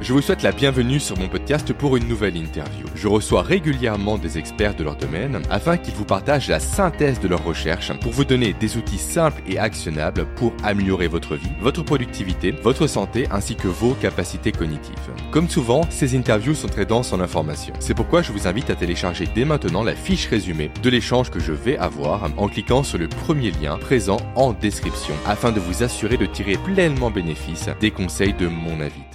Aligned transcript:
Je 0.00 0.12
vous 0.12 0.22
souhaite 0.22 0.44
la 0.44 0.52
bienvenue 0.52 1.00
sur 1.00 1.18
mon 1.18 1.26
podcast 1.26 1.72
pour 1.72 1.96
une 1.96 2.06
nouvelle 2.06 2.36
interview. 2.36 2.86
Je 2.94 3.08
reçois 3.08 3.42
régulièrement 3.42 4.16
des 4.16 4.38
experts 4.38 4.76
de 4.76 4.84
leur 4.84 4.94
domaine 4.94 5.42
afin 5.50 5.76
qu'ils 5.76 5.94
vous 5.94 6.04
partagent 6.04 6.48
la 6.48 6.60
synthèse 6.60 7.18
de 7.18 7.26
leurs 7.26 7.42
recherches 7.42 7.92
pour 7.98 8.12
vous 8.12 8.24
donner 8.24 8.52
des 8.52 8.76
outils 8.76 8.96
simples 8.96 9.42
et 9.48 9.58
actionnables 9.58 10.24
pour 10.36 10.52
améliorer 10.62 11.08
votre 11.08 11.34
vie, 11.34 11.50
votre 11.60 11.82
productivité, 11.82 12.52
votre 12.52 12.86
santé 12.86 13.26
ainsi 13.32 13.56
que 13.56 13.66
vos 13.66 13.94
capacités 13.94 14.52
cognitives. 14.52 14.94
Comme 15.32 15.48
souvent, 15.48 15.80
ces 15.90 16.16
interviews 16.16 16.54
sont 16.54 16.68
très 16.68 16.86
denses 16.86 17.12
en 17.12 17.18
informations. 17.18 17.74
C'est 17.80 17.94
pourquoi 17.94 18.22
je 18.22 18.30
vous 18.30 18.46
invite 18.46 18.70
à 18.70 18.76
télécharger 18.76 19.28
dès 19.34 19.44
maintenant 19.44 19.82
la 19.82 19.96
fiche 19.96 20.28
résumée 20.28 20.70
de 20.80 20.90
l'échange 20.90 21.30
que 21.30 21.40
je 21.40 21.52
vais 21.52 21.76
avoir 21.76 22.30
en 22.36 22.48
cliquant 22.48 22.84
sur 22.84 22.98
le 22.98 23.08
premier 23.08 23.50
lien 23.50 23.76
présent 23.78 24.18
en 24.36 24.52
description 24.52 25.14
afin 25.26 25.50
de 25.50 25.58
vous 25.58 25.82
assurer 25.82 26.16
de 26.16 26.26
tirer 26.26 26.56
pleinement 26.56 27.10
bénéfice 27.10 27.68
des 27.80 27.90
conseils 27.90 28.34
de 28.34 28.46
mon 28.46 28.80
invité. 28.80 29.07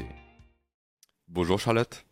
Bonjour 1.34 1.60
Charlotte. 1.60 2.06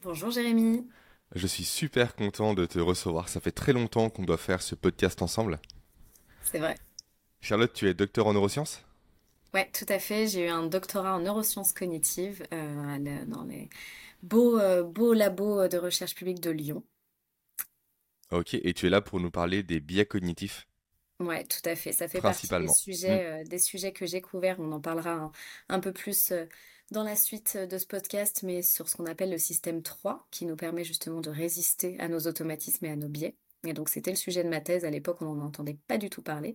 Bonjour 0.00 0.30
Jérémy. 0.30 0.88
Je 1.34 1.46
suis 1.46 1.64
super 1.64 2.16
content 2.16 2.54
de 2.54 2.64
te 2.64 2.78
recevoir. 2.78 3.28
Ça 3.28 3.38
fait 3.38 3.50
très 3.50 3.74
longtemps 3.74 4.08
qu'on 4.08 4.22
doit 4.22 4.38
faire 4.38 4.62
ce 4.62 4.74
podcast 4.74 5.20
ensemble. 5.20 5.60
C'est 6.50 6.60
vrai. 6.60 6.74
Charlotte, 7.42 7.74
tu 7.74 7.86
es 7.90 7.92
docteur 7.92 8.26
en 8.26 8.32
neurosciences? 8.32 8.82
Ouais, 9.52 9.70
tout 9.74 9.84
à 9.90 9.98
fait. 9.98 10.28
J'ai 10.28 10.46
eu 10.46 10.48
un 10.48 10.66
doctorat 10.66 11.14
en 11.14 11.20
neurosciences 11.20 11.74
cognitives 11.74 12.42
euh, 12.54 13.24
dans 13.26 13.44
les 13.44 13.68
beaux, 14.22 14.58
euh, 14.58 14.82
beaux 14.82 15.12
labos 15.12 15.68
de 15.68 15.76
recherche 15.76 16.14
publique 16.14 16.40
de 16.40 16.50
Lyon. 16.50 16.82
Ok, 18.30 18.54
et 18.54 18.72
tu 18.72 18.86
es 18.86 18.90
là 18.90 19.02
pour 19.02 19.20
nous 19.20 19.30
parler 19.30 19.62
des 19.62 19.80
biais 19.80 20.06
cognitifs? 20.06 20.66
Ouais, 21.20 21.44
tout 21.44 21.68
à 21.68 21.76
fait. 21.76 21.92
Ça 21.92 22.08
fait 22.08 22.22
partie 22.22 22.48
des 22.48 22.68
sujets, 22.68 23.16
mm. 23.16 23.26
euh, 23.26 23.44
des 23.44 23.58
sujets 23.58 23.92
que 23.92 24.06
j'ai 24.06 24.22
couverts. 24.22 24.56
On 24.58 24.72
en 24.72 24.80
parlera 24.80 25.30
un, 25.68 25.80
peu 25.80 25.92
plus 25.92 26.32
dans 26.94 27.02
la 27.02 27.16
suite 27.16 27.56
de 27.56 27.76
ce 27.76 27.86
podcast, 27.86 28.44
mais 28.44 28.62
sur 28.62 28.88
ce 28.88 28.96
qu'on 28.96 29.06
appelle 29.06 29.30
le 29.30 29.38
système 29.38 29.82
3, 29.82 30.28
qui 30.30 30.46
nous 30.46 30.54
permet 30.54 30.84
justement 30.84 31.20
de 31.20 31.28
résister 31.28 31.98
à 31.98 32.08
nos 32.08 32.20
automatismes 32.20 32.84
et 32.86 32.90
à 32.90 32.96
nos 32.96 33.08
biais. 33.08 33.36
Et 33.66 33.72
donc 33.72 33.88
c'était 33.88 34.12
le 34.12 34.16
sujet 34.16 34.44
de 34.44 34.48
ma 34.48 34.60
thèse 34.60 34.84
à 34.84 34.90
l'époque, 34.90 35.20
on 35.20 35.34
n'en 35.34 35.46
entendait 35.46 35.76
pas 35.88 35.98
du 35.98 36.08
tout 36.08 36.22
parler. 36.22 36.54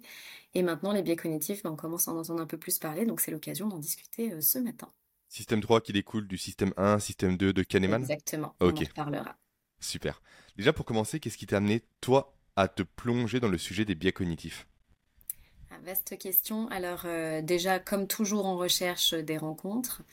Et 0.53 0.63
maintenant, 0.63 0.93
les 0.93 1.01
biais 1.01 1.17
cognitifs, 1.17 1.61
ben, 1.63 1.71
on 1.71 1.75
commence 1.75 2.07
à 2.07 2.11
en 2.11 2.17
entendre 2.17 2.41
un 2.41 2.45
peu 2.45 2.57
plus 2.57 2.79
parler, 2.79 3.05
donc 3.05 3.19
c'est 3.19 3.31
l'occasion 3.31 3.67
d'en 3.67 3.79
discuter 3.79 4.31
euh, 4.31 4.39
ce 4.39 4.59
matin. 4.59 4.89
Système 5.27 5.59
3 5.59 5.81
qui 5.81 5.91
découle 5.91 6.25
du 6.25 6.37
système 6.37 6.73
1, 6.77 6.99
système 6.99 7.35
2 7.35 7.51
de 7.51 7.63
Kahneman? 7.63 8.01
Exactement, 8.01 8.55
on 8.61 8.69
en 8.69 8.85
parlera. 8.95 9.35
Super. 9.81 10.21
Déjà 10.55 10.71
pour 10.71 10.85
commencer, 10.85 11.19
qu'est-ce 11.19 11.37
qui 11.37 11.47
t'a 11.47 11.57
amené, 11.57 11.83
toi, 11.99 12.33
à 12.55 12.69
te 12.69 12.83
plonger 12.83 13.41
dans 13.41 13.49
le 13.49 13.57
sujet 13.57 13.83
des 13.83 13.95
biais 13.95 14.13
cognitifs? 14.13 14.67
Vaste 15.83 16.17
question. 16.17 16.67
Alors 16.69 17.03
euh, 17.05 17.41
déjà, 17.41 17.79
comme 17.79 18.07
toujours 18.07 18.45
en 18.45 18.57
recherche 18.57 19.13
des 19.13 19.37
rencontres, 19.37 20.03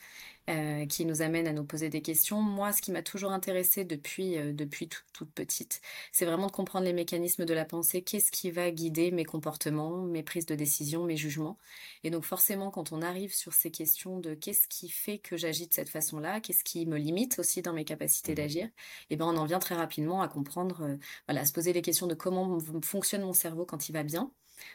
euh, 0.49 0.85
qui 0.85 1.03
nous 1.03 1.21
amènent 1.21 1.47
à 1.47 1.51
nous 1.51 1.65
poser 1.65 1.89
des 1.89 2.01
questions. 2.01 2.41
Moi, 2.41 2.71
ce 2.71 2.81
qui 2.81 2.93
m'a 2.93 3.01
toujours 3.03 3.31
intéressée 3.33 3.83
depuis, 3.83 4.37
euh, 4.37 4.53
depuis 4.53 4.87
toute 5.11 5.29
petite, 5.33 5.81
c'est 6.13 6.25
vraiment 6.25 6.47
de 6.47 6.53
comprendre 6.53 6.85
les 6.85 6.93
mécanismes 6.93 7.43
de 7.43 7.53
la 7.53 7.65
pensée, 7.65 8.01
qu'est-ce 8.01 8.31
qui 8.31 8.49
va 8.49 8.71
guider 8.71 9.11
mes 9.11 9.25
comportements, 9.25 10.03
mes 10.03 10.23
prises 10.23 10.45
de 10.45 10.55
décision, 10.55 11.03
mes 11.03 11.17
jugements? 11.17 11.57
Et 12.05 12.11
donc 12.11 12.23
forcément, 12.23 12.71
quand 12.71 12.93
on 12.93 13.01
arrive 13.01 13.33
sur 13.35 13.51
ces 13.51 13.71
questions 13.71 14.19
de 14.21 14.35
qu'est-ce 14.35 14.69
qui 14.69 14.87
fait 14.87 15.17
que 15.19 15.35
j'agis 15.35 15.67
de 15.67 15.73
cette 15.73 15.89
façon-là, 15.89 16.39
qu'est-ce 16.39 16.63
qui 16.63 16.85
me 16.85 16.97
limite 16.97 17.39
aussi 17.39 17.61
dans 17.61 17.73
mes 17.73 17.83
capacités 17.83 18.31
mmh 18.31 18.35
d'agir, 18.35 18.69
eh 19.09 19.17
ben 19.17 19.25
on 19.25 19.35
en 19.35 19.45
vient 19.45 19.59
très 19.59 19.75
rapidement 19.75 20.21
à 20.21 20.29
comprendre, 20.29 20.97
voilà, 21.27 21.41
à 21.41 21.45
se 21.45 21.51
poser 21.51 21.73
les 21.73 21.81
questions 21.81 22.07
de 22.07 22.15
comment 22.15 22.57
fonctionne 22.83 23.23
mon 23.23 23.33
cerveau 23.33 23.65
quand 23.65 23.89
il 23.89 23.91
va 23.91 24.03
bien, 24.03 24.31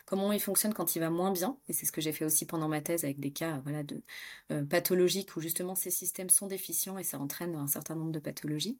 comment 0.06 0.32
il 0.32 0.40
fonctionne 0.40 0.74
quand 0.74 0.96
il 0.96 1.00
va 1.00 1.10
moins 1.10 1.32
bien. 1.32 1.58
Et 1.68 1.72
c'est 1.72 1.86
ce 1.86 1.92
que 1.92 2.00
j'ai 2.00 2.12
fait 2.12 2.24
aussi 2.24 2.46
pendant 2.46 2.68
ma 2.68 2.80
thèse 2.80 3.04
avec 3.04 3.20
des 3.20 3.32
cas 3.32 3.60
voilà, 3.64 3.82
de 3.82 4.02
euh, 4.50 4.64
pathologiques 4.64 5.36
où 5.36 5.40
justement 5.40 5.74
ces 5.74 5.90
systèmes 5.90 6.30
sont 6.30 6.46
déficients 6.46 6.98
et 6.98 7.04
ça 7.04 7.18
entraîne 7.18 7.54
un 7.54 7.66
certain 7.66 7.94
nombre 7.94 8.12
de 8.12 8.18
pathologies. 8.18 8.78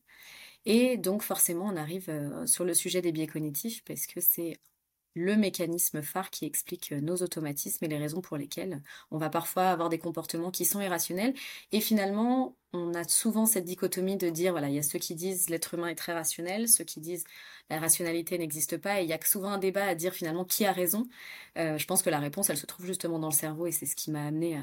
Et 0.64 0.96
donc 0.96 1.22
forcément, 1.22 1.66
on 1.66 1.76
arrive 1.76 2.08
euh, 2.08 2.46
sur 2.46 2.64
le 2.64 2.74
sujet 2.74 3.02
des 3.02 3.12
biais 3.12 3.26
cognitifs 3.26 3.84
parce 3.84 4.06
que 4.06 4.20
c'est 4.20 4.58
le 5.14 5.36
mécanisme 5.36 6.02
phare 6.02 6.30
qui 6.30 6.46
explique 6.46 6.92
euh, 6.92 7.00
nos 7.00 7.16
automatismes 7.16 7.84
et 7.84 7.88
les 7.88 7.98
raisons 7.98 8.20
pour 8.20 8.36
lesquelles 8.36 8.82
on 9.10 9.18
va 9.18 9.28
parfois 9.30 9.70
avoir 9.70 9.88
des 9.88 9.98
comportements 9.98 10.50
qui 10.50 10.64
sont 10.64 10.80
irrationnels. 10.80 11.34
Et 11.72 11.80
finalement, 11.80 12.56
on 12.72 12.94
a 12.94 13.04
souvent 13.04 13.44
cette 13.44 13.64
dichotomie 13.64 14.16
de 14.16 14.30
dire, 14.30 14.52
voilà, 14.52 14.68
il 14.68 14.74
y 14.74 14.78
a 14.78 14.82
ceux 14.82 14.98
qui 14.98 15.14
disent 15.14 15.50
l'être 15.50 15.74
humain 15.74 15.88
est 15.88 15.94
très 15.94 16.14
rationnel, 16.14 16.68
ceux 16.68 16.84
qui 16.84 17.00
disent 17.00 17.24
la 17.68 17.78
rationalité 17.78 18.38
n'existe 18.38 18.78
pas, 18.78 19.00
et 19.00 19.04
il 19.04 19.10
y 19.10 19.12
a 19.12 19.18
souvent 19.24 19.50
un 19.50 19.58
débat 19.58 19.84
à 19.84 19.94
dire 19.94 20.14
finalement 20.14 20.44
qui 20.44 20.64
a 20.64 20.72
raison. 20.72 21.06
Euh, 21.58 21.76
je 21.76 21.86
pense 21.86 22.02
que 22.02 22.10
la 22.10 22.18
réponse, 22.18 22.48
elle 22.50 22.56
se 22.56 22.66
trouve 22.66 22.86
justement 22.86 23.18
dans 23.18 23.28
le 23.28 23.34
cerveau, 23.34 23.66
et 23.66 23.72
c'est 23.72 23.86
ce 23.86 23.96
qui 23.96 24.10
m'a 24.10 24.24
amené 24.26 24.58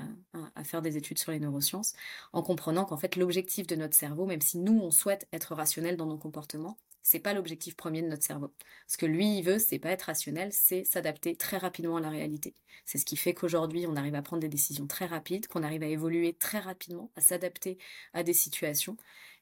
à, 0.56 0.64
faire 0.64 0.82
des 0.82 0.98
études 0.98 1.20
sur 1.20 1.32
les 1.32 1.40
neurosciences, 1.40 1.94
en 2.34 2.42
comprenant 2.42 2.86
qu'en 2.86 2.98
fait 2.98 3.16
l'objectif 3.16 3.68
de 3.68 3.76
notre 3.76 3.96
cerveau, 3.96 4.26
même 4.26 4.42
si 4.42 4.58
nous 4.58 4.80
on 4.80 4.92
souhaite 4.92 5.28
être 5.32 5.54
rationnel 5.54 5.96
dans 5.98 6.06
nos 6.08 6.18
comportements, 6.18 6.78
c'est 7.10 7.20
pas 7.20 7.34
l'objectif 7.34 7.76
premier 7.76 8.04
de 8.04 8.08
notre 8.08 8.24
cerveau. 8.24 8.54
Ce 8.88 8.96
que 8.96 9.08
lui 9.08 9.40
il 9.40 9.42
veut, 9.42 9.58
c'est 9.58 9.80
pas 9.80 9.90
être 9.90 10.04
rationnel, 10.04 10.54
c'est 10.54 10.84
s'adapter 10.84 11.36
très 11.36 11.58
rapidement 11.58 11.98
à 11.98 12.02
la 12.02 12.10
réalité. 12.10 12.54
C'est 12.86 13.00
ce 13.00 13.06
qui 13.06 13.18
fait 13.18 13.34
qu'aujourd'hui, 13.34 13.88
on 13.88 13.96
arrive 13.96 14.14
à 14.14 14.22
prendre 14.22 14.42
des 14.42 14.48
décisions 14.48 14.86
très 14.86 15.08
rapides, 15.08 15.48
qu'on 15.48 15.64
arrive 15.64 15.82
à 15.82 15.88
évoluer 15.88 16.34
très 16.34 16.60
rapidement, 16.60 17.12
à 17.16 17.22
s'adapter 17.22 17.80
à 18.14 18.22
des 18.22 18.34
situations. 18.34 18.96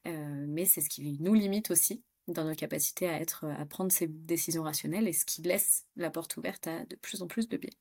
Euh, 0.06 0.46
mais 0.48 0.64
c'est 0.64 0.80
ce 0.80 0.88
qui 0.88 1.18
nous 1.20 1.34
limite 1.34 1.70
aussi 1.70 2.02
dans 2.26 2.44
nos 2.44 2.54
capacités 2.54 3.06
à 3.06 3.20
être, 3.20 3.44
à 3.44 3.66
prendre 3.66 3.92
ces 3.92 4.06
décisions 4.06 4.62
rationnelles 4.62 5.06
et 5.06 5.12
ce 5.12 5.26
qui 5.26 5.42
laisse 5.42 5.84
la 5.96 6.08
porte 6.08 6.38
ouverte 6.38 6.66
à 6.68 6.86
de 6.86 6.96
plus 6.96 7.20
en 7.20 7.26
plus 7.26 7.50
de 7.50 7.58
biais. 7.58 7.76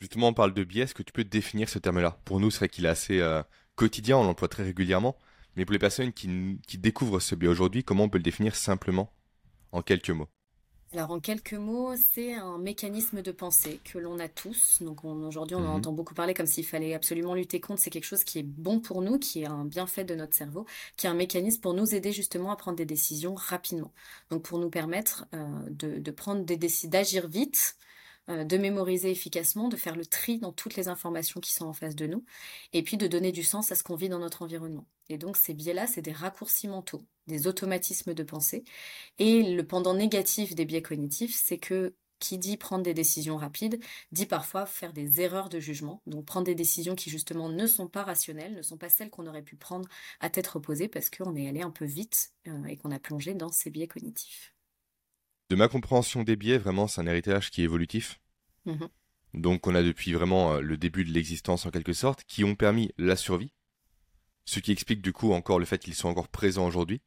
Justement, 0.00 0.28
on 0.28 0.34
parle 0.34 0.52
de 0.52 0.64
biais. 0.64 0.82
Est-ce 0.82 0.94
que 0.94 1.02
tu 1.02 1.12
peux 1.12 1.24
définir 1.24 1.70
ce 1.70 1.78
terme-là? 1.78 2.20
Pour 2.26 2.40
nous, 2.40 2.50
c'est 2.50 2.58
vrai 2.58 2.68
qu'il 2.68 2.84
est 2.84 2.88
assez 2.88 3.20
euh, 3.20 3.42
quotidien, 3.74 4.18
on 4.18 4.24
l'emploie 4.24 4.48
très 4.48 4.64
régulièrement. 4.64 5.16
Mais 5.56 5.64
pour 5.64 5.72
les 5.72 5.78
personnes 5.78 6.12
qui, 6.12 6.58
qui 6.66 6.78
découvrent 6.78 7.20
ce 7.20 7.34
biais 7.34 7.48
aujourd'hui, 7.48 7.84
comment 7.84 8.04
on 8.04 8.08
peut 8.08 8.18
le 8.18 8.22
définir 8.24 8.56
simplement, 8.56 9.12
en 9.72 9.82
quelques 9.82 10.10
mots? 10.10 10.28
Alors 10.94 11.10
en 11.10 11.20
quelques 11.20 11.54
mots, 11.54 11.94
c'est 11.96 12.34
un 12.34 12.58
mécanisme 12.58 13.22
de 13.22 13.32
pensée 13.32 13.80
que 13.82 13.96
l'on 13.96 14.18
a 14.18 14.28
tous. 14.28 14.82
Donc 14.82 15.04
aujourd'hui, 15.04 15.56
on 15.56 15.60
en 15.60 15.62
mhm. 15.62 15.76
entend 15.76 15.92
beaucoup 15.92 16.12
parler 16.12 16.34
comme 16.34 16.46
s'il 16.46 16.66
fallait 16.66 16.92
absolument 16.92 17.34
lutter 17.34 17.60
contre. 17.60 17.80
C'est 17.80 17.88
quelque 17.88 18.04
chose 18.04 18.24
qui 18.24 18.38
est 18.38 18.42
bon 18.42 18.78
pour 18.78 19.00
nous, 19.00 19.18
qui 19.18 19.40
est 19.40 19.46
un 19.46 19.64
bienfait 19.64 20.04
de 20.04 20.14
notre 20.14 20.34
cerveau, 20.34 20.66
qui 20.98 21.06
est 21.06 21.10
un 21.10 21.14
mécanisme 21.14 21.62
pour 21.62 21.72
nous 21.72 21.94
aider 21.94 22.12
justement 22.12 22.50
à 22.52 22.56
prendre 22.56 22.76
des 22.76 22.84
décisions 22.84 23.34
rapidement. 23.34 23.92
Donc 24.28 24.42
pour 24.42 24.58
nous 24.58 24.68
permettre 24.68 25.24
euh, 25.32 25.46
de, 25.70 25.98
de, 25.98 26.10
prendre 26.10 26.44
des 26.44 26.58
décisions, 26.58 26.90
d'agir 26.90 27.26
vite, 27.26 27.76
de 28.28 28.56
mémoriser 28.56 29.10
efficacement, 29.10 29.68
de 29.68 29.76
faire 29.76 29.96
le 29.96 30.06
tri 30.06 30.38
dans 30.38 30.52
toutes 30.52 30.76
les 30.76 30.88
informations 30.88 31.40
qui 31.40 31.52
sont 31.52 31.66
en 31.66 31.72
face 31.72 31.96
de 31.96 32.06
nous, 32.06 32.24
et 32.72 32.82
puis 32.82 32.96
de 32.96 33.06
donner 33.06 33.32
du 33.32 33.42
sens 33.42 33.72
à 33.72 33.74
ce 33.74 33.82
qu'on 33.82 33.96
vit 33.96 34.08
dans 34.08 34.18
notre 34.18 34.42
environnement. 34.42 34.86
Et 35.08 35.18
donc 35.18 35.36
ces 35.36 35.54
biais-là, 35.54 35.86
c'est 35.86 36.02
des 36.02 36.12
raccourcis 36.12 36.68
mentaux, 36.68 37.02
des 37.26 37.46
automatismes 37.46 38.14
de 38.14 38.22
pensée. 38.22 38.64
Et 39.18 39.42
le 39.42 39.66
pendant 39.66 39.94
négatif 39.94 40.54
des 40.54 40.64
biais 40.64 40.82
cognitifs, 40.82 41.34
c'est 41.34 41.58
que 41.58 41.94
qui 42.22 42.38
dit 42.38 42.56
prendre 42.56 42.84
des 42.84 42.94
décisions 42.94 43.36
rapides, 43.36 43.82
dit 44.12 44.26
parfois 44.26 44.64
faire 44.64 44.92
des 44.92 45.20
erreurs 45.20 45.48
de 45.48 45.58
jugement, 45.58 46.02
donc 46.06 46.24
prendre 46.24 46.46
des 46.46 46.54
décisions 46.54 46.94
qui 46.94 47.10
justement 47.10 47.48
ne 47.48 47.66
sont 47.66 47.88
pas 47.88 48.04
rationnelles, 48.04 48.54
ne 48.54 48.62
sont 48.62 48.78
pas 48.78 48.88
celles 48.88 49.10
qu'on 49.10 49.26
aurait 49.26 49.42
pu 49.42 49.56
prendre 49.56 49.88
à 50.20 50.30
tête 50.30 50.46
reposée 50.46 50.86
parce 50.86 51.10
qu'on 51.10 51.34
est 51.34 51.48
allé 51.48 51.62
un 51.62 51.72
peu 51.72 51.84
vite 51.84 52.32
euh, 52.46 52.64
et 52.66 52.76
qu'on 52.76 52.92
a 52.92 53.00
plongé 53.00 53.34
dans 53.34 53.48
ces 53.48 53.70
biais 53.70 53.88
cognitifs. 53.88 54.54
De 55.52 55.56
ma 55.56 55.68
compréhension 55.68 56.22
des 56.22 56.34
biais, 56.34 56.56
vraiment, 56.56 56.86
c'est 56.86 57.02
un 57.02 57.06
héritage 57.06 57.50
qui 57.50 57.60
est 57.60 57.64
évolutif. 57.64 58.22
Mhm. 58.64 58.88
Donc 59.34 59.66
on 59.66 59.74
a 59.74 59.82
depuis 59.82 60.14
vraiment 60.14 60.54
euh, 60.54 60.60
le 60.62 60.78
début 60.78 61.04
de 61.04 61.12
l'existence 61.12 61.66
en 61.66 61.70
quelque 61.70 61.92
sorte, 61.92 62.24
qui 62.24 62.42
ont 62.42 62.54
permis 62.54 62.90
la 62.96 63.16
survie, 63.16 63.52
ce 64.46 64.60
qui 64.60 64.72
explique 64.72 65.02
du 65.02 65.12
coup 65.12 65.34
encore 65.34 65.58
le 65.58 65.66
fait 65.66 65.76
qu'ils 65.76 65.94
sont 65.94 66.08
encore 66.08 66.28
présents 66.28 66.66
aujourd'hui. 66.66 67.02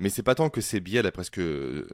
Mais 0.00 0.08
c'est 0.08 0.24
pas 0.24 0.34
tant 0.34 0.50
que 0.50 0.60
ces 0.60 0.80
biais, 0.80 1.04
d'après 1.04 1.22
ce 1.22 1.30
euh, 1.38 1.86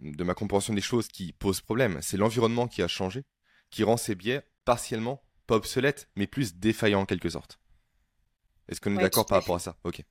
de 0.00 0.22
ma 0.22 0.34
compréhension 0.34 0.74
des 0.74 0.82
choses, 0.82 1.08
qui 1.08 1.32
posent 1.32 1.62
problème, 1.62 1.98
c'est 2.02 2.18
l'environnement 2.18 2.68
qui 2.68 2.82
a 2.82 2.86
changé, 2.86 3.24
qui 3.70 3.84
rend 3.84 3.96
ces 3.96 4.14
biais 4.14 4.42
partiellement, 4.66 5.22
pas 5.46 5.56
obsolètes, 5.56 6.10
mais 6.14 6.26
plus 6.26 6.56
défaillants 6.56 7.00
en 7.00 7.06
quelque 7.06 7.30
sorte. 7.30 7.58
Est-ce 8.68 8.82
qu'on 8.82 8.94
est, 8.98 9.00
d'accord 9.00 9.24
par 9.24 9.40
rapport 9.40 9.56
à 9.56 9.60
ça? 9.60 9.78
Ok. 9.84 10.02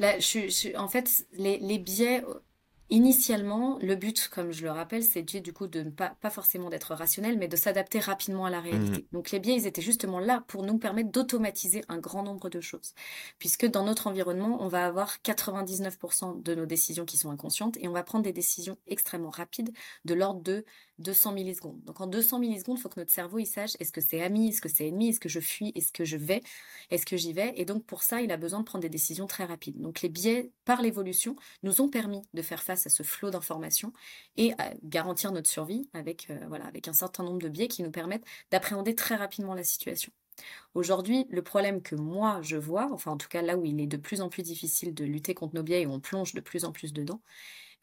Là, 0.00 0.18
je, 0.18 0.76
en 0.76 0.88
fait, 0.88 1.26
les, 1.32 1.58
les 1.60 1.78
biais 1.78 2.22
Initialement, 2.88 3.78
le 3.82 3.96
but, 3.96 4.28
comme 4.28 4.52
je 4.52 4.62
le 4.62 4.70
rappelle, 4.70 5.02
c'est 5.02 5.22
du 5.22 5.52
coup 5.52 5.66
de 5.66 5.80
ne 5.82 5.90
pas, 5.90 6.16
pas 6.20 6.30
forcément 6.30 6.70
d'être 6.70 6.94
rationnel, 6.94 7.36
mais 7.36 7.48
de 7.48 7.56
s'adapter 7.56 7.98
rapidement 7.98 8.44
à 8.46 8.50
la 8.50 8.60
réalité. 8.60 9.02
Mmh. 9.02 9.06
Donc 9.12 9.30
les 9.32 9.40
biais, 9.40 9.54
ils 9.54 9.66
étaient 9.66 9.82
justement 9.82 10.20
là 10.20 10.44
pour 10.46 10.62
nous 10.62 10.78
permettre 10.78 11.10
d'automatiser 11.10 11.82
un 11.88 11.98
grand 11.98 12.22
nombre 12.22 12.48
de 12.48 12.60
choses. 12.60 12.94
Puisque 13.38 13.66
dans 13.66 13.84
notre 13.84 14.06
environnement, 14.06 14.58
on 14.60 14.68
va 14.68 14.86
avoir 14.86 15.16
99% 15.24 16.42
de 16.42 16.54
nos 16.54 16.66
décisions 16.66 17.04
qui 17.04 17.16
sont 17.16 17.30
inconscientes 17.30 17.76
et 17.80 17.88
on 17.88 17.92
va 17.92 18.04
prendre 18.04 18.24
des 18.24 18.32
décisions 18.32 18.78
extrêmement 18.86 19.30
rapides 19.30 19.72
de 20.04 20.14
l'ordre 20.14 20.42
de 20.42 20.64
200 20.98 21.32
millisecondes. 21.32 21.82
Donc 21.84 22.00
en 22.00 22.06
200 22.06 22.38
millisecondes, 22.38 22.78
il 22.78 22.80
faut 22.80 22.88
que 22.88 23.00
notre 23.00 23.12
cerveau 23.12 23.38
il 23.38 23.46
sache 23.46 23.72
est-ce 23.80 23.92
que 23.92 24.00
c'est 24.00 24.22
ami, 24.22 24.48
est-ce 24.48 24.60
que 24.60 24.68
c'est 24.68 24.88
ennemi, 24.88 25.08
est-ce 25.10 25.20
que 25.20 25.28
je 25.28 25.40
fuis, 25.40 25.72
est-ce 25.74 25.92
que 25.92 26.04
je 26.04 26.16
vais, 26.16 26.42
est-ce 26.90 27.06
que 27.06 27.16
j'y 27.16 27.32
vais? 27.32 27.52
Et 27.56 27.64
donc 27.64 27.84
pour 27.84 28.02
ça, 28.02 28.22
il 28.22 28.32
a 28.32 28.36
besoin 28.36 28.60
de 28.60 28.64
prendre 28.64 28.82
des 28.82 28.88
décisions 28.88 29.26
très 29.26 29.44
rapides. 29.44 29.80
Donc 29.80 30.02
les 30.02 30.08
biais, 30.08 30.52
par 30.64 30.82
l'évolution, 30.82 31.36
nous 31.62 31.80
ont 31.80 31.88
permis 31.88 32.22
de 32.34 32.42
faire 32.42 32.62
face 32.62 32.86
à 32.86 32.90
ce 32.90 33.02
flot 33.02 33.30
d'informations 33.30 33.92
et 34.36 34.52
à 34.58 34.72
garantir 34.82 35.32
notre 35.32 35.50
survie 35.50 35.88
avec, 35.92 36.30
euh, 36.30 36.38
voilà, 36.48 36.66
avec 36.66 36.88
un 36.88 36.94
certain 36.94 37.22
nombre 37.24 37.40
de 37.40 37.48
biais 37.48 37.68
qui 37.68 37.82
nous 37.82 37.90
permettent 37.90 38.24
d'appréhender 38.50 38.94
très 38.94 39.16
rapidement 39.16 39.54
la 39.54 39.64
situation. 39.64 40.12
Aujourd'hui, 40.74 41.26
le 41.30 41.42
problème 41.42 41.82
que 41.82 41.94
moi 41.94 42.40
je 42.42 42.56
vois, 42.56 42.92
enfin 42.92 43.12
en 43.12 43.16
tout 43.16 43.28
cas 43.28 43.42
là 43.42 43.56
où 43.56 43.64
il 43.64 43.80
est 43.80 43.86
de 43.86 43.96
plus 43.96 44.20
en 44.20 44.28
plus 44.28 44.42
difficile 44.42 44.94
de 44.94 45.04
lutter 45.04 45.34
contre 45.34 45.54
nos 45.54 45.62
biais 45.62 45.82
et 45.82 45.86
où 45.86 45.92
on 45.92 46.00
plonge 46.00 46.34
de 46.34 46.40
plus 46.40 46.64
en 46.64 46.72
plus 46.72 46.92
dedans, 46.92 47.22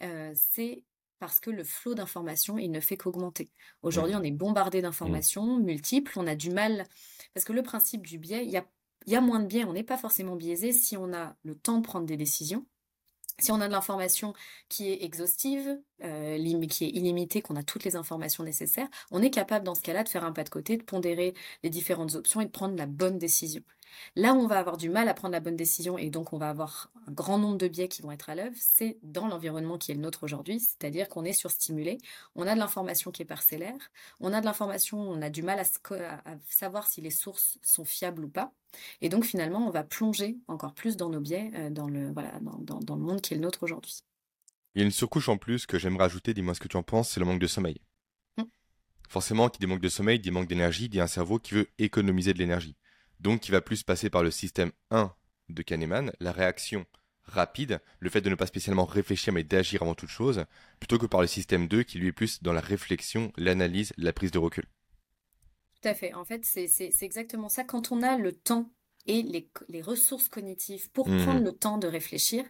euh, 0.03 0.31
c'est 0.35 0.83
parce 1.23 1.39
que 1.39 1.49
le 1.49 1.63
flot 1.63 1.95
d'informations, 1.95 2.57
il 2.57 2.69
ne 2.69 2.81
fait 2.81 2.97
qu'augmenter. 2.97 3.49
Aujourd'hui, 3.81 4.13
on 4.13 4.23
est 4.23 4.31
bombardé 4.31 4.81
d'informations 4.81 5.57
multiples, 5.57 6.11
on 6.17 6.27
a 6.27 6.35
du 6.35 6.49
mal, 6.49 6.85
parce 7.33 7.45
que 7.45 7.53
le 7.53 7.63
principe 7.63 8.05
du 8.05 8.17
biais, 8.17 8.43
il 8.43 8.51
y 8.51 8.57
a, 8.57 8.65
il 9.05 9.13
y 9.13 9.15
a 9.15 9.21
moins 9.21 9.39
de 9.39 9.45
biais, 9.45 9.63
on 9.63 9.71
n'est 9.71 9.83
pas 9.83 9.97
forcément 9.97 10.35
biaisé 10.35 10.73
si 10.73 10.97
on 10.97 11.13
a 11.13 11.37
le 11.43 11.55
temps 11.55 11.77
de 11.77 11.83
prendre 11.83 12.05
des 12.05 12.17
décisions 12.17 12.65
si 13.39 13.51
on 13.51 13.59
a 13.61 13.67
de 13.67 13.71
l'information 13.71 14.33
qui 14.69 14.91
est 14.91 15.03
exhaustive, 15.03 15.79
euh, 16.03 16.37
qui 16.69 16.85
est 16.85 16.89
illimitée, 16.89 17.41
qu'on 17.41 17.55
a 17.55 17.63
toutes 17.63 17.83
les 17.83 17.95
informations 17.95 18.43
nécessaires, 18.43 18.87
on 19.09 19.23
est 19.23 19.31
capable 19.31 19.65
dans 19.65 19.73
ce 19.73 19.81
cas-là 19.81 20.03
de 20.03 20.09
faire 20.09 20.23
un 20.23 20.31
pas 20.31 20.43
de 20.43 20.49
côté, 20.49 20.77
de 20.77 20.83
pondérer 20.83 21.33
les 21.63 21.71
différentes 21.71 22.13
options 22.13 22.41
et 22.41 22.45
de 22.45 22.51
prendre 22.51 22.75
la 22.75 22.85
bonne 22.85 23.17
décision. 23.17 23.63
Là 24.15 24.33
où 24.33 24.37
on 24.37 24.47
va 24.47 24.59
avoir 24.59 24.77
du 24.77 24.89
mal 24.89 25.07
à 25.09 25.13
prendre 25.13 25.31
la 25.33 25.39
bonne 25.39 25.55
décision 25.55 25.97
et 25.97 26.09
donc 26.09 26.33
on 26.33 26.37
va 26.37 26.49
avoir 26.49 26.91
un 27.07 27.11
grand 27.11 27.37
nombre 27.37 27.57
de 27.57 27.67
biais 27.67 27.87
qui 27.87 28.01
vont 28.01 28.11
être 28.11 28.29
à 28.29 28.35
l'œuvre, 28.35 28.55
c'est 28.57 28.97
dans 29.03 29.27
l'environnement 29.27 29.77
qui 29.77 29.91
est 29.91 29.95
le 29.95 30.01
nôtre 30.01 30.23
aujourd'hui, 30.23 30.59
c'est-à-dire 30.59 31.09
qu'on 31.09 31.25
est 31.25 31.33
surstimulé, 31.33 31.97
on 32.35 32.47
a 32.47 32.53
de 32.53 32.59
l'information 32.59 33.11
qui 33.11 33.21
est 33.21 33.25
parcellaire, 33.25 33.91
on 34.19 34.33
a 34.33 34.39
de 34.39 34.45
l'information, 34.45 34.99
on 34.99 35.21
a 35.21 35.29
du 35.29 35.43
mal 35.43 35.59
à, 35.59 35.63
savoir 36.47 36.87
si 36.87 37.01
les 37.01 37.11
sources 37.11 37.57
sont 37.61 37.85
fiables 37.85 38.25
ou 38.25 38.29
pas. 38.29 38.53
Et 39.01 39.09
donc 39.09 39.23
finalement, 39.23 39.67
on 39.67 39.69
va 39.69 39.83
plonger 39.83 40.37
encore 40.47 40.73
plus 40.73 40.97
dans 40.97 41.09
nos 41.09 41.19
biais, 41.19 41.51
euh, 41.55 41.69
dans 41.69 41.87
le, 41.87 42.11
voilà, 42.11 42.39
dans, 42.41 42.57
dans- 42.57 42.79
dans 42.79 42.95
le 42.95 43.01
monde 43.01 43.21
qui 43.21 43.33
est 43.33 43.37
le 43.37 43.43
nôtre 43.43 43.63
aujourd'hui. 43.63 44.03
Il 44.75 44.79
y 44.79 44.81
a 44.81 44.85
une 44.85 44.91
surcouche 44.91 45.29
en 45.29 45.37
plus 45.37 45.65
que 45.67 45.77
j'aimerais 45.77 46.05
ajouter, 46.05 46.33
dis-moi 46.33 46.55
ce 46.55 46.59
que 46.59 46.67
tu 46.67 46.77
en 46.77 46.83
penses, 46.83 47.11
c'est 47.11 47.19
le 47.19 47.25
manque 47.27 47.39
de 47.39 47.47
sommeil. 47.47 47.79
Mm. 48.37 48.43
Forcément, 49.07 49.49
qui 49.49 49.59
dit 49.59 49.67
manque 49.67 49.81
de 49.81 49.89
sommeil, 49.89 50.19
dit 50.19 50.31
manque 50.31 50.47
d'énergie, 50.47 50.89
dit 50.89 50.99
un 50.99 51.07
cerveau 51.07 51.37
qui 51.37 51.53
veut 51.53 51.67
économiser 51.77 52.33
de 52.33 52.39
l'énergie. 52.39 52.75
Donc, 53.23 53.39
qui 53.39 53.51
va 53.51 53.61
plus 53.61 53.83
passer 53.83 54.09
par 54.09 54.21
le 54.21 54.31
système 54.31 54.73
1 54.91 55.13
de 55.47 55.61
Kahneman, 55.61 56.11
la 56.19 56.33
réaction 56.33 56.85
rapide, 57.23 57.79
le 57.99 58.09
fait 58.09 58.19
de 58.19 58.29
ne 58.29 58.35
pas 58.35 58.47
spécialement 58.47 58.83
réfléchir 58.83 59.31
mais 59.31 59.45
d'agir 59.45 59.81
avant 59.81 59.95
toute 59.95 60.09
chose, 60.09 60.43
plutôt 60.81 60.97
que 60.97 61.05
par 61.05 61.21
le 61.21 61.27
système 61.27 61.69
2 61.69 61.83
qui 61.83 61.99
lui 61.99 62.09
est 62.09 62.11
plus 62.11 62.43
dans 62.43 62.51
la 62.51 62.59
réflexion, 62.59 63.31
l'analyse, 63.37 63.93
la 63.95 64.11
prise 64.11 64.31
de 64.31 64.39
recul. 64.39 64.65
Tout 65.81 65.87
à 65.87 65.93
fait. 65.93 66.13
En 66.13 66.25
fait, 66.25 66.43
c'est 66.43 66.91
exactement 67.01 67.47
ça. 67.47 67.63
Quand 67.63 67.93
on 67.93 68.01
a 68.01 68.17
le 68.17 68.33
temps 68.33 68.69
et 69.05 69.21
les, 69.21 69.81
ressources 69.81 70.29
cognitives 70.29 70.89
pour 70.91 71.05
prendre 71.05 71.39
Mhm. 71.39 71.43
le 71.43 71.51
temps 71.51 71.77
de 71.77 71.87
réfléchir, 71.87 72.45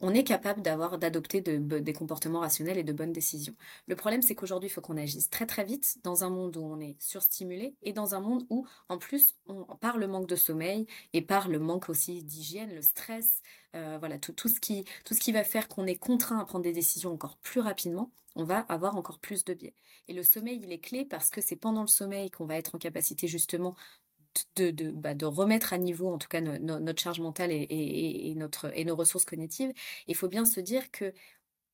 on 0.00 0.14
est 0.14 0.24
capable 0.24 0.62
d'avoir, 0.62 0.98
d'adopter 0.98 1.40
de 1.40 1.58
des 1.80 1.92
comportements 1.92 2.40
rationnels 2.40 2.78
et 2.78 2.84
de 2.84 2.92
bonnes 2.92 3.12
décisions. 3.12 3.54
Le 3.88 3.96
problème, 3.96 4.22
c'est 4.22 4.34
qu'aujourd'hui, 4.34 4.68
il 4.68 4.72
faut 4.72 4.80
qu'on 4.80 4.96
agisse 4.96 5.28
très 5.28 5.44
très 5.46 5.64
vite 5.64 5.98
dans 6.04 6.24
un 6.24 6.30
monde 6.30 6.56
où 6.56 6.62
on 6.62 6.80
est 6.80 6.96
surstimulé 7.00 7.74
et 7.82 7.92
dans 7.92 8.14
un 8.14 8.20
monde 8.20 8.46
où, 8.48 8.66
en 8.88 8.98
plus, 8.98 9.36
on, 9.46 9.64
par 9.76 9.98
le 9.98 10.06
manque 10.06 10.28
de 10.28 10.36
sommeil 10.36 10.86
et 11.12 11.20
par 11.22 11.48
le 11.48 11.58
manque 11.58 11.88
aussi 11.88 12.22
d'hygiène, 12.22 12.74
le 12.74 12.82
stress, 12.82 13.42
euh, 13.74 13.96
voilà, 13.98 14.18
tout, 14.18 14.32
tout 14.32 14.48
ce 14.48 14.60
qui, 14.60 14.84
tout 15.04 15.14
ce 15.14 15.20
qui 15.20 15.32
va 15.32 15.44
faire 15.44 15.68
qu'on 15.68 15.86
est 15.86 15.96
contraint 15.96 16.38
à 16.38 16.44
prendre 16.44 16.64
des 16.64 16.72
décisions 16.72 17.12
encore 17.12 17.36
plus 17.38 17.60
rapidement, 17.60 18.10
on 18.36 18.44
va 18.44 18.60
avoir 18.68 18.96
encore 18.96 19.18
plus 19.18 19.44
de 19.44 19.52
biais. 19.54 19.74
Et 20.06 20.12
le 20.12 20.22
sommeil, 20.22 20.60
il 20.62 20.72
est 20.72 20.78
clé 20.78 21.04
parce 21.04 21.28
que 21.30 21.40
c'est 21.40 21.56
pendant 21.56 21.82
le 21.82 21.88
sommeil 21.88 22.30
qu'on 22.30 22.46
va 22.46 22.56
être 22.56 22.74
en 22.76 22.78
capacité 22.78 23.26
justement 23.26 23.74
de, 24.56 24.70
de, 24.70 24.90
bah, 24.90 25.14
de 25.14 25.26
remettre 25.26 25.72
à 25.72 25.78
niveau, 25.78 26.08
en 26.12 26.18
tout 26.18 26.28
cas, 26.28 26.40
no- 26.40 26.58
no- 26.58 26.80
notre 26.80 27.00
charge 27.02 27.20
mentale 27.20 27.50
et, 27.52 27.66
et- 27.70 28.34
notre, 28.34 28.70
et 28.78 28.84
nos 28.84 28.96
ressources 28.96 29.24
cognitives. 29.24 29.72
Il 30.06 30.14
faut 30.16 30.28
bien 30.28 30.44
se 30.44 30.60
dire 30.60 30.90
que 30.90 31.12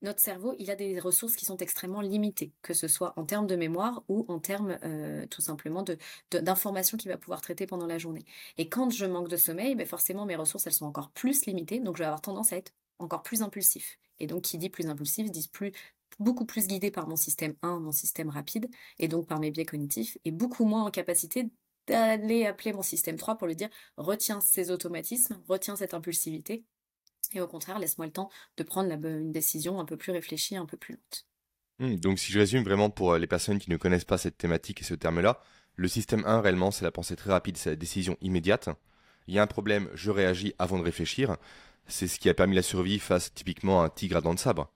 notre 0.02 0.20
cerveau, 0.20 0.54
il 0.58 0.70
a 0.70 0.76
des 0.76 1.00
ressources 1.00 1.34
qui 1.36 1.46
sont 1.46 1.56
extrêmement 1.58 2.02
limitées, 2.02 2.52
que 2.62 2.74
ce 2.74 2.88
soit 2.88 3.14
en 3.18 3.24
termes 3.24 3.46
de 3.46 3.56
mémoire 3.56 4.04
ou 4.08 4.26
en 4.28 4.38
termes 4.38 4.78
euh, 4.84 5.26
tout 5.28 5.40
simplement 5.40 5.82
de, 5.82 5.96
de- 6.30 6.40
d'informations 6.40 6.98
qu'il 6.98 7.10
va 7.10 7.16
pouvoir 7.16 7.40
traiter 7.40 7.66
pendant 7.66 7.86
la 7.86 7.98
journée. 7.98 8.24
Et 8.58 8.68
quand 8.68 8.90
je 8.90 9.06
manque 9.06 9.28
de 9.28 9.36
sommeil, 9.38 9.74
ben 9.74 9.86
forcément 9.86 10.26
mes 10.26 10.36
ressources, 10.36 10.66
elles 10.66 10.74
sont 10.74 10.84
encore 10.86 11.10
plus 11.12 11.46
limitées, 11.46 11.80
donc 11.80 11.96
je 11.96 12.02
vais 12.02 12.06
avoir 12.06 12.20
tendance 12.20 12.52
à 12.52 12.56
être 12.58 12.72
encore 12.98 13.22
plus 13.22 13.42
impulsif. 13.42 13.98
Et 14.18 14.26
donc 14.26 14.42
qui 14.42 14.58
dit 14.58 14.68
plus 14.70 14.86
impulsif, 14.88 15.30
dit 15.30 15.48
plus, 15.48 15.72
beaucoup 16.18 16.44
plus 16.44 16.66
guidé 16.68 16.90
par 16.90 17.08
mon 17.08 17.16
système 17.16 17.54
1, 17.62 17.80
mon 17.80 17.92
système 17.92 18.28
rapide, 18.28 18.68
et 18.98 19.08
donc 19.08 19.26
par 19.26 19.40
mes 19.40 19.50
biais 19.50 19.64
cognitifs, 19.64 20.18
et 20.24 20.30
beaucoup 20.30 20.64
moins 20.64 20.84
en 20.84 20.90
capacité 20.90 21.48
d'aller 21.86 22.46
appeler 22.46 22.72
mon 22.72 22.82
système 22.82 23.16
3 23.16 23.36
pour 23.38 23.46
lui 23.46 23.56
dire 23.56 23.70
retiens 23.96 24.40
ces 24.40 24.70
automatismes, 24.70 25.40
retiens 25.48 25.76
cette 25.76 25.94
impulsivité, 25.94 26.64
et 27.32 27.40
au 27.40 27.48
contraire, 27.48 27.78
laisse-moi 27.78 28.06
le 28.06 28.12
temps 28.12 28.30
de 28.56 28.62
prendre 28.62 28.90
une 28.92 29.32
décision 29.32 29.80
un 29.80 29.84
peu 29.84 29.96
plus 29.96 30.12
réfléchie, 30.12 30.56
un 30.56 30.66
peu 30.66 30.76
plus 30.76 30.94
lente. 30.94 31.26
Hmm, 31.78 31.96
Donc, 31.96 32.18
si 32.18 32.32
je 32.32 32.38
résume 32.38 32.62
vraiment 32.64 32.90
pour 32.90 33.12
euh, 33.12 33.18
les 33.18 33.26
personnes 33.26 33.58
qui 33.58 33.70
ne 33.70 33.76
connaissent 33.76 34.04
pas 34.04 34.18
cette 34.18 34.38
thématique 34.38 34.80
et 34.82 34.84
ce 34.84 34.94
terme-là, 34.94 35.40
le 35.76 35.88
système 35.88 36.24
1 36.24 36.40
réellement, 36.40 36.70
c'est 36.70 36.84
la 36.84 36.92
pensée 36.92 37.16
très 37.16 37.30
rapide, 37.30 37.56
c'est 37.56 37.70
la 37.70 37.76
décision 37.76 38.16
immédiate. 38.20 38.68
Il 39.26 39.34
y 39.34 39.38
a 39.38 39.42
un 39.42 39.46
problème, 39.48 39.88
je 39.94 40.10
réagis 40.10 40.54
avant 40.58 40.78
de 40.78 40.84
réfléchir. 40.84 41.36
C'est 41.86 42.06
ce 42.08 42.18
qui 42.20 42.28
a 42.28 42.34
permis 42.34 42.54
la 42.56 42.62
survie 42.62 42.98
face 42.98 43.34
typiquement 43.34 43.82
à 43.82 43.86
un 43.86 43.88
tigre 43.90 44.16
à 44.18 44.20
dents 44.20 44.34
de 44.34 44.38
sabre. 44.38 44.70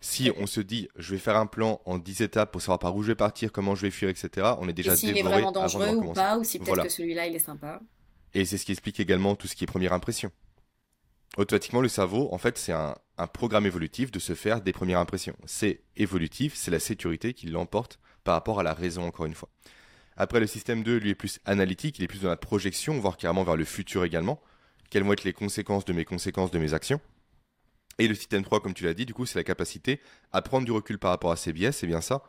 Si 0.00 0.30
on 0.38 0.46
se 0.46 0.60
dit, 0.60 0.88
je 0.96 1.12
vais 1.12 1.18
faire 1.18 1.36
un 1.36 1.46
plan 1.46 1.80
en 1.84 1.98
10 1.98 2.22
étapes 2.22 2.52
pour 2.52 2.60
savoir 2.60 2.78
par 2.78 2.94
où 2.96 3.02
je 3.02 3.08
vais 3.08 3.14
partir, 3.14 3.52
comment 3.52 3.74
je 3.74 3.82
vais 3.82 3.90
fuir, 3.90 4.08
etc., 4.08 4.52
on 4.58 4.66
est 4.66 4.70
Et 4.70 4.74
déjà 4.74 4.96
s'il 4.96 5.16
est 5.16 5.22
vraiment 5.22 5.48
avant 5.48 5.52
dangereux 5.52 5.94
ou 5.96 6.12
pas, 6.12 6.38
ou 6.38 6.44
si 6.44 6.58
peut-être 6.58 6.68
Voilà. 6.68 6.84
que 6.84 6.88
celui-là, 6.90 7.26
il 7.26 7.34
est 7.34 7.38
sympa. 7.40 7.80
Et 8.34 8.44
c'est 8.44 8.58
ce 8.58 8.64
qui 8.64 8.72
explique 8.72 9.00
également 9.00 9.34
tout 9.34 9.46
ce 9.46 9.56
qui 9.56 9.64
est 9.64 9.66
première 9.66 9.92
impression. 9.92 10.30
Automatiquement, 11.36 11.80
le 11.80 11.88
cerveau, 11.88 12.28
en 12.32 12.38
fait, 12.38 12.58
c'est 12.58 12.72
un, 12.72 12.94
un 13.18 13.26
programme 13.26 13.66
évolutif 13.66 14.10
de 14.10 14.18
se 14.18 14.34
faire 14.34 14.60
des 14.60 14.72
premières 14.72 14.98
impressions. 14.98 15.36
C'est 15.44 15.82
évolutif, 15.96 16.54
c'est 16.56 16.70
la 16.70 16.80
sécurité 16.80 17.34
qui 17.34 17.46
l'emporte 17.46 17.98
par 18.24 18.34
rapport 18.34 18.60
à 18.60 18.62
la 18.62 18.74
raison, 18.74 19.04
encore 19.04 19.26
une 19.26 19.34
fois. 19.34 19.48
Après, 20.16 20.40
le 20.40 20.46
système 20.46 20.82
2, 20.82 20.96
lui, 20.98 21.10
est 21.10 21.14
plus 21.14 21.38
analytique, 21.44 21.98
il 21.98 22.04
est 22.04 22.08
plus 22.08 22.22
dans 22.22 22.28
la 22.28 22.36
projection, 22.36 22.98
voire 22.98 23.16
carrément 23.16 23.44
vers 23.44 23.56
le 23.56 23.64
futur 23.64 24.04
également. 24.04 24.40
Quelles 24.90 25.04
vont 25.04 25.12
être 25.12 25.24
les 25.24 25.32
conséquences 25.32 25.84
de 25.84 25.92
mes 25.92 26.04
conséquences 26.04 26.50
de 26.50 26.58
mes 26.58 26.74
actions? 26.74 27.00
Et 28.00 28.08
le 28.08 28.14
système 28.14 28.42
3, 28.44 28.60
comme 28.60 28.74
tu 28.74 28.84
l'as 28.84 28.94
dit, 28.94 29.06
du 29.06 29.14
coup, 29.14 29.26
c'est 29.26 29.38
la 29.38 29.44
capacité 29.44 30.00
à 30.32 30.42
prendre 30.42 30.64
du 30.64 30.72
recul 30.72 30.98
par 30.98 31.10
rapport 31.10 31.32
à 31.32 31.36
ces 31.36 31.52
biais, 31.52 31.72
c'est 31.72 31.86
bien 31.86 32.00
ça, 32.00 32.22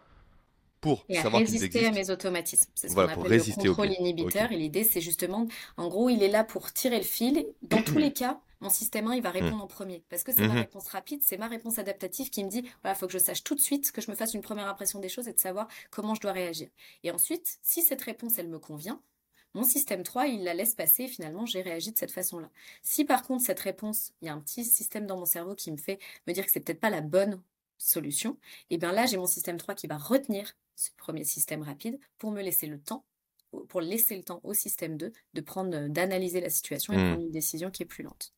pour 0.81 1.05
Et 1.09 1.17
à 1.17 1.21
savoir 1.23 1.41
résister 1.41 1.85
à 1.85 1.91
mes 1.91 2.09
automatismes. 2.09 2.71
C'est 2.75 2.89
ce 2.89 2.93
Voilà, 2.93 3.09
qu'on 3.09 3.21
pour 3.21 3.25
appelle 3.25 3.39
le 3.39 3.43
contrôle 3.55 3.91
inhibiteur. 3.91 4.51
Et 4.51 4.57
l'idée, 4.57 4.83
c'est 4.83 5.01
justement, 5.01 5.47
en 5.77 5.87
gros, 5.89 6.09
il 6.09 6.23
est 6.23 6.27
là 6.29 6.43
pour 6.43 6.73
tirer 6.73 6.97
le 6.97 7.03
fil. 7.03 7.45
Dans 7.61 7.83
tous 7.83 7.97
les 7.99 8.13
cas, 8.13 8.41
mon 8.61 8.69
système 8.69 9.07
1, 9.07 9.15
il 9.15 9.21
va 9.21 9.29
répondre 9.31 9.63
en 9.63 9.67
premier. 9.67 10.03
Parce 10.09 10.23
que 10.23 10.31
c'est 10.31 10.45
ma 10.47 10.53
Mhm. 10.53 10.59
réponse 10.61 10.87
rapide, 10.87 11.21
c'est 11.23 11.37
ma 11.37 11.47
réponse 11.47 11.77
adaptative 11.79 12.29
qui 12.29 12.43
me 12.43 12.49
dit, 12.49 12.61
voilà, 12.81 12.95
il 12.95 12.99
faut 12.99 13.07
que 13.07 13.13
je 13.13 13.19
sache 13.19 13.43
tout 13.43 13.55
de 13.55 13.59
suite, 13.59 13.91
que 13.91 14.01
je 14.01 14.09
me 14.09 14.15
fasse 14.15 14.33
une 14.33 14.41
première 14.41 14.67
impression 14.67 14.99
des 14.99 15.09
choses 15.09 15.27
et 15.27 15.33
de 15.33 15.39
savoir 15.39 15.67
comment 15.91 16.15
je 16.15 16.21
dois 16.21 16.31
réagir. 16.31 16.69
Et 17.03 17.11
ensuite, 17.11 17.59
si 17.61 17.81
cette 17.83 18.01
réponse, 18.01 18.37
elle 18.39 18.47
me 18.49 18.59
convient, 18.59 19.01
mon 19.53 19.63
système 19.63 20.03
3, 20.03 20.27
il 20.27 20.43
la 20.43 20.53
laisse 20.53 20.75
passer 20.75 21.03
et 21.03 21.07
finalement, 21.07 21.45
j'ai 21.45 21.61
réagi 21.61 21.91
de 21.91 21.97
cette 21.97 22.11
façon-là. 22.11 22.49
Si 22.83 23.05
par 23.05 23.23
contre, 23.23 23.43
cette 23.43 23.59
réponse, 23.59 24.13
il 24.21 24.25
y 24.27 24.29
a 24.29 24.33
un 24.33 24.39
petit 24.39 24.63
système 24.65 25.05
dans 25.07 25.17
mon 25.17 25.25
cerveau 25.25 25.55
qui 25.55 25.71
me 25.71 25.77
fait 25.77 25.99
me 26.27 26.33
dire 26.33 26.45
que 26.45 26.51
c'est 26.51 26.61
peut-être 26.61 26.79
pas 26.79 26.89
la 26.89 27.01
bonne 27.01 27.41
solution, 27.77 28.37
et 28.69 28.77
bien 28.77 28.91
là, 28.93 29.05
j'ai 29.07 29.17
mon 29.17 29.25
système 29.25 29.57
3 29.57 29.75
qui 29.75 29.87
va 29.87 29.97
retenir 29.97 30.53
ce 30.75 30.89
premier 30.97 31.23
système 31.23 31.63
rapide 31.63 31.99
pour 32.17 32.31
me 32.31 32.41
laisser 32.41 32.67
le 32.67 32.79
temps, 32.79 33.05
pour 33.69 33.81
laisser 33.81 34.15
le 34.17 34.23
temps 34.23 34.39
au 34.43 34.53
système 34.53 34.97
2 34.97 35.11
de 35.33 35.41
prendre, 35.41 35.87
d'analyser 35.87 36.41
la 36.41 36.49
situation 36.49 36.93
et 36.93 36.99
Hmm. 36.99 36.99
prendre 36.99 37.23
une 37.23 37.31
décision 37.31 37.71
qui 37.71 37.83
est 37.83 37.85
plus 37.85 38.03
lente. 38.03 38.33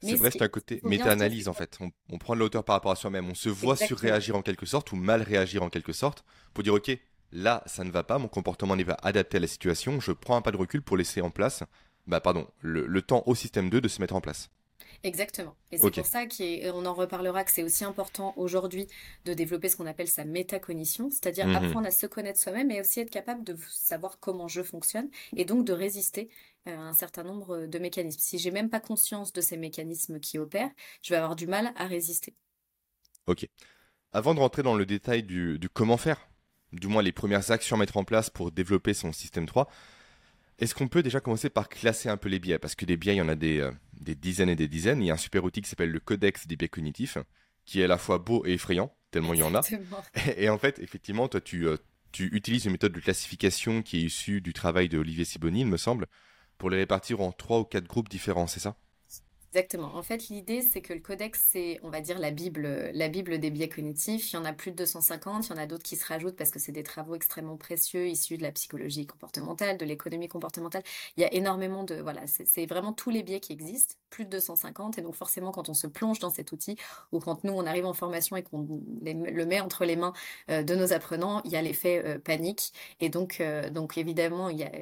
C'est 0.00 0.16
vrai, 0.16 0.30
c'est 0.30 0.42
un 0.42 0.48
côté 0.48 0.80
méta-analyse 0.84 1.48
en 1.48 1.54
fait. 1.54 1.78
On, 1.80 1.90
on 2.10 2.18
prend 2.18 2.34
de 2.34 2.38
la 2.40 2.44
hauteur 2.46 2.64
par 2.64 2.74
rapport 2.76 2.92
à 2.92 2.96
soi-même. 2.96 3.28
On 3.30 3.34
se 3.34 3.48
voit 3.48 3.76
surréagir 3.76 4.36
en 4.36 4.42
quelque 4.42 4.66
sorte 4.66 4.92
ou 4.92 4.96
mal 4.96 5.22
réagir 5.22 5.62
en 5.62 5.70
quelque 5.70 5.92
sorte 5.92 6.24
pour 6.52 6.62
dire 6.62 6.74
ok, 6.74 6.90
là 7.34 7.62
ça 7.66 7.84
ne 7.84 7.90
va 7.90 8.02
pas, 8.04 8.18
mon 8.18 8.28
comportement 8.28 8.76
n'est 8.76 8.84
pas 8.86 8.98
adapté 9.02 9.36
à 9.38 9.40
la 9.40 9.46
situation. 9.46 10.00
Je 10.00 10.12
prends 10.12 10.36
un 10.36 10.42
pas 10.42 10.52
de 10.52 10.56
recul 10.56 10.82
pour 10.82 10.96
laisser 10.96 11.20
en 11.20 11.30
place, 11.30 11.62
bah 12.06 12.20
pardon, 12.22 12.48
le, 12.60 12.86
le 12.86 13.02
temps 13.02 13.22
au 13.26 13.34
système 13.34 13.68
2 13.70 13.80
de 13.82 13.88
se 13.88 14.00
mettre 14.00 14.14
en 14.16 14.22
place. 14.22 14.50
Exactement. 15.02 15.56
Et 15.70 15.78
c'est 15.78 15.90
pour 15.90 16.06
ça 16.06 16.26
qu'on 16.26 16.86
en 16.86 16.94
reparlera 16.94 17.44
que 17.44 17.50
c'est 17.50 17.62
aussi 17.62 17.84
important 17.84 18.32
aujourd'hui 18.36 18.86
de 19.24 19.34
développer 19.34 19.68
ce 19.68 19.76
qu'on 19.76 19.86
appelle 19.86 20.08
sa 20.08 20.24
métacognition, 20.24 21.10
c'est-à-dire 21.10 21.46
Mhm. 21.46 21.56
apprendre 21.56 21.86
à 21.86 21.90
se 21.90 22.06
connaître 22.06 22.40
soi-même 22.40 22.70
et 22.70 22.80
aussi 22.80 23.00
être 23.00 23.10
capable 23.10 23.44
de 23.44 23.56
savoir 23.70 24.18
comment 24.18 24.48
je 24.48 24.62
fonctionne 24.62 25.10
et 25.36 25.44
donc 25.44 25.64
de 25.66 25.72
résister 25.72 26.30
euh, 26.68 26.76
à 26.76 26.80
un 26.80 26.92
certain 26.94 27.22
nombre 27.24 27.66
de 27.66 27.78
mécanismes. 27.78 28.20
Si 28.20 28.38
j'ai 28.38 28.50
même 28.50 28.70
pas 28.70 28.80
conscience 28.80 29.32
de 29.32 29.40
ces 29.42 29.56
mécanismes 29.58 30.20
qui 30.20 30.38
opèrent, 30.38 30.70
je 31.02 31.10
vais 31.10 31.16
avoir 31.16 31.36
du 31.36 31.46
mal 31.46 31.72
à 31.76 31.86
résister. 31.86 32.34
Ok. 33.26 33.46
Avant 34.12 34.34
de 34.34 34.40
rentrer 34.40 34.62
dans 34.62 34.74
le 34.76 34.86
détail 34.86 35.22
du, 35.22 35.58
du 35.58 35.68
comment 35.68 35.96
faire, 35.96 36.28
du 36.74 36.86
moins 36.86 37.02
les 37.02 37.12
premières 37.12 37.50
actions 37.50 37.76
à 37.76 37.78
mettre 37.78 37.96
en 37.96 38.04
place 38.04 38.30
pour 38.30 38.50
développer 38.50 38.94
son 38.94 39.12
système 39.12 39.46
3, 39.46 39.68
est-ce 40.58 40.74
qu'on 40.74 40.88
peut 40.88 41.02
déjà 41.02 41.20
commencer 41.20 41.50
par 41.50 41.68
classer 41.68 42.08
un 42.08 42.16
peu 42.16 42.28
les 42.28 42.38
biais? 42.38 42.58
Parce 42.58 42.74
que 42.74 42.84
des 42.84 42.96
biais, 42.96 43.14
il 43.14 43.18
y 43.18 43.22
en 43.22 43.28
a 43.28 43.34
des, 43.34 43.58
euh, 43.58 43.72
des 44.00 44.14
dizaines 44.14 44.48
et 44.48 44.56
des 44.56 44.68
dizaines. 44.68 45.02
Il 45.02 45.06
y 45.06 45.10
a 45.10 45.14
un 45.14 45.18
super 45.18 45.44
outil 45.44 45.62
qui 45.62 45.68
s'appelle 45.68 45.90
le 45.90 46.00
Codex 46.00 46.46
des 46.46 46.56
biais 46.56 46.68
cognitifs, 46.68 47.18
qui 47.64 47.80
est 47.80 47.84
à 47.84 47.88
la 47.88 47.98
fois 47.98 48.18
beau 48.18 48.44
et 48.46 48.52
effrayant, 48.52 48.94
tellement 49.10 49.34
il 49.34 49.40
y 49.40 49.42
en 49.42 49.54
a. 49.54 49.60
Et 50.36 50.48
en 50.48 50.58
fait, 50.58 50.78
effectivement, 50.78 51.28
toi, 51.28 51.40
tu, 51.40 51.66
euh, 51.66 51.76
tu 52.12 52.28
utilises 52.32 52.66
une 52.66 52.72
méthode 52.72 52.92
de 52.92 53.00
classification 53.00 53.82
qui 53.82 53.98
est 53.98 54.02
issue 54.02 54.40
du 54.40 54.52
travail 54.52 54.88
de 54.88 54.98
Olivier 54.98 55.24
Siboni, 55.24 55.62
il 55.62 55.66
me 55.66 55.76
semble, 55.76 56.06
pour 56.58 56.70
les 56.70 56.76
répartir 56.76 57.20
en 57.20 57.32
trois 57.32 57.58
ou 57.58 57.64
quatre 57.64 57.88
groupes 57.88 58.08
différents, 58.08 58.46
c'est 58.46 58.60
ça? 58.60 58.76
Exactement. 59.54 59.94
En 59.94 60.02
fait, 60.02 60.30
l'idée, 60.30 60.62
c'est 60.62 60.80
que 60.80 60.92
le 60.92 60.98
codex, 60.98 61.40
c'est, 61.52 61.78
on 61.84 61.88
va 61.88 62.00
dire, 62.00 62.18
la 62.18 62.32
Bible, 62.32 62.90
la 62.92 63.08
Bible 63.08 63.38
des 63.38 63.50
biais 63.50 63.68
cognitifs. 63.68 64.32
Il 64.32 64.34
y 64.34 64.36
en 64.36 64.44
a 64.44 64.52
plus 64.52 64.72
de 64.72 64.76
250, 64.78 65.46
il 65.46 65.50
y 65.50 65.52
en 65.52 65.58
a 65.58 65.66
d'autres 65.66 65.84
qui 65.84 65.94
se 65.94 66.04
rajoutent 66.04 66.34
parce 66.34 66.50
que 66.50 66.58
c'est 66.58 66.72
des 66.72 66.82
travaux 66.82 67.14
extrêmement 67.14 67.56
précieux 67.56 68.08
issus 68.08 68.36
de 68.36 68.42
la 68.42 68.50
psychologie 68.50 69.06
comportementale, 69.06 69.78
de 69.78 69.84
l'économie 69.84 70.26
comportementale. 70.26 70.82
Il 71.16 71.20
y 71.20 71.24
a 71.24 71.32
énormément 71.32 71.84
de, 71.84 71.94
voilà, 71.94 72.22
c'est 72.26 72.66
vraiment 72.66 72.92
tous 72.92 73.10
les 73.10 73.22
biais 73.22 73.38
qui 73.38 73.52
existent, 73.52 73.94
plus 74.10 74.24
de 74.24 74.30
250. 74.30 74.98
Et 74.98 75.02
donc, 75.02 75.14
forcément, 75.14 75.52
quand 75.52 75.68
on 75.68 75.74
se 75.74 75.86
plonge 75.86 76.18
dans 76.18 76.30
cet 76.30 76.50
outil 76.50 76.76
ou 77.12 77.20
quand 77.20 77.44
nous, 77.44 77.52
on 77.52 77.64
arrive 77.64 77.86
en 77.86 77.94
formation 77.94 78.34
et 78.34 78.42
qu'on 78.42 78.66
le 79.04 79.44
met 79.44 79.60
entre 79.60 79.84
les 79.84 79.94
mains 79.94 80.14
euh, 80.50 80.64
de 80.64 80.74
nos 80.74 80.92
apprenants, 80.92 81.42
il 81.44 81.52
y 81.52 81.56
a 81.56 81.62
l'effet 81.62 82.02
euh, 82.04 82.18
panique. 82.18 82.72
Et 82.98 83.08
donc, 83.08 83.36
euh, 83.40 83.70
donc, 83.70 83.98
évidemment, 83.98 84.48
il 84.48 84.58
y 84.58 84.64
a, 84.64 84.72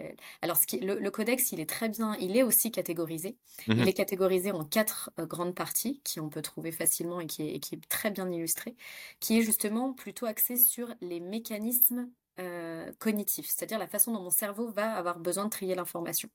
alors, 0.40 0.56
ce 0.56 0.66
qui, 0.66 0.80
le, 0.80 1.10
codex, 1.10 1.52
il 1.52 1.60
est 1.60 1.68
très 1.68 1.90
bien, 1.90 2.16
il 2.20 2.38
est 2.38 2.42
aussi 2.42 2.70
catégorisé. 2.72 3.36
Il 3.68 3.76
mmh 3.76 3.88
est 3.88 3.92
catégorisé 3.92 4.50
en 4.52 4.61
quatre 4.64 5.10
euh, 5.18 5.26
grandes 5.26 5.54
parties 5.54 6.00
qui 6.04 6.20
on 6.20 6.28
peut 6.28 6.42
trouver 6.42 6.72
facilement 6.72 7.20
et 7.20 7.26
qui 7.26 7.42
est, 7.42 7.88
très 7.88 8.10
bien 8.10 8.30
illustré, 8.30 8.76
qui 9.20 9.38
est 9.38 9.42
justement 9.42 9.92
plutôt 9.92 10.26
axé 10.26 10.56
sur 10.56 10.94
les 11.00 11.20
mécanismes 11.20 12.10
euh, 12.40 12.92
cognitifs, 12.98 13.48
c'est-à-dire 13.48 13.78
la 13.78 13.86
façon 13.86 14.12
dont 14.12 14.22
mon 14.22 14.30
cerveau 14.30 14.70
va 14.70 14.94
avoir 14.94 15.18
besoin 15.18 15.44
de 15.44 15.50
trier 15.50 15.74
l'information. 15.74 16.28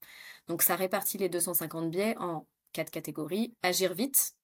Donc 0.47 0.61
ça 0.61 0.75
répartit 0.75 1.17
les 1.17 1.29
250 1.29 1.89
biais 1.89 2.15
en 2.17 2.47
quatre 2.73 2.91
catégories. 2.91 3.55
Agir 3.63 3.93
vite, 3.93 4.35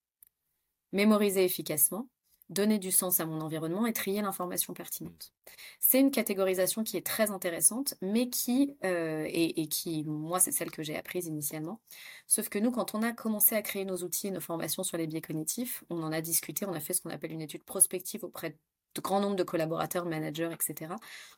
mémoriser 0.92 1.46
efficacement, 1.46 2.08
donner 2.54 2.80
du 2.80 2.92
sens 2.92 3.20
à 3.20 3.26
mon 3.26 3.42
environnement 3.42 3.86
et 3.86 3.94
trier 3.94 4.22
l'information 4.22 4.74
pertinente. 4.74 5.34
C'est 5.80 6.00
une 6.00 6.12
catégorisation 6.12 6.84
qui 6.84 6.98
est 6.98 7.06
très 7.06 7.32
intéressante, 7.32 7.96
mais 8.02 8.30
qui, 8.30 8.78
euh, 8.86 9.28
et, 9.30 9.68
qui, 9.68 10.04
moi, 10.06 10.40
c'est 10.40 10.52
celle 10.52 10.72
que 10.72 10.84
j'ai 10.84 10.96
apprise 10.96 11.28
initialement. 11.28 11.82
Sauf 12.28 12.50
que 12.50 12.60
nous, 12.60 12.72
quand 12.72 12.96
on 12.96 13.02
a 13.02 13.12
commencé 13.12 13.56
à 13.56 13.62
créer 13.62 13.86
nos 13.86 13.98
outils 13.98 14.28
et 14.28 14.32
nos 14.32 14.40
formations 14.40 14.84
sur 14.84 14.98
les 14.98 15.08
biais 15.08 15.22
cognitifs, 15.22 15.84
on 15.90 16.02
en 16.04 16.12
a 16.12 16.22
discuté, 16.22 16.66
on 16.66 16.74
a 16.74 16.80
fait 16.80 16.94
ce 16.94 17.02
qu'on 17.02 17.10
appelle 17.10 17.32
une 17.32 17.42
étude 17.42 17.64
prospective 17.64 18.24
auprès 18.24 18.52
de 18.96 19.02
grand 19.02 19.20
nombre 19.20 19.36
de 19.36 19.44
collaborateurs, 19.44 20.06
managers, 20.06 20.52
etc., 20.54 20.94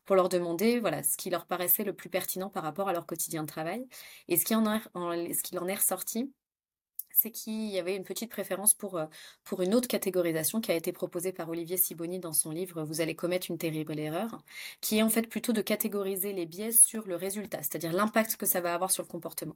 pour 0.05 0.15
leur 0.15 0.29
demander 0.29 0.79
voilà, 0.79 1.03
ce 1.03 1.17
qui 1.17 1.29
leur 1.29 1.45
paraissait 1.45 1.83
le 1.83 1.93
plus 1.93 2.09
pertinent 2.09 2.49
par 2.49 2.63
rapport 2.63 2.89
à 2.89 2.93
leur 2.93 3.05
quotidien 3.05 3.43
de 3.43 3.47
travail. 3.47 3.87
Et 4.27 4.37
ce 4.37 4.45
qui 4.45 4.55
en, 4.55 4.65
ce 4.65 5.41
qui 5.41 5.57
en 5.57 5.67
est 5.67 5.75
ressorti, 5.75 6.33
c'est 7.15 7.31
qu'il 7.31 7.69
y 7.69 7.79
avait 7.79 7.95
une 7.95 8.03
petite 8.03 8.29
préférence 8.29 8.73
pour, 8.73 8.97
euh, 8.97 9.05
pour 9.45 9.61
une 9.61 9.73
autre 9.73 9.87
catégorisation 9.87 10.59
qui 10.59 10.71
a 10.71 10.75
été 10.75 10.91
proposée 10.91 11.31
par 11.31 11.49
Olivier 11.49 11.77
Siboni 11.77 12.19
dans 12.19 12.33
son 12.33 12.51
livre 12.51 12.83
Vous 12.83 12.99
allez 12.99 13.15
commettre 13.15 13.49
une 13.49 13.57
terrible 13.57 13.97
erreur, 13.97 14.43
qui 14.81 14.97
est 14.97 15.01
en 15.01 15.09
fait 15.09 15.23
plutôt 15.23 15.53
de 15.53 15.61
catégoriser 15.61 16.33
les 16.33 16.45
biais 16.45 16.73
sur 16.73 17.07
le 17.07 17.15
résultat, 17.15 17.59
c'est-à-dire 17.63 17.93
l'impact 17.93 18.35
que 18.35 18.45
ça 18.45 18.59
va 18.59 18.73
avoir 18.73 18.91
sur 18.91 19.03
le 19.03 19.07
comportement. 19.07 19.55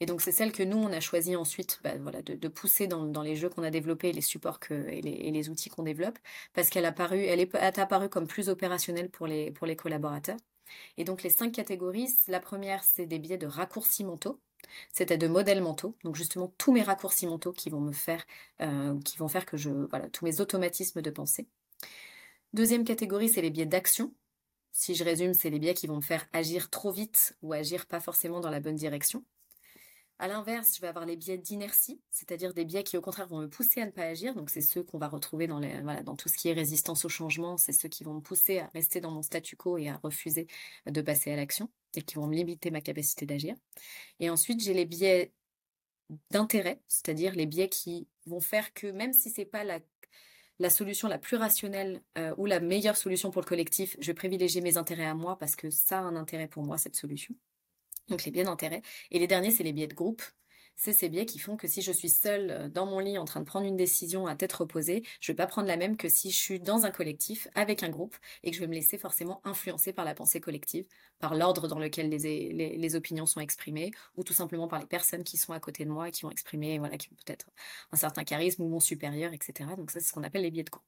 Et 0.00 0.06
donc 0.06 0.20
c'est 0.20 0.30
celle 0.32 0.52
que 0.52 0.62
nous, 0.62 0.76
on 0.76 0.92
a 0.92 1.00
choisi 1.00 1.34
ensuite 1.34 1.80
bah, 1.82 1.96
voilà, 1.98 2.22
de, 2.22 2.48
pousser 2.48 2.86
dans, 2.86 3.22
les 3.22 3.34
jeux 3.34 3.48
qu'on 3.48 3.64
a 3.64 3.70
développés, 3.70 4.12
les 4.12 4.20
supports 4.20 4.60
et, 4.70 5.02
les, 5.02 5.48
outils 5.50 5.70
qu'on 5.70 5.82
développe, 5.82 6.18
parce 6.54 6.70
qu'elle 6.70 6.84
apparu, 6.84 7.18
elle 7.24 7.40
est, 7.40 7.54
apparue 7.56 8.08
comme 8.08 8.28
plus 8.28 8.48
opérationnelle 8.48 9.10
pour 9.10 9.26
les, 9.26 9.50
pour 9.50 9.66
les 9.66 9.74
collaborateurs. 9.76 10.36
Et 10.96 11.04
donc 11.04 11.24
les 11.24 11.30
cinq 11.30 11.52
catégories, 11.52 12.08
la 12.28 12.40
première, 12.40 12.84
c'est 12.84 13.06
des 13.06 13.18
biais 13.18 13.38
de 13.38 13.46
raccourcis 13.48 14.04
mentaux. 14.04 14.40
C'était 14.92 15.18
de 15.18 15.28
modèles 15.28 15.62
mentaux, 15.62 15.96
donc 16.04 16.16
justement 16.16 16.52
tous 16.58 16.72
mes 16.72 16.82
raccourcis 16.82 17.26
mentaux 17.26 17.52
qui 17.52 17.70
vont 17.70 17.80
me 17.80 17.92
faire, 17.92 18.24
euh, 18.60 18.98
qui 19.00 19.18
vont 19.18 19.28
faire 19.28 19.46
que 19.46 19.56
je, 19.56 19.70
voilà, 19.70 20.08
tous 20.10 20.24
mes 20.24 20.40
automatismes 20.40 21.02
de 21.02 21.10
pensée. 21.10 21.48
Deuxième 22.52 22.84
catégorie, 22.84 23.28
c'est 23.28 23.42
les 23.42 23.50
biais 23.50 23.66
d'action. 23.66 24.14
Si 24.72 24.94
je 24.94 25.04
résume, 25.04 25.34
c'est 25.34 25.50
les 25.50 25.58
biais 25.58 25.74
qui 25.74 25.86
vont 25.86 25.96
me 25.96 26.02
faire 26.02 26.26
agir 26.32 26.70
trop 26.70 26.92
vite 26.92 27.36
ou 27.42 27.52
agir 27.52 27.86
pas 27.86 28.00
forcément 28.00 28.40
dans 28.40 28.50
la 28.50 28.60
bonne 28.60 28.76
direction. 28.76 29.24
À 30.20 30.26
l'inverse, 30.26 30.74
je 30.74 30.80
vais 30.80 30.88
avoir 30.88 31.06
les 31.06 31.16
biais 31.16 31.38
d'inertie, 31.38 32.00
c'est-à-dire 32.10 32.52
des 32.52 32.64
biais 32.64 32.82
qui 32.82 32.96
au 32.96 33.00
contraire 33.00 33.28
vont 33.28 33.38
me 33.38 33.48
pousser 33.48 33.80
à 33.80 33.86
ne 33.86 33.92
pas 33.92 34.02
agir. 34.02 34.34
Donc 34.34 34.50
c'est 34.50 34.60
ceux 34.60 34.82
qu'on 34.82 34.98
va 34.98 35.06
retrouver 35.08 35.46
dans, 35.46 35.60
les, 35.60 35.80
dans 36.02 36.16
tout 36.16 36.28
ce 36.28 36.36
qui 36.36 36.48
est 36.48 36.52
résistance 36.52 37.04
au 37.04 37.08
changement, 37.08 37.56
c'est 37.56 37.72
ceux 37.72 37.88
qui 37.88 38.02
vont 38.02 38.14
me 38.14 38.20
pousser 38.20 38.58
à 38.58 38.70
rester 38.74 39.00
dans 39.00 39.12
mon 39.12 39.22
statu 39.22 39.56
quo 39.56 39.78
et 39.78 39.88
à 39.88 39.96
refuser 40.02 40.48
de 40.86 41.00
passer 41.02 41.30
à 41.30 41.36
l'action 41.36 41.70
et 41.94 42.02
qui 42.02 42.16
vont 42.16 42.28
limiter 42.28 42.70
ma 42.70 42.80
capacité 42.80 43.26
d'agir. 43.26 43.54
Et 44.20 44.30
ensuite, 44.30 44.60
j'ai 44.60 44.74
les 44.74 44.84
biais 44.84 45.32
d'intérêt, 46.30 46.80
c'est-à-dire 46.88 47.34
les 47.34 47.46
biais 47.46 47.68
qui 47.68 48.08
vont 48.26 48.40
faire 48.40 48.72
que 48.74 48.86
même 48.86 49.12
si 49.12 49.30
c'est 49.30 49.44
pas 49.44 49.64
la, 49.64 50.70
solution 50.70 51.08
la 51.08 51.18
plus 51.18 51.36
rationnelle 51.36 52.02
euh, 52.16 52.34
ou 52.38 52.46
la 52.46 52.60
meilleure 52.60 52.96
solution 52.96 53.30
pour 53.30 53.42
le 53.42 53.46
collectif, 53.46 53.96
je 54.00 54.06
vais 54.08 54.14
privilégier 54.14 54.60
mes 54.60 54.76
intérêts 54.76 55.06
à 55.06 55.14
moi 55.14 55.38
parce 55.38 55.56
que 55.56 55.70
ça 55.70 55.98
a 55.98 56.02
un 56.02 56.16
intérêt 56.16 56.48
pour 56.48 56.62
moi, 56.62 56.78
cette 56.78 56.96
solution 56.96 57.34
donc 58.08 58.24
les 58.24 58.30
biais 58.30 58.44
d'intérêt. 58.44 58.82
Et 59.10 59.18
les 59.18 59.26
derniers, 59.26 59.50
c'est 59.50 59.62
les 59.62 59.72
biais 59.72 59.86
de 59.86 59.94
groupe. 59.94 60.22
C'est 60.80 60.92
ces 60.92 61.08
biais 61.08 61.26
qui 61.26 61.40
font 61.40 61.56
que 61.56 61.66
si 61.66 61.82
je 61.82 61.90
suis 61.90 62.08
seule 62.08 62.50
euh, 62.52 62.68
dans 62.68 62.86
mon 62.86 63.00
lit 63.00 63.18
en 63.18 63.24
train 63.24 63.40
de 63.40 63.44
prendre 63.44 63.66
une 63.66 63.76
décision 63.76 64.28
à 64.28 64.36
tête 64.36 64.52
reposée, 64.52 65.02
je 65.20 65.32
vais 65.32 65.36
pas 65.36 65.48
prendre 65.48 65.66
la 65.66 65.76
même 65.76 65.96
que 65.96 66.08
si 66.08 66.30
je 66.30 66.36
suis 66.36 66.60
dans 66.60 66.86
un 66.86 66.92
collectif 66.92 67.48
avec 67.56 67.82
un 67.82 67.88
groupe 67.88 68.16
et 68.44 68.50
que 68.52 68.56
je 68.56 68.60
vais 68.60 68.68
me 68.68 68.74
laisser 68.74 68.96
forcément 68.96 69.40
influencer 69.44 69.92
par 69.92 70.04
la 70.04 70.14
pensée 70.14 70.40
collective, 70.40 70.86
par 71.18 71.34
l'ordre 71.34 71.66
dans 71.66 71.80
lequel 71.80 72.08
les, 72.10 72.76
les, 72.76 72.94
opinions 72.94 73.26
sont 73.26 73.40
exprimées 73.40 73.90
ou 74.16 74.22
tout 74.22 74.32
simplement 74.34 74.68
par 74.68 74.78
les 74.78 74.86
personnes 74.86 75.24
qui 75.24 75.36
sont 75.36 75.52
à 75.52 75.58
côté 75.58 75.84
de 75.84 75.90
moi 75.90 76.08
et 76.08 76.12
qui 76.12 76.22
vont 76.22 76.30
exprimer, 76.30 76.78
voilà, 76.78 76.96
qui 76.96 77.08
ont 77.12 77.16
peut-être 77.26 77.50
un 77.90 77.96
certain 77.96 78.22
charisme 78.22 78.62
ou 78.62 78.68
mon 78.68 78.80
supérieur, 78.80 79.32
etc. 79.32 79.70
Donc 79.76 79.90
ça, 79.90 79.98
c'est 79.98 80.06
ce 80.06 80.12
qu'on 80.12 80.22
appelle 80.22 80.42
les 80.42 80.52
biais 80.52 80.62
de 80.62 80.70
groupe. 80.70 80.84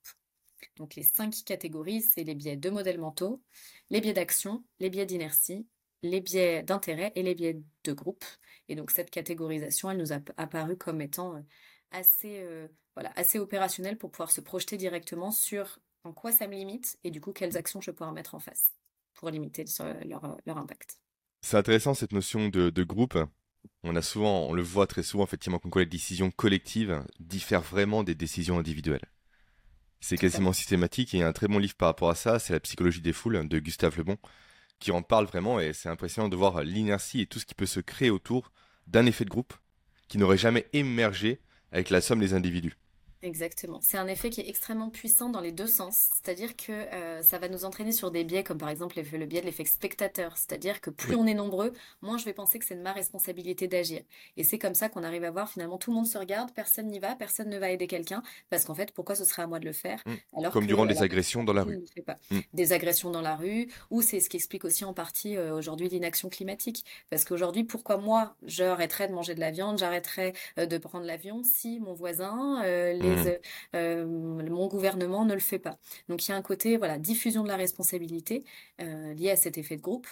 Donc 0.76 0.94
les 0.94 1.02
cinq 1.02 1.34
catégories, 1.44 2.02
c'est 2.02 2.22
les 2.22 2.36
biais 2.36 2.56
de 2.56 2.70
modèles 2.70 3.00
mentaux, 3.00 3.42
les 3.90 4.00
biais 4.00 4.12
d'action, 4.12 4.62
les 4.78 4.88
biais 4.88 5.06
d'inertie, 5.06 5.66
les 6.02 6.20
biais 6.20 6.62
d'intérêt 6.62 7.12
et 7.14 7.22
les 7.22 7.34
biais 7.34 7.60
de 7.84 7.92
groupe. 7.92 8.24
Et 8.68 8.74
donc 8.74 8.90
cette 8.90 9.10
catégorisation, 9.10 9.90
elle 9.90 9.98
nous 9.98 10.12
a 10.12 10.18
apparu 10.36 10.76
comme 10.76 11.00
étant 11.00 11.36
euh, 11.36 11.40
assez, 11.90 12.40
euh, 12.40 12.68
voilà, 12.94 13.12
assez 13.16 13.38
opérationnelle 13.38 13.98
pour 13.98 14.10
pouvoir 14.10 14.30
se 14.30 14.40
projeter 14.40 14.76
directement 14.76 15.30
sur 15.30 15.80
en 16.04 16.12
quoi 16.12 16.32
ça 16.32 16.46
me 16.46 16.54
limite 16.54 16.98
et 17.04 17.10
du 17.10 17.20
coup 17.20 17.32
quelles 17.32 17.56
actions 17.56 17.80
je 17.80 17.90
vais 17.90 17.94
pouvoir 17.94 18.12
mettre 18.12 18.34
en 18.34 18.38
face 18.38 18.72
pour 19.14 19.30
limiter 19.30 19.64
leur, 20.06 20.38
leur 20.46 20.56
impact. 20.56 20.98
C'est 21.42 21.56
intéressant 21.56 21.94
cette 21.94 22.12
notion 22.12 22.48
de, 22.48 22.70
de, 22.70 22.82
groupe. 22.84 23.18
On 23.82 23.96
a 23.96 24.02
souvent, 24.02 24.46
on 24.46 24.52
le 24.52 24.62
voit 24.62 24.86
très 24.86 25.02
souvent 25.02 25.24
effectivement 25.24 25.58
qu'on 25.58 25.78
les 25.78 25.86
décisions 25.86 26.30
collectives 26.30 27.02
diffèrent 27.18 27.62
vraiment 27.62 28.02
des 28.02 28.14
décisions 28.14 28.58
individuelles. 28.58 29.10
C'est 30.00 30.16
quasiment 30.16 30.54
systématique 30.54 31.12
et 31.12 31.18
il 31.18 31.20
y 31.20 31.22
a 31.22 31.28
un 31.28 31.32
très 31.32 31.48
bon 31.48 31.58
livre 31.58 31.74
par 31.74 31.88
rapport 31.88 32.08
à 32.08 32.14
ça, 32.14 32.38
c'est 32.38 32.54
La 32.54 32.60
psychologie 32.60 33.02
des 33.02 33.12
foules 33.12 33.46
de 33.46 33.58
Gustave 33.58 33.98
Lebon, 33.98 34.16
qui 34.80 34.90
en 34.90 35.02
parle 35.02 35.26
vraiment 35.26 35.60
et 35.60 35.72
c'est 35.72 35.88
impressionnant 35.88 36.28
de 36.28 36.36
voir 36.36 36.62
l'inertie 36.62 37.20
et 37.20 37.26
tout 37.26 37.38
ce 37.38 37.46
qui 37.46 37.54
peut 37.54 37.66
se 37.66 37.80
créer 37.80 38.10
autour 38.10 38.50
d'un 38.86 39.06
effet 39.06 39.24
de 39.24 39.30
groupe 39.30 39.54
qui 40.08 40.18
n'aurait 40.18 40.38
jamais 40.38 40.66
émergé 40.72 41.40
avec 41.70 41.90
la 41.90 42.00
somme 42.00 42.18
des 42.18 42.34
individus. 42.34 42.76
Exactement. 43.22 43.80
C'est 43.82 43.98
un 43.98 44.06
effet 44.06 44.30
qui 44.30 44.40
est 44.40 44.48
extrêmement 44.48 44.88
puissant 44.88 45.28
dans 45.28 45.40
les 45.40 45.52
deux 45.52 45.66
sens. 45.66 46.08
C'est-à-dire 46.14 46.56
que 46.56 46.72
euh, 46.72 47.22
ça 47.22 47.38
va 47.38 47.48
nous 47.48 47.66
entraîner 47.66 47.92
sur 47.92 48.10
des 48.10 48.24
biais 48.24 48.42
comme 48.42 48.56
par 48.56 48.70
exemple 48.70 48.98
le 48.98 49.26
biais 49.26 49.42
de 49.42 49.46
l'effet 49.46 49.64
spectateur. 49.66 50.36
C'est-à-dire 50.38 50.80
que 50.80 50.88
plus 50.88 51.14
on 51.16 51.26
est 51.26 51.34
nombreux, 51.34 51.74
moins 52.00 52.16
je 52.16 52.24
vais 52.24 52.32
penser 52.32 52.58
que 52.58 52.64
c'est 52.64 52.76
de 52.76 52.82
ma 52.82 52.92
responsabilité 52.92 53.68
d'agir. 53.68 54.00
Et 54.38 54.44
c'est 54.44 54.58
comme 54.58 54.74
ça 54.74 54.88
qu'on 54.88 55.02
arrive 55.02 55.24
à 55.24 55.30
voir 55.30 55.50
finalement 55.50 55.76
tout 55.76 55.90
le 55.90 55.96
monde 55.96 56.06
se 56.06 56.16
regarde, 56.16 56.50
personne 56.52 56.86
n'y 56.86 56.98
va, 56.98 57.14
personne 57.14 57.50
ne 57.50 57.58
va 57.58 57.70
aider 57.70 57.86
quelqu'un 57.86 58.22
parce 58.48 58.64
qu'en 58.64 58.74
fait 58.74 58.92
pourquoi 58.92 59.14
ce 59.14 59.24
serait 59.24 59.42
à 59.42 59.46
moi 59.46 59.58
de 59.58 59.66
le 59.66 59.72
faire 59.72 60.02
mmh. 60.06 60.38
alors 60.38 60.52
Comme 60.52 60.66
durant 60.66 60.86
des 60.86 61.02
agressions 61.02 61.44
dans 61.44 61.52
la 61.52 61.64
rue. 61.64 61.78
Mmh. 62.30 62.38
Des 62.54 62.72
agressions 62.72 63.10
dans 63.10 63.20
la 63.20 63.36
rue 63.36 63.68
ou 63.90 64.00
c'est 64.00 64.20
ce 64.20 64.30
qui 64.30 64.38
explique 64.38 64.64
aussi 64.64 64.84
en 64.84 64.94
partie 64.94 65.36
euh, 65.36 65.54
aujourd'hui 65.54 65.88
l'inaction 65.90 66.30
climatique. 66.30 66.86
Parce 67.10 67.24
qu'aujourd'hui 67.24 67.64
pourquoi 67.64 67.98
moi 67.98 68.34
j'arrêterais 68.44 69.08
de 69.08 69.12
manger 69.12 69.34
de 69.34 69.40
la 69.40 69.50
viande, 69.50 69.78
j'arrêterais 69.78 70.32
euh, 70.58 70.64
de 70.64 70.78
prendre 70.78 71.04
l'avion 71.04 71.42
si 71.44 71.80
mon 71.80 71.92
voisin, 71.92 72.62
les 72.62 73.09
Mmh. 73.16 73.38
Euh, 73.76 74.06
mon 74.06 74.66
gouvernement 74.68 75.24
ne 75.24 75.34
le 75.34 75.40
fait 75.40 75.58
pas. 75.58 75.78
Donc 76.08 76.26
il 76.26 76.30
y 76.30 76.34
a 76.34 76.36
un 76.36 76.42
côté 76.42 76.76
voilà 76.76 76.98
diffusion 76.98 77.42
de 77.42 77.48
la 77.48 77.56
responsabilité 77.56 78.44
euh, 78.80 79.14
lié 79.14 79.30
à 79.30 79.36
cet 79.36 79.58
effet 79.58 79.76
de 79.76 79.82
groupe. 79.82 80.06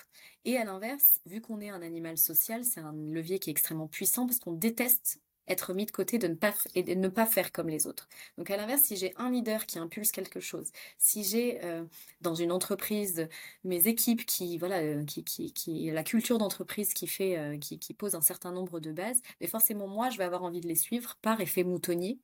Et 0.45 0.57
à 0.57 0.65
l'inverse, 0.65 1.21
vu 1.27 1.41
qu'on 1.41 1.61
est 1.61 1.69
un 1.69 1.83
animal 1.83 2.17
social, 2.17 2.65
c'est 2.65 2.81
un 2.81 2.95
levier 2.95 3.39
qui 3.39 3.51
est 3.51 3.53
extrêmement 3.53 3.89
puissant 3.89 4.27
parce 4.27 4.39
qu'on 4.39 4.53
déteste 4.53 5.21
être 5.49 5.75
mis 5.75 5.87
de 5.87 5.91
côté 5.91 6.19
de 6.19 6.29
ne 6.29 6.35
pas 6.35 6.55
et 6.75 6.83
de 6.83 6.95
ne 6.95 7.09
pas 7.09 7.27
faire 7.27 7.53
comme 7.53 7.69
les 7.69 7.87
autres. 7.87 8.09
Donc 8.37 8.51
à 8.51 8.57
l'inverse, 8.57 8.83
si 8.83 8.97
j'ai 8.97 9.15
un 9.17 9.31
leader 9.31 9.67
qui 9.67 9.79
impulse 9.79 10.13
quelque 10.13 10.41
chose, 10.41 10.71
si 10.99 11.25
j'ai 11.25 11.65
euh, 11.65 11.85
dans 12.21 12.35
une 12.35 12.53
entreprise 12.53 13.29
mes 13.65 13.89
équipes 13.89 14.25
qui 14.27 14.59
voilà 14.59 14.79
euh, 14.79 15.05
qui, 15.05 15.25
qui, 15.25 15.53
qui 15.53 15.91
la 15.91 16.05
culture 16.05 16.39
d'entreprise 16.39 16.95
qui 16.95 17.07
fait 17.07 17.39
euh, 17.39 17.59
qui, 17.59 17.79
qui, 17.79 17.95
pose 17.95 18.15
un 18.15 18.21
certain 18.21 18.53
nombre 18.53 18.81
de 18.81 18.93
bases, 18.93 19.23
mais 19.41 19.47
forcément 19.47 19.89
moi 19.89 20.11
je 20.11 20.19
vais 20.19 20.25
avoir 20.25 20.43
envie 20.43 20.61
de 20.61 20.69
les 20.69 20.75
suivre 20.75 21.17
par 21.23 21.41
effet 21.41 21.65
moutonnier 21.65 22.19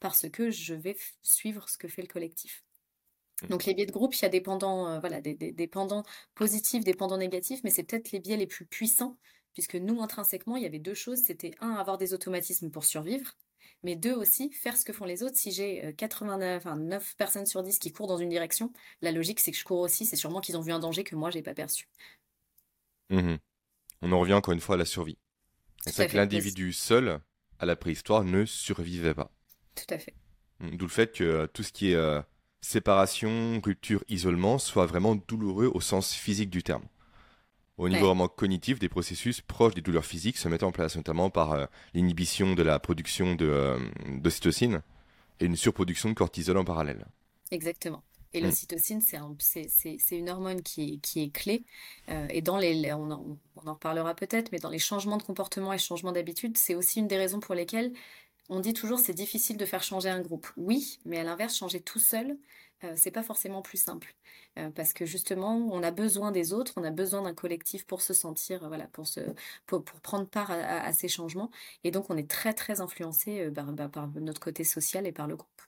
parce 0.00 0.28
que 0.28 0.50
je 0.50 0.74
vais 0.74 0.96
suivre 1.22 1.68
ce 1.68 1.78
que 1.78 1.88
fait 1.88 2.02
le 2.02 2.08
collectif. 2.08 2.64
Mmh. 3.42 3.46
Donc 3.48 3.64
les 3.64 3.74
biais 3.74 3.86
de 3.86 3.92
groupe, 3.92 4.14
il 4.14 4.22
y 4.22 4.24
a 4.24 4.28
des 4.28 4.40
pendants, 4.40 4.98
voilà, 5.00 5.20
des, 5.20 5.34
des, 5.34 5.52
des 5.52 5.66
pendants 5.66 6.02
positifs, 6.34 6.84
des 6.84 6.94
pendants 6.94 7.18
négatifs, 7.18 7.60
mais 7.62 7.70
c'est 7.70 7.84
peut-être 7.84 8.10
les 8.12 8.20
biais 8.20 8.36
les 8.36 8.46
plus 8.46 8.66
puissants 8.66 9.16
puisque 9.54 9.76
nous, 9.76 10.02
intrinsèquement, 10.02 10.56
il 10.56 10.62
y 10.62 10.66
avait 10.66 10.78
deux 10.78 10.94
choses. 10.94 11.18
C'était 11.18 11.52
un, 11.60 11.72
avoir 11.72 11.98
des 11.98 12.14
automatismes 12.14 12.70
pour 12.70 12.84
survivre, 12.84 13.36
mais 13.82 13.96
deux 13.96 14.14
aussi, 14.14 14.50
faire 14.52 14.76
ce 14.76 14.84
que 14.84 14.92
font 14.92 15.04
les 15.04 15.22
autres. 15.22 15.36
Si 15.36 15.52
j'ai 15.52 15.94
89, 15.96 16.42
euh, 16.42 16.56
enfin 16.56 16.76
9 16.76 17.16
personnes 17.16 17.46
sur 17.46 17.62
10 17.62 17.78
qui 17.78 17.92
courent 17.92 18.06
dans 18.06 18.18
une 18.18 18.28
direction, 18.28 18.72
la 19.02 19.12
logique, 19.12 19.40
c'est 19.40 19.52
que 19.52 19.58
je 19.58 19.64
cours 19.64 19.80
aussi. 19.80 20.06
C'est 20.06 20.16
sûrement 20.16 20.40
qu'ils 20.40 20.56
ont 20.56 20.60
vu 20.60 20.72
un 20.72 20.78
danger 20.78 21.04
que 21.04 21.14
moi, 21.14 21.30
j'ai 21.30 21.42
pas 21.42 21.54
perçu. 21.54 21.88
Mmh 23.10 23.36
On 24.02 24.12
en 24.12 24.20
revient 24.20 24.34
encore 24.34 24.54
une 24.54 24.60
fois 24.60 24.74
à 24.74 24.78
la 24.78 24.84
survie. 24.84 25.18
C'est 25.86 26.08
que 26.08 26.16
l'individu 26.16 26.72
seul 26.72 27.20
à 27.58 27.66
la 27.66 27.76
préhistoire 27.76 28.24
ne 28.24 28.44
survivaient 28.44 29.14
pas. 29.14 29.32
Tout 29.74 29.94
à 29.94 29.98
fait. 29.98 30.14
Mmh, 30.60 30.76
d'où 30.76 30.86
le 30.86 30.90
fait 30.90 31.12
que 31.12 31.24
euh, 31.24 31.46
tout 31.46 31.62
ce 31.62 31.72
qui 31.72 31.92
est 31.92 31.96
euh, 31.96 32.20
séparation, 32.60 33.60
rupture, 33.64 34.04
isolement 34.08 34.58
soit 34.58 34.86
vraiment 34.86 35.14
douloureux 35.14 35.70
au 35.72 35.80
sens 35.80 36.14
physique 36.14 36.50
du 36.50 36.62
terme. 36.62 36.84
Au 37.78 37.88
niveau 37.88 38.06
vraiment 38.06 38.26
cognitif, 38.26 38.80
des 38.80 38.88
processus 38.88 39.40
proches 39.40 39.74
des 39.74 39.80
douleurs 39.80 40.04
physiques 40.04 40.36
se 40.36 40.48
mettent 40.48 40.64
en 40.64 40.72
place, 40.72 40.96
notamment 40.96 41.30
par 41.30 41.52
euh, 41.52 41.66
l'inhibition 41.94 42.54
de 42.54 42.62
la 42.62 42.80
production 42.80 43.36
d'ocytocine 43.36 44.82
et 45.38 45.46
une 45.46 45.56
surproduction 45.56 46.08
de 46.08 46.14
cortisol 46.14 46.58
en 46.58 46.64
parallèle. 46.64 47.06
Exactement. 47.52 48.02
Et 48.34 48.40
mm. 48.40 48.44
l'ocytocine, 48.44 49.00
c'est 49.00 50.18
une 50.18 50.28
hormone 50.28 50.62
qui, 50.62 51.00
qui 51.00 51.22
est 51.22 51.30
clé. 51.30 51.64
Euh, 52.08 52.26
et 52.30 52.42
dans 52.42 52.58
les, 52.58 52.92
on 52.92 53.10
en, 53.10 53.38
on 53.56 53.68
en 53.68 53.74
reparlera 53.74 54.14
peut-être, 54.14 54.50
mais 54.52 54.58
dans 54.58 54.70
les 54.70 54.78
changements 54.80 55.16
de 55.16 55.22
comportement 55.22 55.72
et 55.72 55.78
changements 55.78 56.12
d'habitude, 56.12 56.58
c'est 56.58 56.74
aussi 56.74 56.98
une 56.98 57.08
des 57.08 57.16
raisons 57.16 57.40
pour 57.40 57.54
lesquelles 57.54 57.92
on 58.48 58.60
dit 58.60 58.72
toujours 58.72 58.98
c'est 58.98 59.14
difficile 59.14 59.56
de 59.56 59.64
faire 59.64 59.82
changer 59.82 60.08
un 60.08 60.20
groupe. 60.20 60.46
Oui, 60.56 60.98
mais 61.04 61.18
à 61.18 61.24
l'inverse, 61.24 61.56
changer 61.56 61.80
tout 61.80 61.98
seul, 61.98 62.36
euh, 62.84 62.92
c'est 62.96 63.10
pas 63.10 63.22
forcément 63.22 63.62
plus 63.62 63.78
simple. 63.82 64.14
Euh, 64.58 64.70
parce 64.70 64.92
que 64.92 65.04
justement, 65.06 65.56
on 65.72 65.82
a 65.82 65.90
besoin 65.90 66.30
des 66.32 66.52
autres, 66.52 66.74
on 66.76 66.84
a 66.84 66.90
besoin 66.90 67.22
d'un 67.22 67.34
collectif 67.34 67.86
pour 67.86 68.02
se 68.02 68.14
sentir, 68.14 68.66
voilà, 68.68 68.86
pour, 68.88 69.06
se, 69.06 69.20
pour, 69.66 69.84
prendre 69.84 70.28
part 70.28 70.50
à, 70.50 70.92
ces 70.92 71.08
changements. 71.08 71.50
Et 71.84 71.90
donc, 71.90 72.10
on 72.10 72.16
est 72.16 72.30
très, 72.30 72.54
très 72.54 72.80
influencé 72.80 73.50
bah, 73.50 73.64
bah, 73.68 73.88
par 73.88 74.08
notre 74.08 74.40
côté 74.40 74.64
social 74.64 75.06
et 75.06 75.12
par 75.12 75.26
le 75.26 75.36
groupe. 75.36 75.62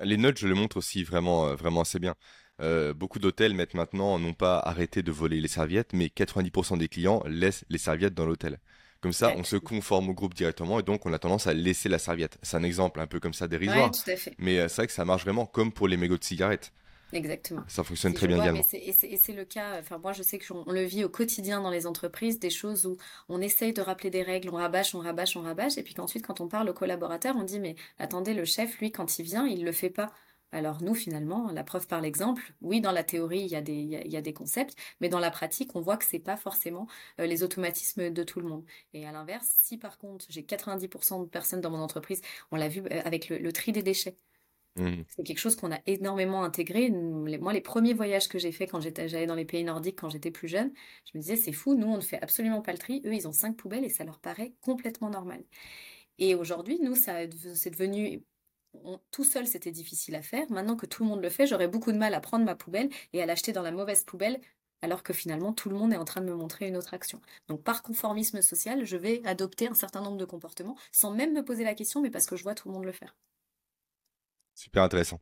Les 0.00 0.16
notes, 0.16 0.38
je 0.38 0.46
le 0.46 0.54
montre 0.54 0.76
aussi 0.76 1.02
vraiment, 1.02 1.46
euh, 1.48 1.54
vraiment 1.56 1.80
assez 1.80 1.98
bien. 1.98 2.14
Euh, 2.60 2.94
beaucoup 2.94 3.18
d'hôtels 3.18 3.54
mettent 3.54 3.74
maintenant, 3.74 4.18
non 4.18 4.32
pas 4.32 4.58
arrêté 4.58 5.02
de 5.02 5.10
voler 5.10 5.40
les 5.40 5.48
serviettes, 5.48 5.92
mais 5.92 6.08
90% 6.08 6.78
des 6.78 6.88
clients 6.88 7.22
laissent 7.26 7.64
les 7.68 7.78
serviettes 7.78 8.14
dans 8.14 8.26
l'hôtel. 8.26 8.58
Comme 9.00 9.12
ça, 9.12 9.32
on 9.36 9.44
se 9.44 9.56
conforme 9.56 10.08
au 10.08 10.14
groupe 10.14 10.34
directement 10.34 10.80
et 10.80 10.82
donc 10.82 11.06
on 11.06 11.12
a 11.12 11.18
tendance 11.18 11.46
à 11.46 11.54
laisser 11.54 11.88
la 11.88 12.00
serviette. 12.00 12.36
C'est 12.42 12.56
un 12.56 12.64
exemple 12.64 12.98
un 12.98 13.06
peu 13.06 13.20
comme 13.20 13.32
ça 13.32 13.46
dérisoire. 13.46 13.92
Mais 14.38 14.58
euh, 14.58 14.68
c'est 14.68 14.76
vrai 14.76 14.86
que 14.88 14.92
ça 14.92 15.04
marche 15.04 15.22
vraiment 15.22 15.46
comme 15.46 15.72
pour 15.72 15.86
les 15.86 15.96
mégots 15.96 16.18
de 16.18 16.24
cigarettes. 16.24 16.72
Exactement. 17.12 17.62
Ça 17.68 17.84
fonctionne 17.84 18.12
très 18.12 18.26
bien 18.26 18.36
également. 18.42 18.62
Et 18.72 18.92
c'est 18.92 19.32
le 19.32 19.44
cas, 19.44 19.78
enfin 19.78 19.98
moi 19.98 20.12
je 20.12 20.22
sais 20.22 20.38
qu'on 20.38 20.70
le 20.70 20.82
vit 20.82 21.04
au 21.04 21.08
quotidien 21.08 21.62
dans 21.62 21.70
les 21.70 21.86
entreprises, 21.86 22.38
des 22.38 22.50
choses 22.50 22.86
où 22.86 22.96
on 23.28 23.40
essaye 23.40 23.72
de 23.72 23.80
rappeler 23.80 24.10
des 24.10 24.22
règles, 24.22 24.50
on 24.50 24.56
rabâche, 24.56 24.94
on 24.94 24.98
rabâche, 24.98 25.36
on 25.36 25.42
rabâche, 25.42 25.78
et 25.78 25.82
puis 25.82 25.94
qu'ensuite 25.94 26.26
quand 26.26 26.40
on 26.40 26.48
parle 26.48 26.68
au 26.68 26.74
collaborateur, 26.74 27.34
on 27.36 27.44
dit 27.44 27.60
mais 27.60 27.76
attendez, 27.98 28.34
le 28.34 28.44
chef, 28.44 28.78
lui, 28.78 28.92
quand 28.92 29.18
il 29.18 29.22
vient, 29.24 29.46
il 29.46 29.64
le 29.64 29.72
fait 29.72 29.90
pas. 29.90 30.12
Alors 30.52 30.82
nous, 30.82 30.94
finalement, 30.94 31.50
la 31.52 31.64
preuve 31.64 31.86
par 31.86 32.00
l'exemple, 32.00 32.54
oui, 32.62 32.80
dans 32.80 32.92
la 32.92 33.04
théorie, 33.04 33.40
il 33.40 33.48
y, 33.48 33.56
a 33.56 33.60
des, 33.60 33.74
il, 33.74 34.12
y 34.12 34.16
a, 34.16 34.22
des 34.22 34.32
concepts, 34.32 34.74
mais 35.00 35.08
dans 35.08 35.18
la 35.18 35.30
pratique, 35.30 35.76
on 35.76 35.80
voit 35.80 35.96
que 35.96 36.04
c'est 36.04 36.18
pas 36.18 36.36
forcément 36.36 36.86
euh, 37.20 37.26
les 37.26 37.42
automatismes 37.42 38.10
de 38.10 38.22
tout 38.22 38.40
le 38.40 38.48
monde. 38.48 38.64
Et 38.94 39.06
à 39.06 39.12
l'inverse, 39.12 39.46
si 39.46 39.76
par 39.76 39.98
contre, 39.98 40.24
j'ai 40.28 40.42
90% 40.42 41.24
de 41.24 41.28
personnes 41.28 41.60
dans 41.60 41.70
mon 41.70 41.80
entreprise, 41.80 42.22
on 42.50 42.56
l'a 42.56 42.68
vu 42.68 42.80
euh, 42.80 43.02
avec 43.04 43.28
le 43.28 43.52
tri 43.52 43.72
des 43.72 43.82
déchets. 43.82 44.16
Mmh. 44.78 45.02
C'est 45.08 45.24
quelque 45.24 45.38
chose 45.38 45.56
qu'on 45.56 45.72
a 45.72 45.80
énormément 45.86 46.44
intégré. 46.44 46.90
Moi, 46.90 47.52
les 47.52 47.60
premiers 47.60 47.94
voyages 47.94 48.28
que 48.28 48.38
j'ai 48.38 48.52
fait 48.52 48.66
quand 48.66 48.80
j'allais 48.80 49.26
dans 49.26 49.34
les 49.34 49.44
pays 49.44 49.64
nordiques 49.64 49.98
quand 49.98 50.08
j'étais 50.08 50.30
plus 50.30 50.48
jeune, 50.48 50.72
je 51.12 51.18
me 51.18 51.22
disais 51.22 51.36
c'est 51.36 51.52
fou, 51.52 51.74
nous 51.74 51.88
on 51.88 51.96
ne 51.96 52.02
fait 52.02 52.20
absolument 52.22 52.62
pas 52.62 52.72
le 52.72 52.78
tri. 52.78 53.02
Eux, 53.04 53.14
ils 53.14 53.26
ont 53.26 53.32
cinq 53.32 53.56
poubelles 53.56 53.84
et 53.84 53.88
ça 53.88 54.04
leur 54.04 54.20
paraît 54.20 54.54
complètement 54.60 55.10
normal. 55.10 55.42
Et 56.18 56.34
aujourd'hui, 56.34 56.78
nous, 56.82 56.94
ça 56.94 57.18
c'est 57.54 57.70
devenu 57.70 58.22
tout 59.10 59.24
seul, 59.24 59.46
c'était 59.46 59.70
difficile 59.70 60.14
à 60.14 60.22
faire. 60.22 60.50
Maintenant 60.50 60.76
que 60.76 60.86
tout 60.86 61.02
le 61.02 61.08
monde 61.08 61.22
le 61.22 61.30
fait, 61.30 61.46
j'aurais 61.46 61.68
beaucoup 61.68 61.92
de 61.92 61.98
mal 61.98 62.14
à 62.14 62.20
prendre 62.20 62.44
ma 62.44 62.54
poubelle 62.54 62.88
et 63.12 63.22
à 63.22 63.26
l'acheter 63.26 63.52
dans 63.52 63.62
la 63.62 63.70
mauvaise 63.70 64.04
poubelle, 64.04 64.40
alors 64.82 65.02
que 65.02 65.12
finalement 65.12 65.52
tout 65.52 65.68
le 65.68 65.76
monde 65.76 65.92
est 65.92 65.96
en 65.96 66.04
train 66.04 66.20
de 66.20 66.26
me 66.26 66.34
montrer 66.34 66.68
une 66.68 66.76
autre 66.76 66.94
action. 66.94 67.20
Donc 67.48 67.62
par 67.62 67.82
conformisme 67.82 68.42
social, 68.42 68.84
je 68.84 68.96
vais 68.96 69.22
adopter 69.24 69.68
un 69.68 69.74
certain 69.74 70.00
nombre 70.00 70.16
de 70.16 70.24
comportements 70.24 70.76
sans 70.92 71.12
même 71.12 71.34
me 71.34 71.44
poser 71.44 71.64
la 71.64 71.74
question, 71.74 72.00
mais 72.00 72.10
parce 72.10 72.26
que 72.26 72.36
je 72.36 72.42
vois 72.42 72.54
tout 72.54 72.68
le 72.68 72.74
monde 72.74 72.84
le 72.84 72.92
faire. 72.92 73.16
Super 74.54 74.82
intéressant. 74.82 75.20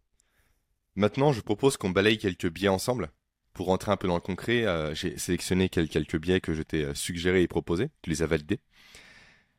Maintenant, 0.94 1.32
je 1.32 1.42
propose 1.42 1.76
qu'on 1.76 1.90
balaye 1.90 2.16
quelques 2.16 2.50
biais 2.50 2.68
ensemble. 2.68 3.10
Pour 3.52 3.66
rentrer 3.66 3.92
un 3.92 3.96
peu 3.96 4.08
dans 4.08 4.14
le 4.14 4.20
concret, 4.20 4.66
euh, 4.66 4.94
j'ai 4.94 5.18
sélectionné 5.18 5.68
quelques 5.68 6.18
biais 6.18 6.40
que 6.40 6.54
je 6.54 6.62
t'ai 6.62 6.84
euh, 6.84 6.94
suggérés 6.94 7.42
et 7.42 7.48
proposés. 7.48 7.90
Tu 8.02 8.10
les 8.10 8.22
as 8.22 8.26
validés. 8.26 8.60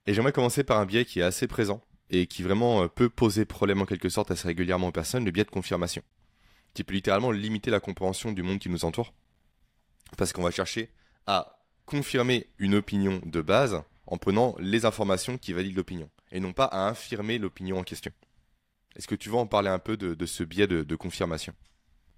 Et 0.07 0.13
j'aimerais 0.13 0.31
commencer 0.31 0.63
par 0.63 0.79
un 0.79 0.85
biais 0.85 1.05
qui 1.05 1.19
est 1.19 1.23
assez 1.23 1.47
présent 1.47 1.83
et 2.09 2.27
qui 2.27 2.43
vraiment 2.43 2.83
euh, 2.83 2.87
peut 2.87 3.09
poser 3.09 3.45
problème 3.45 3.81
en 3.81 3.85
quelque 3.85 4.09
sorte 4.09 4.31
assez 4.31 4.47
régulièrement 4.47 4.87
aux 4.87 4.91
personnes, 4.91 5.25
le 5.25 5.31
biais 5.31 5.43
de 5.43 5.49
confirmation. 5.49 6.01
Qui 6.73 6.83
peut 6.83 6.93
littéralement 6.93 7.31
limiter 7.31 7.71
la 7.71 7.79
compréhension 7.79 8.31
du 8.31 8.43
monde 8.43 8.59
qui 8.59 8.69
nous 8.69 8.85
entoure. 8.85 9.13
Parce 10.17 10.31
qu'on 10.31 10.43
va 10.43 10.51
chercher 10.51 10.89
à 11.25 11.59
confirmer 11.85 12.47
une 12.59 12.75
opinion 12.75 13.21
de 13.25 13.41
base 13.41 13.81
en 14.05 14.17
prenant 14.17 14.55
les 14.59 14.85
informations 14.85 15.37
qui 15.37 15.53
valident 15.53 15.75
l'opinion. 15.75 16.09
Et 16.31 16.39
non 16.39 16.53
pas 16.53 16.65
à 16.65 16.87
infirmer 16.87 17.39
l'opinion 17.39 17.79
en 17.79 17.83
question. 17.83 18.11
Est-ce 18.95 19.07
que 19.07 19.15
tu 19.15 19.29
veux 19.29 19.35
en 19.35 19.47
parler 19.47 19.69
un 19.69 19.79
peu 19.79 19.97
de, 19.97 20.25
ce 20.25 20.43
biais 20.43 20.67
de 20.67 20.95
confirmation? 20.95 21.53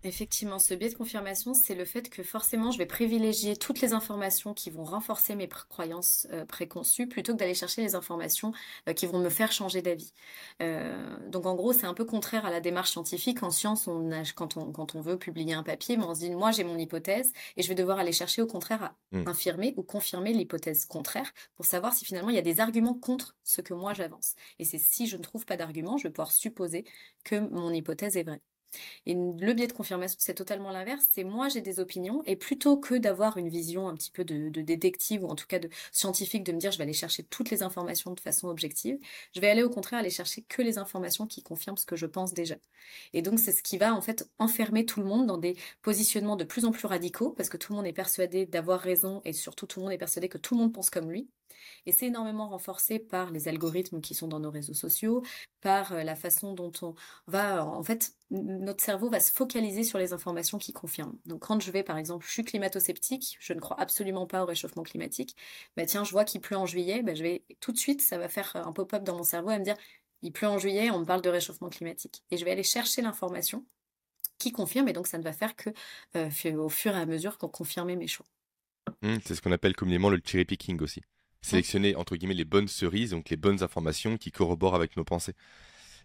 Effectivement, 0.03 0.59
ce 0.59 0.73
biais 0.73 0.89
de 0.89 0.95
confirmation, 0.95 1.53
c'est 1.53 1.75
le 1.75 1.83
fait 1.83 2.09
que 2.09 2.23
forcément, 2.23 2.71
je 2.71 2.77
vais 2.77 2.85
privilégier 2.85 3.57
toutes 3.57 3.81
les 3.81 3.91
informations 3.91 4.53
qui 4.53 4.69
vont 4.69 4.85
renforcer 4.85 5.35
mes 5.35 5.49
croyances 5.49 6.25
euh, 6.31 6.45
préconçues 6.45 7.07
plutôt 7.07 7.33
que 7.33 7.37
d'aller 7.37 7.53
chercher 7.53 7.81
les 7.81 7.95
informations 7.95 8.53
euh, 8.87 8.93
qui 8.93 9.07
vont 9.07 9.19
me 9.19 9.29
faire 9.29 9.51
changer 9.51 9.81
d'avis. 9.81 10.13
Euh, 10.61 11.17
donc 11.27 11.45
en 11.45 11.53
gros, 11.53 11.73
c'est 11.73 11.85
un 11.85 11.93
peu 11.93 12.05
contraire 12.05 12.45
à 12.45 12.49
la 12.49 12.61
démarche 12.61 12.91
scientifique. 12.91 13.43
En 13.43 13.51
science, 13.51 13.87
on 13.87 14.09
quand, 14.35 14.55
on, 14.55 14.71
quand 14.71 14.95
on 14.95 15.01
veut 15.01 15.19
publier 15.19 15.53
un 15.53 15.63
papier, 15.63 15.97
on 15.97 16.15
se 16.15 16.21
dit, 16.21 16.29
moi 16.29 16.51
j'ai 16.51 16.63
mon 16.63 16.77
hypothèse 16.77 17.33
et 17.57 17.61
je 17.61 17.67
vais 17.67 17.75
devoir 17.75 17.99
aller 17.99 18.13
chercher 18.13 18.41
au 18.41 18.47
contraire 18.47 18.83
à 18.83 18.95
mmh. 19.11 19.27
infirmer 19.27 19.73
ou 19.75 19.83
confirmer 19.83 20.31
l'hypothèse 20.31 20.85
contraire 20.85 21.33
pour 21.57 21.65
savoir 21.65 21.93
si 21.93 22.05
finalement 22.05 22.29
il 22.29 22.35
y 22.37 22.39
a 22.39 22.41
des 22.41 22.61
arguments 22.61 22.93
contre 22.93 23.35
ce 23.43 23.59
que 23.59 23.73
moi 23.73 23.93
j'avance. 23.93 24.35
Et 24.59 24.63
c'est 24.63 24.79
si 24.79 25.07
je 25.07 25.17
ne 25.17 25.21
trouve 25.21 25.45
pas 25.45 25.57
d'arguments, 25.57 25.97
je 25.97 26.03
vais 26.03 26.11
pouvoir 26.11 26.31
supposer 26.31 26.85
que 27.25 27.35
mon 27.35 27.73
hypothèse 27.73 28.15
est 28.15 28.23
vraie. 28.23 28.41
Et 29.05 29.13
le 29.13 29.53
biais 29.53 29.67
de 29.67 29.73
confirmation, 29.73 30.17
c'est 30.19 30.33
totalement 30.33 30.71
l'inverse. 30.71 31.05
C'est 31.11 31.23
moi, 31.23 31.49
j'ai 31.49 31.61
des 31.61 31.79
opinions, 31.79 32.23
et 32.25 32.35
plutôt 32.35 32.77
que 32.77 32.95
d'avoir 32.95 33.37
une 33.37 33.49
vision 33.49 33.87
un 33.87 33.95
petit 33.95 34.11
peu 34.11 34.23
de, 34.23 34.49
détective, 34.61 35.23
ou 35.23 35.27
en 35.27 35.35
tout 35.35 35.47
cas 35.47 35.59
de 35.59 35.69
scientifique, 35.91 36.43
de 36.43 36.51
me 36.51 36.57
dire 36.59 36.71
je 36.71 36.77
vais 36.77 36.83
aller 36.83 36.93
chercher 36.93 37.23
toutes 37.23 37.49
les 37.49 37.63
informations 37.63 38.13
de 38.13 38.19
façon 38.19 38.47
objective, 38.47 38.97
je 39.35 39.41
vais 39.41 39.49
aller 39.49 39.63
au 39.63 39.69
contraire 39.69 39.99
aller 39.99 40.09
chercher 40.09 40.43
que 40.43 40.61
les 40.61 40.77
informations 40.77 41.27
qui 41.27 41.43
confirment 41.43 41.77
ce 41.77 41.85
que 41.85 41.95
je 41.95 42.05
pense 42.05 42.33
déjà. 42.33 42.55
Et 43.13 43.21
donc 43.21 43.39
c'est 43.39 43.51
ce 43.51 43.63
qui 43.63 43.77
va 43.77 43.93
en 43.95 44.01
fait 44.01 44.29
enfermer 44.39 44.85
tout 44.85 44.99
le 45.01 45.05
monde 45.07 45.27
dans 45.27 45.37
des 45.37 45.55
positionnements 45.81 46.35
de 46.35 46.43
plus 46.43 46.65
en 46.65 46.71
plus 46.71 46.87
radicaux, 46.87 47.31
parce 47.31 47.49
que 47.49 47.57
tout 47.57 47.73
le 47.73 47.77
monde 47.77 47.87
est 47.87 47.93
persuadé 47.93 48.45
d'avoir 48.45 48.79
raison, 48.79 49.21
et 49.25 49.33
surtout 49.33 49.65
tout 49.67 49.79
le 49.79 49.85
monde 49.85 49.93
est 49.93 49.97
persuadé 49.97 50.29
que 50.29 50.37
tout 50.37 50.55
le 50.55 50.61
monde 50.61 50.73
pense 50.73 50.89
comme 50.89 51.09
lui. 51.11 51.29
Et 51.85 51.91
c'est 51.91 52.07
énormément 52.07 52.49
renforcé 52.49 52.99
par 52.99 53.31
les 53.31 53.47
algorithmes 53.47 54.01
qui 54.01 54.15
sont 54.15 54.27
dans 54.27 54.39
nos 54.39 54.51
réseaux 54.51 54.73
sociaux, 54.73 55.23
par 55.61 55.93
euh, 55.93 56.03
la 56.03 56.15
façon 56.15 56.53
dont 56.53 56.71
on 56.81 56.95
va, 57.27 57.65
en 57.65 57.83
fait, 57.83 58.13
notre 58.31 58.83
cerveau 58.83 59.09
va 59.09 59.19
se 59.19 59.31
focaliser 59.31 59.83
sur 59.83 59.97
les 59.97 60.13
informations 60.13 60.57
qui 60.57 60.73
confirment. 60.73 61.17
Donc 61.25 61.41
quand 61.41 61.59
je 61.59 61.71
vais, 61.71 61.83
par 61.83 61.97
exemple, 61.97 62.25
je 62.25 62.31
suis 62.31 62.43
climato-sceptique, 62.43 63.37
je 63.39 63.53
ne 63.53 63.59
crois 63.59 63.79
absolument 63.79 64.27
pas 64.27 64.43
au 64.43 64.45
réchauffement 64.45 64.83
climatique, 64.83 65.35
bah 65.75 65.85
tiens, 65.85 66.03
je 66.03 66.11
vois 66.11 66.25
qu'il 66.25 66.41
pleut 66.41 66.57
en 66.57 66.65
juillet, 66.65 67.01
bah 67.03 67.13
je 67.13 67.23
vais 67.23 67.43
tout 67.59 67.71
de 67.71 67.77
suite, 67.77 68.01
ça 68.01 68.17
va 68.17 68.29
faire 68.29 68.55
un 68.55 68.71
pop-up 68.71 69.03
dans 69.03 69.17
mon 69.17 69.23
cerveau 69.23 69.51
et 69.51 69.59
me 69.59 69.63
dire, 69.63 69.77
il 70.21 70.31
pleut 70.31 70.47
en 70.47 70.57
juillet, 70.57 70.91
on 70.91 70.99
me 70.99 71.05
parle 71.05 71.21
de 71.21 71.29
réchauffement 71.29 71.69
climatique. 71.69 72.23
Et 72.31 72.37
je 72.37 72.45
vais 72.45 72.51
aller 72.51 72.63
chercher 72.63 73.01
l'information 73.01 73.65
qui 74.37 74.51
confirme, 74.51 74.87
et 74.87 74.93
donc 74.93 75.07
ça 75.07 75.17
ne 75.17 75.23
va 75.23 75.33
faire 75.33 75.55
que 75.55 75.69
euh, 76.15 76.29
au 76.55 76.69
fur 76.69 76.95
et 76.95 76.99
à 76.99 77.05
mesure 77.05 77.37
qu'on 77.37 77.49
confirmer 77.49 77.95
mes 77.95 78.07
choix. 78.07 78.25
Mmh, 79.01 79.17
c'est 79.25 79.35
ce 79.35 79.41
qu'on 79.41 79.51
appelle 79.51 79.75
communément 79.75 80.09
le 80.09 80.19
cherry 80.23 80.45
picking 80.45 80.81
aussi 80.81 81.01
sélectionner 81.41 81.95
entre 81.95 82.15
guillemets 82.15 82.33
les 82.33 82.45
bonnes 82.45 82.67
cerises, 82.67 83.11
donc 83.11 83.29
les 83.29 83.37
bonnes 83.37 83.63
informations 83.63 84.17
qui 84.17 84.31
corroborent 84.31 84.75
avec 84.75 84.97
nos 84.97 85.03
pensées. 85.03 85.33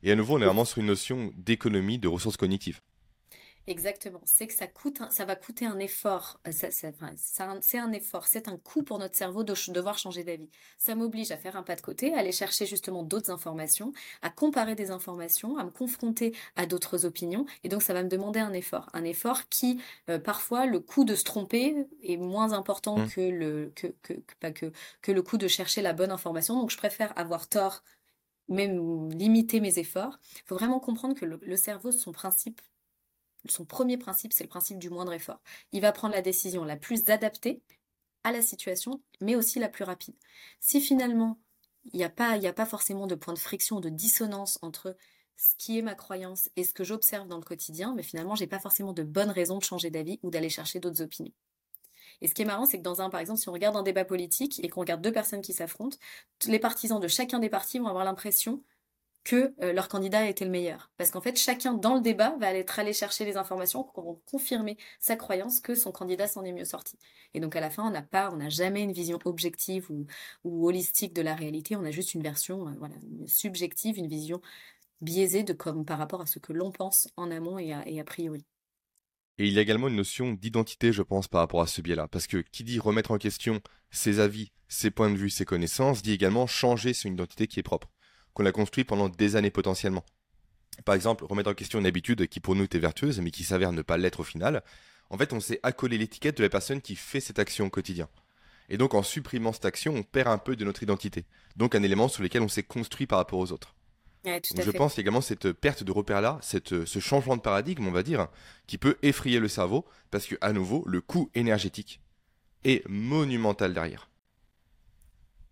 Et 0.02 0.12
à 0.12 0.16
nouveau, 0.16 0.36
on 0.36 0.42
est 0.42 0.44
vraiment 0.44 0.64
sur 0.64 0.78
une 0.78 0.86
notion 0.86 1.32
d'économie 1.36 1.98
de 1.98 2.08
ressources 2.08 2.36
cognitives. 2.36 2.80
Exactement. 3.66 4.20
C'est 4.26 4.46
que 4.46 4.52
ça 4.52 4.66
coûte, 4.66 5.00
ça 5.10 5.24
va 5.24 5.36
coûter 5.36 5.64
un 5.64 5.78
effort. 5.78 6.38
Euh, 6.46 6.50
c'est 6.52 7.78
un 7.78 7.92
effort, 7.92 8.26
c'est 8.26 8.48
un 8.48 8.58
coût 8.58 8.82
pour 8.82 8.98
notre 8.98 9.16
cerveau 9.16 9.42
de 9.42 9.54
devoir 9.72 9.96
changer 9.96 10.22
d'avis. 10.22 10.50
Ça 10.76 10.94
m'oblige 10.94 11.30
à 11.30 11.38
faire 11.38 11.56
un 11.56 11.62
pas 11.62 11.74
de 11.74 11.80
côté, 11.80 12.12
à 12.12 12.18
aller 12.18 12.32
chercher 12.32 12.66
justement 12.66 13.02
d'autres 13.02 13.30
informations, 13.30 13.92
à 14.20 14.28
comparer 14.28 14.74
des 14.74 14.90
informations, 14.90 15.56
à 15.56 15.64
me 15.64 15.70
confronter 15.70 16.34
à 16.56 16.66
d'autres 16.66 17.06
opinions. 17.06 17.46
Et 17.62 17.70
donc 17.70 17.82
ça 17.82 17.94
va 17.94 18.02
me 18.02 18.08
demander 18.08 18.40
un 18.40 18.52
effort, 18.52 18.90
un 18.92 19.04
effort 19.04 19.48
qui 19.48 19.80
euh, 20.10 20.18
parfois 20.18 20.66
le 20.66 20.80
coût 20.80 21.04
de 21.04 21.14
se 21.14 21.24
tromper 21.24 21.86
est 22.02 22.18
moins 22.18 22.52
important 22.52 22.98
mmh. 22.98 23.08
que 23.08 23.20
le 23.22 23.72
que 23.74 23.86
que, 24.02 24.12
pas 24.40 24.52
que 24.52 24.72
que 25.00 25.10
le 25.12 25.22
coût 25.22 25.38
de 25.38 25.48
chercher 25.48 25.80
la 25.80 25.94
bonne 25.94 26.10
information. 26.10 26.60
Donc 26.60 26.70
je 26.70 26.76
préfère 26.76 27.18
avoir 27.18 27.48
tort 27.48 27.82
même 28.48 29.10
limiter 29.10 29.60
mes 29.60 29.78
efforts. 29.78 30.18
Il 30.36 30.42
faut 30.46 30.56
vraiment 30.56 30.80
comprendre 30.80 31.14
que 31.14 31.24
le, 31.24 31.40
le 31.42 31.56
cerveau, 31.56 31.92
son 31.92 32.12
principe 32.12 32.60
son 33.46 33.64
premier 33.64 33.96
principe, 33.96 34.32
c'est 34.32 34.44
le 34.44 34.48
principe 34.48 34.78
du 34.78 34.90
moindre 34.90 35.12
effort. 35.12 35.40
Il 35.72 35.80
va 35.80 35.92
prendre 35.92 36.14
la 36.14 36.22
décision 36.22 36.64
la 36.64 36.76
plus 36.76 37.08
adaptée 37.10 37.62
à 38.22 38.32
la 38.32 38.42
situation, 38.42 39.02
mais 39.20 39.36
aussi 39.36 39.58
la 39.58 39.68
plus 39.68 39.84
rapide. 39.84 40.16
Si 40.60 40.80
finalement, 40.80 41.38
il 41.92 41.98
n'y 41.98 42.04
a, 42.04 42.08
pas, 42.08 42.32
a 42.32 42.66
forcément 42.66 43.06
de 43.06 43.14
point 43.14 43.34
de 43.34 43.38
friction, 43.38 43.80
de 43.80 43.90
dissonance 43.90 44.58
entre 44.62 44.96
ce 45.36 45.54
qui 45.56 45.78
est 45.78 45.82
ma 45.82 45.94
croyance 45.94 46.48
et 46.56 46.64
ce 46.64 46.72
que 46.72 46.84
j'observe 46.84 47.28
dans 47.28 47.36
le 47.36 47.42
quotidien, 47.42 47.92
mais 47.94 48.02
finalement, 48.02 48.34
j'ai 48.34 48.46
pas 48.46 48.60
forcément 48.60 48.92
de 48.92 49.02
bonnes 49.02 49.30
raisons 49.30 49.58
de 49.58 49.64
changer 49.64 49.90
d'avis 49.90 50.20
ou 50.22 50.30
d'aller 50.30 50.48
chercher 50.48 50.80
d'autres 50.80 51.02
opinions. 51.02 51.32
Et 52.20 52.28
ce 52.28 52.34
qui 52.34 52.42
est 52.42 52.46
marrant, 52.46 52.64
c'est 52.64 52.78
que 52.78 52.82
dans 52.82 53.02
un, 53.02 53.10
par 53.10 53.20
exemple, 53.20 53.40
si 53.40 53.48
on 53.48 53.52
regarde 53.52 53.76
un 53.76 53.82
débat 53.82 54.04
politique 54.04 54.64
et 54.64 54.68
qu'on 54.68 54.80
regarde 54.80 55.02
deux 55.02 55.12
personnes 55.12 55.42
qui 55.42 55.52
s'affrontent, 55.52 55.98
les 56.46 56.58
partisans 56.58 57.00
de 57.00 57.08
chacun 57.08 57.40
des 57.40 57.50
partis 57.50 57.78
vont 57.78 57.88
avoir 57.88 58.04
l'impression 58.04 58.62
que 59.24 59.54
euh, 59.62 59.72
leur 59.72 59.88
candidat 59.88 60.28
était 60.28 60.44
le 60.44 60.50
meilleur. 60.50 60.90
Parce 60.96 61.10
qu'en 61.10 61.20
fait, 61.20 61.38
chacun 61.38 61.72
dans 61.72 61.94
le 61.94 62.00
débat 62.00 62.36
va 62.38 62.52
être 62.52 62.78
allé 62.78 62.92
chercher 62.92 63.24
les 63.24 63.36
informations 63.36 63.82
pour 63.82 64.22
confirmer 64.24 64.76
sa 65.00 65.16
croyance 65.16 65.60
que 65.60 65.74
son 65.74 65.92
candidat 65.92 66.28
s'en 66.28 66.44
est 66.44 66.52
mieux 66.52 66.66
sorti. 66.66 66.98
Et 67.32 67.40
donc 67.40 67.56
à 67.56 67.60
la 67.60 67.70
fin, 67.70 67.86
on 67.86 67.90
n'a 67.90 68.02
pas, 68.02 68.30
on 68.30 68.36
n'a 68.36 68.50
jamais 68.50 68.82
une 68.82 68.92
vision 68.92 69.18
objective 69.24 69.90
ou, 69.90 70.68
holistique 70.68 71.14
de 71.14 71.22
la 71.22 71.34
réalité. 71.34 71.74
On 71.74 71.84
a 71.84 71.90
juste 71.90 72.14
une 72.14 72.22
version, 72.22 72.68
euh, 72.68 72.72
voilà, 72.78 72.94
subjective, 73.26 73.98
une 73.98 74.08
vision 74.08 74.40
biaisée 75.00 75.42
de 75.42 75.52
comme 75.52 75.84
par 75.84 75.98
rapport 75.98 76.20
à 76.20 76.26
ce 76.26 76.38
que 76.38 76.52
l'on 76.52 76.70
pense 76.70 77.08
en 77.16 77.30
amont 77.30 77.58
et 77.58 77.74
et 77.86 78.00
a 78.00 78.04
priori. 78.04 78.44
Et 79.38 79.48
il 79.48 79.52
y 79.52 79.58
a 79.58 79.62
également 79.62 79.88
une 79.88 79.96
notion 79.96 80.32
d'identité, 80.32 80.92
je 80.92 81.02
pense, 81.02 81.26
par 81.26 81.40
rapport 81.40 81.60
à 81.60 81.66
ce 81.66 81.80
biais-là. 81.80 82.06
Parce 82.08 82.26
que 82.26 82.38
qui 82.38 82.62
dit 82.62 82.78
remettre 82.78 83.10
en 83.10 83.18
question 83.18 83.60
ses 83.90 84.20
avis, 84.20 84.52
ses 84.68 84.90
points 84.90 85.10
de 85.10 85.16
vue, 85.16 85.30
ses 85.30 85.44
connaissances, 85.44 86.02
dit 86.02 86.12
également 86.12 86.46
changer 86.46 86.94
son 86.94 87.08
identité 87.08 87.48
qui 87.48 87.58
est 87.58 87.64
propre 87.64 87.93
qu'on 88.34 88.46
a 88.46 88.52
construit 88.52 88.84
pendant 88.84 89.08
des 89.08 89.36
années 89.36 89.50
potentiellement. 89.50 90.04
Par 90.84 90.94
exemple, 90.94 91.24
remettre 91.24 91.50
en 91.50 91.54
question 91.54 91.78
une 91.78 91.86
habitude 91.86 92.26
qui 92.26 92.40
pour 92.40 92.54
nous 92.54 92.64
était 92.64 92.78
vertueuse, 92.78 93.20
mais 93.20 93.30
qui 93.30 93.44
s'avère 93.44 93.72
ne 93.72 93.82
pas 93.82 93.96
l'être 93.96 94.20
au 94.20 94.24
final. 94.24 94.62
En 95.10 95.16
fait, 95.16 95.32
on 95.32 95.40
s'est 95.40 95.60
accolé 95.62 95.98
l'étiquette 95.98 96.36
de 96.38 96.42
la 96.42 96.48
personne 96.48 96.80
qui 96.80 96.96
fait 96.96 97.20
cette 97.20 97.38
action 97.38 97.66
au 97.66 97.70
quotidien. 97.70 98.08
Et 98.68 98.76
donc, 98.76 98.94
en 98.94 99.02
supprimant 99.02 99.52
cette 99.52 99.66
action, 99.66 99.94
on 99.94 100.02
perd 100.02 100.28
un 100.28 100.38
peu 100.38 100.56
de 100.56 100.64
notre 100.64 100.82
identité. 100.82 101.26
Donc, 101.56 101.74
un 101.74 101.82
élément 101.82 102.08
sur 102.08 102.22
lequel 102.22 102.42
on 102.42 102.48
s'est 102.48 102.62
construit 102.62 103.06
par 103.06 103.18
rapport 103.18 103.38
aux 103.38 103.52
autres. 103.52 103.74
je 104.24 104.70
pense 104.70 104.98
également 104.98 105.20
cette 105.20 105.52
perte 105.52 105.84
de 105.84 105.92
repère-là, 105.92 106.40
ce 106.42 106.98
changement 106.98 107.36
de 107.36 107.42
paradigme, 107.42 107.86
on 107.86 107.92
va 107.92 108.02
dire, 108.02 108.28
qui 108.66 108.78
peut 108.78 108.96
effrayer 109.02 109.38
le 109.38 109.48
cerveau, 109.48 109.84
parce 110.10 110.26
que, 110.26 110.36
à 110.40 110.52
nouveau, 110.52 110.82
le 110.86 111.00
coût 111.02 111.30
énergétique 111.34 112.00
est 112.64 112.88
monumental 112.88 113.74
derrière. 113.74 114.08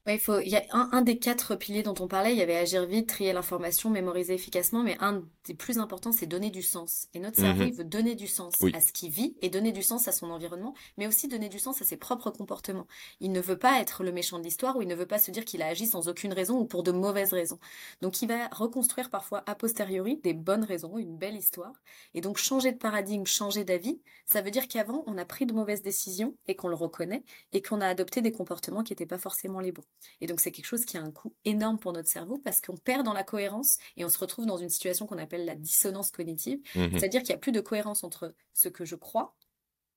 Ouais, 0.04 0.16
il 0.16 0.20
faut, 0.20 0.40
il 0.40 0.48
y 0.48 0.56
a 0.56 0.64
un, 0.72 0.88
un 0.90 1.02
des 1.02 1.16
quatre 1.16 1.54
piliers 1.54 1.84
dont 1.84 1.94
on 2.00 2.08
parlait, 2.08 2.32
il 2.32 2.38
y 2.38 2.42
avait 2.42 2.56
agir 2.56 2.86
vite, 2.86 3.08
trier 3.08 3.32
l'information, 3.32 3.88
mémoriser 3.88 4.34
efficacement, 4.34 4.82
mais 4.82 4.96
un 4.98 5.22
des 5.46 5.54
plus 5.54 5.78
importants, 5.78 6.10
c'est 6.10 6.26
donner 6.26 6.50
du 6.50 6.62
sens. 6.62 7.06
Et 7.14 7.20
notre 7.20 7.36
cerveau, 7.38 7.62
mhm. 7.62 7.68
il 7.68 7.74
veut 7.74 7.84
donner 7.84 8.16
du 8.16 8.26
sens 8.26 8.54
à 8.74 8.80
ce 8.80 8.92
qu'il 8.92 9.10
vit 9.10 9.36
et 9.42 9.48
donner 9.48 9.70
du 9.70 9.82
sens 9.84 10.08
à 10.08 10.12
son 10.12 10.30
environnement, 10.30 10.74
mais 10.98 11.06
aussi 11.06 11.28
donner 11.28 11.48
du 11.48 11.60
sens 11.60 11.80
à 11.82 11.84
ses 11.84 11.96
propres 11.96 12.30
comportements. 12.30 12.88
Il 13.20 13.30
ne 13.30 13.40
veut 13.40 13.58
pas 13.58 13.80
être 13.80 14.02
le 14.02 14.10
méchant 14.10 14.40
de 14.40 14.44
l'histoire 14.44 14.76
ou 14.76 14.82
il 14.82 14.88
ne 14.88 14.94
veut 14.96 15.06
pas 15.06 15.20
se 15.20 15.30
dire 15.30 15.44
qu'il 15.44 15.62
a 15.62 15.66
agi 15.66 15.86
sans 15.86 16.08
aucune 16.08 16.32
raison 16.32 16.58
ou 16.58 16.64
pour 16.64 16.82
de 16.82 16.90
mauvaises 16.90 17.32
raisons. 17.32 17.60
Donc 18.00 18.22
il 18.22 18.28
va 18.28 18.48
reconstruire 18.48 19.08
parfois 19.08 19.44
a 19.46 19.54
posteriori 19.54 20.16
des 20.16 20.34
bonnes 20.34 20.64
raisons, 20.64 20.98
une 20.98 21.16
belle 21.16 21.36
histoire. 21.36 21.74
Et 22.14 22.20
donc 22.20 22.38
changer 22.38 22.72
de 22.72 22.78
paradigme, 22.78 23.24
changer 23.24 23.62
d'avis, 23.62 24.00
ça 24.26 24.42
veut 24.42 24.50
dire 24.50 24.66
qu'avant, 24.66 25.04
on 25.06 25.16
a 25.16 25.24
pris 25.24 25.46
de 25.46 25.52
mauvaises 25.52 25.82
décisions 25.82 26.36
et 26.48 26.56
qu'on 26.56 26.68
le 26.68 26.74
reconnaît 26.74 27.22
et 27.52 27.62
qu'on 27.62 27.80
a 27.80 27.86
adopté 27.86 28.20
des 28.20 28.32
comportements 28.32 28.82
qui 28.82 28.92
n'étaient 28.92 29.06
pas 29.06 29.18
forcément 29.18 29.60
les 29.60 29.70
bons. 29.70 29.84
Et 30.20 30.26
donc 30.26 30.40
c'est 30.40 30.52
quelque 30.52 30.66
chose 30.66 30.85
qui 30.85 30.96
a 30.96 31.02
un 31.02 31.11
coût 31.11 31.35
énorme 31.44 31.78
pour 31.78 31.92
notre 31.92 32.09
cerveau 32.09 32.38
parce 32.38 32.61
qu'on 32.61 32.76
perd 32.76 33.05
dans 33.05 33.12
la 33.12 33.24
cohérence 33.24 33.78
et 33.96 34.05
on 34.05 34.09
se 34.09 34.18
retrouve 34.18 34.46
dans 34.46 34.57
une 34.57 34.68
situation 34.68 35.07
qu'on 35.07 35.18
appelle 35.18 35.44
la 35.44 35.55
dissonance 35.55 36.11
cognitive, 36.11 36.59
mmh 36.74 36.98
c'est-à-dire 36.98 37.22
qu'il 37.22 37.31
n'y 37.31 37.37
a 37.37 37.38
plus 37.38 37.52
de 37.52 37.61
cohérence 37.61 38.05
entre 38.05 38.35
ce 38.52 38.68
que 38.68 38.85
je 38.85 38.96
crois 38.96 39.35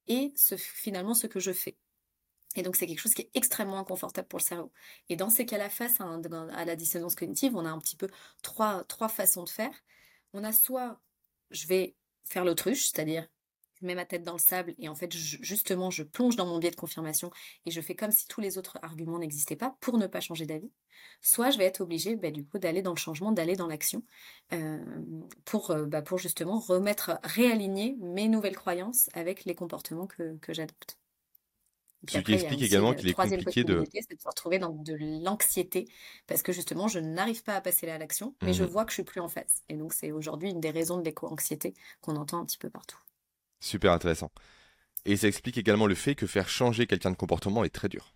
et 0.08 0.31
ce, 0.36 0.55
finalement 0.55 1.13
ce 1.13 1.27
que 1.27 1.39
je 1.39 1.51
fais. 1.51 1.77
Et 2.55 2.62
donc 2.62 2.75
c'est 2.75 2.88
quelque 2.88 2.99
chose 2.99 3.13
qui 3.13 3.23
est 3.23 3.31
extrêmement 3.34 3.79
inconfortable 3.79 4.27
pour 4.27 4.39
le 4.39 4.43
cerveau. 4.43 4.71
Et 5.10 5.15
dans 5.15 5.29
ces 5.29 5.45
cas-là, 5.45 5.69
face 5.69 5.99
à, 5.99 6.19
à, 6.53 6.65
la 6.65 6.75
dissonance 6.75 7.15
cognitive, 7.15 7.55
on 7.55 7.65
a 7.65 7.69
un 7.69 7.79
petit 7.79 7.97
peu 7.97 8.08
trois, 8.43 8.84
trois 8.86 9.10
façons 9.10 9.43
de 9.43 9.49
faire. 9.49 9.73
On 10.34 10.43
a 10.43 10.53
soit 10.53 11.01
je 11.51 11.67
vais 11.67 11.95
faire 12.23 12.45
l'autruche, 12.45 12.89
c'est-à-dire 12.89 13.27
mets 13.85 13.95
ma 13.95 14.05
tête 14.05 14.23
dans 14.23 14.33
le 14.33 14.39
sable 14.39 14.75
et 14.79 14.89
en 14.89 14.95
fait, 14.95 15.13
justement, 15.13 15.91
je 15.91 16.03
plonge 16.03 16.35
dans 16.35 16.45
mon 16.45 16.59
biais 16.59 16.71
de 16.71 16.75
confirmation 16.75 17.31
et 17.65 17.71
je 17.71 17.81
fais 17.81 17.95
comme 17.95 18.11
si 18.11 18.27
tous 18.27 18.41
les 18.41 18.57
autres 18.57 18.77
arguments 18.81 19.19
n'existaient 19.19 19.55
pas 19.55 19.75
pour 19.79 19.97
ne 19.97 20.07
pas 20.07 20.19
changer 20.19 20.45
d'avis. 20.45 20.71
Soit 21.21 21.51
je 21.51 21.57
vais 21.57 21.65
être 21.65 21.81
obligée, 21.81 22.15
bah, 22.15 22.31
du 22.31 22.45
coup, 22.45 22.59
d'aller 22.59 22.81
dans 22.81 22.93
le 22.93 22.97
changement, 22.97 23.31
d'aller 23.31 23.55
dans 23.55 23.67
l'action 23.67 24.03
euh, 24.53 24.79
pour, 25.43 25.71
euh, 25.71 25.85
bah, 25.85 26.01
pour 26.01 26.17
justement 26.17 26.59
remettre, 26.59 27.19
réaligner 27.23 27.95
mes 27.99 28.27
nouvelles 28.27 28.55
croyances 28.55 29.09
avec 29.13 29.45
les 29.45 29.55
comportements 29.55 30.07
que, 30.07 30.37
que 30.37 30.53
j'adopte. 30.53 30.97
Ce 32.07 32.19
qui 32.19 32.33
explique 32.33 32.61
également 32.61 32.93
qu'il 32.93 33.09
est 33.09 33.13
compliqué 33.13 33.63
de... 33.63 33.83
C'est 33.91 34.15
de 34.15 34.21
se 34.21 34.27
retrouver 34.27 34.59
dans 34.59 34.69
de 34.69 34.95
l'anxiété 35.23 35.87
parce 36.27 36.43
que 36.43 36.51
justement, 36.51 36.87
je 36.87 36.99
n'arrive 36.99 37.43
pas 37.43 37.55
à 37.55 37.61
passer 37.61 37.87
à 37.89 37.97
l'action, 37.97 38.35
mais 38.41 38.53
je 38.53 38.63
mmh 38.63 38.67
vois 38.67 38.85
que 38.85 38.91
je 38.91 38.95
suis 38.95 39.03
plus 39.03 39.21
en 39.21 39.27
phase. 39.27 39.63
Et 39.69 39.75
donc, 39.75 39.93
c'est 39.93 40.11
aujourd'hui 40.11 40.51
une 40.51 40.59
des 40.59 40.69
raisons 40.69 40.97
de 40.97 41.03
l'éco-anxiété 41.03 41.73
qu'on 42.01 42.15
entend 42.15 42.39
un 42.39 42.45
petit 42.45 42.57
peu 42.57 42.69
partout. 42.69 42.99
Super 43.65 43.93
intéressant. 43.93 44.32
Et 45.06 45.17
ça 45.17 45.28
explique 45.28 45.58
également 45.58 45.88
le 45.88 45.95
fait 45.95 46.13
que 46.13 46.28
faire 46.28 46.49
changer 46.49 46.86
quelqu'un 46.86 47.10
de 47.10 47.15
comportement 47.15 47.63
est 47.63 47.73
très 47.73 47.89
dur. 47.89 48.13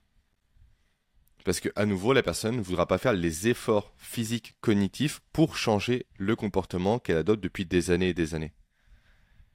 Parce 1.43 1.59
que 1.59 1.69
à 1.75 1.87
nouveau, 1.87 2.13
la 2.13 2.21
personne 2.21 2.57
ne 2.57 2.61
voudra 2.61 2.85
pas 2.85 2.99
faire 2.99 3.13
les 3.13 3.47
efforts 3.47 3.91
physiques, 3.97 4.55
cognitifs 4.61 5.21
pour 5.33 5.57
changer 5.57 6.05
le 6.19 6.35
comportement 6.35 6.99
qu'elle 6.99 7.17
adopte 7.17 7.41
depuis 7.41 7.65
des 7.65 7.89
années 7.89 8.09
et 8.09 8.13
des 8.13 8.35
années. 8.35 8.53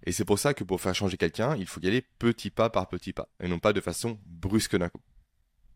Et 0.02 0.10
c'est 0.10 0.24
pour 0.24 0.40
ça 0.40 0.52
que 0.52 0.64
pour 0.64 0.80
faire 0.80 0.96
changer 0.96 1.16
quelqu'un, 1.16 1.54
il 1.54 1.66
faut 1.68 1.80
y 1.80 1.86
aller 1.86 2.02
petit 2.18 2.50
pas 2.50 2.70
par 2.70 2.88
petit 2.88 3.12
pas, 3.12 3.28
et 3.38 3.46
non 3.46 3.60
pas 3.60 3.72
de 3.72 3.80
façon 3.80 4.18
brusque 4.26 4.76
d'un 4.76 4.88
coup. 4.88 5.02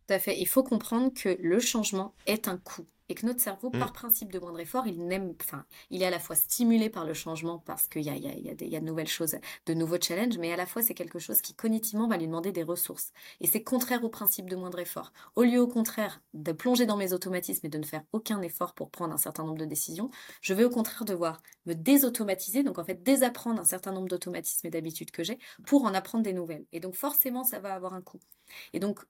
Tout 0.09 0.15
à 0.15 0.19
fait. 0.19 0.37
Il 0.41 0.49
faut 0.49 0.65
comprendre 0.65 1.15
que 1.15 1.37
le 1.41 1.61
changement 1.61 2.17
est 2.27 2.49
un 2.49 2.57
coût 2.57 2.89
et 3.09 3.15
que 3.15 3.27
notre 3.27 3.41
cerveau, 3.41 3.71
par 3.71 3.91
mm. 3.91 3.93
principe 3.93 4.33
de 4.33 4.39
moindre 4.39 4.61
effort, 4.61 4.87
il 4.87 5.07
n'aime, 5.07 5.35
enfin, 5.41 5.65
il 5.91 6.03
est 6.03 6.07
à 6.07 6.11
la 6.11 6.19
fois 6.19 6.37
stimulé 6.37 6.91
par 6.91 7.05
le 7.05 7.15
changement 7.15 7.59
parce 7.59 7.87
qu'il 7.89 8.03
y 8.03 8.11
a, 8.11 8.17
y, 8.17 8.27
a, 8.27 8.33
il 8.33 8.45
y, 8.45 8.51
a 8.51 8.55
il 8.61 8.69
y 8.69 8.77
a 8.77 8.81
de 8.81 8.85
nouvelles 8.85 9.09
choses, 9.09 9.37
de 9.67 9.75
nouveaux 9.75 10.01
challenges, 10.01 10.39
mais 10.39 10.53
à 10.53 10.57
la 10.57 10.67
fois 10.67 10.83
c'est 10.83 10.95
quelque 10.95 11.19
chose 11.19 11.41
qui 11.41 11.55
cognitivement 11.55 12.09
va 12.09 12.17
lui 12.17 12.27
demander 12.27 12.53
des 12.53 12.63
ressources. 12.63 13.13
Et 13.41 13.47
c'est 13.47 13.63
contraire 13.63 14.05
au 14.05 14.09
principe 14.09 14.51
de 14.51 14.57
moindre 14.57 14.79
effort. 14.79 15.13
Au 15.37 15.43
lieu 15.43 15.61
au 15.61 15.69
contraire 15.69 16.21
de 16.35 16.53
plonger 16.53 16.87
dans 16.87 16.97
mes 16.97 17.13
automatismes 17.13 17.67
et 17.67 17.71
de 17.71 17.79
ne 17.79 17.85
faire 17.85 18.03
aucun 18.13 18.43
effort 18.43 18.75
pour 18.75 18.91
prendre 18.91 19.15
un 19.15 19.19
certain 19.19 19.45
nombre 19.45 19.59
de 19.59 19.65
décisions, 19.65 20.11
je 20.41 20.55
vais 20.55 20.65
au 20.65 20.71
contraire 20.71 21.05
devoir 21.05 21.41
me 21.67 21.75
désautomatiser, 21.75 22.63
donc 22.63 22.79
en 22.79 22.85
fait 22.85 23.03
désapprendre 23.03 23.61
un 23.61 23.65
certain 23.65 23.93
nombre 23.93 24.09
d'automatismes 24.09 24.67
et 24.67 24.71
d'habitudes 24.71 25.11
que 25.11 25.23
j'ai 25.23 25.39
pour 25.67 25.85
en 25.85 25.95
apprendre 25.95 26.25
des 26.25 26.33
nouvelles. 26.33 26.67
Et 26.73 26.81
donc 26.81 26.95
forcément, 26.95 27.45
ça 27.45 27.59
va 27.61 27.75
avoir 27.75 27.95
un 27.95 28.03
coût. 28.03 28.21
Et 28.73 28.81
donc 28.81 29.01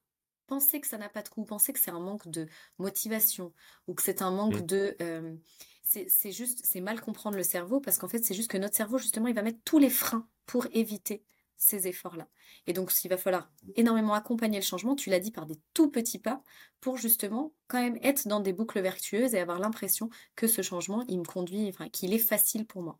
penser 0.49 0.81
que 0.81 0.89
ça 0.89 0.99
n'a 0.99 1.09
pas 1.09 1.23
de 1.23 1.29
coût, 1.29 1.45
penser 1.45 1.73
que 1.73 1.79
c'est 1.79 1.93
un 1.93 2.01
manque 2.01 2.27
de 2.27 2.49
motivation 2.79 3.53
ou 3.87 3.95
que 3.95 4.03
c'est 4.03 4.23
un 4.23 4.33
manque 4.33 4.63
mmh. 4.63 4.67
de... 4.67 4.97
Euh, 5.01 5.37
c'est 5.85 6.33
juste, 6.33 6.61
c'est 6.65 6.83
mal 6.83 7.01
comprendre 7.01 7.37
le 7.37 7.43
cerveau 7.43 7.81
parce 7.81 7.97
qu'en 7.97 8.09
fait, 8.09 8.23
c'est 8.23 8.35
juste 8.35 8.51
que 8.51 8.59
notre 8.59 8.77
cerveau, 8.77 8.99
justement, 8.99 9.27
il 9.29 9.35
va 9.35 9.43
mettre 9.43 9.61
tous 9.65 9.79
les 9.79 9.89
freins 9.89 10.29
pour 10.45 10.67
éviter 10.73 11.25
ces 11.57 11.89
efforts-là. 11.89 12.29
Et 12.67 12.73
donc, 12.73 12.93
il 13.05 13.09
va 13.09 13.17
falloir 13.17 13.51
énormément 13.75 14.13
accompagner 14.13 14.59
le 14.59 14.65
changement, 14.65 14.95
tu 14.95 15.09
l'as 15.11 15.19
dit, 15.19 15.33
par 15.33 15.47
des 15.47 15.57
tout 15.73 15.91
petits 15.91 16.19
pas, 16.19 16.43
pour 16.81 16.99
justement 16.99 17.55
quand 17.67 17.81
même 17.81 17.99
être 18.03 18.29
dans 18.29 18.41
des 18.41 18.53
boucles 18.53 18.81
vertueuses 18.81 19.35
et 19.35 19.41
avoir 19.41 19.59
l'impression 19.59 20.11
que 20.37 20.47
ce 20.47 20.63
changement, 20.63 21.05
il 21.09 21.19
me 21.19 21.25
conduit, 21.25 21.69
enfin, 21.69 21.89
qu'il 21.89 22.13
est 22.13 22.19
facile 22.19 22.67
pour 22.67 22.83
moi. 22.83 22.99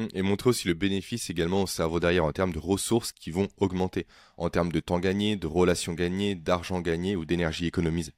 Mmh, 0.00 0.08
et 0.14 0.22
montrer 0.22 0.48
aussi 0.50 0.66
le 0.66 0.74
bénéfice 0.74 1.28
également 1.28 1.62
au 1.62 1.66
cerveau 1.66 2.00
derrière 2.00 2.24
en 2.24 2.32
termes 2.32 2.52
de 2.52 2.58
ressources 2.58 3.12
qui 3.12 3.30
vont 3.30 3.48
augmenter, 3.58 4.06
en 4.38 4.48
termes 4.48 4.72
de 4.72 4.80
temps 4.80 4.98
gagné, 4.98 5.36
de 5.36 5.46
relations 5.46 5.92
gagnées, 5.92 6.34
d'argent 6.34 6.80
gagné 6.80 7.16
ou 7.16 7.26
d'énergie 7.26 7.66
économisée. 7.66 8.14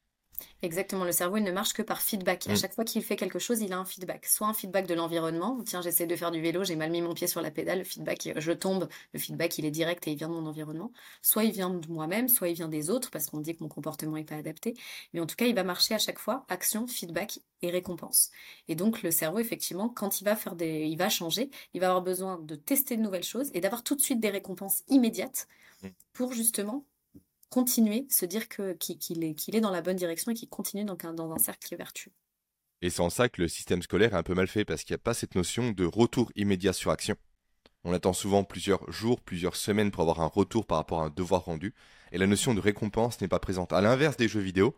Exactement, 0.63 1.05
le 1.05 1.13
cerveau 1.13 1.37
il 1.37 1.45
ne 1.45 1.53
marche 1.53 1.73
que 1.73 1.83
par 1.83 2.01
feedback. 2.01 2.47
À 2.49 2.53
mm. 2.53 2.57
chaque 2.57 2.75
fois 2.75 2.85
qu'il 2.85 3.03
fait 3.03 3.17
quelque 3.17 3.39
chose, 3.39 3.61
il 3.61 3.73
a 3.73 3.79
un 3.79 3.85
feedback. 3.85 4.27
Soit 4.27 4.47
un 4.47 4.55
feedback 4.55 4.87
de 4.87 4.95
l'environnement, 4.95 5.59
tiens, 5.65 5.83
j'essaie 5.83 6.07
de 6.07 6.17
faire 6.17 6.31
du 6.31 6.41
vélo, 6.41 6.65
j'ai 6.65 6.77
mal 6.77 6.91
mis 6.91 7.03
mon 7.03 7.15
pied 7.15 7.27
sur 7.27 7.43
la 7.43 7.51
pédale, 7.51 7.79
le 7.79 7.85
feedback, 7.85 8.33
je 8.37 8.53
tombe, 8.53 8.89
le 9.13 9.19
feedback 9.19 9.59
il 9.59 9.65
est 9.65 9.71
direct 9.71 10.07
et 10.07 10.13
il 10.13 10.17
vient 10.17 10.29
de 10.29 10.35
mon 10.35 10.47
environnement. 10.47 10.93
Soit 11.21 11.45
il 11.45 11.53
vient 11.53 11.71
de 11.71 11.89
moi-même, 11.89 12.29
soit 12.29 12.49
il 12.49 12.55
vient 12.55 12.69
des 12.69 12.91
autres 12.91 13.11
parce 13.11 13.27
qu'on 13.27 13.41
dit 13.41 13.55
que 13.55 13.63
mon 13.63 13.69
comportement 13.69 14.17
n'est 14.17 14.25
pas 14.25 14.37
adapté. 14.37 14.75
Mais 15.13 15.21
en 15.21 15.27
tout 15.27 15.37
cas, 15.37 15.47
il 15.47 15.55
va 15.55 15.65
marcher 15.65 15.95
à 15.95 15.99
chaque 15.99 16.19
fois 16.19 16.45
action, 16.49 16.87
feedback 16.87 17.41
et 17.63 17.71
récompense. 17.71 18.31
Et 18.69 18.75
donc 18.75 19.03
le 19.03 19.11
cerveau, 19.11 19.39
effectivement, 19.39 19.89
quand 19.89 20.21
il 20.21 20.25
va 20.25 20.37
faire 20.37 20.57
des, 20.57 20.87
il 20.87 20.97
va 20.97 21.09
changer, 21.09 21.51
il 21.75 21.81
va 21.81 21.89
avoir 21.89 22.03
besoin 22.03 22.39
de 22.39 22.55
tester 22.55 22.97
de 22.97 23.03
nouvelles 23.03 23.25
choses 23.25 23.51
et 23.55 23.61
d'avoir 23.61 23.83
tout 23.83 23.95
de 23.95 24.01
suite 24.01 24.21
des 24.21 24.31
récompenses 24.31 24.83
immédiates 24.89 25.47
mm. 25.83 25.89
pour 26.13 26.33
justement 26.33 26.85
continuer, 27.53 28.07
se 28.09 28.25
dire 28.25 28.49
qu'il, 28.49 29.23
est, 29.23 29.61
dans 29.61 29.71
la 29.71 29.83
bonne 29.83 29.97
direction 29.97 30.33
et 30.33 30.35
qu'il 30.35 30.49
continue 30.49 30.87
dans 30.87 30.97
un, 31.05 31.13
dans 31.13 31.31
un 31.33 31.39
cercle 31.39 31.77
vertueux. 31.77 32.11
Et 32.81 32.89
c'est 32.89 33.03
en 33.03 33.11
ça 33.11 33.29
que 33.29 33.43
le 33.43 33.47
système 33.47 33.83
scolaire 33.83 34.15
est 34.15 34.17
un 34.17 34.23
peu 34.23 34.33
mal 34.33 34.49
fait, 34.49 34.65
parce 34.65 34.83
qu'il 34.83 34.95
n'y 34.95 35.01
a 35.01 35.05
pas 35.05 35.13
cette 35.13 35.35
notion 35.35 35.71
de 35.71 35.85
retour 35.85 36.33
immédiat 36.35 36.73
sur 36.73 36.91
action. 36.91 37.15
On 37.85 37.93
attend 37.93 38.15
souvent 38.15 38.43
plusieurs 38.43 38.91
jours, 38.91 39.21
plusieurs 39.21 39.55
semaines 39.55 39.91
pour 39.91 40.01
avoir 40.01 40.21
un 40.21 40.27
retour 40.27 40.65
par 40.65 40.79
rapport 40.79 41.03
à 41.03 41.05
un 41.05 41.11
devoir 41.11 41.45
rendu, 41.45 41.75
et 42.11 42.17
la 42.17 42.27
notion 42.27 42.55
de 42.55 42.61
récompense 42.61 43.21
n'est 43.21 43.29
pas 43.29 43.39
présente. 43.39 43.75
À 43.75 43.83
l'inverse 43.83 44.17
des 44.17 44.29
jeux 44.29 44.41
vidéo, 44.41 44.75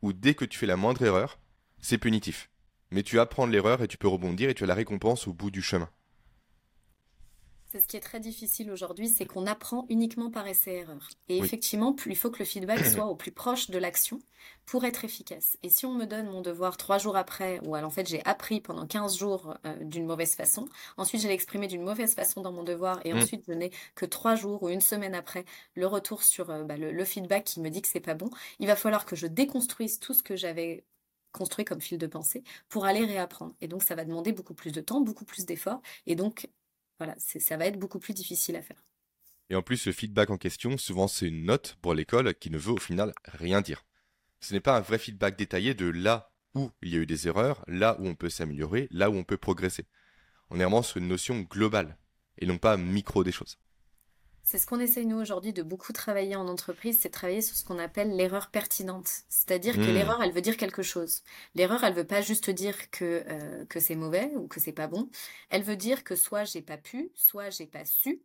où 0.00 0.14
dès 0.14 0.32
que 0.32 0.46
tu 0.46 0.58
fais 0.58 0.66
la 0.66 0.76
moindre 0.76 1.02
erreur, 1.02 1.38
c'est 1.82 1.98
punitif. 1.98 2.48
Mais 2.90 3.02
tu 3.02 3.20
apprends 3.20 3.46
de 3.46 3.52
l'erreur 3.52 3.82
et 3.82 3.88
tu 3.88 3.98
peux 3.98 4.08
rebondir 4.08 4.48
et 4.48 4.54
tu 4.54 4.64
as 4.64 4.66
la 4.66 4.74
récompense 4.74 5.28
au 5.28 5.34
bout 5.34 5.50
du 5.50 5.60
chemin. 5.60 5.90
C'est 7.76 7.82
ce 7.82 7.88
qui 7.88 7.98
est 7.98 8.00
très 8.00 8.20
difficile 8.20 8.70
aujourd'hui, 8.70 9.06
c'est 9.06 9.26
qu'on 9.26 9.46
apprend 9.46 9.84
uniquement 9.90 10.30
par 10.30 10.46
essai-erreur. 10.46 11.10
Et 11.28 11.36
effectivement, 11.36 11.94
il 12.06 12.16
faut 12.16 12.30
que 12.30 12.38
le 12.38 12.46
feedback 12.46 12.78
soit 12.86 13.04
au 13.04 13.14
plus 13.14 13.32
proche 13.32 13.68
de 13.68 13.76
l'action 13.76 14.18
pour 14.64 14.86
être 14.86 15.04
efficace. 15.04 15.58
Et 15.62 15.68
si 15.68 15.84
on 15.84 15.92
me 15.92 16.06
donne 16.06 16.24
mon 16.30 16.40
devoir 16.40 16.78
trois 16.78 16.96
jours 16.96 17.18
après, 17.18 17.60
ou 17.66 17.74
alors 17.74 17.88
en 17.88 17.90
fait 17.90 18.08
j'ai 18.08 18.24
appris 18.24 18.62
pendant 18.62 18.86
15 18.86 19.18
jours 19.18 19.58
euh, 19.66 19.76
d'une 19.84 20.06
mauvaise 20.06 20.34
façon, 20.34 20.70
ensuite 20.96 21.20
je 21.20 21.28
l'ai 21.28 21.34
exprimé 21.34 21.66
d'une 21.66 21.82
mauvaise 21.82 22.14
façon 22.14 22.40
dans 22.40 22.50
mon 22.50 22.62
devoir, 22.62 22.98
et 23.04 23.12
mm. 23.12 23.18
ensuite 23.18 23.44
je 23.46 23.52
n'ai 23.52 23.70
que 23.94 24.06
trois 24.06 24.36
jours 24.36 24.62
ou 24.62 24.70
une 24.70 24.80
semaine 24.80 25.14
après 25.14 25.44
le 25.74 25.86
retour 25.86 26.22
sur 26.22 26.48
euh, 26.48 26.64
bah, 26.64 26.78
le, 26.78 27.04
feedback 27.04 27.44
qui 27.44 27.60
me 27.60 27.68
dit 27.68 27.82
que 27.82 27.88
c'est 27.88 28.00
pas 28.00 28.14
bon, 28.14 28.30
il 28.58 28.68
va 28.68 28.76
falloir 28.76 29.04
que 29.04 29.16
je 29.16 29.26
déconstruise 29.26 30.00
tout 30.00 30.14
ce 30.14 30.22
que 30.22 30.34
j'avais 30.34 30.86
construit 31.32 31.66
comme 31.66 31.82
fil 31.82 31.98
de 31.98 32.06
pensée 32.06 32.42
pour 32.70 32.86
aller 32.86 33.04
réapprendre. 33.04 33.54
Et 33.60 33.68
donc 33.68 33.82
ça 33.82 33.94
va 33.94 34.06
demander 34.06 34.32
beaucoup 34.32 34.54
plus 34.54 34.72
de 34.72 34.80
temps, 34.80 35.02
beaucoup 35.02 35.26
plus 35.26 35.44
d'efforts, 35.44 35.82
et 36.06 36.14
donc 36.14 36.48
voilà, 36.98 37.14
ça 37.18 37.56
va 37.56 37.66
être 37.66 37.78
beaucoup 37.78 37.98
plus 37.98 38.14
difficile 38.14 38.56
à 38.56 38.62
faire. 38.62 38.82
Et 39.48 39.54
en 39.54 39.62
plus, 39.62 39.86
le 39.86 39.92
feedback 39.92 40.30
en 40.30 40.38
question, 40.38 40.76
souvent 40.76 41.08
c'est 41.08 41.26
une 41.26 41.44
note 41.44 41.76
pour 41.80 41.94
l'école 41.94 42.34
qui 42.34 42.50
ne 42.50 42.58
veut 42.58 42.72
au 42.72 42.78
final 42.78 43.12
rien 43.24 43.60
dire. 43.60 43.84
Ce 44.40 44.52
n'est 44.52 44.60
pas 44.60 44.76
un 44.76 44.80
vrai 44.80 44.98
feedback 44.98 45.36
détaillé 45.36 45.74
de 45.74 45.86
là 45.86 46.32
où 46.54 46.70
il 46.82 46.90
y 46.90 46.96
a 46.96 47.00
eu 47.00 47.06
des 47.06 47.28
erreurs, 47.28 47.64
là 47.68 47.96
où 48.00 48.06
on 48.06 48.14
peut 48.14 48.30
s'améliorer, 48.30 48.88
là 48.90 49.10
où 49.10 49.14
on 49.14 49.24
peut 49.24 49.36
progresser. 49.36 49.86
On 50.50 50.56
est 50.56 50.62
vraiment 50.62 50.82
sur 50.82 50.98
une 50.98 51.08
notion 51.08 51.40
globale 51.40 51.98
et 52.38 52.46
non 52.46 52.58
pas 52.58 52.76
micro 52.76 53.24
des 53.24 53.32
choses. 53.32 53.58
C'est 54.46 54.58
ce 54.58 54.66
qu'on 54.68 54.78
essaye 54.78 55.06
nous 55.06 55.20
aujourd'hui 55.20 55.52
de 55.52 55.64
beaucoup 55.64 55.92
travailler 55.92 56.36
en 56.36 56.46
entreprise, 56.46 57.00
c'est 57.00 57.10
travailler 57.10 57.40
sur 57.40 57.56
ce 57.56 57.64
qu'on 57.64 57.80
appelle 57.80 58.14
l'erreur 58.14 58.48
pertinente. 58.52 59.08
C'est-à-dire 59.28 59.74
que 59.74 59.80
hmm. 59.80 59.94
l'erreur, 59.94 60.22
elle 60.22 60.30
veut 60.30 60.40
dire 60.40 60.56
quelque 60.56 60.84
chose. 60.84 61.24
L'erreur, 61.56 61.82
elle 61.82 61.94
veut 61.94 62.06
pas 62.06 62.20
juste 62.20 62.48
dire 62.50 62.92
que 62.92 63.24
euh, 63.26 63.64
que 63.64 63.80
c'est 63.80 63.96
mauvais 63.96 64.30
ou 64.36 64.46
que 64.46 64.60
c'est 64.60 64.70
pas 64.70 64.86
bon. 64.86 65.10
Elle 65.50 65.64
veut 65.64 65.74
dire 65.74 66.04
que 66.04 66.14
soit 66.14 66.44
j'ai 66.44 66.62
pas 66.62 66.76
pu, 66.76 67.10
soit 67.16 67.50
j'ai 67.50 67.66
pas 67.66 67.84
su, 67.84 68.22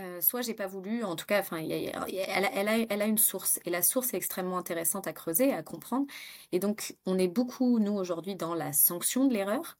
euh, 0.00 0.20
soit 0.20 0.42
j'ai 0.42 0.52
pas 0.52 0.66
voulu. 0.66 1.04
En 1.04 1.14
tout 1.14 1.26
cas, 1.26 1.38
enfin, 1.38 1.58
elle, 1.58 2.68
a, 2.68 2.78
elle 2.90 3.02
a 3.02 3.06
une 3.06 3.16
source 3.16 3.60
et 3.64 3.70
la 3.70 3.82
source 3.82 4.14
est 4.14 4.16
extrêmement 4.16 4.58
intéressante 4.58 5.06
à 5.06 5.12
creuser, 5.12 5.52
à 5.52 5.62
comprendre. 5.62 6.06
Et 6.50 6.58
donc, 6.58 6.96
on 7.06 7.20
est 7.20 7.28
beaucoup 7.28 7.78
nous 7.78 7.94
aujourd'hui 7.94 8.34
dans 8.34 8.56
la 8.56 8.72
sanction 8.72 9.26
de 9.26 9.34
l'erreur 9.34 9.78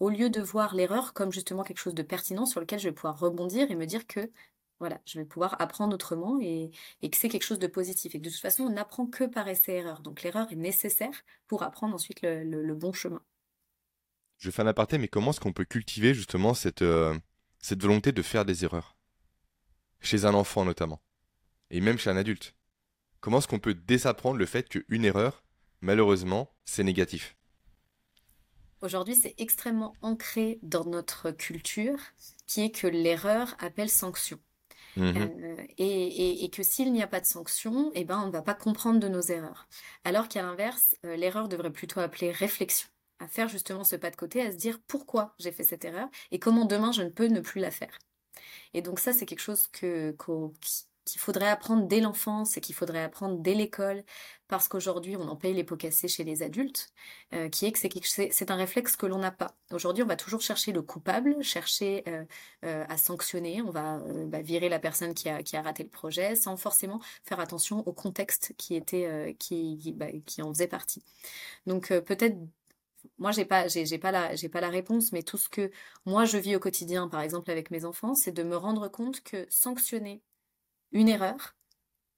au 0.00 0.10
lieu 0.10 0.30
de 0.30 0.40
voir 0.40 0.74
l'erreur 0.74 1.12
comme 1.14 1.32
justement 1.32 1.64
quelque 1.64 1.78
chose 1.78 1.94
de 1.94 2.02
pertinent 2.02 2.46
sur 2.46 2.60
lequel 2.60 2.78
je 2.78 2.88
vais 2.88 2.94
pouvoir 2.94 3.18
rebondir 3.18 3.70
et 3.70 3.74
me 3.74 3.86
dire 3.86 4.06
que 4.06 4.30
voilà, 4.78 5.00
je 5.04 5.18
vais 5.18 5.24
pouvoir 5.24 5.60
apprendre 5.60 5.94
autrement 5.94 6.38
et, 6.40 6.70
que 7.02 7.16
c'est 7.16 7.28
quelque 7.28 7.44
chose 7.44 7.58
de 7.58 7.66
positif. 7.66 8.14
Et 8.14 8.18
de 8.18 8.30
toute 8.30 8.38
façon, 8.38 8.64
on 8.64 8.70
n'apprend 8.70 9.06
que 9.06 9.24
par 9.24 9.48
essai-erreur. 9.48 10.00
Donc 10.00 10.22
l'erreur 10.22 10.50
est 10.52 10.56
nécessaire 10.56 11.24
pour 11.46 11.62
apprendre 11.62 11.94
ensuite 11.94 12.20
le, 12.22 12.74
bon 12.74 12.92
chemin. 12.92 13.22
Je 14.38 14.50
fais 14.50 14.62
un 14.62 14.66
aparté, 14.68 14.98
mais 14.98 15.08
comment 15.08 15.30
est-ce 15.30 15.40
qu'on 15.40 15.52
peut 15.52 15.64
cultiver 15.64 16.14
justement 16.14 16.54
cette, 16.54 16.82
euh, 16.82 17.18
cette 17.58 17.82
volonté 17.82 18.12
de 18.12 18.22
faire 18.22 18.44
des 18.44 18.64
erreurs? 18.64 18.96
Chez 20.00 20.24
un 20.24 20.34
enfant 20.34 20.64
notamment, 20.64 21.02
et 21.70 21.80
même 21.80 21.98
chez 21.98 22.10
un 22.10 22.16
adulte. 22.16 22.54
Comment 23.20 23.38
est-ce 23.38 23.48
qu'on 23.48 23.58
peut 23.58 23.74
désapprendre 23.74 24.38
le 24.38 24.46
fait 24.46 24.68
qu'une 24.68 25.04
erreur, 25.04 25.42
malheureusement, 25.80 26.54
c'est 26.64 26.84
négatif? 26.84 27.36
Aujourd'hui, 28.80 29.16
c'est 29.16 29.34
extrêmement 29.38 29.92
ancré 30.02 30.60
dans 30.62 30.84
notre 30.84 31.32
culture, 31.32 31.98
qui 32.46 32.60
est 32.60 32.70
que 32.70 32.86
l'erreur 32.86 33.56
appelle 33.58 33.90
sanction. 33.90 34.38
Mmh 34.98 35.16
euh, 35.16 35.56
et, 35.78 36.50
que 36.50 36.62
s'il 36.64 36.92
n'y 36.92 37.02
a 37.02 37.06
pas 37.06 37.20
de 37.20 37.26
sanction, 37.26 37.92
eh 37.94 38.04
ben, 38.04 38.20
on 38.20 38.26
ne 38.26 38.32
va 38.32 38.42
pas 38.42 38.54
comprendre 38.54 38.98
de 38.98 39.06
nos 39.06 39.20
erreurs. 39.20 39.68
Alors 40.04 40.28
qu'à 40.28 40.42
l'inverse, 40.42 40.96
euh, 41.06 41.14
l'erreur 41.16 41.48
devrait 41.48 41.70
plutôt 41.70 42.00
appeler 42.00 42.32
réflexion, 42.32 42.88
à 43.20 43.28
faire 43.28 43.48
justement 43.48 43.84
ce 43.84 43.94
pas 43.94 44.10
de 44.10 44.16
côté, 44.16 44.42
à 44.42 44.50
se 44.50 44.56
dire 44.56 44.80
pourquoi 44.88 45.34
j'ai 45.38 45.52
fait 45.52 45.62
cette 45.62 45.84
erreur 45.84 46.08
et 46.32 46.40
comment 46.40 46.64
demain 46.64 46.90
je 46.90 47.02
ne 47.02 47.10
peux 47.10 47.26
ne 47.26 47.40
plus 47.40 47.60
la 47.60 47.70
faire. 47.70 47.96
Et 48.74 48.82
donc 48.82 48.98
ça, 48.98 49.12
c'est 49.12 49.24
quelque 49.26 49.40
chose 49.40 49.68
que, 49.68 50.16
qu'il 51.04 51.20
faudrait 51.20 51.48
apprendre 51.48 51.86
dès 51.86 52.00
l'enfance 52.00 52.56
et 52.56 52.60
qu'il 52.60 52.74
faudrait 52.74 53.04
apprendre 53.04 53.38
dès 53.38 53.54
l'école, 53.54 54.02
parce 54.48 54.68
qu'aujourd'hui 54.68 55.16
on 55.16 55.28
en 55.28 55.36
paye 55.36 55.54
les 55.54 55.64
pots 55.64 55.76
cassés 55.76 56.08
chez 56.08 56.24
les 56.24 56.42
adultes, 56.42 56.90
euh, 57.34 57.48
qui 57.48 57.66
est 57.66 57.72
que 57.72 57.78
c'est 57.78 58.50
un 58.50 58.56
réflexe 58.56 58.96
que 58.96 59.06
l'on 59.06 59.18
n'a 59.18 59.30
pas. 59.30 59.54
Aujourd'hui 59.70 60.02
on 60.02 60.06
va 60.06 60.16
toujours 60.16 60.40
chercher 60.40 60.72
le 60.72 60.82
coupable, 60.82 61.42
chercher 61.42 62.02
euh, 62.08 62.24
euh, 62.64 62.84
à 62.88 62.96
sanctionner, 62.96 63.62
on 63.62 63.70
va 63.70 64.00
bah, 64.26 64.40
virer 64.40 64.68
la 64.68 64.78
personne 64.78 65.14
qui 65.14 65.28
a, 65.28 65.62
raté 65.62 65.82
le 65.82 65.90
projet, 65.90 66.34
sans 66.36 66.56
forcément 66.56 67.00
faire 67.24 67.40
attention 67.40 67.86
au 67.86 67.92
contexte 67.92 68.54
qui 68.56 68.74
était 68.74 69.36
qui, 69.38 69.92
bah, 69.96 70.06
qui 70.26 70.42
en 70.42 70.52
faisait 70.52 70.68
partie. 70.68 71.04
Donc 71.66 71.88
peut-être 71.88 72.36
moi 73.18 73.32
j'ai 73.32 73.44
pas 73.44 73.68
j'ai 73.68 73.98
pas 73.98 74.10
la 74.12 74.68
réponse 74.68 75.12
mais 75.12 75.22
tout 75.22 75.38
ce 75.38 75.48
que 75.48 75.70
moi 76.06 76.24
je 76.24 76.38
vis 76.38 76.56
au 76.56 76.60
quotidien 76.60 77.08
par 77.08 77.20
exemple 77.20 77.50
avec 77.50 77.70
mes 77.70 77.84
enfants 77.84 78.14
c'est 78.14 78.32
de 78.32 78.42
me 78.42 78.56
rendre 78.56 78.88
compte 78.88 79.22
que 79.22 79.46
sanctionner 79.50 80.22
une 80.92 81.08
erreur 81.08 81.57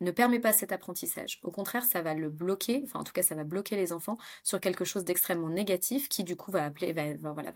ne 0.01 0.11
permet 0.11 0.41
pas 0.41 0.53
cet 0.53 0.73
apprentissage. 0.73 1.41
Au 1.43 1.51
contraire, 1.51 1.85
ça 1.85 2.03
va 2.03 2.15
le 2.15 2.31
bloquer, 2.31 2.83
enfin 2.85 3.01
en 3.01 3.05
tout 3.05 3.13
cas 3.13 3.23
ça 3.23 3.35
va 3.35 3.45
bloquer 3.45 3.77
les 3.77 3.93
enfants 3.93 4.17
sur 4.43 4.61
quelque 4.61 4.85
chose 4.85 5.05
d'extrêmement 5.05 5.49
négatif 5.49 6.09
qui 6.09 6.25
du 6.25 6.37
coup 6.37 6.51
va, 6.51 6.71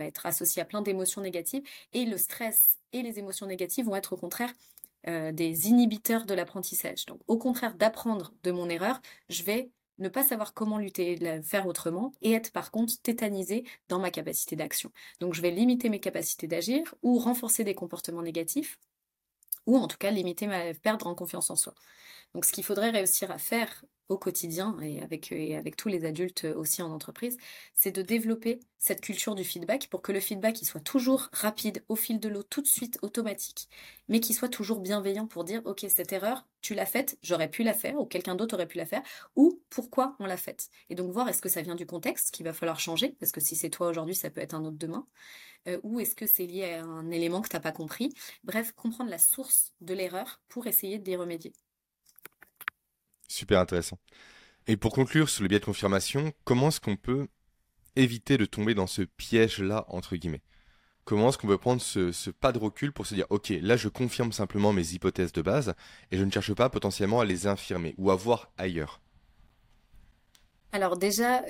être 0.01 0.27
associé 0.27 0.63
à 0.63 0.65
plein 0.65 0.83
d'émotions 0.83 1.23
négatives 1.23 1.63
et 1.93 2.05
le 2.05 2.19
stress 2.19 2.79
et 2.93 3.03
les 3.03 3.19
émotions 3.19 3.47
négatives 3.47 3.87
vont 3.87 3.97
être 3.97 4.13
au 4.13 4.17
contraire 4.17 4.53
euh, 5.09 5.33
des 5.33 5.69
inhibiteurs 5.69 6.27
de 6.27 6.35
l'apprentissage. 6.35 7.07
Donc 7.07 7.21
au 7.27 7.39
contraire 7.39 7.75
d'apprendre 7.75 8.33
de 8.43 8.51
mon 8.51 8.69
erreur, 8.69 9.01
je 9.29 9.43
vais 9.43 9.71
ne 9.99 10.09
pas 10.09 10.25
savoir 10.25 10.55
comment 10.55 10.79
lutter, 10.79 11.17
la 11.17 11.43
faire 11.43 11.67
autrement 11.67 12.13
et 12.21 12.33
être 12.33 12.53
par 12.53 12.71
contre 12.71 13.01
tétanisé 13.01 13.65
dans 13.89 13.99
ma 13.99 14.11
capacité 14.11 14.57
d'action. 14.57 14.91
Donc 15.21 15.35
je 15.35 15.43
vais 15.43 15.51
limiter 15.51 15.89
mes 15.89 16.01
capacités 16.01 16.47
d'agir 16.47 16.95
ou 17.03 17.19
renforcer 17.19 17.65
des 17.65 17.75
comportements 17.75 18.23
négatifs 18.23 18.79
ou 19.67 19.79
en 19.79 19.89
tout 19.89 19.97
cas 19.99 20.11
limiter 20.11 20.47
ma 20.47 20.75
perdre 20.75 21.07
en 21.07 21.15
confiance 21.15 21.51
en 21.51 21.57
soi. 21.57 21.75
Donc 22.35 22.45
ce 22.45 22.53
qu'il 22.53 22.65
faudrait 22.65 22.91
réussir 22.91 23.31
à 23.31 23.39
faire 23.39 23.85
au 24.09 24.19
quotidien 24.19 24.77
et 24.83 25.01
avec, 25.01 25.33
tous 25.77 25.89
les 25.89 26.05
adultes 26.05 26.45
aussi 26.45 26.83
en 26.83 26.91
entreprise, 26.91 27.37
c'est 27.75 27.91
de 27.91 28.03
développer 28.03 28.61
cette 28.79 29.01
culture 29.01 29.35
du 29.35 29.45
feedback 29.45 29.89
pour 29.89 30.03
que 30.03 30.13
le 30.13 30.21
feedback 30.21 30.59
soit 30.59 30.81
toujours 30.81 31.29
rapide, 31.33 31.83
au 31.89 31.97
fil 31.97 32.21
de 32.21 32.29
l'eau, 32.29 32.43
tout 32.43 32.61
de 32.61 32.67
suite, 32.67 32.99
automatique, 33.03 33.69
mais 34.09 34.21
qu'il 34.21 34.35
soit 34.35 34.49
toujours 34.49 34.81
bienveillant 34.81 35.27
pour 35.27 35.45
dire 35.45 35.63
ok 35.65 35.87
cette 35.89 36.13
erreur, 36.13 36.47
tu 36.61 36.75
l'as 36.75 36.87
faite, 36.87 37.19
j'aurais 37.23 37.51
pu 37.51 37.63
la 37.63 37.75
faire 37.75 37.99
ou 37.99 38.05
quelqu'un 38.05 38.35
d'autre 38.35 38.55
aurait 38.55 38.69
pu 38.69 38.79
la 38.79 38.87
faire, 38.87 39.03
ou 39.37 39.63
pourquoi 39.71 40.17
on 40.19 40.27
l'a 40.27 40.37
faite. 40.37 40.69
Et 40.91 40.95
donc 40.95 41.11
voir 41.13 41.29
est-ce 41.29 41.43
que 41.43 41.49
ça 41.49 41.63
vient 41.63 41.75
du 41.75 41.87
contexte 41.87 42.35
qu'il 42.35 42.45
va 42.45 42.53
falloir 42.53 42.81
changer, 42.81 43.17
parce 43.21 43.33
que 43.33 43.41
si 43.41 43.57
c'est 43.57 43.71
toi 43.71 43.89
aujourd'hui, 43.89 44.15
ça 44.15 44.31
peut 44.31 44.41
être 44.41 44.55
un 44.55 44.65
autre 44.65 44.79
demain, 44.79 45.07
euh, 45.69 45.81
ou 45.83 46.01
est-ce 46.01 46.15
que 46.15 46.27
c'est 46.27 46.47
lié 46.47 46.75
à 46.75 46.85
un 46.85 47.11
élément 47.11 47.41
que 47.43 47.49
tu 47.49 47.57
n'as 47.57 47.61
pas 47.61 47.73
compris. 47.73 48.13
Bref, 48.45 48.73
comprendre 48.73 49.11
la 49.11 49.19
source 49.19 49.73
de 49.81 49.95
l'erreur 49.95 50.43
pour 50.49 50.67
essayer 50.67 50.99
d'y 50.99 51.17
remédier. 51.17 51.55
Super 53.35 53.59
intéressant. 53.59 53.99
Et 54.69 54.77
pour 54.77 54.93
conclure 54.93 55.29
sur 55.29 55.43
le 55.43 55.49
biais 55.49 55.59
de 55.59 55.65
confirmation, 55.65 56.33
comment 56.45 56.69
est-ce 56.69 56.81
qu'on 56.81 56.95
peut 56.95 57.27
éviter 57.97 58.39
de 58.39 58.45
tomber 58.45 58.75
dans 58.75 58.87
ce 58.87 59.03
piège-là, 59.03 59.87
entre 59.89 60.15
guillemets? 60.15 60.45
Comment 61.05 61.31
est-ce 61.31 61.39
qu'on 61.39 61.49
peut 61.49 61.59
prendre 61.59 61.83
ce, 61.83 62.31
pas 62.31 62.53
de 62.53 62.59
recul 62.61 62.93
pour 62.93 63.07
se 63.07 63.15
dire, 63.17 63.27
ok, 63.31 63.53
là 63.61 63.77
je 63.77 63.89
confirme 63.89 64.31
simplement 64.31 64.73
mes 64.73 64.93
hypothèses 64.93 65.33
de 65.33 65.43
base 65.43 65.75
et 66.13 66.17
je 66.17 66.23
ne 66.23 66.31
cherche 66.31 66.55
pas 66.55 66.71
potentiellement 66.71 67.19
à 67.19 67.25
les 67.25 67.49
infirmer 67.49 67.97
ou 67.99 68.13
à 68.13 68.15
voir 68.15 68.53
ailleurs? 68.57 69.01
Alors 70.71 70.97
déjà, 70.97 71.43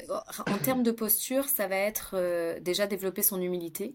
en 0.46 0.58
termes 0.58 0.84
de 0.84 0.90
posture, 0.90 1.44
ça 1.44 1.68
va 1.68 1.76
être 1.76 2.12
euh, 2.14 2.58
déjà 2.60 2.86
développer 2.86 3.22
son 3.22 3.42
humilité. 3.42 3.94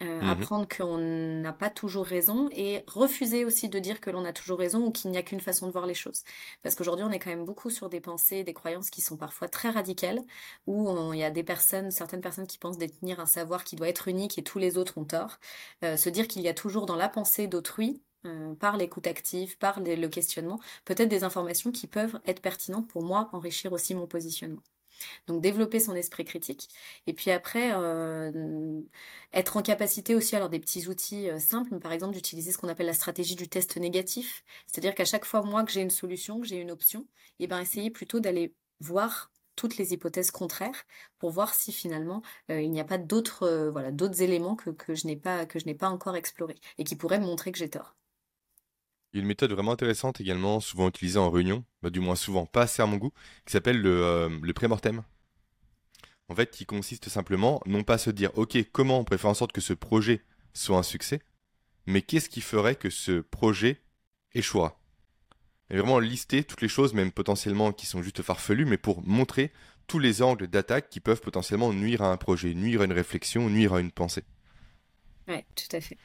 Euh, 0.00 0.20
mmh 0.20 0.28
apprendre 0.28 0.68
qu'on 0.68 0.98
n'a 0.98 1.52
pas 1.52 1.70
toujours 1.70 2.04
raison 2.06 2.48
et 2.52 2.84
refuser 2.86 3.44
aussi 3.44 3.68
de 3.68 3.78
dire 3.80 4.00
que 4.00 4.10
l'on 4.10 4.24
a 4.24 4.32
toujours 4.32 4.58
raison 4.58 4.86
ou 4.86 4.92
qu'il 4.92 5.10
n'y 5.10 5.18
a 5.18 5.22
qu'une 5.22 5.40
façon 5.40 5.66
de 5.66 5.72
voir 5.72 5.86
les 5.86 5.94
choses. 5.94 6.22
Parce 6.62 6.76
qu'aujourd'hui, 6.76 7.04
on 7.04 7.10
est 7.10 7.18
quand 7.18 7.30
même 7.30 7.44
beaucoup 7.44 7.68
sur 7.70 7.88
des 7.88 8.00
pensées, 8.00 8.44
des 8.44 8.54
croyances 8.54 8.90
qui 8.90 9.00
sont 9.00 9.16
parfois 9.16 9.48
très 9.48 9.70
radicales, 9.70 10.20
où 10.66 11.12
il 11.12 11.18
y 11.18 11.24
a 11.24 11.30
des 11.30 11.42
personnes, 11.42 11.90
certaines 11.90 12.20
personnes 12.20 12.46
qui 12.46 12.58
pensent 12.58 12.78
détenir 12.78 13.18
un 13.20 13.26
savoir 13.26 13.64
qui 13.64 13.74
doit 13.76 13.88
être 13.88 14.06
unique 14.08 14.38
et 14.38 14.44
tous 14.44 14.58
les 14.60 14.78
autres 14.78 14.98
ont 14.98 15.04
tort. 15.04 15.38
Euh, 15.84 15.96
se 15.96 16.08
dire 16.10 16.28
qu'il 16.28 16.42
y 16.42 16.48
a 16.48 16.54
toujours 16.54 16.86
dans 16.86 16.96
la 16.96 17.08
pensée 17.08 17.48
d'autrui 17.48 18.00
euh, 18.26 18.54
par 18.54 18.76
l'écoute 18.76 19.06
active, 19.06 19.58
par 19.58 19.80
le 19.80 20.06
questionnement, 20.08 20.60
peut-être 20.84 21.08
des 21.08 21.24
informations 21.24 21.72
qui 21.72 21.86
peuvent 21.88 22.20
être 22.26 22.40
pertinentes 22.42 22.88
pour 22.88 23.02
moi, 23.02 23.28
enrichir 23.32 23.72
aussi 23.72 23.94
mon 23.94 24.06
positionnement. 24.06 24.62
Donc 25.26 25.40
développer 25.42 25.80
son 25.80 25.94
esprit 25.94 26.24
critique. 26.24 26.68
Et 27.06 27.12
puis 27.12 27.30
après, 27.30 27.72
euh, 27.74 28.80
être 29.32 29.56
en 29.56 29.62
capacité 29.62 30.14
aussi, 30.14 30.36
alors 30.36 30.48
des 30.48 30.60
petits 30.60 30.88
outils 30.88 31.30
euh, 31.30 31.38
simples, 31.38 31.78
par 31.78 31.92
exemple 31.92 32.14
d'utiliser 32.14 32.52
ce 32.52 32.58
qu'on 32.58 32.68
appelle 32.68 32.86
la 32.86 32.94
stratégie 32.94 33.36
du 33.36 33.48
test 33.48 33.76
négatif. 33.76 34.44
C'est-à-dire 34.66 34.94
qu'à 34.94 35.04
chaque 35.04 35.24
fois, 35.24 35.42
moi, 35.42 35.64
que 35.64 35.72
j'ai 35.72 35.82
une 35.82 35.90
solution, 35.90 36.40
que 36.40 36.46
j'ai 36.46 36.56
une 36.60 36.70
option, 36.70 37.00
et 37.40 37.44
eh 37.44 37.46
ben 37.46 37.60
essayer 37.60 37.90
plutôt 37.90 38.20
d'aller 38.20 38.54
voir 38.80 39.30
toutes 39.56 39.76
les 39.76 39.92
hypothèses 39.92 40.30
contraires 40.30 40.84
pour 41.18 41.30
voir 41.30 41.54
si 41.54 41.72
finalement 41.72 42.22
euh, 42.50 42.60
il 42.60 42.70
n'y 42.70 42.80
a 42.80 42.84
pas 42.84 42.98
d'autres 42.98 43.68
voilà 43.72 43.90
d'autres 43.92 44.22
éléments 44.22 44.56
que, 44.56 44.70
que 44.70 44.94
je 44.94 45.06
n'ai 45.06 45.16
pas 45.16 45.46
que 45.46 45.58
je 45.58 45.66
n'ai 45.66 45.74
pas 45.74 45.88
encore 45.88 46.16
explorés 46.16 46.56
et 46.78 46.84
qui 46.84 46.96
pourraient 46.96 47.18
me 47.20 47.26
montrer 47.26 47.52
que 47.52 47.58
j'ai 47.58 47.70
tort. 47.70 47.97
Il 49.12 49.16
y 49.16 49.20
a 49.20 49.22
une 49.22 49.28
méthode 49.28 49.52
vraiment 49.52 49.72
intéressante 49.72 50.20
également, 50.20 50.60
souvent 50.60 50.88
utilisée 50.88 51.18
en 51.18 51.30
réunion, 51.30 51.64
bah, 51.82 51.90
du 51.90 52.00
moins 52.00 52.16
souvent 52.16 52.46
pas 52.46 52.62
assez 52.62 52.82
à 52.82 52.86
mon 52.86 52.96
goût, 52.96 53.12
qui 53.46 53.52
s'appelle 53.52 53.80
le, 53.80 54.02
euh, 54.04 54.28
le 54.42 54.52
pré-mortem. 54.52 55.02
En 56.28 56.34
fait, 56.34 56.50
qui 56.50 56.66
consiste 56.66 57.08
simplement, 57.08 57.60
non 57.66 57.84
pas 57.84 57.94
à 57.94 57.98
se 57.98 58.10
dire, 58.10 58.30
ok, 58.36 58.58
comment 58.72 59.00
on 59.00 59.04
pourrait 59.04 59.18
faire 59.18 59.30
en 59.30 59.34
sorte 59.34 59.52
que 59.52 59.60
ce 59.62 59.72
projet 59.72 60.22
soit 60.52 60.76
un 60.76 60.82
succès, 60.82 61.20
mais 61.86 62.02
qu'est-ce 62.02 62.28
qui 62.28 62.42
ferait 62.42 62.76
que 62.76 62.90
ce 62.90 63.20
projet 63.20 63.82
échouera 64.34 64.78
Et 65.70 65.78
vraiment 65.78 65.98
lister 66.00 66.44
toutes 66.44 66.60
les 66.60 66.68
choses, 66.68 66.92
même 66.92 67.12
potentiellement 67.12 67.72
qui 67.72 67.86
sont 67.86 68.02
juste 68.02 68.22
farfelues, 68.22 68.66
mais 68.66 68.78
pour 68.78 69.02
montrer 69.06 69.52
tous 69.86 69.98
les 69.98 70.20
angles 70.22 70.48
d'attaque 70.48 70.90
qui 70.90 71.00
peuvent 71.00 71.22
potentiellement 71.22 71.72
nuire 71.72 72.02
à 72.02 72.12
un 72.12 72.18
projet, 72.18 72.54
nuire 72.54 72.82
à 72.82 72.84
une 72.84 72.92
réflexion, 72.92 73.48
nuire 73.48 73.72
à 73.74 73.80
une 73.80 73.90
pensée. 73.92 74.24
Oui, 75.28 75.44
tout 75.54 75.76
à 75.76 75.80
fait. 75.80 75.98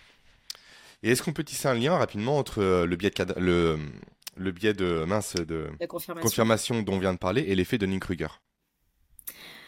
Et 1.03 1.11
est-ce 1.11 1.21
qu'on 1.21 1.33
peut 1.33 1.43
tisser 1.43 1.67
un 1.67 1.73
lien 1.73 1.97
rapidement 1.97 2.37
entre 2.37 2.59
euh, 2.59 2.85
le 2.85 2.95
biais 2.95 3.09
de, 3.11 3.39
le, 3.39 3.77
le 4.37 4.51
biais 4.51 4.73
de 4.73 5.03
mince 5.05 5.35
de 5.35 5.69
confirmation. 5.87 6.81
dont 6.81 6.93
on 6.93 6.99
vient 6.99 7.13
de 7.13 7.19
parler 7.19 7.41
et 7.41 7.55
l'effet 7.55 7.77
de 7.77 7.85
Kruger? 7.97 8.27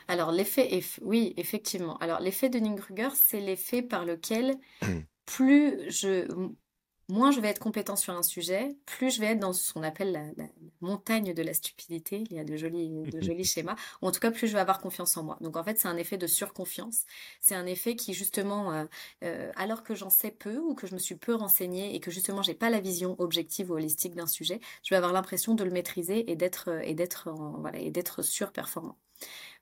Alors 0.07 0.31
l'effet, 0.31 0.81
oui, 1.01 1.33
effectivement. 1.35 1.97
Alors 1.97 2.19
l'effet 2.19 2.49
de 2.49 2.59
Kruger, 2.75 3.09
c'est 3.13 3.41
l'effet 3.41 3.81
par 3.81 4.05
lequel 4.05 4.55
plus 5.25 5.79
je, 5.89 6.27
moins 7.07 7.31
je 7.31 7.39
vais 7.39 7.49
être 7.49 7.59
compétent 7.59 7.95
sur 7.95 8.13
un 8.13 8.23
sujet, 8.23 8.75
plus 8.85 9.11
je 9.11 9.21
vais 9.21 9.27
être 9.27 9.39
dans 9.39 9.53
ce 9.53 9.73
qu'on 9.73 9.83
appelle 9.83 10.11
la, 10.11 10.45
montagne 10.81 11.33
de 11.33 11.43
la 11.43 11.53
stupidité. 11.53 12.23
Il 12.29 12.35
y 12.35 12.39
a 12.39 12.43
de 12.43 12.55
jolis, 12.55 12.89
de 12.89 13.21
jolis 13.21 13.45
schémas. 13.45 13.75
Ou 14.01 14.07
en 14.07 14.11
tout 14.11 14.19
cas, 14.19 14.31
plus 14.31 14.47
je 14.47 14.53
vais 14.53 14.59
avoir 14.59 14.79
confiance 14.79 15.15
en 15.17 15.23
moi. 15.23 15.37
Donc 15.41 15.57
en 15.57 15.63
fait, 15.63 15.77
c'est 15.77 15.87
un 15.87 15.97
effet 15.97 16.17
de 16.17 16.27
surconfiance. 16.27 17.03
C'est 17.41 17.55
un 17.55 17.65
effet 17.65 17.95
qui 17.95 18.13
justement, 18.13 18.71
euh, 18.71 18.85
euh, 19.23 19.51
alors 19.55 19.83
que 19.83 19.95
j'en 19.95 20.09
sais 20.09 20.31
peu 20.31 20.57
ou 20.57 20.75
que 20.75 20.87
je 20.87 20.93
me 20.93 20.99
suis 20.99 21.15
peu 21.15 21.35
renseignée 21.35 21.95
et 21.95 21.99
que 21.99 22.11
justement 22.11 22.41
j'ai 22.41 22.53
pas 22.53 22.69
la 22.69 22.79
vision 22.79 23.15
objective 23.19 23.71
ou 23.71 23.75
holistique 23.75 24.15
d'un 24.15 24.27
sujet, 24.27 24.59
je 24.83 24.89
vais 24.89 24.97
avoir 24.97 25.13
l'impression 25.13 25.55
de 25.55 25.63
le 25.63 25.71
maîtriser 25.71 26.29
et 26.31 26.35
d'être 26.35 26.69
et 26.83 26.93
d'être 26.93 27.29
voilà 27.59 27.79
et 27.79 27.91
d'être 27.91 28.21
surperformant. 28.21 28.97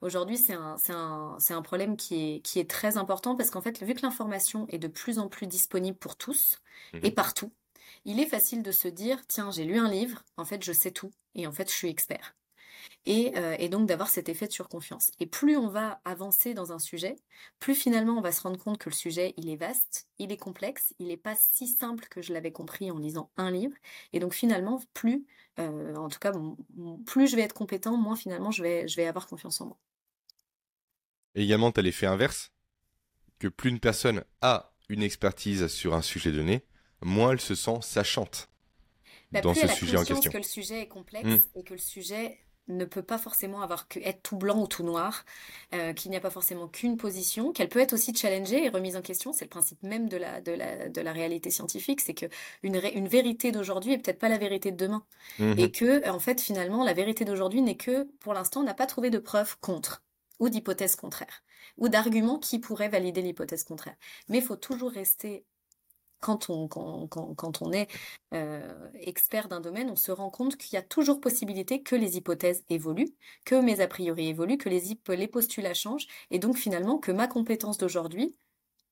Aujourd'hui, 0.01 0.37
c'est 0.37 0.53
un, 0.53 0.75
un, 0.89 1.37
un, 1.49 1.61
problème 1.61 1.95
qui 1.95 2.35
est, 2.35 2.39
qui 2.41 2.59
est 2.59 2.69
très 2.69 2.97
important 2.97 3.35
parce 3.35 3.49
qu'en 3.49 3.61
fait, 3.61 3.81
vu 3.83 3.93
que 3.93 4.01
l'information 4.01 4.65
est 4.69 4.79
de 4.79 4.87
plus 4.87 5.19
en 5.19 5.29
plus 5.29 5.47
disponible 5.47 5.97
pour 5.97 6.17
tous 6.17 6.59
et 6.93 7.09
mhm. 7.09 7.13
partout, 7.13 7.51
il 8.05 8.19
est 8.19 8.25
facile 8.25 8.63
de 8.63 8.71
se 8.71 8.87
dire, 8.87 9.19
tiens, 9.27 9.51
j'ai 9.51 9.63
lu 9.63 9.77
un 9.77 9.89
livre, 9.89 10.23
en 10.37 10.45
fait, 10.45 10.63
je 10.63 10.73
sais 10.73 10.91
tout 10.91 11.11
et 11.35 11.47
en 11.47 11.51
fait, 11.51 11.69
je 11.69 11.75
suis 11.75 11.89
expert. 11.89 12.35
Et, 13.05 13.33
euh, 13.37 13.55
et, 13.59 13.69
donc 13.69 13.87
d'avoir 13.87 14.09
cet 14.09 14.29
effet 14.29 14.47
de 14.47 14.51
surconfiance. 14.51 15.11
Et 15.19 15.25
plus 15.25 15.57
on 15.57 15.67
va 15.67 16.01
avancer 16.05 16.53
dans 16.53 16.71
un 16.71 16.79
sujet, 16.79 17.15
plus 17.59 17.75
finalement 17.75 18.17
on 18.17 18.21
va 18.21 18.31
se 18.31 18.41
rendre 18.41 18.57
compte 18.57 18.77
que 18.77 18.89
le 18.89 18.95
sujet, 18.95 19.33
il 19.37 19.49
est 19.49 19.55
vaste, 19.55 20.07
il 20.19 20.31
est 20.31 20.37
complexe, 20.37 20.93
il 20.99 21.07
n'est 21.07 21.17
pas 21.17 21.35
si 21.35 21.67
simple 21.67 22.05
que 22.09 22.21
je 22.21 22.33
l'avais 22.33 22.51
compris 22.51 22.91
en 22.91 22.97
lisant 22.97 23.29
un 23.37 23.51
livre. 23.51 23.75
Et 24.13 24.19
donc 24.19 24.33
finalement, 24.33 24.81
plus, 24.93 25.25
euh, 25.59 25.95
en 25.95 26.09
tout 26.09 26.19
cas, 26.19 26.31
plus 27.05 27.27
je 27.27 27.35
vais 27.35 27.41
être 27.41 27.53
compétent, 27.53 27.97
moins 27.97 28.15
finalement 28.15 28.51
je 28.51 28.63
vais, 28.63 28.87
je 28.87 28.95
vais 28.95 29.07
avoir 29.07 29.27
confiance 29.27 29.59
en 29.61 29.67
moi. 29.67 29.77
Et 31.35 31.43
également, 31.43 31.71
tu 31.71 31.79
as 31.79 31.83
l'effet 31.83 32.05
inverse, 32.05 32.51
que 33.39 33.47
plus 33.47 33.69
une 33.69 33.79
personne 33.79 34.23
a 34.41 34.73
une 34.89 35.03
expertise 35.03 35.67
sur 35.67 35.93
un 35.93 36.01
sujet 36.01 36.31
donné, 36.31 36.63
moins 37.01 37.31
elle 37.31 37.41
se 37.41 37.55
sent 37.55 37.79
sachante 37.81 38.49
bah, 39.31 39.41
dans 39.41 39.53
ce 39.53 39.67
sujet 39.67 39.97
en 39.97 40.03
question. 40.03 40.31
que 40.31 40.37
le 40.37 40.43
sujet 40.43 40.81
est 40.81 40.87
complexe 40.87 41.27
mmh. 41.27 41.59
et 41.59 41.63
que 41.63 41.73
le 41.73 41.79
sujet 41.79 42.39
ne 42.67 42.85
peut 42.85 43.03
pas 43.03 43.17
forcément 43.17 43.61
avoir 43.61 43.87
que 43.87 43.99
être 43.99 44.21
tout 44.23 44.37
blanc 44.37 44.61
ou 44.61 44.67
tout 44.67 44.83
noir, 44.83 45.25
euh, 45.73 45.93
qu'il 45.93 46.11
n'y 46.11 46.17
a 46.17 46.21
pas 46.21 46.29
forcément 46.29 46.67
qu'une 46.67 46.97
position, 46.97 47.51
qu'elle 47.51 47.69
peut 47.69 47.79
être 47.79 47.93
aussi 47.93 48.13
challengée 48.15 48.63
et 48.63 48.69
remise 48.69 48.95
en 48.95 49.01
question. 49.01 49.33
C'est 49.33 49.45
le 49.45 49.49
principe 49.49 49.81
même 49.83 50.07
de 50.09 50.17
la, 50.17 50.41
de 50.41 50.51
la, 50.53 50.89
de 50.89 51.01
la 51.01 51.11
réalité 51.11 51.51
scientifique, 51.51 52.01
c'est 52.01 52.13
que 52.13 52.25
une, 52.63 52.79
une 52.93 53.07
vérité 53.07 53.51
d'aujourd'hui 53.51 53.93
est 53.93 53.97
peut-être 53.97 54.19
pas 54.19 54.29
la 54.29 54.37
vérité 54.37 54.71
de 54.71 54.77
demain. 54.77 55.05
Mmh 55.39 55.53
et 55.57 55.71
que, 55.71 56.09
en 56.09 56.19
fait, 56.19 56.41
finalement, 56.41 56.83
la 56.83 56.93
vérité 56.93 57.25
d'aujourd'hui 57.25 57.61
n'est 57.61 57.77
que, 57.77 58.03
pour 58.19 58.33
l'instant, 58.33 58.61
on 58.61 58.63
n'a 58.63 58.73
pas 58.73 58.85
trouvé 58.87 59.09
de 59.09 59.19
preuves 59.19 59.57
contre 59.59 60.03
ou 60.39 60.49
d'hypothèses 60.49 60.95
contraires, 60.95 61.43
ou 61.77 61.89
d'arguments 61.89 62.39
qui 62.39 62.59
pourraient 62.59 62.89
valider 62.89 63.21
l'hypothèse 63.21 63.63
contraire. 63.63 63.95
Mais 64.29 64.39
il 64.39 64.43
faut 64.43 64.55
toujours 64.55 64.91
rester, 64.91 65.45
quand 66.23 66.49
on, 66.49 67.71
est 67.73 67.87
euh, 68.33 68.89
expert 68.95 69.49
d'un 69.49 69.59
domaine, 69.59 69.89
on 69.89 69.95
se 69.95 70.11
rend 70.11 70.29
compte 70.29 70.55
qu'il 70.55 70.73
y 70.73 70.77
a 70.77 70.81
toujours 70.81 71.19
possibilité 71.19 71.83
que 71.83 71.95
les 71.95 72.17
hypothèses 72.17 72.63
évoluent, 72.69 73.13
que 73.45 73.55
mes 73.55 73.81
a 73.81 73.87
priori 73.87 74.29
évoluent, 74.29 74.57
que 74.57 74.69
les, 74.69 74.97
les 75.09 75.27
postulats 75.27 75.73
changent, 75.73 76.07
et 76.31 76.39
donc 76.39 76.57
finalement 76.57 76.97
que 76.97 77.11
ma 77.11 77.27
compétence 77.27 77.77
d'aujourd'hui 77.77 78.35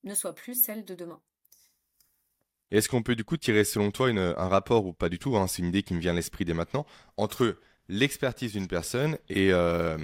ne 0.04 0.13
soit 0.13 0.36
plus 0.36 0.56
celle 0.56 0.84
de 0.84 0.94
demain. 0.94 1.22
Est-ce 2.72 2.89
qu'on 2.89 3.04
peut 3.04 3.15
du 3.15 3.24
coup 3.24 3.38
tirer 3.38 3.63
selon 3.63 3.91
toi 3.91 4.10
un 4.10 4.48
rapport, 4.48 4.86
ou 4.86 4.94
pas 4.94 5.10
du 5.10 5.20
tout, 5.20 5.38
hein, 5.38 5.48
c'est 5.48 5.62
une 5.62 5.70
idée 5.70 5.84
qui 5.84 5.94
me 5.94 6.00
vient 6.00 6.12
à 6.12 6.15
l'esprit 6.15 6.46
dès 6.46 6.54
maintenant, 6.54 6.86
entre 7.17 7.58
l'expertise 7.88 8.54
d'une 8.54 8.67
personne 8.67 9.17
et, 9.30 9.52
euh, 9.52 9.98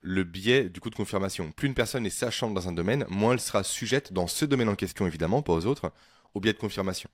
le 0.00 0.24
biais 0.24 0.68
du 0.68 0.80
coup 0.80 0.88
de 0.90 0.94
confirmation? 0.94 1.52
Plus 1.52 1.68
une 1.68 1.74
personne 1.74 2.06
est 2.06 2.10
sachante 2.10 2.54
dans 2.54 2.68
un 2.68 2.72
domaine, 2.72 3.04
moins 3.08 3.32
elle 3.32 3.40
sera 3.40 3.62
sujette 3.62 4.12
dans 4.12 4.26
ce 4.26 4.44
domaine 4.44 4.68
en 4.68 4.76
question, 4.76 5.06
évidemment, 5.06 5.42
pas 5.42 5.52
aux 5.52 5.66
autres, 5.66 5.92
au 6.34 6.40
biais 6.40 6.52
de 6.52 6.58
confirmation. 6.58 7.10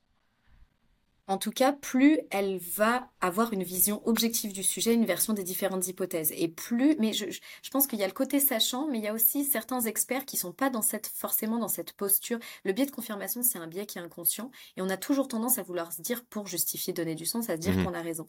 En 1.27 1.37
tout 1.37 1.51
cas, 1.51 1.71
plus 1.71 2.19
elle 2.31 2.57
va 2.57 3.09
avoir 3.21 3.53
une 3.53 3.63
vision 3.63 4.05
objective 4.05 4.51
du 4.51 4.61
sujet, 4.61 4.93
une 4.93 5.05
version 5.05 5.31
des 5.31 5.43
différentes 5.43 5.87
hypothèses. 5.87 6.33
Et 6.35 6.49
plus, 6.49 6.97
mais 6.99 7.13
je, 7.13 7.25
pense 7.71 7.87
qu'il 7.87 7.97
y 7.97 8.03
a 8.03 8.07
le 8.07 8.13
côté 8.13 8.41
sachant, 8.41 8.89
mais 8.89 8.97
il 8.97 9.05
y 9.05 9.07
a 9.07 9.13
aussi 9.13 9.45
certains 9.45 9.79
experts 9.79 10.25
qui 10.25 10.35
sont 10.35 10.51
pas 10.51 10.69
dans 10.69 10.81
cette, 10.81 11.07
forcément 11.07 11.59
dans 11.59 11.69
cette 11.69 11.93
posture. 11.93 12.39
Le 12.65 12.73
biais 12.73 12.85
de 12.85 12.91
confirmation, 12.91 13.41
c'est 13.41 13.57
un 13.57 13.67
biais 13.67 13.85
qui 13.85 13.99
est 13.99 14.01
inconscient. 14.01 14.51
Et 14.75 14.81
on 14.81 14.89
a 14.89 14.97
toujours 14.97 15.29
tendance 15.29 15.59
à 15.59 15.63
vouloir 15.63 15.93
se 15.93 16.01
dire, 16.01 16.25
pour 16.25 16.47
justifier, 16.47 16.91
donner 16.91 17.15
du 17.15 17.25
sens, 17.25 17.49
à 17.49 17.55
se 17.55 17.61
dire 17.61 17.73
mhm. 17.73 17.85
qu'on 17.85 17.93
a 17.93 18.01
raison. 18.01 18.25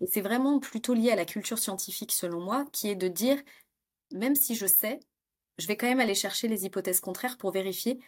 Et 0.00 0.06
c'est 0.06 0.22
vraiment 0.22 0.58
plutôt 0.58 0.94
lié 0.94 1.10
à 1.10 1.16
la 1.16 1.26
culture 1.26 1.58
scientifique, 1.58 2.12
selon 2.12 2.40
moi, 2.40 2.64
qui 2.72 2.88
est 2.88 2.96
de 2.96 3.08
dire, 3.08 3.36
même 4.10 4.34
si 4.34 4.54
je 4.54 4.66
sais, 4.66 5.00
je 5.58 5.66
vais 5.66 5.76
quand 5.76 5.86
même 5.86 6.00
aller 6.00 6.14
chercher 6.14 6.48
les 6.48 6.64
hypothèses 6.64 7.00
contraires 7.00 7.36
pour 7.36 7.50
vérifier 7.50 7.98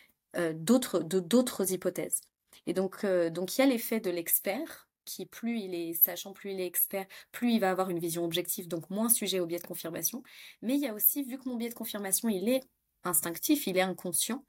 d'autres 0.55 1.01
de 1.01 1.21
d'autres 1.21 1.73
hypothèses. 1.73 2.21
Et 2.67 2.73
donc 2.73 3.05
euh, 3.05 3.31
donc 3.31 3.57
il 3.57 3.61
y 3.61 3.65
a 3.65 3.67
l'effet 3.67 4.01
de 4.01 4.11
l'expert 4.11 4.89
qui 5.05 5.27
plus 5.27 5.59
il 5.59 5.75
est 5.75 5.95
sachant, 5.95 6.33
plus 6.33 6.53
il 6.53 6.61
est 6.61 6.67
expert, 6.67 7.07
plus 7.33 7.53
il 7.53 7.61
va 7.61 7.71
avoir 7.71 7.91
une 7.91 7.99
vision 7.99 8.25
objective, 8.25 8.69
donc 8.69 8.89
moins 8.91 9.09
sujet 9.09 9.41
au 9.41 9.47
biais 9.47 9.59
de 9.59 9.67
confirmation. 9.67 10.23
Mais 10.63 10.75
il 10.75 10.81
y 10.81 10.87
a 10.87 10.95
aussi, 10.95 11.25
vu 11.25 11.39
que 11.39 11.49
mon 11.49 11.57
biais 11.57 11.71
de 11.71 11.75
confirmation, 11.75 12.29
il 12.29 12.49
est 12.49 12.63
instinctif, 13.03 13.67
il 13.67 13.77
est 13.77 13.83
inconscient, 13.83 14.45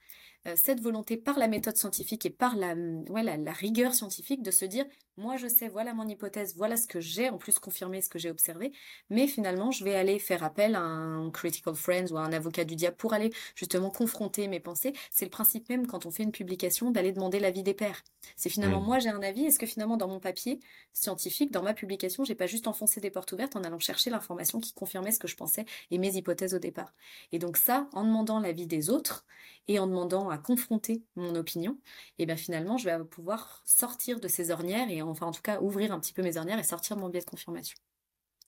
euh, 0.47 0.55
cette 0.55 0.81
volonté 0.81 1.17
par 1.17 1.39
la 1.39 1.47
méthode 1.47 1.77
scientifique 1.77 2.25
et 2.25 2.29
par 2.29 2.55
la, 2.55 2.75
la, 2.75 3.51
rigueur 3.53 3.93
scientifique 3.93 4.41
de 4.43 4.51
se 4.51 4.65
dire 4.65 4.85
moi 5.17 5.37
je 5.37 5.47
sais, 5.47 5.67
voilà 5.67 5.93
mon 5.93 6.07
hypothèse, 6.07 6.55
voilà 6.55 6.77
ce 6.77 6.87
que 6.87 6.99
j'ai, 6.99 7.29
en 7.29 7.37
plus 7.37 7.59
confirmé 7.59 8.01
ce 8.01 8.09
que 8.09 8.19
j'ai 8.19 8.29
observé, 8.29 8.71
mais 9.09 9.27
finalement 9.27 9.71
je 9.71 9.83
vais 9.83 9.95
aller 9.95 10.19
faire 10.19 10.43
appel 10.43 10.75
à 10.75 10.81
un 10.81 11.29
critical 11.31 11.75
friend 11.75 12.11
ou 12.11 12.17
à 12.17 12.21
un 12.21 12.33
avocat 12.33 12.63
du 12.63 12.75
diable 12.75 12.97
pour 12.97 13.13
aller 13.13 13.31
justement 13.55 13.89
confronter 13.89 14.47
mes 14.47 14.59
pensées. 14.59 14.93
C'est 15.11 15.25
le 15.25 15.31
principe 15.31 15.69
même 15.69 15.87
quand 15.87 16.05
on 16.05 16.11
fait 16.11 16.23
une 16.23 16.31
publication 16.31 16.91
d'aller 16.91 17.11
demander 17.11 17.39
l'avis 17.39 17.63
des 17.63 17.73
pairs. 17.73 18.03
C'est 18.35 18.49
finalement 18.49 18.81
mmh. 18.81 18.85
moi 18.85 18.99
j'ai 18.99 19.09
un 19.09 19.21
avis, 19.21 19.45
est-ce 19.45 19.59
que 19.59 19.65
finalement 19.65 19.97
dans 19.97 20.07
mon 20.07 20.19
papier 20.19 20.59
scientifique, 20.93 21.51
dans 21.51 21.63
ma 21.63 21.73
publication, 21.73 22.23
j'ai 22.23 22.35
pas 22.35 22.47
juste 22.47 22.67
enfoncé 22.67 23.01
des 23.01 23.11
portes 23.11 23.31
ouvertes 23.31 23.55
en 23.55 23.63
allant 23.63 23.79
chercher 23.79 24.09
l'information 24.09 24.59
qui 24.59 24.73
confirmait 24.73 25.11
ce 25.11 25.19
que 25.19 25.27
je 25.27 25.35
pensais 25.35 25.65
et 25.89 25.97
mes 25.97 26.15
hypothèses 26.15 26.53
au 26.53 26.59
départ? 26.59 26.93
Et 27.31 27.39
donc 27.39 27.57
ça, 27.57 27.87
en 27.93 28.03
demandant 28.03 28.39
l'avis 28.39 28.67
des 28.67 28.89
autres 28.89 29.25
et 29.67 29.79
en 29.79 29.87
demandant 29.87 30.29
à 30.29 30.37
confronter 30.37 31.03
mon 31.15 31.35
opinion, 31.35 31.77
et 32.19 32.25
bien 32.25 32.35
finalement 32.35 32.77
je 32.77 32.85
vais 32.85 33.03
pouvoir 33.05 33.61
sortir 33.65 34.19
de 34.19 34.27
ces 34.27 34.51
ornières 34.51 34.89
et 34.89 35.00
enfin 35.09 35.27
en 35.27 35.31
tout 35.31 35.41
cas 35.41 35.59
ouvrir 35.61 35.91
un 35.91 35.99
petit 35.99 36.13
peu 36.13 36.21
mes 36.21 36.37
ornières 36.37 36.59
et 36.59 36.63
sortir 36.63 36.97
mon 36.97 37.09
biais 37.09 37.21
de 37.21 37.25
confirmation. 37.25 37.77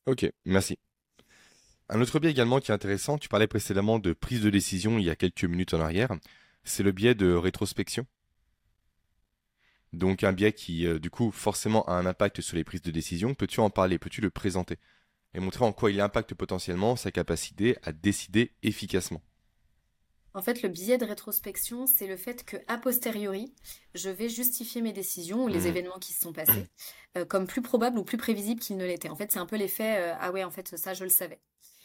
Ok, 0.06 0.30
merci. 0.46 0.78
Un 1.90 2.02
autre 2.02 2.20
biais 2.20 2.32
également 2.32 2.60
qui 2.60 2.72
est 2.72 2.74
intéressant, 2.74 3.18
tu 3.18 3.30
parlais 3.30 3.48
précédemment 3.48 4.00
de 4.00 4.14
prise 4.14 4.42
de 4.42 4.50
décision 4.50 4.98
il 4.98 5.06
y 5.06 5.10
a 5.10 5.16
quelques 5.16 5.46
minutes 5.46 5.74
en 5.74 5.82
arrière, 5.82 6.10
c'est 6.64 6.84
le 6.84 6.92
biais 6.92 7.16
de 7.16 7.34
rétrospection. 7.34 8.06
Donc 9.94 10.24
un 10.24 10.34
biais 10.34 10.54
qui, 10.54 10.88
euh, 10.88 10.98
du 10.98 11.12
coup, 11.12 11.32
forcément 11.32 11.86
a 11.86 11.94
un 11.94 12.06
impact 12.06 12.42
sur 12.42 12.58
les 12.58 12.64
prises 12.64 12.82
de 12.82 12.92
décision. 12.92 13.36
Peux-tu 13.36 13.60
en 13.60 13.70
parler? 13.70 14.00
Peux-tu 14.00 14.22
le 14.22 14.32
présenter? 14.32 14.80
Et 15.36 15.40
montrer 15.40 15.66
en 15.66 15.72
quoi 15.72 15.92
il 15.92 16.02
impacte 16.02 16.34
potentiellement 16.34 16.96
sa 16.96 17.12
capacité 17.12 17.78
à 17.84 17.92
décider 17.92 18.52
efficacement? 18.64 19.22
En 20.34 20.42
fait, 20.42 20.62
le 20.62 20.70
biais 20.70 20.98
de 20.98 21.06
rétrospection, 21.06 21.86
c'est 21.86 22.08
le 22.08 22.18
fait 22.18 22.44
que 22.44 22.58
a 22.68 22.78
posteriori, 22.78 23.54
je 23.94 24.10
vais 24.10 24.30
justifier 24.30 24.82
mes 24.82 24.94
décisions 24.94 25.44
ou 25.44 25.48
les 25.48 25.62
mmh. 25.62 25.68
événements 25.68 26.00
qui 26.00 26.14
se 26.14 26.22
sont 26.22 26.34
passés 26.34 26.68
euh, 27.18 27.26
comme 27.26 27.48
plus 27.48 27.62
probables 27.62 27.98
ou 27.98 28.04
plus 28.04 28.18
prévisibles 28.18 28.60
qu'ils 28.60 28.78
ne 28.78 28.86
l'étaient. 28.86 29.10
En 29.10 29.16
fait, 29.16 29.32
c'est 29.32 29.40
un 29.40 29.46
peu 29.46 29.58
l'effet 29.58 29.98
euh, 29.98 30.16
ah 30.20 30.32
ouais, 30.32 30.44
en 30.44 30.52
fait, 30.52 30.76
ça, 30.78 30.94
je 30.94 31.04
le 31.04 31.10
savais. 31.10 31.40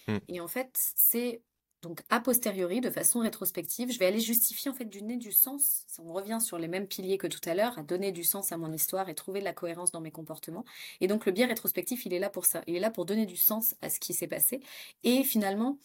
Mmh. 0.06 0.16
Et 0.28 0.40
en 0.40 0.48
fait, 0.48 0.70
c'est 0.74 1.42
donc 1.80 2.02
a 2.10 2.18
posteriori, 2.18 2.80
de 2.80 2.90
façon 2.90 3.20
rétrospective, 3.20 3.92
je 3.92 3.98
vais 4.00 4.06
aller 4.06 4.18
justifier 4.18 4.68
en 4.70 4.74
fait 4.74 4.84
du 4.84 5.02
nez 5.02 5.16
du 5.16 5.30
sens. 5.30 5.84
On 6.00 6.12
revient 6.12 6.38
sur 6.40 6.58
les 6.58 6.66
mêmes 6.66 6.88
piliers 6.88 7.18
que 7.18 7.28
tout 7.28 7.40
à 7.48 7.54
l'heure, 7.54 7.78
à 7.78 7.82
donner 7.82 8.10
du 8.10 8.24
sens 8.24 8.50
à 8.50 8.56
mon 8.56 8.72
histoire 8.72 9.08
et 9.08 9.14
trouver 9.14 9.38
de 9.38 9.44
la 9.44 9.52
cohérence 9.52 9.92
dans 9.92 10.00
mes 10.00 10.10
comportements. 10.10 10.64
Et 11.00 11.06
donc 11.06 11.24
le 11.24 11.30
biais 11.30 11.44
rétrospectif, 11.44 12.04
il 12.04 12.14
est 12.14 12.18
là 12.18 12.30
pour 12.30 12.46
ça. 12.46 12.62
Il 12.66 12.74
est 12.74 12.80
là 12.80 12.90
pour 12.90 13.04
donner 13.04 13.26
du 13.26 13.36
sens 13.36 13.76
à 13.80 13.90
ce 13.90 14.00
qui 14.00 14.12
s'est 14.12 14.26
passé. 14.26 14.60
Et 15.04 15.22
finalement, 15.22 15.78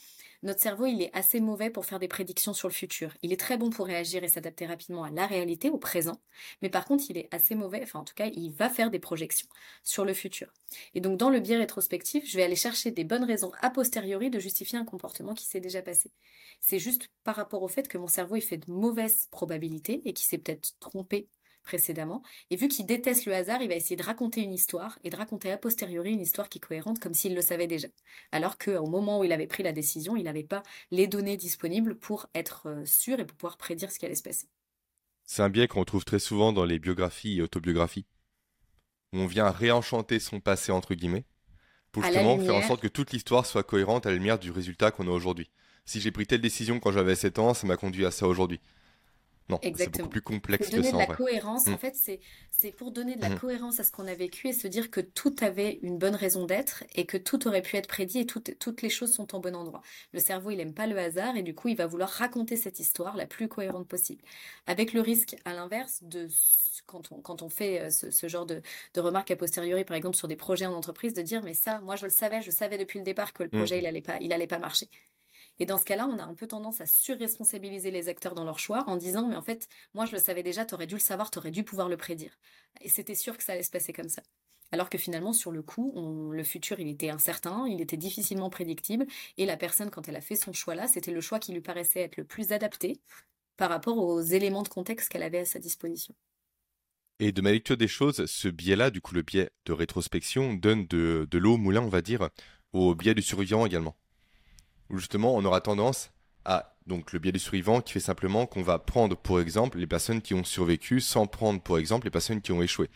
notre 0.43 0.61
cerveau, 0.61 0.85
il 0.85 1.01
est 1.01 1.09
assez 1.15 1.39
mauvais 1.39 1.69
pour 1.69 1.85
faire 1.85 1.99
des 1.99 2.07
prédictions 2.07 2.53
sur 2.53 2.67
le 2.67 2.73
futur. 2.73 3.15
Il 3.21 3.31
est 3.31 3.39
très 3.39 3.57
bon 3.57 3.69
pour 3.69 3.85
réagir 3.85 4.23
et 4.23 4.27
s'adapter 4.27 4.65
rapidement 4.65 5.03
à 5.03 5.09
la 5.09 5.25
réalité, 5.25 5.69
au 5.69 5.77
présent, 5.77 6.21
mais 6.61 6.69
par 6.69 6.85
contre, 6.85 7.05
il 7.09 7.17
est 7.17 7.29
assez 7.31 7.55
mauvais, 7.55 7.79
enfin 7.81 7.99
en 7.99 8.03
tout 8.03 8.13
cas, 8.13 8.27
il 8.27 8.51
va 8.51 8.69
faire 8.69 8.91
des 8.91 8.99
projections 8.99 9.47
sur 9.83 10.05
le 10.05 10.13
futur. 10.13 10.53
Et 10.93 11.01
donc, 11.01 11.17
dans 11.17 11.29
le 11.29 11.39
biais 11.39 11.57
rétrospectif, 11.57 12.29
je 12.29 12.37
vais 12.37 12.43
aller 12.43 12.55
chercher 12.55 12.91
des 12.91 13.05
bonnes 13.05 13.23
raisons 13.23 13.51
a 13.61 13.69
posteriori 13.69 14.29
de 14.29 14.39
justifier 14.39 14.77
un 14.77 14.85
comportement 14.85 15.33
qui 15.33 15.45
s'est 15.45 15.61
déjà 15.61 15.81
passé. 15.81 16.11
C'est 16.59 16.79
juste 16.79 17.09
par 17.23 17.35
rapport 17.35 17.63
au 17.63 17.67
fait 17.67 17.87
que 17.87 17.97
mon 17.97 18.07
cerveau, 18.07 18.35
il 18.35 18.41
fait 18.41 18.57
de 18.57 18.69
mauvaises 18.71 19.27
probabilités 19.31 20.01
et 20.05 20.13
qu'il 20.13 20.27
s'est 20.27 20.37
peut-être 20.37 20.73
trompé 20.79 21.29
précédemment. 21.63 22.21
Et 22.49 22.55
vu 22.55 22.67
qu'il 22.67 22.85
déteste 22.85 23.25
le 23.25 23.33
hasard, 23.33 23.61
il 23.61 23.69
va 23.69 23.75
essayer 23.75 23.95
de 23.95 24.03
raconter 24.03 24.41
une 24.41 24.53
histoire 24.53 24.99
et 25.03 25.09
de 25.09 25.15
raconter 25.15 25.51
a 25.51 25.57
posteriori 25.57 26.11
une 26.11 26.21
histoire 26.21 26.49
qui 26.49 26.59
est 26.59 26.61
cohérente 26.61 26.99
comme 26.99 27.13
s'il 27.13 27.35
le 27.35 27.41
savait 27.41 27.67
déjà. 27.67 27.87
Alors 28.31 28.57
qu'au 28.57 28.85
moment 28.85 29.19
où 29.19 29.23
il 29.23 29.31
avait 29.31 29.47
pris 29.47 29.63
la 29.63 29.71
décision, 29.71 30.15
il 30.15 30.23
n'avait 30.23 30.43
pas 30.43 30.63
les 30.91 31.07
données 31.07 31.37
disponibles 31.37 31.97
pour 31.97 32.27
être 32.35 32.67
euh, 32.67 32.85
sûr 32.85 33.19
et 33.19 33.25
pour 33.25 33.37
pouvoir 33.37 33.57
prédire 33.57 33.91
ce 33.91 33.99
qui 33.99 34.05
allait 34.05 34.15
se 34.15 34.23
passer. 34.23 34.47
C'est 35.25 35.41
un 35.41 35.49
biais 35.49 35.67
qu'on 35.67 35.79
retrouve 35.79 36.05
très 36.05 36.19
souvent 36.19 36.53
dans 36.53 36.65
les 36.65 36.79
biographies 36.79 37.37
et 37.37 37.41
autobiographies. 37.41 38.05
Où 39.13 39.19
on 39.19 39.27
vient 39.27 39.49
réenchanter 39.49 40.19
son 40.19 40.39
passé, 40.39 40.71
entre 40.71 40.95
guillemets, 40.95 41.25
pour 41.91 42.03
justement 42.03 42.37
faire 42.39 42.55
en 42.55 42.61
sorte 42.63 42.81
que 42.81 42.87
toute 42.87 43.11
l'histoire 43.11 43.45
soit 43.45 43.63
cohérente 43.63 44.05
à 44.05 44.09
la 44.09 44.15
lumière 44.15 44.39
du 44.39 44.51
résultat 44.51 44.91
qu'on 44.91 45.07
a 45.07 45.11
aujourd'hui. 45.11 45.49
Si 45.85 46.01
j'ai 46.01 46.11
pris 46.11 46.25
telle 46.25 46.41
décision 46.41 46.79
quand 46.79 46.91
j'avais 46.91 47.15
7 47.15 47.39
ans, 47.39 47.53
ça 47.53 47.67
m'a 47.67 47.77
conduit 47.77 48.05
à 48.05 48.11
ça 48.11 48.27
aujourd'hui. 48.27 48.59
Non, 49.49 49.59
c'est 49.61 49.89
beaucoup 49.89 50.09
plus 50.09 50.21
complexe 50.21 50.69
que 50.69 50.81
ça. 50.81 50.91
Donner 50.91 50.91
de 50.91 51.09
la 51.09 51.15
cohérence, 51.15 51.67
en 51.67 51.71
mm. 51.71 51.77
fait, 51.77 52.19
c'est 52.49 52.71
pour 52.71 52.91
donner 52.91 53.15
de 53.15 53.21
la 53.21 53.29
mm. 53.29 53.39
cohérence 53.39 53.79
à 53.79 53.83
ce 53.83 53.91
qu'on 53.91 54.07
a 54.07 54.13
vécu 54.13 54.47
et 54.47 54.53
se 54.53 54.67
dire 54.67 54.89
que 54.89 55.01
tout 55.01 55.35
avait 55.41 55.79
une 55.81 55.97
bonne 55.97 56.15
raison 56.15 56.45
d'être 56.45 56.83
et 56.95 57.05
que 57.05 57.17
tout 57.17 57.47
aurait 57.47 57.61
pu 57.61 57.75
être 57.75 57.87
prédit 57.87 58.19
et 58.19 58.25
toutes 58.25 58.81
les 58.81 58.89
choses 58.89 59.13
sont 59.13 59.35
en 59.35 59.39
bon 59.39 59.55
endroit. 59.55 59.81
Le 60.13 60.19
cerveau, 60.19 60.51
il 60.51 60.59
aime 60.59 60.73
pas 60.73 60.87
le 60.87 60.97
hasard 60.97 61.35
et 61.35 61.43
du 61.43 61.53
coup, 61.53 61.67
il 61.67 61.75
va 61.75 61.87
vouloir 61.87 62.09
raconter 62.09 62.55
cette 62.55 62.79
histoire 62.79 63.17
la 63.17 63.25
plus 63.25 63.47
cohérente 63.47 63.87
possible. 63.87 64.23
Avec 64.65 64.93
le 64.93 65.01
risque, 65.01 65.35
à 65.45 65.53
l'inverse, 65.53 65.99
de 66.03 66.29
quand 66.85 67.11
on, 67.11 67.21
quand 67.21 67.41
on 67.41 67.49
fait 67.49 67.81
euh, 67.81 67.89
ce, 67.89 68.27
genre 68.27 68.45
de, 68.45 68.61
de, 68.93 69.01
remarques 69.01 69.31
a 69.31 69.35
posteriori, 69.35 69.85
par 69.85 69.95
exemple, 69.95 70.17
sur 70.17 70.27
des 70.27 70.35
projets 70.35 70.65
en 70.65 70.73
entreprise, 70.73 71.13
de 71.13 71.21
dire, 71.21 71.41
mais 71.43 71.53
ça, 71.53 71.79
moi, 71.79 71.95
je 71.95 72.05
le 72.05 72.11
savais, 72.11 72.41
je 72.41 72.51
savais 72.51 72.77
depuis 72.77 72.99
le 72.99 73.05
départ 73.05 73.33
que 73.33 73.43
le 73.43 73.49
mm. 73.49 73.57
projet, 73.57 73.79
il 73.79 73.85
allait 73.85 74.01
pas, 74.01 74.17
il 74.19 74.33
allait 74.33 74.47
pas 74.47 74.59
marcher. 74.59 74.89
Et 75.59 75.65
dans 75.65 75.77
ce 75.77 75.85
cas-là, 75.85 76.07
on 76.07 76.17
a 76.17 76.23
un 76.23 76.33
peu 76.33 76.47
tendance 76.47 76.81
à 76.81 76.85
surresponsabiliser 76.85 77.91
les 77.91 78.09
acteurs 78.09 78.33
dans 78.33 78.43
leur 78.43 78.59
choix 78.59 78.83
en 78.87 78.95
disant, 78.95 79.27
mais 79.27 79.35
en 79.35 79.41
fait, 79.41 79.67
moi 79.93 80.05
je 80.05 80.11
le 80.13 80.17
savais 80.17 80.43
déjà, 80.43 80.65
tu 80.65 80.73
aurais 80.73 80.87
dû 80.87 80.95
le 80.95 80.99
savoir, 80.99 81.29
tu 81.29 81.37
aurais 81.39 81.51
dû 81.51 81.63
pouvoir 81.63 81.89
le 81.89 81.97
prédire. 81.97 82.37
Et 82.81 82.89
c'était 82.89 83.15
sûr 83.15 83.37
que 83.37 83.43
ça 83.43 83.53
allait 83.53 83.63
se 83.63 83.69
passer 83.69 83.93
comme 83.93 84.09
ça. 84.09 84.23
Alors 84.71 84.89
que 84.89 84.97
finalement, 84.97 85.33
sur 85.33 85.51
le 85.51 85.61
coup, 85.61 86.31
le 86.31 86.43
futur, 86.43 86.79
il 86.79 86.87
était 86.87 87.11
incertain, 87.11 87.67
il 87.67 87.79
était 87.79 87.97
difficilement 87.97 88.49
prédictible, 88.49 89.05
et 89.37 89.45
la 89.45 89.55
personne, 89.55 89.91
quand 89.91 90.07
elle 90.07 90.15
a 90.15 90.21
fait 90.21 90.35
son 90.35 90.51
choix-là, 90.51 90.87
c'était 90.87 91.11
le 91.11 91.21
choix 91.21 91.37
qui 91.37 91.53
lui 91.53 91.61
paraissait 91.61 92.01
être 92.01 92.17
le 92.17 92.23
plus 92.23 92.51
adapté 92.51 92.99
par 93.55 93.69
rapport 93.69 93.99
aux 93.99 94.21
éléments 94.21 94.63
de 94.63 94.69
contexte 94.69 95.09
qu'elle 95.09 95.21
avait 95.21 95.39
à 95.39 95.45
sa 95.45 95.59
disposition. 95.59 96.15
Et 97.19 97.31
de 97.31 97.41
ma 97.41 97.51
lecture 97.51 97.77
des 97.77 97.87
choses, 97.87 98.25
ce 98.25 98.47
biais-là, 98.47 98.89
du 98.89 98.99
coup 98.99 99.13
le 99.13 99.21
biais 99.21 99.51
de 99.65 99.73
rétrospection, 99.73 100.55
donne 100.55 100.87
de 100.87 101.37
l'eau 101.37 101.53
au 101.53 101.57
moulin, 101.57 101.83
on 101.83 101.89
va 101.89 102.01
dire, 102.01 102.29
au 102.71 102.95
biais 102.95 103.13
du 103.13 103.21
survivant 103.21 103.67
également 103.67 103.95
où 104.93 104.99
justement 104.99 105.35
on 105.35 105.43
aura 105.43 105.59
tendance 105.59 106.11
à 106.45 106.75
donc 106.85 107.13
le 107.13 107.19
biais 107.19 107.31
du 107.31 107.39
survivant 107.39 107.81
qui 107.81 107.93
fait 107.93 107.99
simplement 107.99 108.45
qu'on 108.45 108.61
va 108.61 108.77
prendre 108.77 109.15
pour 109.17 109.39
exemple 109.39 109.77
les 109.77 109.87
personnes 109.87 110.21
qui 110.21 110.33
ont 110.33 110.43
survécu 110.43 111.01
sans 111.01 111.27
prendre 111.27 111.61
pour 111.61 111.77
exemple 111.77 112.05
les 112.05 112.11
personnes 112.11 112.41
qui 112.41 112.51
ont 112.51 112.61
échoué. 112.61 112.89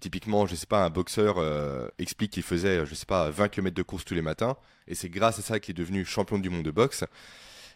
Typiquement, 0.00 0.46
je 0.46 0.54
sais 0.54 0.66
pas, 0.66 0.84
un 0.84 0.90
boxeur 0.90 1.36
euh, 1.38 1.88
explique 1.98 2.32
qu'il 2.32 2.42
faisait, 2.42 2.84
je 2.84 2.94
sais 2.94 3.06
pas, 3.06 3.30
20 3.30 3.48
km 3.48 3.74
de 3.74 3.82
course 3.82 4.04
tous 4.04 4.14
les 4.14 4.22
matins, 4.22 4.56
et 4.88 4.94
c'est 4.94 5.08
grâce 5.08 5.38
à 5.38 5.42
ça 5.42 5.60
qu'il 5.60 5.72
est 5.72 5.78
devenu 5.78 6.04
champion 6.04 6.38
du 6.38 6.50
monde 6.50 6.64
de 6.64 6.70
boxe. 6.70 7.04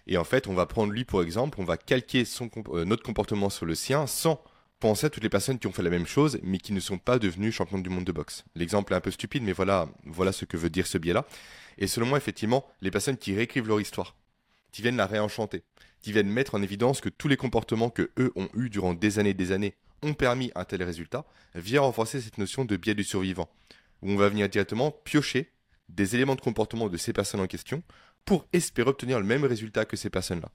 Et 0.07 0.17
en 0.17 0.25
fait, 0.25 0.47
on 0.47 0.55
va 0.55 0.67
prendre 0.67 0.93
lui 0.93 1.05
pour 1.05 1.23
exemple, 1.23 1.61
on 1.61 1.65
va 1.65 1.77
calquer 1.77 2.25
son, 2.25 2.51
euh, 2.71 2.85
notre 2.85 3.03
comportement 3.03 3.51
sur 3.51 3.67
le 3.67 3.75
sien 3.75 4.07
sans 4.07 4.43
penser 4.81 5.07
à 5.07 5.11
toutes 5.11 5.23
les 5.23 5.29
personnes 5.29 5.59
qui 5.59 5.67
ont 5.67 5.73
fait 5.73 5.83
la 5.83 5.91
même 5.91 6.07
chose, 6.07 6.39
mais 6.43 6.59
qui 6.59 6.73
ne 6.73 6.81
sont 6.81 6.99
pas 6.99 7.19
devenues 7.19 7.53
champions 7.53 7.79
du 7.79 7.91
monde 7.91 8.05
de 8.05 8.13
boxe. 8.13 8.45
L'exemple 8.55 8.93
est 8.93 8.97
un 8.97 9.01
peu 9.01 9.11
stupide, 9.11 9.43
mais 9.43 9.53
voilà, 9.53 9.89
ce 10.33 10.45
que 10.45 10.57
veut 10.57 10.71
dire 10.71 10.87
ce 10.87 10.99
biais-là. 10.99 11.27
Et 11.79 11.87
selon 11.87 12.07
moi, 12.07 12.19
effectivement, 12.19 12.67
les 12.81 12.91
personnes 12.91 13.17
qui 13.17 13.35
réécrivent 13.35 13.69
leur 13.69 13.81
histoire, 13.81 14.17
qui 14.73 14.83
viennent 14.83 14.97
la 14.97 15.07
réenchanter, 15.07 15.63
qui 16.01 16.13
viennent 16.13 16.29
mettre 16.29 16.55
en 16.55 16.63
évidence 16.63 17.01
que 17.01 17.09
tous 17.09 17.29
les 17.29 17.37
comportements 17.37 17.91
que 17.91 18.11
eux 18.19 18.33
ont 18.37 18.49
eus 18.55 18.71
durant 18.71 18.95
des 18.95 19.19
années 19.19 19.31
et 19.31 19.35
des 19.35 19.53
années 19.53 19.75
ont 20.03 20.15
permis 20.15 20.53
un 20.55 20.65
tel 20.65 20.83
résultat, 20.83 21.25
vient 21.55 21.81
renforcer 21.81 22.21
cette 22.21 22.39
notion 22.39 22.65
de 22.65 22.77
biais 22.77 22.95
du 22.95 23.05
survivant, 23.05 23.49
où 24.03 24.11
on 24.11 24.17
va 24.17 24.29
venir 24.29 24.49
directement 24.49 24.93
piocher 24.93 25.51
des 25.89 26.15
éléments 26.15 26.37
de 26.37 26.41
comportement 26.41 26.89
de 26.89 26.97
ces 26.97 27.13
personnes 27.13 27.41
en 27.41 27.47
question 27.47 27.83
pour 28.25 28.47
espérer 28.53 28.91
obtenir 28.91 29.19
le 29.19 29.27
même 29.27 29.45
résultat 29.45 29.85
que 29.87 29.97
ces 29.97 30.11
personnes-là. 30.11 30.51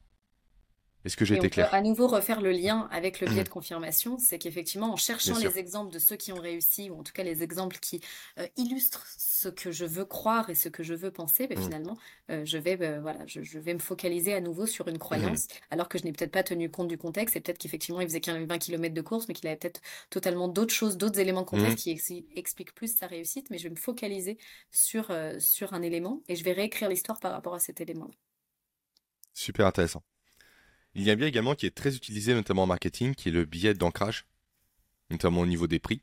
Est-ce 1.05 1.17
que 1.17 1.25
j'ai 1.25 1.35
été 1.35 1.49
clair 1.49 1.73
À 1.73 1.81
nouveau 1.81 2.07
refaire 2.07 2.39
le 2.39 2.51
lien 2.51 2.87
avec 2.91 3.19
le 3.19 3.27
biais 3.27 3.43
de 3.43 3.49
confirmation, 3.49 4.17
c'est 4.19 4.39
qu'effectivement, 4.39 4.93
en 4.93 4.95
cherchant 4.95 5.37
les 5.37 5.57
exemples 5.57 5.93
de 5.93 5.99
ceux 5.99 6.15
qui 6.15 6.31
ont 6.31 6.39
réussi, 6.39 6.89
ou 6.89 6.99
en 6.99 7.03
tout 7.03 7.11
cas 7.11 7.23
les 7.23 7.43
exemples 7.43 7.77
qui 7.79 7.99
euh, 8.39 8.47
illustrent 8.55 9.05
ce 9.17 9.49
que 9.49 9.71
je 9.71 9.85
veux 9.85 10.05
croire 10.05 10.49
et 10.49 10.55
ce 10.55 10.69
que 10.69 10.81
je 10.81 10.93
veux 10.93 11.11
penser, 11.11 11.47
ben, 11.47 11.59
mmh. 11.59 11.61
finalement, 11.61 11.97
euh, 12.31 12.45
je 12.45 12.57
vais 12.57 12.77
euh, 12.81 13.01
voilà, 13.01 13.19
je, 13.25 13.59
vais 13.59 13.73
me 13.73 13.79
focaliser 13.79 14.33
à 14.33 14.39
nouveau 14.39 14.65
sur 14.65 14.87
une 14.87 14.97
croyance, 14.97 15.45
mmh. 15.45 15.57
alors 15.71 15.89
que 15.89 15.97
je 15.97 16.05
n'ai 16.05 16.13
peut-être 16.13 16.31
pas 16.31 16.43
tenu 16.43 16.69
compte 16.69 16.87
du 16.87 16.97
contexte, 16.97 17.35
et 17.35 17.41
peut-être 17.41 17.57
qu'effectivement 17.57 17.99
il 17.99 18.07
faisait 18.07 18.21
20 18.21 18.57
km 18.57 18.93
de 18.93 19.01
course, 19.01 19.27
mais 19.27 19.33
qu'il 19.33 19.47
avait 19.47 19.57
peut-être 19.57 19.81
totalement 20.09 20.47
d'autres 20.47 20.73
choses, 20.73 20.97
d'autres 20.97 21.19
éléments 21.19 21.41
de 21.41 21.47
contexte 21.47 21.85
mmh. 21.85 21.95
qui 21.95 22.25
expliquent 22.35 22.73
plus 22.73 22.95
sa 22.95 23.07
réussite, 23.07 23.49
mais 23.49 23.57
je 23.57 23.63
vais 23.63 23.71
me 23.71 23.75
focaliser 23.75 24.37
sur, 24.71 25.11
sur 25.39 25.73
un 25.73 25.81
élément, 25.81 26.21
et 26.29 26.37
je 26.37 26.43
vais 26.45 26.53
réécrire 26.53 26.87
l'histoire 26.87 27.19
par 27.19 27.33
rapport 27.33 27.55
à 27.55 27.59
cet 27.59 27.81
élément. 27.81 28.09
Super 29.33 29.65
intéressant. 29.65 30.03
Il 30.95 31.03
y 31.03 31.09
a 31.09 31.13
un 31.13 31.15
biais 31.15 31.27
également 31.27 31.55
qui 31.55 31.65
est 31.65 31.75
très 31.75 31.95
utilisé 31.95 32.33
notamment 32.33 32.63
en 32.63 32.67
marketing, 32.67 33.15
qui 33.15 33.29
est 33.29 33.31
le 33.31 33.45
biais 33.45 33.73
d'ancrage, 33.73 34.25
notamment 35.09 35.41
au 35.41 35.45
niveau 35.45 35.67
des 35.67 35.79
prix, 35.79 36.01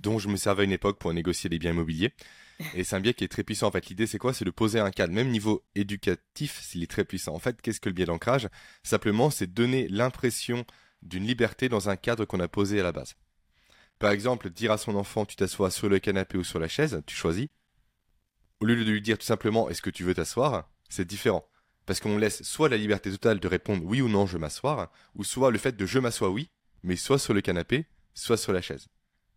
dont 0.00 0.18
je 0.18 0.28
me 0.28 0.36
servais 0.36 0.62
à 0.62 0.64
une 0.64 0.72
époque 0.72 0.98
pour 0.98 1.12
négocier 1.12 1.50
des 1.50 1.58
biens 1.58 1.72
immobiliers. 1.72 2.12
Et 2.74 2.84
c'est 2.84 2.94
un 2.94 3.00
biais 3.00 3.14
qui 3.14 3.24
est 3.24 3.28
très 3.28 3.42
puissant. 3.42 3.68
En 3.68 3.70
fait, 3.70 3.88
l'idée, 3.88 4.06
c'est 4.06 4.18
quoi? 4.18 4.34
C'est 4.34 4.44
de 4.44 4.50
poser 4.50 4.78
un 4.78 4.90
cadre, 4.90 5.12
même 5.12 5.30
niveau 5.30 5.64
éducatif, 5.74 6.60
s'il 6.60 6.82
est 6.82 6.90
très 6.90 7.04
puissant. 7.04 7.34
En 7.34 7.38
fait, 7.38 7.60
qu'est-ce 7.60 7.80
que 7.80 7.88
le 7.88 7.94
biais 7.94 8.04
d'ancrage? 8.04 8.48
Simplement, 8.82 9.30
c'est 9.30 9.52
donner 9.52 9.88
l'impression 9.88 10.64
d'une 11.02 11.26
liberté 11.26 11.68
dans 11.68 11.88
un 11.88 11.96
cadre 11.96 12.26
qu'on 12.26 12.40
a 12.40 12.48
posé 12.48 12.78
à 12.78 12.82
la 12.82 12.92
base. 12.92 13.16
Par 13.98 14.10
exemple, 14.10 14.50
dire 14.50 14.72
à 14.72 14.78
son 14.78 14.94
enfant, 14.94 15.24
tu 15.24 15.36
t'assois 15.36 15.70
sur 15.70 15.88
le 15.88 15.98
canapé 15.98 16.38
ou 16.38 16.44
sur 16.44 16.58
la 16.58 16.68
chaise, 16.68 17.02
tu 17.06 17.16
choisis. 17.16 17.48
Au 18.60 18.66
lieu 18.66 18.76
de 18.76 18.90
lui 18.90 19.00
dire 19.00 19.18
tout 19.18 19.26
simplement, 19.26 19.68
est-ce 19.70 19.82
que 19.82 19.90
tu 19.90 20.04
veux 20.04 20.14
t'asseoir? 20.14 20.68
C'est 20.88 21.06
différent. 21.06 21.46
Parce 21.90 21.98
qu'on 21.98 22.18
laisse 22.18 22.44
soit 22.44 22.68
la 22.68 22.76
liberté 22.76 23.10
totale 23.10 23.40
de 23.40 23.48
répondre 23.48 23.82
oui 23.84 24.00
ou 24.00 24.08
non 24.08 24.24
je 24.24 24.38
m'asseoir, 24.38 24.92
ou 25.16 25.24
soit 25.24 25.50
le 25.50 25.58
fait 25.58 25.76
de 25.76 25.86
je 25.86 25.98
m'assois 25.98 26.30
oui, 26.30 26.48
mais 26.84 26.94
soit 26.94 27.18
sur 27.18 27.34
le 27.34 27.40
canapé, 27.40 27.84
soit 28.14 28.36
sur 28.36 28.52
la 28.52 28.62
chaise. 28.62 28.86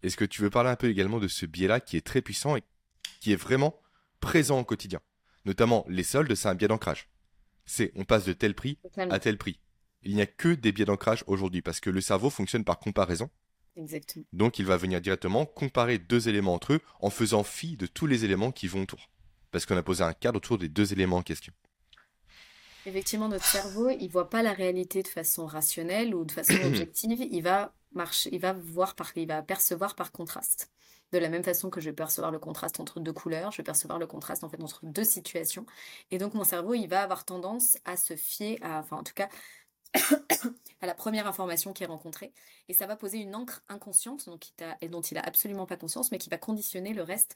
Est-ce 0.04 0.16
que 0.16 0.24
tu 0.24 0.39
veux 0.43 0.51
parler 0.51 0.70
un 0.70 0.76
peu 0.76 0.88
également 0.88 1.20
de 1.20 1.28
ce 1.28 1.47
biais-là 1.47 1.80
qui 1.80 1.97
est 1.97 2.06
très 2.06 2.22
puissant 2.22 2.56
et 2.56 2.62
qui 3.22 3.32
est 3.32 3.38
vraiment 3.38 3.82
présent 4.20 4.60
au 4.60 4.64
quotidien? 4.64 4.99
Notamment 5.45 5.84
les 5.89 6.04
soldes, 6.04 6.36
c'est 6.36 6.47
un 6.47 6.54
biais 6.54 6.68
d'ancrage. 6.68 7.10
C'est 7.66 7.91
on 7.95 8.04
passe 8.04 8.26
de 8.26 8.34
tel 8.34 8.54
prix 8.54 8.78
à 8.97 9.18
tel 9.18 9.39
prix. 9.39 9.60
Il 10.04 10.14
n'y 10.14 10.22
a 10.22 10.28
que 10.28 10.49
des 10.49 10.72
biais 10.72 10.86
d'ancrage 10.86 11.24
aujourd'hui 11.26 11.64
parce 11.64 11.80
que 11.80 11.89
le 11.89 12.01
cerveau 12.01 12.30
fonctionne 12.30 12.64
par 12.64 12.78
comparaison. 12.78 13.32
Exactement. 13.78 14.26
Donc 14.32 14.60
il 14.60 14.66
va 14.68 14.78
venir 14.78 15.01
directement 15.01 15.47
comparer 15.47 15.97
deux 15.97 16.30
éléments 16.30 16.54
entre 16.54 16.74
eux 16.74 16.82
en 16.99 17.10
faisant 17.10 17.41
fi 17.41 17.78
de 17.78 17.88
tous 17.88 18.06
les 18.06 18.26
éléments 18.26 18.51
qui 18.51 18.68
vont 18.68 18.84
autour. 18.84 19.10
Parce 19.49 19.66
qu'on 19.66 19.76
a 19.76 19.82
posé 19.82 20.04
un 20.04 20.14
cadre 20.14 20.38
autour 20.38 20.60
des 20.60 20.70
deux 20.70 20.93
éléments 20.93 21.18
en 21.18 21.24
question. 21.24 21.51
Effectivement, 22.86 23.29
notre 23.29 23.45
cerveau, 23.45 23.89
il 23.89 24.09
voit 24.09 24.29
pas 24.29 24.43
la 24.43 24.53
réalité 24.53 25.03
de 25.03 25.07
façon 25.07 25.45
rationnelle 25.45 26.13
ou 26.13 26.25
de 26.25 26.31
façon 26.31 26.53
objective. 26.65 27.19
Il 27.31 27.41
va 27.41 27.73
marcher, 27.93 28.29
il 28.34 28.39
va 28.39 28.53
voir 28.53 28.95
par, 28.95 29.11
il 29.15 29.27
va 29.27 29.41
percevoir 29.41 29.95
par 29.95 30.11
contraste. 30.11 30.71
De 31.11 31.19
la 31.19 31.29
même 31.29 31.43
façon 31.43 31.69
que 31.69 31.79
je 31.79 31.89
vais 31.89 31.95
percevoir 31.95 32.31
le 32.31 32.39
contraste 32.39 32.79
entre 32.79 32.99
deux 32.99 33.13
couleurs, 33.13 33.51
je 33.51 33.57
vais 33.57 33.63
percevoir 33.63 33.99
le 33.99 34.07
contraste 34.07 34.43
en 34.43 34.49
fait 34.49 34.61
entre 34.61 34.79
deux 34.84 35.03
situations. 35.03 35.65
Et 36.09 36.17
donc 36.17 36.34
mon 36.34 36.43
cerveau, 36.43 36.73
il 36.73 36.88
va 36.88 37.03
avoir 37.03 37.23
tendance 37.23 37.77
à 37.86 37.97
se 37.97 38.15
fier 38.15 38.57
à, 38.63 38.79
enfin 38.79 38.97
en 38.97 39.03
tout 39.03 39.13
cas, 39.13 39.29
à 40.81 40.88
la 40.88 40.95
première 40.95 41.27
information 41.27 41.71
qui 41.71 41.84
est 41.84 41.88
rencontrée. 41.88 42.34
Et 42.67 42.73
ça 42.73 42.88
va 42.88 42.95
poser 42.95 43.19
une 43.19 43.36
encre 43.36 43.61
inconsciente, 43.69 44.25
donc, 44.25 44.53
et 44.81 44.89
dont 44.89 45.01
il 45.01 45.17
a 45.17 45.21
absolument 45.21 45.67
pas 45.67 45.77
conscience, 45.77 46.11
mais 46.11 46.17
qui 46.17 46.31
va 46.31 46.39
conditionner 46.39 46.93
le 46.93 47.03
reste 47.03 47.36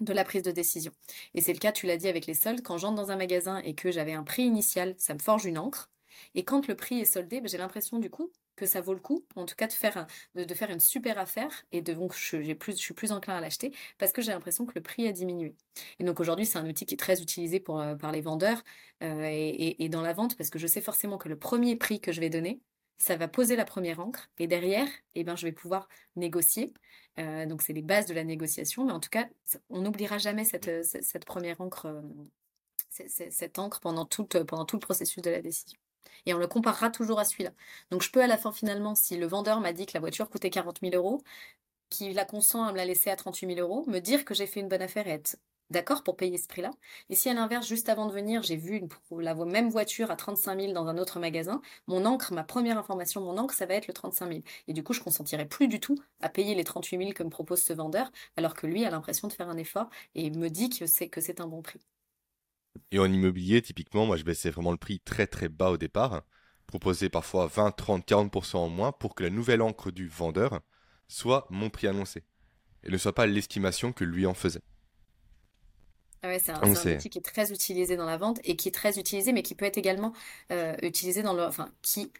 de 0.00 0.12
la 0.12 0.24
prise 0.24 0.42
de 0.42 0.50
décision. 0.50 0.92
Et 1.34 1.40
c'est 1.40 1.52
le 1.52 1.58
cas, 1.58 1.72
tu 1.72 1.86
l'as 1.86 1.96
dit, 1.96 2.08
avec 2.08 2.26
les 2.26 2.34
soldes. 2.34 2.62
Quand 2.62 2.78
j'entre 2.78 2.96
dans 2.96 3.10
un 3.10 3.16
magasin 3.16 3.58
et 3.58 3.74
que 3.74 3.90
j'avais 3.90 4.12
un 4.12 4.24
prix 4.24 4.42
initial, 4.42 4.94
ça 4.98 5.14
me 5.14 5.18
forge 5.18 5.44
une 5.44 5.58
encre. 5.58 5.90
Et 6.34 6.44
quand 6.44 6.66
le 6.68 6.74
prix 6.74 7.00
est 7.00 7.04
soldé, 7.04 7.40
ben, 7.40 7.48
j'ai 7.48 7.58
l'impression 7.58 7.98
du 7.98 8.10
coup 8.10 8.30
que 8.56 8.66
ça 8.66 8.80
vaut 8.82 8.92
le 8.92 9.00
coup, 9.00 9.24
en 9.36 9.46
tout 9.46 9.54
cas 9.54 9.66
de 9.66 9.72
faire, 9.72 10.06
de, 10.34 10.54
faire 10.54 10.70
une 10.70 10.80
super 10.80 11.18
affaire, 11.18 11.64
et 11.72 11.80
de, 11.80 11.94
donc 11.94 12.14
je, 12.14 12.52
plus, 12.52 12.72
je 12.72 12.78
suis 12.78 12.92
plus 12.92 13.10
enclin 13.10 13.34
à 13.36 13.40
l'acheter, 13.40 13.72
parce 13.96 14.12
que 14.12 14.20
j'ai 14.20 14.32
l'impression 14.32 14.66
que 14.66 14.72
le 14.74 14.82
prix 14.82 15.08
a 15.08 15.12
diminué. 15.12 15.54
Et 15.98 16.04
donc 16.04 16.20
aujourd'hui, 16.20 16.44
c'est 16.44 16.58
un 16.58 16.68
outil 16.68 16.84
qui 16.84 16.94
est 16.94 16.98
très 16.98 17.22
utilisé 17.22 17.58
pour, 17.58 17.80
euh, 17.80 17.94
par 17.94 18.12
les 18.12 18.20
vendeurs 18.20 18.62
euh, 19.02 19.24
et, 19.24 19.82
et, 19.82 19.88
dans 19.88 20.02
la 20.02 20.12
vente, 20.12 20.36
parce 20.36 20.50
que 20.50 20.58
je 20.58 20.66
sais 20.66 20.82
forcément 20.82 21.16
que 21.16 21.30
le 21.30 21.38
premier 21.38 21.74
prix 21.76 22.00
que 22.00 22.12
je 22.12 22.20
vais 22.20 22.28
donner, 22.28 22.60
ça 23.00 23.16
va 23.16 23.28
poser 23.28 23.56
la 23.56 23.64
première 23.64 23.98
encre, 23.98 24.30
et 24.38 24.46
derrière, 24.46 24.86
eh 25.14 25.24
ben, 25.24 25.34
je 25.34 25.46
vais 25.46 25.52
pouvoir 25.52 25.88
négocier, 26.16 26.74
euh, 27.18 27.46
donc 27.46 27.62
c'est 27.62 27.72
les 27.72 27.82
bases 27.82 28.06
de 28.06 28.14
la 28.14 28.24
négociation, 28.24 28.84
mais 28.84 28.92
en 28.92 29.00
tout 29.00 29.08
cas, 29.08 29.26
on 29.70 29.80
n'oubliera 29.80 30.18
jamais 30.18 30.44
cette, 30.44 30.68
euh, 30.68 30.82
cette, 30.82 31.24
première 31.24 31.60
encre, 31.62 31.86
euh, 31.86 32.02
cette 32.90 33.58
encre 33.58 33.80
pendant 33.80 34.04
tout, 34.04 34.26
pendant 34.26 34.66
tout 34.66 34.76
le 34.76 34.80
processus 34.80 35.22
de 35.22 35.30
la 35.30 35.40
décision. 35.40 35.78
Et 36.26 36.34
on 36.34 36.38
le 36.38 36.46
comparera 36.46 36.90
toujours 36.90 37.18
à 37.18 37.24
celui-là. 37.24 37.52
Donc 37.90 38.02
je 38.02 38.10
peux 38.10 38.22
à 38.22 38.26
la 38.26 38.36
fin 38.36 38.52
finalement, 38.52 38.94
si 38.94 39.16
le 39.16 39.26
vendeur 39.26 39.60
m'a 39.60 39.72
dit 39.72 39.86
que 39.86 39.92
la 39.94 40.00
voiture 40.00 40.28
coûtait 40.28 40.50
40 40.50 40.80
000 40.82 40.94
euros, 40.94 41.22
qu'il 41.88 42.14
la 42.14 42.24
consent 42.24 42.64
à 42.64 42.72
me 42.72 42.76
la 42.76 42.84
laisser 42.84 43.10
à 43.10 43.16
38 43.16 43.54
000 43.54 43.60
euros, 43.60 43.84
me 43.88 44.00
dire 44.00 44.24
que 44.24 44.34
j'ai 44.34 44.46
fait 44.46 44.60
une 44.60 44.68
bonne 44.68 44.82
affaire 44.82 45.06
et 45.08 45.12
être 45.12 45.36
d'accord 45.70 46.02
pour 46.02 46.16
payer 46.16 46.36
ce 46.38 46.46
prix-là. 46.48 46.70
Et 47.08 47.14
si 47.14 47.28
à 47.28 47.34
l'inverse, 47.34 47.66
juste 47.66 47.88
avant 47.88 48.06
de 48.06 48.12
venir, 48.12 48.42
j'ai 48.42 48.56
vu 48.56 48.82
la 49.10 49.34
même 49.34 49.70
voiture 49.70 50.10
à 50.10 50.16
35 50.16 50.60
000 50.60 50.72
dans 50.72 50.86
un 50.88 50.98
autre 50.98 51.18
magasin, 51.20 51.62
mon 51.86 52.04
encre, 52.04 52.32
ma 52.32 52.44
première 52.44 52.78
information, 52.78 53.20
mon 53.20 53.38
encre, 53.38 53.54
ça 53.54 53.66
va 53.66 53.74
être 53.74 53.86
le 53.86 53.94
35 53.94 54.28
000. 54.28 54.40
Et 54.68 54.72
du 54.72 54.82
coup, 54.82 54.92
je 54.92 55.00
consentirai 55.00 55.46
plus 55.46 55.68
du 55.68 55.80
tout 55.80 55.96
à 56.20 56.28
payer 56.28 56.54
les 56.54 56.64
38 56.64 56.98
000 56.98 57.12
que 57.12 57.22
me 57.22 57.30
propose 57.30 57.62
ce 57.62 57.72
vendeur, 57.72 58.10
alors 58.36 58.54
que 58.54 58.66
lui 58.66 58.84
a 58.84 58.90
l'impression 58.90 59.28
de 59.28 59.32
faire 59.32 59.48
un 59.48 59.56
effort 59.56 59.88
et 60.14 60.30
me 60.30 60.48
dit 60.48 60.68
que 60.70 60.86
c'est 60.86 61.40
un 61.40 61.46
bon 61.46 61.62
prix. 61.62 61.80
Et 62.92 62.98
en 62.98 63.12
immobilier, 63.12 63.62
typiquement, 63.62 64.06
moi 64.06 64.16
je 64.16 64.24
baissais 64.24 64.50
vraiment 64.50 64.72
le 64.72 64.76
prix 64.76 65.00
très 65.00 65.26
très 65.26 65.48
bas 65.48 65.70
au 65.70 65.76
départ, 65.76 66.22
proposer 66.66 67.08
parfois 67.08 67.46
20, 67.46 67.72
30, 67.72 68.06
40% 68.06 68.56
en 68.56 68.68
moins 68.68 68.92
pour 68.92 69.14
que 69.14 69.24
la 69.24 69.30
nouvelle 69.30 69.62
encre 69.62 69.90
du 69.90 70.06
vendeur 70.08 70.60
soit 71.08 71.46
mon 71.50 71.70
prix 71.70 71.88
annoncé 71.88 72.24
et 72.84 72.90
ne 72.90 72.96
soit 72.96 73.14
pas 73.14 73.26
l'estimation 73.26 73.92
que 73.92 74.04
lui 74.04 74.26
en 74.26 74.34
faisait. 74.34 74.62
Ah 76.22 76.28
ouais, 76.28 76.38
c'est 76.38 76.52
un, 76.52 76.60
outil 76.62 77.08
qui 77.08 77.18
est 77.18 77.22
très 77.22 77.50
utilisé 77.52 77.96
dans 77.96 78.04
la 78.04 78.16
vente 78.16 78.40
et 78.44 78.56
qui 78.56 78.68
est 78.68 78.72
très 78.72 78.98
utilisé, 78.98 79.32
mais 79.32 79.42
qui 79.42 79.54
peut 79.54 79.64
être 79.64 79.78
également 79.78 80.12
euh, 80.52 80.76
utilisé 80.82 81.22
dans 81.22 81.32
le, 81.32 81.42
enfin, 81.44 81.70
qui 81.82 82.12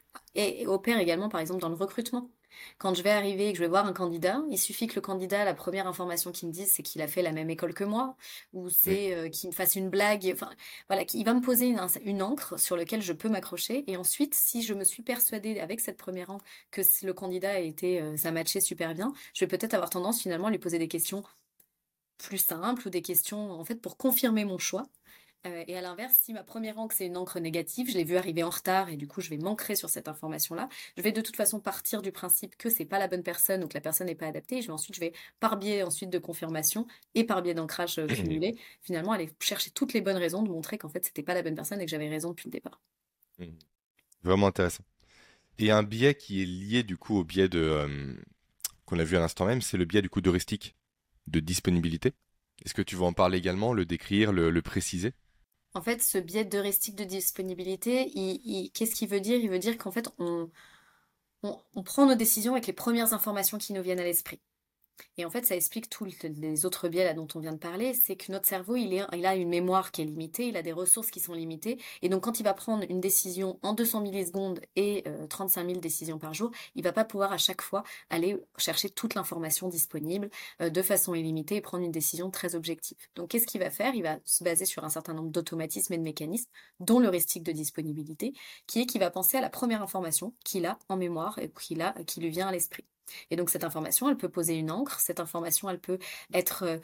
opère 0.66 0.98
également, 0.98 1.28
par 1.28 1.40
exemple, 1.40 1.60
dans 1.60 1.68
le 1.68 1.74
recrutement. 1.74 2.30
Quand 2.78 2.94
je 2.94 3.02
vais 3.02 3.10
arriver 3.10 3.48
et 3.48 3.52
que 3.52 3.58
je 3.58 3.62
vais 3.62 3.68
voir 3.68 3.86
un 3.86 3.92
candidat, 3.92 4.42
il 4.50 4.58
suffit 4.58 4.86
que 4.86 4.94
le 4.94 5.00
candidat, 5.00 5.44
la 5.44 5.54
première 5.54 5.86
information 5.86 6.32
qu'il 6.32 6.48
me 6.48 6.52
dise, 6.52 6.72
c'est 6.72 6.82
qu'il 6.82 7.02
a 7.02 7.08
fait 7.08 7.22
la 7.22 7.32
même 7.32 7.50
école 7.50 7.74
que 7.74 7.84
moi, 7.84 8.16
ou 8.52 8.68
c'est 8.68 9.14
euh, 9.14 9.28
qu'il 9.28 9.50
me 9.50 9.54
fasse 9.54 9.76
une 9.76 9.88
blague. 9.88 10.30
Enfin, 10.32 10.50
voilà, 10.88 11.04
il 11.12 11.24
va 11.24 11.34
me 11.34 11.40
poser 11.40 11.66
une, 11.66 11.80
une 12.04 12.22
encre 12.22 12.58
sur 12.58 12.76
laquelle 12.76 13.02
je 13.02 13.12
peux 13.12 13.28
m'accrocher. 13.28 13.84
Et 13.90 13.96
ensuite, 13.96 14.34
si 14.34 14.62
je 14.62 14.74
me 14.74 14.84
suis 14.84 15.02
persuadée 15.02 15.60
avec 15.60 15.80
cette 15.80 15.96
première 15.96 16.30
encre 16.30 16.44
que 16.70 16.82
le 17.04 17.12
candidat 17.12 17.52
a 17.52 17.58
été, 17.58 18.00
euh, 18.00 18.16
ça 18.16 18.32
matchait 18.32 18.60
super 18.60 18.94
bien, 18.94 19.12
je 19.34 19.44
vais 19.44 19.48
peut-être 19.48 19.74
avoir 19.74 19.90
tendance 19.90 20.20
finalement 20.20 20.48
à 20.48 20.50
lui 20.50 20.58
poser 20.58 20.78
des 20.78 20.88
questions 20.88 21.22
plus 22.22 22.38
simples 22.38 22.86
ou 22.86 22.90
des 22.90 23.02
questions 23.02 23.52
en 23.52 23.64
fait 23.64 23.76
pour 23.76 23.96
confirmer 23.96 24.44
mon 24.44 24.58
choix. 24.58 24.86
Euh, 25.46 25.64
et 25.66 25.74
à 25.74 25.80
l'inverse, 25.80 26.14
si 26.20 26.34
ma 26.34 26.44
première 26.44 26.78
encre 26.78 26.94
c'est 26.94 27.06
une 27.06 27.16
encre 27.16 27.40
négative, 27.40 27.90
je 27.90 27.94
l'ai 27.94 28.04
vu 28.04 28.16
arriver 28.16 28.42
en 28.42 28.50
retard 28.50 28.90
et 28.90 28.96
du 28.96 29.08
coup 29.08 29.22
je 29.22 29.30
vais 29.30 29.38
manquer 29.38 29.74
sur 29.74 29.88
cette 29.88 30.06
information-là, 30.06 30.68
je 30.98 31.02
vais 31.02 31.12
de 31.12 31.22
toute 31.22 31.36
façon 31.36 31.60
partir 31.60 32.02
du 32.02 32.12
principe 32.12 32.56
que 32.58 32.68
c'est 32.68 32.84
pas 32.84 32.98
la 32.98 33.08
bonne 33.08 33.22
personne 33.22 33.64
ou 33.64 33.68
que 33.68 33.72
la 33.72 33.80
personne 33.80 34.08
n'est 34.08 34.14
pas 34.14 34.26
adaptée. 34.26 34.58
Et 34.58 34.62
je 34.62 34.66
vais 34.66 34.72
ensuite, 34.74 34.94
je 34.94 35.00
vais 35.00 35.14
par 35.40 35.56
biais 35.56 35.82
ensuite 35.82 36.10
de 36.10 36.18
confirmation 36.18 36.86
et 37.14 37.24
par 37.24 37.40
biais 37.40 37.54
d'ancrage 37.54 37.98
euh, 37.98 38.06
cumulé, 38.06 38.56
finalement 38.82 39.12
aller 39.12 39.30
chercher 39.40 39.70
toutes 39.70 39.94
les 39.94 40.02
bonnes 40.02 40.18
raisons 40.18 40.42
de 40.42 40.50
montrer 40.50 40.76
qu'en 40.76 40.90
fait 40.90 41.04
c'était 41.04 41.22
pas 41.22 41.34
la 41.34 41.42
bonne 41.42 41.54
personne 41.54 41.80
et 41.80 41.86
que 41.86 41.90
j'avais 41.90 42.08
raison 42.08 42.30
depuis 42.30 42.48
le 42.48 42.52
départ. 42.52 42.78
Mmh. 43.38 43.46
Vraiment 44.22 44.48
intéressant. 44.48 44.84
Et 45.58 45.70
un 45.70 45.82
biais 45.82 46.14
qui 46.14 46.42
est 46.42 46.46
lié 46.46 46.82
du 46.82 46.98
coup 46.98 47.16
au 47.16 47.24
biais 47.24 47.48
de 47.48 47.60
euh, 47.60 48.14
qu'on 48.84 48.98
a 48.98 49.04
vu 49.04 49.16
à 49.16 49.20
l'instant 49.20 49.46
même, 49.46 49.62
c'est 49.62 49.78
le 49.78 49.86
biais 49.86 50.02
du 50.02 50.10
coup 50.10 50.20
d'heuristique 50.20 50.76
de 51.30 51.40
disponibilité. 51.40 52.12
Est-ce 52.64 52.74
que 52.74 52.82
tu 52.82 52.96
veux 52.96 53.04
en 53.04 53.12
parler 53.12 53.38
également, 53.38 53.72
le 53.72 53.86
décrire, 53.86 54.32
le, 54.32 54.62
préciser? 54.62 55.14
En 55.74 55.82
fait, 55.82 56.02
ce 56.02 56.18
biais 56.18 56.44
d'heuristique 56.44 56.96
de 56.96 57.04
disponibilité, 57.04 58.10
qu'est-ce 58.74 58.94
qu'il 58.94 59.08
veut 59.08 59.20
dire? 59.20 59.38
Il 59.38 59.48
veut 59.48 59.58
dire 59.58 59.78
qu'en 59.78 59.90
fait, 59.90 60.08
on, 60.18 60.50
on 61.42 61.82
prend 61.82 62.06
nos 62.06 62.16
décisions 62.16 62.52
avec 62.52 62.66
les 62.66 62.72
premières 62.72 63.14
informations 63.14 63.58
qui 63.58 63.72
nous 63.72 63.82
viennent 63.82 64.00
à 64.00 64.04
l'esprit. 64.04 64.40
Et 65.16 65.24
en 65.24 65.30
fait, 65.30 65.44
ça 65.44 65.56
explique 65.56 65.88
tous 65.88 66.06
les 66.22 66.66
autres 66.66 66.88
biais 66.88 67.14
dont 67.14 67.28
on 67.34 67.40
vient 67.40 67.52
de 67.52 67.58
parler, 67.58 67.94
c'est 67.94 68.16
que 68.16 68.32
notre 68.32 68.46
cerveau, 68.46 68.76
il, 68.76 68.94
a 69.26 69.36
une 69.36 69.48
mémoire 69.48 69.92
qui 69.92 70.02
est 70.02 70.04
limitée, 70.04 70.48
il 70.48 70.56
a 70.56 70.62
des 70.62 70.72
ressources 70.72 71.10
qui 71.10 71.20
sont 71.20 71.34
limitées, 71.34 71.78
et 72.02 72.08
donc 72.08 72.22
quand 72.24 72.40
il 72.40 72.42
va 72.42 72.54
prendre 72.54 72.84
une 72.88 73.00
décision 73.00 73.58
en 73.62 73.72
200 73.72 74.00
millisecondes 74.00 74.60
et 74.76 75.04
35 75.28 75.62
euh, 75.62 75.66
000 75.68 75.80
décisions 75.80 76.18
par 76.18 76.34
jour, 76.34 76.50
il 76.74 76.82
va 76.82 76.92
pas 76.92 77.04
pouvoir 77.04 77.32
à 77.32 77.38
chaque 77.38 77.62
fois 77.62 77.82
aller 78.08 78.36
chercher 78.56 78.90
toute 78.90 79.14
l'information 79.14 79.68
disponible 79.68 80.30
euh, 80.60 80.70
de 80.70 80.82
façon 80.82 81.14
illimitée 81.14 81.56
et 81.56 81.60
prendre 81.60 81.84
une 81.84 81.92
décision 81.92 82.30
très 82.30 82.54
objective. 82.54 82.98
Donc 83.14 83.30
qu'est-ce 83.30 83.46
qu'il 83.46 83.60
va 83.60 83.70
faire? 83.70 83.94
Il 83.94 84.02
va 84.02 84.18
se 84.24 84.44
baser 84.44 84.64
sur 84.64 84.84
un 84.84 84.90
certain 84.90 85.14
nombre 85.14 85.30
d'automatismes 85.30 85.92
et 85.92 85.98
de 85.98 86.02
mécanismes, 86.02 86.50
dont 86.80 87.00
l'heuristique 87.00 87.42
de 87.42 87.52
disponibilité, 87.52 88.32
qui 88.66 88.80
est 88.80 88.86
qu'il 88.86 89.00
va 89.00 89.10
penser 89.10 89.36
à 89.36 89.40
la 89.40 89.50
première 89.50 89.82
information 89.82 90.34
qu'il 90.44 90.66
a 90.66 90.78
en 90.88 90.96
mémoire 90.96 91.38
et 91.38 91.50
qui 92.06 92.20
lui 92.20 92.30
vient 92.30 92.48
à 92.48 92.52
l'esprit. 92.52 92.84
Et 93.30 93.36
donc 93.36 93.50
cette 93.50 93.64
information, 93.64 94.08
elle 94.08 94.16
peut 94.16 94.28
poser 94.28 94.54
une 94.54 94.70
encre, 94.70 95.00
cette 95.00 95.20
information, 95.20 95.68
elle 95.70 95.80
peut 95.80 95.98
être... 96.32 96.64
Euh, 96.64 96.78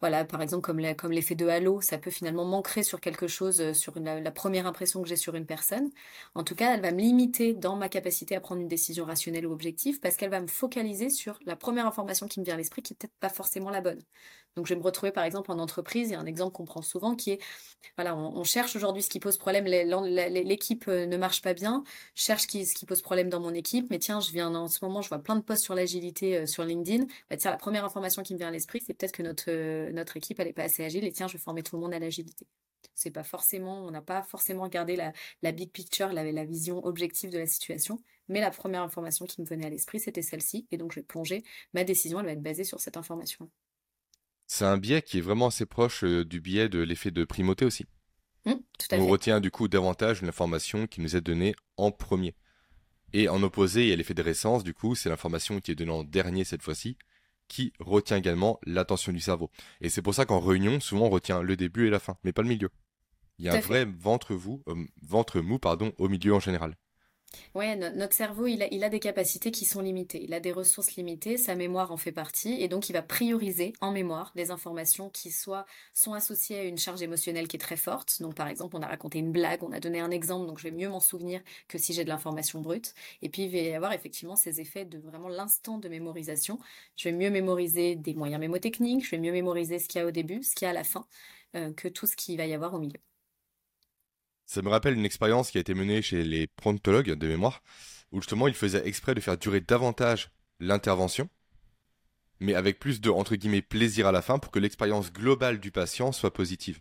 voilà, 0.00 0.24
par 0.24 0.40
exemple, 0.40 0.62
comme, 0.62 0.78
l'effet 1.10 1.34
de 1.34 1.46
halo, 1.46 1.82
ça 1.82 1.98
peut 1.98 2.10
finalement 2.10 2.46
manquer 2.46 2.82
sur 2.82 3.00
quelque 3.00 3.26
chose, 3.26 3.60
euh, 3.60 3.74
sur 3.74 3.98
la, 4.00 4.30
première 4.30 4.66
impression 4.66 5.02
que 5.02 5.08
j'ai 5.08 5.16
sur 5.16 5.34
une 5.34 5.44
personne. 5.44 5.90
En 6.34 6.42
tout 6.42 6.54
cas, 6.54 6.74
elle 6.74 6.80
va 6.80 6.90
me 6.90 7.00
limiter 7.00 7.52
dans 7.52 7.76
ma 7.76 7.90
capacité 7.90 8.34
à 8.34 8.40
prendre 8.40 8.62
une 8.62 8.68
décision 8.68 9.04
rationnelle 9.04 9.46
ou 9.46 9.52
objective 9.52 10.00
parce 10.00 10.16
qu'elle 10.16 10.30
va 10.30 10.40
me 10.40 10.46
focaliser 10.46 11.10
sur 11.10 11.38
la 11.44 11.54
première 11.54 11.86
information 11.86 12.26
qui 12.28 12.40
me 12.40 12.44
vient 12.46 12.54
à 12.54 12.56
l'esprit 12.56 12.82
qui 12.82 12.94
n'est 12.94 12.96
peut-être 12.96 13.18
pas 13.20 13.28
forcément 13.28 13.68
la 13.70 13.82
bonne. 13.82 14.00
Donc 14.56 14.66
je 14.66 14.74
vais 14.74 14.80
me 14.80 14.84
retrouver 14.84 15.12
par 15.12 15.24
exemple 15.24 15.52
en 15.52 15.58
entreprise, 15.58 16.08
il 16.08 16.12
y 16.12 16.14
a 16.14 16.20
un 16.20 16.26
exemple 16.26 16.52
qu'on 16.52 16.64
prend 16.64 16.82
souvent 16.82 17.14
qui 17.14 17.32
est, 17.32 17.40
voilà, 17.96 18.16
on, 18.16 18.42
cherche 18.44 18.74
aujourd'hui 18.74 19.02
ce 19.02 19.08
qui 19.08 19.20
pose 19.20 19.38
problème, 19.38 19.64
l'équipe 19.64 20.86
euh, 20.88 21.06
ne 21.06 21.16
marche 21.16 21.40
pas 21.42 21.54
bien, 21.54 21.84
je 22.16 22.22
cherche 22.24 22.42
ce 22.42 22.74
qui 22.74 22.86
pose 22.86 23.00
problème 23.00 23.28
dans 23.28 23.40
mon 23.40 23.54
équipe, 23.54 23.88
mais 23.90 23.98
tiens, 23.98 24.20
je 24.20 24.32
viens 24.32 24.52
en 24.54 24.68
ce 24.68 24.84
moment, 24.84 25.02
je 25.02 25.08
vois 25.08 25.20
plein 25.20 25.36
de 25.36 25.42
posts 25.42 25.62
sur 25.64 25.74
l'agilité 25.74 26.36
euh, 26.36 26.46
sur 26.46 26.64
LinkedIn, 26.64 27.06
bah, 27.28 27.36
tiens, 27.36 27.50
la 27.50 27.56
première 27.56 27.84
information 27.84 28.22
qui 28.22 28.34
me 28.34 28.38
vient 28.38 28.48
à 28.48 28.50
l'esprit, 28.50 28.80
c'est 28.84 28.94
peut-être 28.94 29.12
que 29.12 29.22
notre, 29.22 29.44
euh, 29.48 29.92
notre 29.92 30.16
équipe, 30.16 30.40
elle 30.40 30.48
n'est 30.48 30.52
pas 30.52 30.64
assez 30.64 30.84
agile, 30.84 31.04
et 31.04 31.12
tiens, 31.12 31.28
je 31.28 31.34
vais 31.34 31.38
former 31.38 31.62
tout 31.62 31.76
le 31.76 31.82
monde 31.82 31.94
à 31.94 31.98
l'agilité. 31.98 32.46
C'est 32.94 33.10
pas 33.10 33.22
forcément, 33.24 33.86
on 33.86 33.90
n'a 33.90 34.02
pas 34.02 34.22
forcément 34.22 34.64
regardé 34.64 34.96
la, 34.96 35.52
big 35.52 35.70
picture, 35.70 36.12
la, 36.12 36.30
la 36.30 36.44
vision 36.44 36.84
objective 36.84 37.30
de 37.30 37.38
la 37.38 37.46
situation, 37.46 38.02
mais 38.28 38.40
la 38.40 38.50
première 38.50 38.82
information 38.82 39.26
qui 39.26 39.40
me 39.40 39.46
venait 39.46 39.66
à 39.66 39.70
l'esprit, 39.70 40.00
c'était 40.00 40.22
celle-ci, 40.22 40.66
et 40.70 40.76
donc 40.76 40.92
je 40.92 41.00
vais 41.00 41.04
plonger, 41.04 41.44
ma 41.72 41.84
décision, 41.84 42.20
elle 42.20 42.26
va 42.26 42.32
être 42.32 42.42
basée 42.42 42.64
sur 42.64 42.80
cette 42.80 42.96
information. 42.96 43.50
C'est 44.52 44.64
un 44.64 44.78
biais 44.78 45.00
qui 45.00 45.18
est 45.18 45.20
vraiment 45.20 45.46
assez 45.46 45.64
proche 45.64 46.02
euh, 46.02 46.24
du 46.24 46.40
biais 46.40 46.68
de 46.68 46.80
l'effet 46.80 47.12
de 47.12 47.22
primauté 47.22 47.64
aussi. 47.64 47.86
Mmh, 48.44 48.54
On 48.94 49.06
retient 49.06 49.38
du 49.38 49.52
coup 49.52 49.68
davantage 49.68 50.22
l'information 50.22 50.88
qui 50.88 51.00
nous 51.00 51.14
est 51.14 51.20
donnée 51.20 51.54
en 51.76 51.92
premier. 51.92 52.34
Et 53.12 53.28
en 53.28 53.44
opposé, 53.44 53.84
il 53.84 53.90
y 53.90 53.92
a 53.92 53.96
l'effet 53.96 54.12
de 54.12 54.22
récence, 54.22 54.64
du 54.64 54.74
coup, 54.74 54.96
c'est 54.96 55.08
l'information 55.08 55.60
qui 55.60 55.70
est 55.70 55.76
donnée 55.76 55.92
en 55.92 56.02
dernier 56.02 56.42
cette 56.42 56.64
fois-ci, 56.64 56.98
qui 57.46 57.72
retient 57.78 58.16
également 58.16 58.58
l'attention 58.66 59.12
du 59.12 59.20
cerveau. 59.20 59.52
Et 59.80 59.88
c'est 59.88 60.02
pour 60.02 60.14
ça 60.14 60.26
qu'en 60.26 60.40
réunion, 60.40 60.80
souvent 60.80 61.06
on 61.06 61.10
retient 61.10 61.42
le 61.42 61.56
début 61.56 61.86
et 61.86 61.90
la 61.90 62.00
fin, 62.00 62.16
mais 62.24 62.32
pas 62.32 62.42
le 62.42 62.48
milieu. 62.48 62.70
Il 63.38 63.44
y 63.44 63.48
a 63.48 63.54
un 63.54 63.60
vrai 63.60 63.84
ventre, 63.84 64.34
vous, 64.34 64.64
euh, 64.66 64.74
ventre 65.00 65.40
mou 65.40 65.60
pardon, 65.60 65.92
au 65.96 66.08
milieu 66.08 66.34
en 66.34 66.40
général. 66.40 66.74
Ouais, 67.54 67.76
notre 67.76 68.14
cerveau, 68.14 68.46
il 68.46 68.62
a, 68.62 68.88
des 68.88 69.00
capacités 69.00 69.50
qui 69.50 69.64
sont 69.64 69.80
limitées. 69.80 70.22
Il 70.22 70.34
a 70.34 70.40
des 70.40 70.52
ressources 70.52 70.96
limitées, 70.96 71.36
sa 71.36 71.54
mémoire 71.54 71.92
en 71.92 71.96
fait 71.96 72.12
partie, 72.12 72.60
et 72.60 72.68
donc 72.68 72.88
il 72.88 72.92
va 72.92 73.02
prioriser 73.02 73.72
en 73.80 73.92
mémoire 73.92 74.32
des 74.34 74.50
informations 74.50 75.10
qui 75.10 75.30
soit 75.30 75.64
sont 75.94 76.12
associées 76.12 76.58
à 76.58 76.64
une 76.64 76.78
charge 76.78 77.02
émotionnelle 77.02 77.46
qui 77.48 77.56
est 77.56 77.60
très 77.60 77.76
forte. 77.76 78.20
Donc 78.20 78.34
par 78.34 78.48
exemple, 78.48 78.76
on 78.76 78.82
a 78.82 78.86
raconté 78.86 79.18
une 79.18 79.32
blague, 79.32 79.62
on 79.62 79.72
a 79.72 79.80
donné 79.80 80.00
un 80.00 80.10
exemple, 80.10 80.46
donc 80.46 80.58
je 80.58 80.64
vais 80.64 80.70
mieux 80.72 80.88
m'en 80.88 81.00
souvenir 81.00 81.40
que 81.68 81.78
si 81.78 81.92
j'ai 81.92 82.04
de 82.04 82.08
l'information 82.08 82.60
brute. 82.60 82.94
Et 83.22 83.28
puis 83.28 83.44
il 83.44 83.50
va 83.50 83.58
y 83.58 83.74
avoir 83.74 83.92
effectivement 83.92 84.36
ces 84.36 84.60
effets 84.60 84.84
de 84.84 84.98
vraiment 84.98 85.28
l'instant 85.28 85.78
de 85.78 85.88
mémorisation. 85.88 86.58
Je 86.96 87.08
vais 87.08 87.14
mieux 87.14 87.30
mémoriser 87.30 87.96
des 87.96 88.14
moyens 88.14 88.40
mémotechniques, 88.40 89.04
je 89.04 89.10
vais 89.10 89.18
mieux 89.18 89.32
mémoriser 89.32 89.78
ce 89.78 89.88
qu'il 89.88 90.00
y 90.00 90.04
a 90.04 90.06
au 90.06 90.10
début, 90.10 90.42
ce 90.42 90.54
qu'il 90.54 90.66
y 90.66 90.68
a 90.68 90.70
à 90.70 90.74
la 90.74 90.84
fin, 90.84 91.06
euh, 91.56 91.72
que 91.72 91.88
tout 91.88 92.06
ce 92.06 92.16
qu'il 92.16 92.36
va 92.36 92.46
y 92.46 92.54
avoir 92.54 92.74
au 92.74 92.78
milieu. 92.78 93.00
Ça 94.52 94.62
me 94.62 94.68
rappelle 94.68 94.94
une 94.94 95.04
expérience 95.04 95.52
qui 95.52 95.58
a 95.58 95.60
été 95.60 95.74
menée 95.74 96.02
chez 96.02 96.24
les 96.24 96.48
prontologues 96.48 97.12
de 97.12 97.28
mémoire, 97.28 97.62
où 98.10 98.20
justement 98.20 98.48
ils 98.48 98.54
faisaient 98.54 98.84
exprès 98.84 99.14
de 99.14 99.20
faire 99.20 99.38
durer 99.38 99.60
davantage 99.60 100.32
l'intervention, 100.58 101.28
mais 102.40 102.54
avec 102.54 102.80
plus 102.80 103.00
de 103.00 103.10
entre 103.10 103.36
guillemets 103.36 103.62
plaisir 103.62 104.08
à 104.08 104.12
la 104.12 104.22
fin 104.22 104.40
pour 104.40 104.50
que 104.50 104.58
l'expérience 104.58 105.12
globale 105.12 105.60
du 105.60 105.70
patient 105.70 106.10
soit 106.10 106.32
positive. 106.32 106.80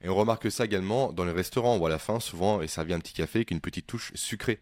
Et 0.00 0.08
on 0.08 0.14
remarque 0.14 0.48
ça 0.48 0.64
également 0.64 1.12
dans 1.12 1.24
les 1.24 1.32
restaurants 1.32 1.76
où 1.76 1.84
à 1.84 1.88
la 1.88 1.98
fin 1.98 2.20
souvent 2.20 2.62
est 2.62 2.68
servi 2.68 2.94
un 2.94 3.00
petit 3.00 3.14
café 3.14 3.40
avec 3.40 3.50
une 3.50 3.60
petite 3.60 3.88
touche 3.88 4.12
sucrée 4.14 4.60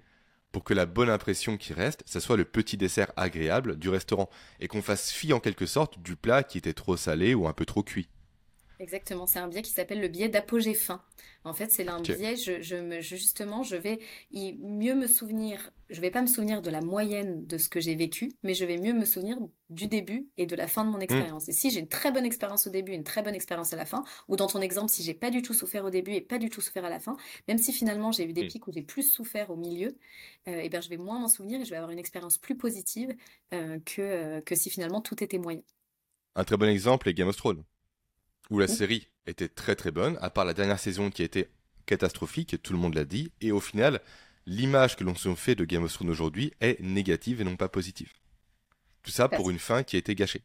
pour 0.51 0.65
que 0.65 0.73
la 0.73 0.87
bonne 0.87 1.11
impression 1.11 1.59
qui 1.59 1.75
reste, 1.75 2.05
ce 2.07 2.21
soit 2.21 2.39
le 2.39 2.47
petit 2.47 2.79
dessert 2.79 3.13
agréable 3.17 3.79
du 3.79 3.91
restaurant 3.91 4.31
et 4.61 4.67
qu'on 4.67 4.81
fasse 4.81 5.13
fi 5.13 5.35
en 5.35 5.41
quelque 5.41 5.67
sorte 5.67 6.01
du 6.01 6.17
plat 6.17 6.43
qui 6.43 6.57
était 6.57 6.73
trop 6.73 6.97
salé 6.97 7.35
ou 7.35 7.47
un 7.47 7.53
peu 7.53 7.67
trop 7.67 7.83
cuit. 7.83 8.09
Exactement, 8.79 9.27
c'est 9.27 9.39
un 9.39 9.49
biais 9.49 9.63
qui 9.63 9.71
s'appelle 9.71 10.01
le 10.01 10.09
biais 10.09 10.29
d'apogée 10.29 10.75
fin. 10.75 11.03
En 11.45 11.55
fait, 11.55 11.71
c'est 11.71 11.89
un 11.89 12.01
biais, 12.01 12.37
je, 12.37 12.77
me, 12.77 13.01
justement, 13.01 13.63
je 13.63 13.77
vais 13.77 14.01
mieux 14.33 14.95
me 14.95 15.07
souvenir, 15.07 15.71
je 15.89 16.01
vais 16.01 16.11
pas 16.11 16.21
me 16.21 16.27
souvenir 16.27 16.61
de 16.61 16.71
la 16.71 16.83
moyenne 16.83 17.47
de 17.47 17.57
ce 17.57 17.69
que 17.69 17.81
j'ai 17.81 17.95
vécu, 17.95 18.33
mais 18.43 18.53
je 18.53 18.65
vais 18.65 18.77
mieux 18.77 18.93
me 18.93 19.05
souvenir 19.05 19.39
du 19.71 19.87
début 19.87 20.29
et 20.37 20.45
de 20.45 20.55
la 20.55 20.67
fin 20.67 20.85
de 20.85 20.91
mon 20.91 20.99
mmh. 20.99 21.03
expérience. 21.03 21.49
Et 21.49 21.53
si 21.53 21.71
j'ai 21.71 21.81
une 21.81 21.89
très 21.89 22.13
bonne 22.13 22.27
expérience 22.27 22.67
au 22.67 22.71
début, 22.71 22.93
une 22.93 23.05
très 23.05 23.23
bonne 23.23 23.35
expérience 23.35 23.73
à 23.73 23.77
la 23.77 23.87
fin, 23.87 24.05
ou 24.29 24.37
dans 24.37 24.47
ton 24.47 24.61
exemple, 24.61 24.91
si 24.91 25.03
j'ai 25.03 25.15
pas 25.15 25.31
du 25.31 25.41
tout 25.41 25.55
souffert 25.55 25.85
au 25.85 25.91
début 25.91 26.13
et 26.13 26.21
pas 26.21 26.39
du 26.39 26.51
tout 26.51 26.61
souffert 26.61 26.85
à 26.85 26.91
la 26.91 27.01
fin, 27.01 27.17
même 27.49 27.59
si 27.59 27.73
finalement 27.73 28.13
j'ai 28.13 28.25
eu 28.25 28.33
des 28.33 28.45
mmh. 28.45 28.49
pics 28.49 28.67
où 28.67 28.73
j'ai 28.73 28.83
plus 28.83 29.11
souffert 29.11 29.51
au 29.51 29.57
milieu, 29.57 29.97
euh, 30.49 30.61
eh 30.63 30.69
ben 30.69 30.83
je 30.83 30.89
vais 30.91 30.99
moins 30.99 31.19
m'en 31.19 31.29
souvenir 31.29 31.61
et 31.61 31.65
je 31.65 31.71
vais 31.71 31.77
avoir 31.77 31.93
une 31.93 31.99
expérience 31.99 32.37
plus 32.37 32.57
positive 32.57 33.15
euh, 33.55 33.79
que, 33.87 34.03
euh, 34.03 34.41
que 34.43 34.55
si 34.55 34.69
finalement 34.69 35.01
tout 35.01 35.23
était 35.25 35.39
moyen. 35.39 35.63
Un 36.35 36.45
très 36.45 36.57
bon 36.57 36.69
exemple 36.69 37.09
est 37.09 37.15
Game 37.15 37.29
of 37.29 37.37
Thrones 37.37 37.65
où 38.51 38.59
la 38.59 38.69
série 38.69 39.09
était 39.27 39.49
très 39.49 39.75
très 39.75 39.91
bonne, 39.91 40.19
à 40.21 40.31
part 40.31 40.45
la 40.45 40.55
dernière 40.55 40.79
saison 40.79 41.11
qui 41.11 41.23
a 41.23 41.25
été 41.25 41.49
catastrophique, 41.87 42.61
tout 42.63 42.73
le 42.73 42.79
monde 42.79 42.95
l'a 42.95 43.05
dit, 43.05 43.33
et 43.41 43.53
au 43.53 43.61
final, 43.61 44.01
l'image 44.47 44.97
que 44.97 45.05
l'on 45.05 45.15
se 45.15 45.35
fait 45.35 45.55
de 45.55 45.65
Game 45.65 45.85
of 45.85 45.93
Thrones 45.93 46.11
aujourd'hui 46.11 46.53
est 46.61 46.81
négative 46.81 47.41
et 47.41 47.45
non 47.45 47.57
pas 47.57 47.69
positive. 47.69 48.13
Tout 49.03 49.11
ça 49.11 49.29
pour 49.29 49.51
une 49.51 49.59
fin 49.59 49.83
qui 49.83 49.97
a 49.97 49.99
été 49.99 50.15
gâchée. 50.15 50.43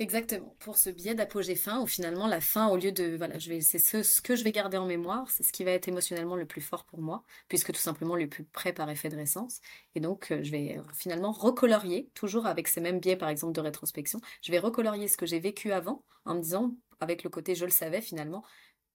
Exactement. 0.00 0.56
Pour 0.60 0.78
ce 0.78 0.88
biais 0.88 1.14
d'apogée 1.14 1.54
fin, 1.54 1.82
où 1.82 1.86
finalement 1.86 2.26
la 2.26 2.40
fin, 2.40 2.68
au 2.68 2.78
lieu 2.78 2.90
de, 2.90 3.16
voilà, 3.18 3.38
je 3.38 3.50
vais, 3.50 3.60
c'est 3.60 3.78
ce, 3.78 4.02
ce 4.02 4.22
que 4.22 4.34
je 4.34 4.42
vais 4.44 4.50
garder 4.50 4.78
en 4.78 4.86
mémoire, 4.86 5.30
c'est 5.30 5.42
ce 5.42 5.52
qui 5.52 5.62
va 5.62 5.72
être 5.72 5.88
émotionnellement 5.88 6.36
le 6.36 6.46
plus 6.46 6.62
fort 6.62 6.84
pour 6.84 7.02
moi, 7.02 7.22
puisque 7.48 7.70
tout 7.70 7.80
simplement 7.80 8.16
le 8.16 8.26
plus 8.26 8.44
près 8.44 8.72
par 8.72 8.88
effet 8.88 9.10
de 9.10 9.16
récence. 9.16 9.60
Et 9.94 10.00
donc, 10.00 10.30
euh, 10.30 10.42
je 10.42 10.50
vais 10.52 10.78
euh, 10.78 10.82
finalement 10.94 11.32
recolorier, 11.32 12.08
toujours 12.14 12.46
avec 12.46 12.66
ces 12.66 12.80
mêmes 12.80 12.98
biais, 12.98 13.16
par 13.16 13.28
exemple, 13.28 13.52
de 13.52 13.60
rétrospection, 13.60 14.22
je 14.40 14.50
vais 14.50 14.58
recolorier 14.58 15.06
ce 15.06 15.18
que 15.18 15.26
j'ai 15.26 15.38
vécu 15.38 15.70
avant, 15.70 16.02
en 16.24 16.34
me 16.34 16.40
disant, 16.40 16.74
avec 17.00 17.22
le 17.22 17.28
côté 17.28 17.54
je 17.54 17.66
le 17.66 17.70
savais 17.70 18.00
finalement, 18.00 18.42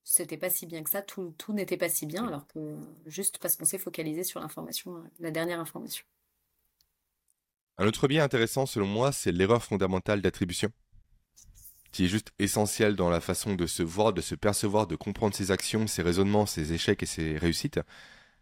c'était 0.03 0.37
pas 0.37 0.49
si 0.49 0.65
bien 0.65 0.81
que 0.83 0.89
ça, 0.89 1.03
tout, 1.03 1.35
tout 1.37 1.53
n'était 1.53 1.77
pas 1.77 1.89
si 1.89 2.07
bien, 2.07 2.27
alors 2.27 2.47
que 2.47 2.79
juste 3.05 3.37
parce 3.37 3.55
qu'on 3.55 3.65
s'est 3.65 3.77
focalisé 3.77 4.23
sur 4.23 4.39
l'information, 4.39 4.95
euh, 4.95 5.03
la 5.19 5.29
dernière 5.29 5.59
information. 5.59 6.03
Un 7.77 7.85
autre 7.85 8.07
biais 8.07 8.21
intéressant 8.21 8.65
selon 8.65 8.87
moi, 8.87 9.11
c'est 9.11 9.31
l'erreur 9.31 9.63
fondamentale 9.63 10.23
d'attribution 10.23 10.71
qui 11.95 12.03
est 12.03 12.09
juste 12.09 12.33
essentiel 12.39 12.97
dans 12.97 13.09
la 13.09 13.21
façon 13.21 13.55
de 13.55 13.65
se 13.65 13.81
voir, 13.81 14.11
de 14.11 14.19
se 14.19 14.35
percevoir, 14.35 14.85
de 14.85 14.97
comprendre 14.97 15.33
ses 15.33 15.51
actions, 15.51 15.87
ses 15.87 16.01
raisonnements, 16.01 16.45
ses 16.45 16.73
échecs 16.73 17.01
et 17.01 17.05
ses 17.05 17.37
réussites. 17.37 17.79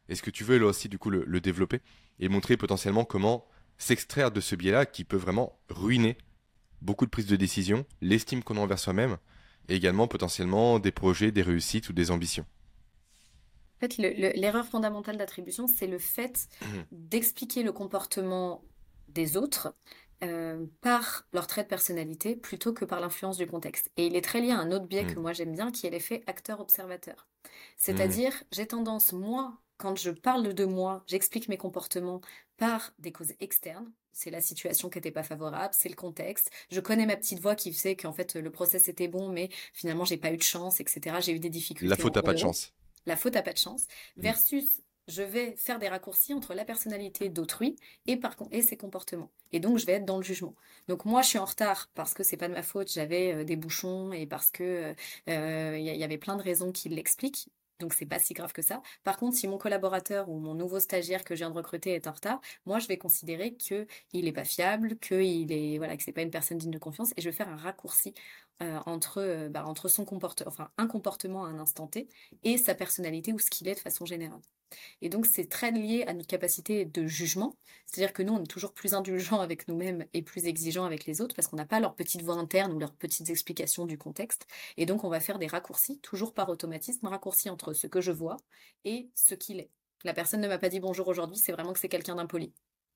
Est-ce 0.10 0.24
que 0.24 0.32
tu 0.32 0.44
veux 0.44 0.58
là 0.58 0.66
aussi 0.66 0.90
du 0.90 0.98
coup 0.98 1.12
le, 1.12 1.40
développer 1.40 1.80
et 2.20 2.30
montrer 2.30 2.58
potentiellement 2.58 3.06
comment 3.06 3.46
s'extraire 3.78 4.32
de 4.32 4.42
ce 4.42 4.56
biais-là 4.56 4.88
qui 4.88 5.04
peut 5.04 5.18
vraiment 5.18 5.60
ruiner 5.70 6.18
beaucoup 6.82 7.06
de 7.06 7.12
prises 7.12 7.28
de 7.28 7.36
décision, 7.36 7.86
l'estime 8.02 8.44
qu'on 8.44 8.58
a 8.58 8.60
envers 8.60 8.80
soi-même 8.80 9.18
et 9.70 9.76
également 9.76 10.08
potentiellement 10.08 10.80
des 10.80 10.92
projets, 10.92 11.32
des 11.32 11.44
réussites 11.44 11.90
ou 11.90 11.94
des 11.94 12.10
ambitions? 12.10 12.48
En 13.78 13.88
fait, 13.88 13.98
l'erreur 13.98 14.66
fondamentale 14.66 15.18
d'attribution, 15.18 15.68
c'est 15.68 15.86
le 15.86 16.00
fait 16.00 16.48
mmh. 16.60 16.66
d'expliquer 16.92 17.62
le 17.62 17.72
comportement 17.72 18.64
des 19.10 19.38
autres 19.38 19.76
euh, 20.24 20.66
par 20.82 21.28
leur 21.34 21.48
trait 21.48 21.64
de 21.64 21.68
personnalité 21.68 22.36
plutôt 22.36 22.74
que 22.74 22.86
par 22.86 23.00
l'influence 23.00 23.38
du 23.38 23.48
contexte. 23.48 23.92
Et 23.98 24.08
il 24.08 24.16
est 24.16 24.22
très 24.22 24.42
lié 24.42 24.52
à 24.52 24.60
un 24.60 24.72
autre 24.72 24.86
biais 24.86 25.06
que 25.06 25.20
mmh. 25.20 25.22
moi 25.22 25.34
j'aime 25.34 25.54
bien, 25.54 25.72
qui 25.72 25.88
est 25.88 25.90
l'effet 25.90 26.24
acteur-observateur. 26.28 27.28
C'est-à-dire, 27.78 28.32
mmh. 28.32 28.46
j'ai 28.52 28.68
tendance, 28.68 29.14
moi, 29.14 29.58
quand 29.78 29.98
je 29.98 30.12
parle 30.12 30.54
de 30.54 30.66
moi, 30.66 31.04
j'explique 31.08 31.50
mes 31.50 31.58
comportements 31.58 32.22
par 32.58 32.94
des 33.00 33.12
causes 33.12 33.34
externes. 33.40 33.92
C'est 34.14 34.30
la 34.30 34.42
situation 34.42 34.90
qui 34.90 35.00
n'était 35.00 35.12
pas 35.12 35.24
favorable, 35.24 35.74
c'est 35.78 35.90
le 35.90 35.96
contexte. 35.96 36.52
Je 36.70 36.80
connais 36.80 37.06
ma 37.06 37.18
petite 37.18 37.40
voix 37.40 37.56
qui 37.56 37.74
sait 37.74 37.96
qu'en 37.96 38.14
fait 38.14 38.36
le 38.36 38.52
process 38.52 38.88
était 38.88 39.08
bon, 39.08 39.30
mais 39.30 39.50
finalement 39.74 40.06
j'ai 40.06 40.18
pas 40.18 40.32
eu 40.32 40.38
de 40.38 40.44
chance, 40.44 40.80
etc. 40.80 41.18
J'ai 41.20 41.34
eu 41.34 41.40
des 41.40 41.50
difficultés. 41.50 41.90
La 41.90 41.98
faute 41.98 42.16
à 42.16 42.22
pas 42.22 42.34
de 42.34 42.38
chance. 42.38 42.74
La 43.08 43.18
faute 43.18 43.36
à 43.36 43.42
pas 43.42 43.54
de 43.54 43.58
chance. 43.58 43.88
Versus 44.16 44.83
je 45.08 45.22
vais 45.22 45.56
faire 45.58 45.80
des 45.80 45.88
raccourcis 45.88 46.34
entre 46.34 46.54
la 46.54 46.66
personnalité 46.66 47.30
d'autrui 47.30 47.76
et, 48.08 48.20
ses 48.62 48.78
comportements. 48.78 49.32
Et 49.52 49.60
donc, 49.60 49.78
je 49.78 49.86
vais 49.86 49.94
être 49.94 50.06
dans 50.06 50.18
le 50.18 50.24
jugement. 50.24 50.56
Donc, 50.88 51.06
moi, 51.06 51.22
je 51.22 51.30
suis 51.30 51.40
en 51.40 51.46
retard 51.46 51.90
parce 51.94 52.14
que 52.14 52.24
c'est 52.24 52.38
pas 52.38 52.48
de 52.48 52.54
ma 52.54 52.64
faute, 52.64 52.92
j'avais 52.92 53.34
euh, 53.34 53.44
des 53.44 53.56
bouchons 53.56 54.14
et 54.14 54.26
parce 54.26 54.52
que 54.52 54.94
il 55.28 55.34
euh, 55.34 55.78
y, 55.78 56.04
avait 56.04 56.18
plein 56.18 56.36
de 56.36 56.44
raisons 56.44 56.72
qui 56.72 56.90
l'expliquent. 56.90 57.50
Donc 57.80 57.94
c'est 57.94 58.06
pas 58.06 58.20
si 58.20 58.34
grave 58.34 58.54
que 58.54 58.62
ça. 58.62 58.82
Par 59.04 59.18
contre, 59.18 59.36
si 59.36 59.48
mon 59.48 59.58
collaborateur 59.58 60.30
ou 60.30 60.40
mon 60.40 60.54
nouveau 60.54 60.80
stagiaire 60.80 61.24
que 61.24 61.36
je 61.36 61.40
viens 61.40 61.50
de 61.50 61.56
recruter 61.56 61.94
est 61.94 62.08
en 62.08 62.14
retard, 62.14 62.40
moi 62.66 62.80
je 62.80 62.88
vais 62.88 62.98
considérer 62.98 63.56
que 63.56 63.88
il 64.14 64.32
pas 64.32 64.46
fiable, 64.46 64.98
que 65.00 65.16
il 65.16 65.52
est 65.52 65.80
que 65.98 66.04
c'est 66.04 66.14
pas 66.14 66.22
une 66.22 66.32
personne 66.32 66.58
digne 66.58 66.72
de 66.72 66.78
confiance 66.78 67.12
et 67.18 67.22
je 67.22 67.30
vais 67.30 67.36
faire 67.36 67.50
un 67.50 67.58
raccourci 67.58 68.14
euh, 68.62 68.80
entre 68.86 69.48
bah, 69.50 69.66
entre 69.66 69.88
son 69.88 70.06
comportement, 70.06 70.50
enfin 70.50 70.70
un 70.78 70.88
comportement 70.88 71.46
à 71.46 71.50
un 71.50 71.60
instant 71.60 71.88
T 71.88 72.08
et 72.44 72.58
sa 72.58 72.76
personnalité 72.76 73.34
ou 73.34 73.40
ce 73.40 73.50
qu'il 73.50 73.68
est 73.68 73.76
de 73.76 73.80
façon 73.80 74.06
générale. 74.06 74.42
Et 75.02 75.10
donc, 75.10 75.26
c'est 75.26 75.50
très 75.50 75.72
lié 75.72 76.04
à 76.08 76.14
notre 76.14 76.28
capacité 76.28 76.86
de 76.86 77.06
jugement. 77.08 77.58
C'est-à-dire 77.86 78.14
que 78.14 78.24
nous, 78.24 78.34
on 78.34 78.44
est 78.44 78.48
toujours 78.48 78.74
plus 78.74 78.94
indulgents 78.94 79.40
avec 79.40 79.68
nous-mêmes 79.68 80.06
et 80.14 80.22
plus 80.22 80.46
exigeants 80.46 80.86
avec 80.86 81.06
les 81.06 81.22
autres 81.22 81.36
parce 81.36 81.48
qu'on 81.48 81.58
n'a 81.58 81.66
pas 81.66 81.80
leur 81.80 81.96
petite 81.96 82.22
voix 82.22 82.36
interne 82.36 82.74
ou 82.74 82.80
leurs 82.80 82.94
petites 82.94 83.30
explications 83.30 83.86
du 83.86 83.98
contexte. 83.98 84.48
Et 84.78 84.86
donc, 84.86 85.04
on 85.04 85.10
va 85.10 85.20
faire 85.20 85.40
des 85.40 85.48
raccourcis, 85.48 86.00
toujours 86.00 86.34
par 86.34 86.50
automatisme, 86.50 87.08
raccourcis 87.08 87.50
entre 87.50 87.74
ce 87.74 87.88
que 87.88 88.02
je 88.02 88.12
vois 88.12 88.38
et 88.86 89.10
ce 89.16 89.36
qu'il 89.36 89.60
est. 89.60 89.70
La 90.04 90.14
personne 90.14 90.42
ne 90.42 90.48
m'a 90.48 90.58
pas 90.58 90.70
dit 90.70 90.80
bonjour 90.80 91.08
aujourd'hui, 91.08 91.38
c'est 91.38 91.54
vraiment 91.54 91.74
que 91.74 91.80
c'est 91.80 91.90
quelqu'un 91.90 92.16
d'impoli. 92.16 92.54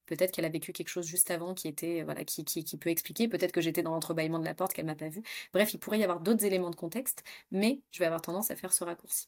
Peut-être 0.08 0.32
qu'elle 0.32 0.46
a 0.46 0.50
vécu 0.50 0.74
quelque 0.74 0.90
chose 0.90 1.06
juste 1.08 1.32
avant 1.32 1.54
qui 1.54 1.68
était 1.68 2.04
voilà 2.04 2.26
qui, 2.26 2.46
qui, 2.46 2.64
qui 2.64 2.78
peut 2.78 2.90
expliquer. 2.90 3.28
Peut-être 3.28 3.52
que 3.52 3.62
j'étais 3.62 3.84
dans 3.84 3.92
l'entrebâillement 3.92 4.40
de 4.40 4.46
la 4.46 4.56
porte 4.56 4.74
qu'elle 4.74 4.86
m'a 4.86 4.96
pas 4.96 5.10
vu. 5.10 5.22
Bref, 5.54 5.74
il 5.74 5.80
pourrait 5.80 6.00
y 6.00 6.04
avoir 6.04 6.22
d'autres 6.22 6.46
éléments 6.46 6.72
de 6.72 6.76
contexte, 6.76 7.24
mais 7.52 7.82
je 7.92 8.00
vais 8.00 8.06
avoir 8.06 8.22
tendance 8.22 8.52
à 8.52 8.56
faire 8.56 8.74
ce 8.74 8.84
raccourci. 8.84 9.28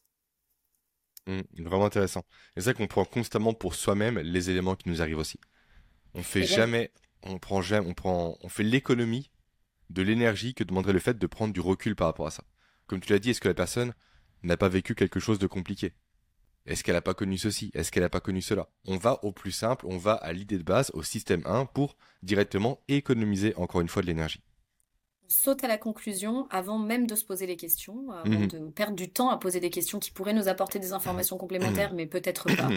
Mmh, 1.26 1.40
vraiment 1.58 1.86
intéressant. 1.86 2.24
C'est 2.54 2.62
ça 2.62 2.74
qu'on 2.74 2.86
prend 2.86 3.04
constamment 3.04 3.54
pour 3.54 3.74
soi-même 3.74 4.18
les 4.18 4.50
éléments 4.50 4.74
qui 4.76 4.88
nous 4.88 5.02
arrivent 5.02 5.18
aussi. 5.18 5.38
On 6.14 6.22
fait 6.22 6.44
jamais, 6.44 6.92
on 7.22 7.38
prend 7.38 7.62
jamais, 7.62 7.88
on 7.88 7.94
prend, 7.94 8.38
on 8.42 8.48
fait 8.48 8.64
l'économie 8.64 9.30
de 9.90 10.02
l'énergie 10.02 10.54
que 10.54 10.64
demanderait 10.64 10.94
le 10.94 11.00
fait 11.00 11.18
de 11.18 11.26
prendre 11.26 11.54
du 11.54 11.60
recul 11.60 11.96
par 11.96 12.08
rapport 12.08 12.28
à 12.28 12.32
ça. 12.32 12.44
Comme 12.86 13.00
tu 13.00 13.12
l'as 13.12 13.18
dit, 13.20 13.30
est-ce 13.30 13.40
que 13.42 13.48
la 13.48 13.54
personne 13.54 13.94
n'a 14.42 14.56
pas 14.56 14.68
vécu 14.68 14.94
quelque 14.94 15.20
chose 15.20 15.38
de 15.38 15.46
compliqué? 15.46 15.94
Est-ce 16.66 16.84
qu'elle 16.84 16.94
n'a 16.94 17.00
pas 17.00 17.14
connu 17.14 17.38
ceci? 17.38 17.70
Est-ce 17.74 17.90
qu'elle 17.90 18.02
n'a 18.02 18.10
pas 18.10 18.20
connu 18.20 18.42
cela? 18.42 18.68
On 18.86 18.96
va 18.96 19.24
au 19.24 19.32
plus 19.32 19.52
simple, 19.52 19.86
on 19.88 19.98
va 19.98 20.14
à 20.14 20.32
l'idée 20.32 20.58
de 20.58 20.62
base, 20.62 20.90
au 20.94 21.02
système 21.02 21.42
1 21.46 21.66
pour 21.66 21.96
directement 22.22 22.80
économiser 22.88 23.54
encore 23.56 23.80
une 23.80 23.88
fois 23.88 24.02
de 24.02 24.06
l'énergie 24.06 24.42
saute 25.30 25.62
à 25.62 25.68
la 25.68 25.78
conclusion 25.78 26.46
avant 26.50 26.78
même 26.78 27.06
de 27.06 27.14
se 27.14 27.24
poser 27.24 27.46
les 27.46 27.56
questions, 27.56 28.10
avant 28.10 28.40
mhm. 28.40 28.48
de 28.48 28.58
perdre 28.70 28.96
du 28.96 29.08
temps 29.08 29.30
à 29.30 29.38
poser 29.38 29.60
des 29.60 29.70
questions 29.70 30.00
qui 30.00 30.10
pourraient 30.10 30.32
nous 30.32 30.48
apporter 30.48 30.78
des 30.78 30.92
informations 30.92 31.38
complémentaires, 31.38 31.94
mais 31.94 32.06
peut-être 32.06 32.44
pas. 32.56 32.68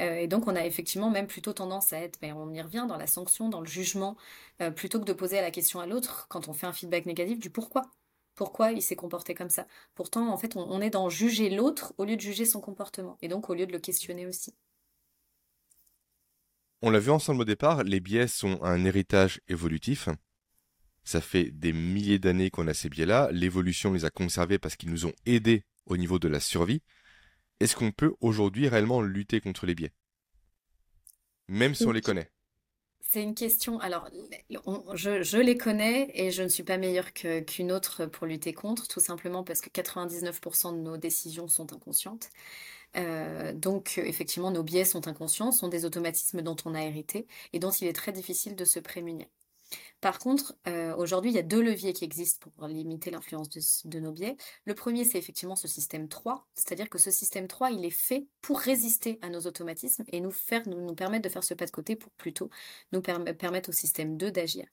Euh, 0.00 0.16
et 0.16 0.26
donc, 0.26 0.48
on 0.48 0.54
a 0.54 0.66
effectivement 0.66 1.08
même 1.08 1.26
plutôt 1.26 1.54
tendance 1.54 1.94
à 1.94 1.98
être, 1.98 2.18
mais 2.20 2.30
on 2.32 2.52
y 2.52 2.60
revient 2.60 2.84
dans 2.86 2.98
la 2.98 3.06
sanction, 3.06 3.48
dans 3.48 3.60
le 3.60 3.66
jugement, 3.66 4.18
euh, 4.60 4.70
plutôt 4.70 5.00
que 5.00 5.06
de 5.06 5.14
poser 5.14 5.40
la 5.40 5.50
question 5.50 5.80
à 5.80 5.86
l'autre 5.86 6.26
quand 6.28 6.46
on 6.48 6.52
fait 6.52 6.66
un 6.66 6.74
feedback 6.74 7.06
négatif 7.06 7.38
du 7.38 7.48
pourquoi. 7.48 7.90
Pourquoi 8.34 8.72
il 8.72 8.82
s'est 8.82 8.96
comporté 8.96 9.34
comme 9.34 9.50
ça 9.50 9.66
Pourtant, 9.94 10.32
en 10.32 10.38
fait, 10.38 10.56
on 10.56 10.80
est 10.80 10.90
dans 10.90 11.08
juger 11.08 11.50
l'autre 11.50 11.94
au 11.98 12.04
lieu 12.04 12.16
de 12.16 12.20
juger 12.20 12.44
son 12.44 12.60
comportement, 12.60 13.18
et 13.20 13.28
donc 13.28 13.50
au 13.50 13.54
lieu 13.54 13.66
de 13.66 13.72
le 13.72 13.78
questionner 13.78 14.26
aussi. 14.26 14.54
On 16.80 16.90
l'a 16.90 16.98
vu 16.98 17.10
ensemble 17.10 17.42
au 17.42 17.44
départ, 17.44 17.84
les 17.84 18.00
biais 18.00 18.26
sont 18.26 18.60
un 18.62 18.84
héritage 18.84 19.40
évolutif. 19.48 20.08
Ça 21.04 21.20
fait 21.20 21.50
des 21.50 21.72
milliers 21.72 22.18
d'années 22.18 22.50
qu'on 22.50 22.66
a 22.66 22.74
ces 22.74 22.88
biais-là. 22.88 23.28
L'évolution 23.32 23.92
les 23.92 24.04
a 24.04 24.10
conservés 24.10 24.58
parce 24.58 24.76
qu'ils 24.76 24.90
nous 24.90 25.06
ont 25.06 25.12
aidés 25.26 25.64
au 25.86 25.96
niveau 25.96 26.18
de 26.18 26.28
la 26.28 26.40
survie. 26.40 26.82
Est-ce 27.60 27.76
qu'on 27.76 27.92
peut 27.92 28.14
aujourd'hui 28.20 28.68
réellement 28.68 29.00
lutter 29.00 29.40
contre 29.40 29.66
les 29.66 29.74
biais? 29.74 29.92
Même 31.48 31.74
si 31.74 31.86
on 31.86 31.92
les 31.92 32.00
connaît 32.00 32.30
c'est 33.02 33.22
une 33.22 33.34
question. 33.34 33.78
Alors, 33.80 34.08
je, 34.94 35.38
les 35.38 35.56
connais 35.58 36.10
et 36.14 36.30
je 36.30 36.42
ne 36.42 36.48
suis 36.48 36.62
pas 36.62 36.78
meilleure 36.78 37.12
qu'une 37.12 37.72
autre 37.72 38.06
pour 38.06 38.26
lutter 38.26 38.52
contre, 38.54 38.88
tout 38.88 39.00
simplement 39.00 39.44
parce 39.44 39.60
que 39.60 39.68
99% 39.68 40.72
de 40.72 40.78
nos 40.78 40.96
décisions 40.96 41.48
sont 41.48 41.72
inconscientes. 41.72 42.30
Euh, 42.96 43.52
donc, 43.52 43.98
effectivement, 43.98 44.50
nos 44.50 44.62
biais 44.62 44.84
sont 44.84 45.08
inconscients, 45.08 45.52
sont 45.52 45.68
des 45.68 45.84
automatismes 45.84 46.42
dont 46.42 46.56
on 46.64 46.74
a 46.74 46.82
hérité 46.82 47.26
et 47.52 47.58
dont 47.58 47.70
il 47.70 47.86
est 47.88 47.92
très 47.92 48.12
difficile 48.12 48.56
de 48.56 48.64
se 48.64 48.78
prémunir. 48.80 49.26
Par 50.00 50.18
contre, 50.18 50.56
euh, 50.66 50.94
aujourd'hui, 50.96 51.30
il 51.30 51.34
y 51.34 51.38
a 51.38 51.42
deux 51.42 51.62
leviers 51.62 51.92
qui 51.92 52.04
existent 52.04 52.50
pour 52.56 52.66
limiter 52.66 53.10
l'influence 53.10 53.48
de, 53.84 54.00
nos 54.00 54.12
biais. 54.12 54.36
Le 54.64 54.74
premier, 54.74 55.04
c'est 55.04 55.18
effectivement 55.18 55.56
ce 55.56 55.68
système 55.68 56.08
3, 56.08 56.46
c'est-à-dire 56.54 56.90
que 56.90 56.98
ce 56.98 57.10
système 57.10 57.46
3, 57.46 57.70
il 57.70 57.84
est 57.84 57.90
fait 57.90 58.26
pour 58.40 58.58
résister 58.58 59.18
à 59.22 59.28
nos 59.28 59.40
automatismes 59.40 60.04
et 60.08 60.20
nous, 60.20 60.32
permettre 60.96 61.22
de 61.22 61.28
faire 61.28 61.44
ce 61.44 61.54
pas 61.54 61.66
de 61.66 61.70
côté 61.70 61.96
pour 61.96 62.10
plutôt 62.12 62.50
nous 62.90 63.00
permettre 63.00 63.68
au 63.68 63.72
système 63.72 64.16
2 64.16 64.30
d'agir. 64.32 64.66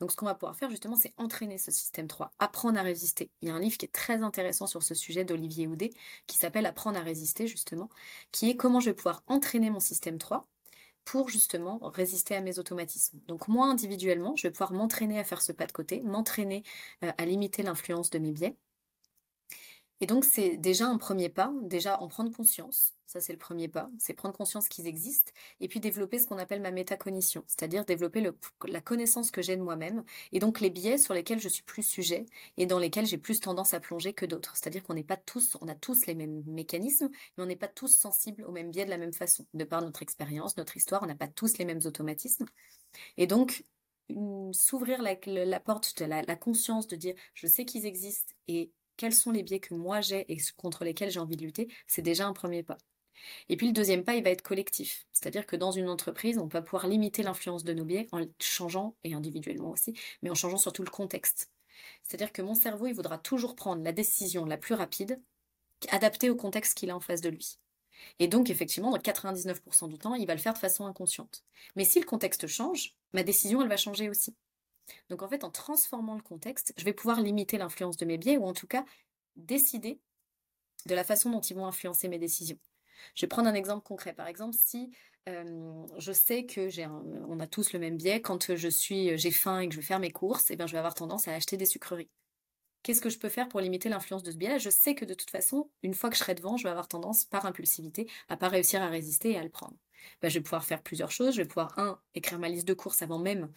Donc 0.00 0.12
ce 0.12 0.16
qu'on 0.16 0.26
va 0.26 0.34
pouvoir 0.34 0.56
faire 0.56 0.70
justement, 0.70 0.96
c'est 0.96 1.14
entraîner 1.16 1.58
ce 1.58 1.70
système 1.70 2.06
3, 2.06 2.32
apprendre 2.38 2.78
à 2.78 2.82
résister. 2.82 3.30
Il 3.40 3.48
y 3.48 3.50
a 3.50 3.54
un 3.54 3.60
livre 3.60 3.78
qui 3.78 3.86
est 3.86 3.92
très 3.92 4.22
intéressant 4.22 4.66
sur 4.66 4.82
ce 4.82 4.94
sujet 4.94 5.24
d'Olivier 5.24 5.66
Houdet 5.66 5.90
qui 6.26 6.36
s'appelle 6.38 6.66
Apprendre 6.66 6.98
à 6.98 7.02
résister 7.02 7.46
justement, 7.46 7.88
qui 8.32 8.50
est 8.50 8.56
comment 8.56 8.80
je 8.80 8.90
vais 8.90 8.94
pouvoir 8.94 9.22
entraîner 9.26 9.70
mon 9.70 9.80
système 9.80 10.18
3 10.18 10.46
pour 11.04 11.28
justement 11.28 11.78
résister 11.82 12.34
à 12.34 12.40
mes 12.40 12.58
automatismes. 12.58 13.20
Donc 13.28 13.48
moi 13.48 13.66
individuellement, 13.66 14.36
je 14.36 14.46
vais 14.46 14.50
pouvoir 14.50 14.72
m'entraîner 14.72 15.18
à 15.18 15.24
faire 15.24 15.42
ce 15.42 15.52
pas 15.52 15.66
de 15.66 15.72
côté, 15.72 16.00
m'entraîner 16.02 16.62
euh, 17.04 17.12
à 17.18 17.24
limiter 17.26 17.62
l'influence 17.62 18.10
de 18.10 18.18
mes 18.18 18.32
biais 18.32 18.56
et 20.04 20.06
donc, 20.06 20.26
c'est 20.26 20.58
déjà 20.58 20.86
un 20.86 20.98
premier 20.98 21.30
pas, 21.30 21.50
déjà 21.62 21.98
en 21.98 22.08
prendre 22.08 22.30
conscience. 22.30 22.92
Ça, 23.06 23.22
c'est 23.22 23.32
le 23.32 23.38
premier 23.38 23.68
pas. 23.68 23.88
C'est 23.98 24.12
prendre 24.12 24.36
conscience 24.36 24.68
qu'ils 24.68 24.86
existent 24.86 25.32
et 25.60 25.66
puis 25.66 25.80
développer 25.80 26.18
ce 26.18 26.26
qu'on 26.26 26.36
appelle 26.36 26.60
ma 26.60 26.72
métacognition, 26.72 27.42
c'est-à-dire 27.46 27.86
développer 27.86 28.22
la 28.68 28.80
connaissance 28.82 29.30
que 29.30 29.40
j'ai 29.40 29.56
de 29.56 29.62
moi-même 29.62 30.04
et 30.32 30.40
donc 30.40 30.60
les 30.60 30.68
biais 30.68 30.98
sur 30.98 31.14
lesquels 31.14 31.40
je 31.40 31.48
suis 31.48 31.62
plus 31.62 31.82
sujet 31.82 32.26
et 32.58 32.66
dans 32.66 32.78
lesquels 32.78 33.06
j'ai 33.06 33.16
plus 33.16 33.40
tendance 33.40 33.72
à 33.72 33.80
plonger 33.80 34.12
que 34.12 34.26
d'autres. 34.26 34.54
C'est-à-dire 34.58 34.82
qu'on 34.82 34.92
n'est 34.92 35.04
pas 35.04 35.16
tous, 35.16 35.56
on 35.62 35.68
a 35.68 35.74
tous 35.74 36.04
les 36.04 36.14
mêmes 36.14 36.42
mécanismes, 36.44 37.08
mais 37.38 37.44
on 37.44 37.46
n'est 37.46 37.56
pas 37.56 37.68
tous 37.68 37.98
sensibles 37.98 38.44
aux 38.44 38.52
mêmes 38.52 38.70
biais 38.70 38.84
de 38.84 38.90
la 38.90 38.98
même 38.98 39.14
façon. 39.14 39.46
De 39.54 39.64
par 39.64 39.80
notre 39.80 40.02
expérience, 40.02 40.58
notre 40.58 40.76
histoire, 40.76 41.02
on 41.02 41.06
n'a 41.06 41.14
pas 41.14 41.28
tous 41.28 41.56
les 41.56 41.64
mêmes 41.64 41.80
automatismes. 41.86 42.44
Et 43.16 43.26
donc, 43.26 43.64
s'ouvrir 44.52 45.00
la, 45.00 45.60
porte 45.60 45.98
de 45.98 46.04
la, 46.04 46.20
la 46.20 46.36
conscience 46.36 46.88
de 46.88 46.96
dire 46.96 47.14
je 47.32 47.46
sais 47.46 47.64
qu'ils 47.64 47.86
existent 47.86 48.34
et 48.48 48.70
quels 48.96 49.14
sont 49.14 49.30
les 49.30 49.42
biais 49.42 49.60
que 49.60 49.74
moi 49.74 50.00
j'ai 50.00 50.30
et 50.32 50.38
contre 50.56 50.84
lesquels 50.84 51.10
j'ai 51.10 51.20
envie 51.20 51.36
de 51.36 51.44
lutter, 51.44 51.68
c'est 51.86 52.02
déjà 52.02 52.26
un 52.26 52.32
premier 52.32 52.62
pas. 52.62 52.78
Et 53.48 53.56
puis 53.56 53.66
le 53.66 53.72
deuxième 53.72 54.04
pas, 54.04 54.14
il 54.14 54.24
va 54.24 54.30
être 54.30 54.42
collectif. 54.42 55.06
C'est-à-dire 55.12 55.46
que 55.46 55.56
dans 55.56 55.70
une 55.70 55.88
entreprise, 55.88 56.38
on 56.38 56.46
va 56.46 56.62
pouvoir 56.62 56.86
limiter 56.86 57.22
l'influence 57.22 57.64
de 57.64 57.72
nos 57.72 57.84
biais 57.84 58.08
en 58.12 58.24
changeant, 58.40 58.96
et 59.04 59.14
individuellement 59.14 59.70
aussi, 59.70 59.94
mais 60.22 60.30
en 60.30 60.34
changeant 60.34 60.56
surtout 60.56 60.82
le 60.82 60.90
contexte. 60.90 61.50
C'est-à-dire 62.02 62.32
que 62.32 62.42
mon 62.42 62.54
cerveau, 62.54 62.86
il 62.86 62.94
voudra 62.94 63.18
toujours 63.18 63.56
prendre 63.56 63.82
la 63.82 63.92
décision 63.92 64.44
la 64.44 64.56
plus 64.56 64.74
rapide, 64.74 65.20
adaptée 65.90 66.30
au 66.30 66.36
contexte 66.36 66.76
qu'il 66.76 66.90
a 66.90 66.96
en 66.96 67.00
face 67.00 67.20
de 67.20 67.28
lui. 67.28 67.58
Et 68.18 68.28
donc, 68.28 68.50
effectivement, 68.50 68.90
dans 68.90 68.98
99% 68.98 69.88
du 69.88 69.98
temps, 69.98 70.14
il 70.14 70.26
va 70.26 70.34
le 70.34 70.40
faire 70.40 70.52
de 70.52 70.58
façon 70.58 70.86
inconsciente. 70.86 71.44
Mais 71.76 71.84
si 71.84 72.00
le 72.00 72.06
contexte 72.06 72.46
change, 72.46 72.96
ma 73.12 73.22
décision, 73.22 73.62
elle 73.62 73.68
va 73.68 73.76
changer 73.76 74.08
aussi. 74.08 74.34
Donc, 75.10 75.22
en 75.22 75.28
fait, 75.28 75.44
en 75.44 75.50
transformant 75.50 76.14
le 76.14 76.22
contexte, 76.22 76.72
je 76.76 76.84
vais 76.84 76.92
pouvoir 76.92 77.20
limiter 77.20 77.58
l'influence 77.58 77.96
de 77.96 78.04
mes 78.04 78.18
biais 78.18 78.36
ou 78.36 78.44
en 78.44 78.52
tout 78.52 78.66
cas 78.66 78.84
décider 79.36 80.00
de 80.86 80.94
la 80.94 81.04
façon 81.04 81.30
dont 81.30 81.40
ils 81.40 81.56
vont 81.56 81.66
influencer 81.66 82.08
mes 82.08 82.18
décisions. 82.18 82.58
Je 83.14 83.22
vais 83.22 83.28
prendre 83.28 83.48
un 83.48 83.54
exemple 83.54 83.82
concret. 83.82 84.14
Par 84.14 84.26
exemple, 84.26 84.56
si 84.58 84.90
je 85.26 86.12
sais 86.12 86.44
que 86.44 86.68
j'ai 86.68 86.86
on 86.86 87.40
a 87.40 87.46
tous 87.46 87.72
le 87.72 87.78
même 87.78 87.96
biais, 87.96 88.20
quand 88.20 88.54
je 88.54 88.68
suis, 88.68 89.16
j'ai 89.16 89.30
faim 89.30 89.60
et 89.60 89.68
que 89.68 89.74
je 89.74 89.80
vais 89.80 89.86
faire 89.86 89.98
mes 89.98 90.10
courses, 90.10 90.50
eh 90.50 90.56
bien, 90.56 90.66
je 90.66 90.72
vais 90.72 90.78
avoir 90.78 90.94
tendance 90.94 91.28
à 91.28 91.34
acheter 91.34 91.56
des 91.56 91.66
sucreries. 91.66 92.10
Qu'est-ce 92.82 93.00
que 93.00 93.08
je 93.08 93.18
peux 93.18 93.30
faire 93.30 93.48
pour 93.48 93.60
limiter 93.60 93.88
l'influence 93.88 94.22
de 94.22 94.30
ce 94.30 94.36
biais-là? 94.36 94.58
Je 94.58 94.68
sais 94.68 94.94
que 94.94 95.06
de 95.06 95.14
toute 95.14 95.30
façon, 95.30 95.70
une 95.82 95.94
fois 95.94 96.10
que 96.10 96.16
je 96.16 96.20
serai 96.20 96.34
devant, 96.34 96.58
je 96.58 96.64
vais 96.64 96.68
avoir 96.68 96.86
tendance, 96.86 97.24
par 97.24 97.46
impulsivité, 97.46 98.10
à 98.28 98.36
pas 98.36 98.48
réussir 98.48 98.82
à 98.82 98.88
résister 98.88 99.30
et 99.30 99.38
à 99.38 99.42
le 99.42 99.48
prendre. 99.48 99.76
Ben, 100.20 100.28
je 100.28 100.38
vais 100.38 100.42
pouvoir 100.42 100.66
faire 100.66 100.82
plusieurs 100.82 101.10
choses. 101.10 101.34
Je 101.34 101.40
vais 101.40 101.48
pouvoir, 101.48 101.78
un, 101.78 101.98
écrire 102.14 102.38
ma 102.38 102.50
liste 102.50 102.68
de 102.68 102.74
courses 102.74 103.00
avant 103.00 103.18
même 103.18 103.50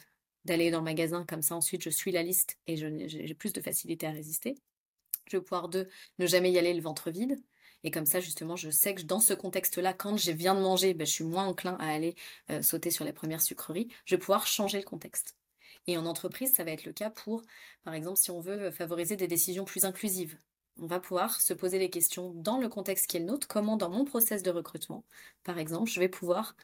d'aller 0.48 0.72
dans 0.72 0.80
le 0.80 0.86
magasin, 0.86 1.26
comme 1.26 1.42
ça 1.44 1.56
ensuite 1.56 1.84
je 1.84 1.90
suis 1.90 2.12
la 2.12 2.24
liste 2.24 2.58
et 2.66 2.76
j'ai 2.78 3.34
plus 3.36 3.54
de 3.54 3.62
facilité 3.62 4.08
à 4.08 4.12
résister. 4.12 4.56
Je 5.30 5.38
vais 5.38 5.44
pouvoir, 5.44 5.70
deux, 5.70 5.88
ne 6.20 6.26
jamais 6.26 6.52
y 6.52 6.58
aller 6.58 6.74
le 6.74 6.82
ventre 6.82 7.12
vide. 7.12 7.38
Et 7.84 7.92
comme 7.92 8.06
ça, 8.06 8.20
justement, 8.20 8.56
je 8.56 8.70
sais 8.70 8.96
que 8.96 9.04
dans 9.04 9.20
ce 9.20 9.34
contexte-là, 9.34 9.94
quand 9.94 10.18
je 10.18 10.32
viens 10.32 10.56
de 10.56 10.62
manger, 10.62 10.94
ben, 10.94 11.06
je 11.06 11.12
suis 11.12 11.24
moins 11.24 11.46
enclin 11.46 11.76
à 11.80 11.90
aller 11.90 12.16
euh, 12.50 12.62
sauter 12.62 12.90
sur 12.92 13.06
les 13.06 13.14
premières 13.14 13.42
sucreries. 13.42 13.90
Je 14.06 14.16
vais 14.16 14.20
pouvoir 14.20 14.48
changer 14.48 14.80
le 14.80 14.84
contexte. 14.84 15.36
Et 15.86 15.98
en 15.98 16.06
entreprise, 16.06 16.54
ça 16.54 16.64
va 16.64 16.72
être 16.72 16.86
le 16.86 16.94
cas 16.94 17.10
pour, 17.10 17.44
par 17.84 17.94
exemple, 17.94 18.18
si 18.18 18.32
on 18.32 18.40
veut 18.40 18.72
favoriser 18.72 19.16
des 19.16 19.28
décisions 19.28 19.66
plus 19.66 19.86
inclusives. 19.86 20.38
On 20.80 20.88
va 20.88 21.00
pouvoir 21.00 21.40
se 21.42 21.54
poser 21.54 21.80
les 21.80 21.90
questions 21.90 22.32
dans 22.34 22.58
le 22.58 22.70
contexte 22.70 23.08
qui 23.08 23.18
est 23.18 23.20
le 23.20 23.26
nôtre, 23.28 23.48
comment 23.48 23.78
dans 23.78 23.90
mon 23.90 24.06
process 24.06 24.44
de 24.44 24.52
recrutement, 24.52 25.04
par 25.44 25.58
exemple, 25.58 25.90
je 25.90 26.00
vais 26.00 26.10
pouvoir 26.10 26.56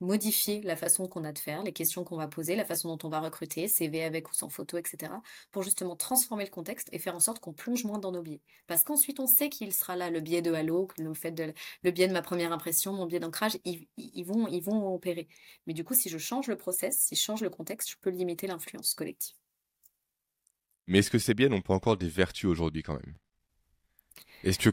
modifier 0.00 0.60
la 0.62 0.76
façon 0.76 1.08
qu'on 1.08 1.24
a 1.24 1.32
de 1.32 1.38
faire, 1.38 1.62
les 1.62 1.72
questions 1.72 2.04
qu'on 2.04 2.16
va 2.16 2.28
poser, 2.28 2.56
la 2.56 2.64
façon 2.64 2.94
dont 2.94 3.06
on 3.06 3.10
va 3.10 3.20
recruter, 3.20 3.68
CV 3.68 4.02
avec 4.02 4.30
ou 4.30 4.34
sans 4.34 4.48
photo, 4.48 4.76
etc., 4.76 5.12
pour 5.52 5.62
justement 5.62 5.96
transformer 5.96 6.44
le 6.44 6.50
contexte 6.50 6.88
et 6.92 6.98
faire 6.98 7.14
en 7.14 7.20
sorte 7.20 7.40
qu'on 7.40 7.52
plonge 7.52 7.84
moins 7.84 7.98
dans 7.98 8.12
nos 8.12 8.22
biais. 8.22 8.40
Parce 8.66 8.84
qu'ensuite, 8.84 9.20
on 9.20 9.26
sait 9.26 9.48
qu'il 9.48 9.72
sera 9.72 9.96
là, 9.96 10.10
le 10.10 10.20
biais 10.20 10.42
de 10.42 10.52
halo, 10.52 10.88
le 10.98 11.90
biais 11.90 12.08
de 12.08 12.12
ma 12.12 12.22
première 12.22 12.52
impression, 12.52 12.92
mon 12.92 13.06
biais 13.06 13.20
d'ancrage, 13.20 13.58
ils, 13.64 13.88
vont, 14.24 14.46
ils 14.48 14.62
vont 14.62 14.94
opérer. 14.94 15.28
Mais 15.66 15.72
du 15.72 15.84
coup, 15.84 15.94
si 15.94 16.08
je 16.08 16.18
change 16.18 16.48
le 16.48 16.56
process, 16.56 16.98
si 16.98 17.16
je 17.16 17.20
change 17.20 17.42
le 17.42 17.50
contexte, 17.50 17.90
je 17.90 17.96
peux 18.00 18.10
limiter 18.10 18.46
l'influence 18.46 18.94
collective. 18.94 19.36
Mais 20.86 20.98
est-ce 20.98 21.10
que 21.10 21.18
ces 21.18 21.34
biais 21.34 21.48
n'ont 21.48 21.62
pas 21.62 21.74
encore 21.74 21.96
des 21.96 22.08
vertus 22.08 22.48
aujourd'hui 22.48 22.82
quand 22.82 22.94
même? 22.94 23.16
Est-ce 24.44 24.58
que 24.58 24.70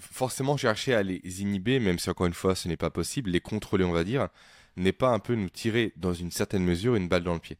forcément 0.00 0.56
chercher 0.56 0.94
à 0.94 1.02
les 1.02 1.42
inhiber, 1.42 1.80
même 1.80 1.98
si 1.98 2.10
encore 2.10 2.26
une 2.26 2.34
fois 2.34 2.54
ce 2.54 2.68
n'est 2.68 2.76
pas 2.76 2.90
possible, 2.90 3.30
les 3.30 3.40
contrôler, 3.40 3.84
on 3.84 3.92
va 3.92 4.04
dire, 4.04 4.28
n'est 4.76 4.92
pas 4.92 5.10
un 5.10 5.18
peu 5.18 5.34
nous 5.34 5.50
tirer 5.50 5.92
dans 5.96 6.14
une 6.14 6.30
certaine 6.30 6.64
mesure 6.64 6.94
une 6.94 7.08
balle 7.08 7.24
dans 7.24 7.34
le 7.34 7.40
pied 7.40 7.58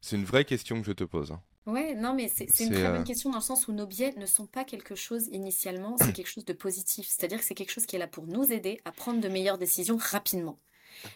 C'est 0.00 0.16
une 0.16 0.24
vraie 0.24 0.44
question 0.44 0.80
que 0.80 0.86
je 0.86 0.92
te 0.92 1.04
pose. 1.04 1.32
Hein. 1.32 1.42
Ouais, 1.66 1.94
non, 1.94 2.12
mais 2.14 2.28
c'est 2.28 2.44
une 2.64 2.70
très 2.70 2.88
bonne 2.88 3.02
euh, 3.02 3.04
question 3.04 3.30
dans 3.30 3.38
le 3.38 3.42
sens 3.42 3.68
où 3.68 3.72
nos 3.72 3.86
biais 3.86 4.12
ne 4.16 4.26
sont 4.26 4.46
pas 4.46 4.64
quelque 4.64 4.96
chose 4.96 5.28
initialement, 5.28 5.96
c'est 5.96 6.12
quelque 6.14 6.28
chose 6.28 6.44
de 6.44 6.52
positif. 6.52 7.06
C'est-à-dire 7.08 7.38
que 7.38 7.44
c'est 7.44 7.54
quelque 7.54 7.70
chose 7.70 7.86
qui 7.86 7.96
est 7.96 8.00
là 8.00 8.08
pour 8.08 8.26
nous 8.26 8.50
aider 8.50 8.80
à 8.84 8.90
prendre 8.90 9.20
de 9.20 9.28
meilleures 9.28 9.58
décisions 9.58 9.96
rapidement. 9.96 10.58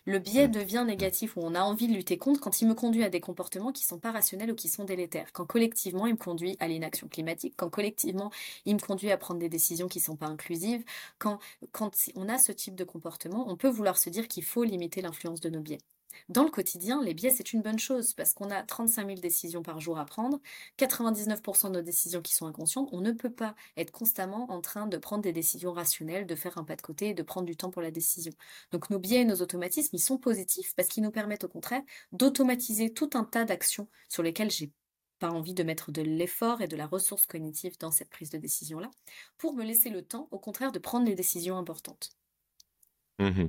Le 0.07 0.19
biais 0.19 0.49
devient 0.49 0.85
négatif 0.87 1.37
ou 1.37 1.41
on 1.43 1.55
a 1.55 1.63
envie 1.63 1.89
de 1.89 1.95
lutter 1.95 2.19
contre 2.19 2.41
quand 2.41 2.61
il 2.61 2.69
me 2.69 2.75
conduit 2.75 3.05
à 3.05 3.11
des 3.11 3.21
comportements 3.21 3.73
qui 3.73 3.85
sont 3.85 3.99
pas 3.99 4.13
rationnels 4.13 4.51
ou 4.53 4.55
qui 4.55 4.69
sont 4.69 4.85
délétères. 4.85 5.33
Quand 5.33 5.47
collectivement 5.47 6.07
il 6.07 6.13
me 6.15 6.19
conduit 6.19 6.57
à 6.61 6.69
l'inaction 6.69 7.09
climatique, 7.09 7.55
quand 7.57 7.71
collectivement 7.71 8.31
il 8.65 8.75
me 8.75 8.81
conduit 8.81 9.11
à 9.11 9.17
prendre 9.19 9.41
des 9.41 9.49
décisions 9.49 9.89
qui 9.89 10.01
sont 10.01 10.17
pas 10.17 10.27
inclusives, 10.27 10.85
quand, 11.19 11.39
quand 11.73 11.91
on 12.15 12.29
a 12.29 12.39
ce 12.39 12.53
type 12.53 12.75
de 12.75 12.85
comportement, 12.85 13.49
on 13.49 13.57
peut 13.57 13.69
vouloir 13.69 13.99
se 13.99 14.11
dire 14.11 14.29
qu'il 14.29 14.45
faut 14.45 14.65
limiter 14.65 15.03
l'influence 15.03 15.41
de 15.41 15.51
nos 15.51 15.61
biais. 15.61 15.79
Dans 16.29 16.45
le 16.45 16.51
quotidien, 16.51 17.03
les 17.03 17.15
biais, 17.15 17.31
c'est 17.31 17.53
une 17.53 17.63
bonne 17.63 17.79
chose 17.79 18.15
parce 18.15 18.33
qu'on 18.33 18.51
a 18.51 18.63
35 18.63 19.07
000 19.07 19.21
décisions 19.21 19.63
par 19.63 19.81
jour 19.81 19.99
à 19.99 20.05
prendre, 20.05 20.41
99% 20.79 21.69
de 21.69 21.75
nos 21.75 21.83
décisions 21.83 22.23
qui 22.23 22.35
sont 22.35 22.47
inconscientes. 22.47 22.89
On 22.93 23.01
ne 23.01 23.13
peut 23.13 23.33
pas 23.33 23.55
être 23.77 23.91
constamment 23.91 24.51
en 24.51 24.61
train 24.61 24.87
de 24.87 24.97
prendre 24.97 25.23
des 25.23 25.33
décisions 25.33 25.73
rationnelles, 25.73 26.27
de 26.27 26.35
faire 26.35 26.59
un 26.59 26.65
pas 26.65 26.77
de 26.77 26.83
côté 26.83 27.15
de 27.15 27.23
prendre 27.23 27.47
du 27.47 27.57
temps 27.57 27.71
pour 27.71 27.83
la 27.83 27.91
décision. 27.91 28.33
Donc 28.71 28.91
nos 28.91 28.99
biais 28.99 29.21
et 29.21 29.25
nos 29.25 29.43
automatismes, 29.43 29.97
ils 29.97 30.01
sont 30.01 30.19
positifs 30.19 30.75
parce 30.75 30.89
qu'ils 30.89 31.03
nous 31.03 31.11
permettent 31.11 31.45
au 31.45 31.49
contraire 31.49 31.83
d'automatiser 32.13 32.93
tout 32.93 33.11
un 33.15 33.25
tas 33.25 33.45
d'actions 33.45 33.89
sur 34.09 34.23
lesquelles 34.23 34.51
j'ai 34.51 34.73
pas 35.19 35.31
envie 35.31 35.55
de 35.55 35.63
mettre 35.63 35.93
de 35.93 36.03
l'effort 36.03 36.61
et 36.61 36.69
de 36.69 36.77
la 36.77 36.87
ressource 36.87 37.27
cognitive 37.27 37.79
dans 37.79 37.91
cette 37.91 38.11
prise 38.11 38.31
de 38.31 38.39
décision-là, 38.39 38.91
pour 39.39 39.55
me 39.55 39.65
laisser 39.65 39.89
le 39.89 40.03
temps, 40.03 40.29
au 40.31 40.39
contraire, 40.39 40.73
de 40.73 40.79
prendre 40.79 41.07
les 41.07 41.15
décisions 41.15 41.57
importantes. 41.57 42.11
Mmh 43.19 43.47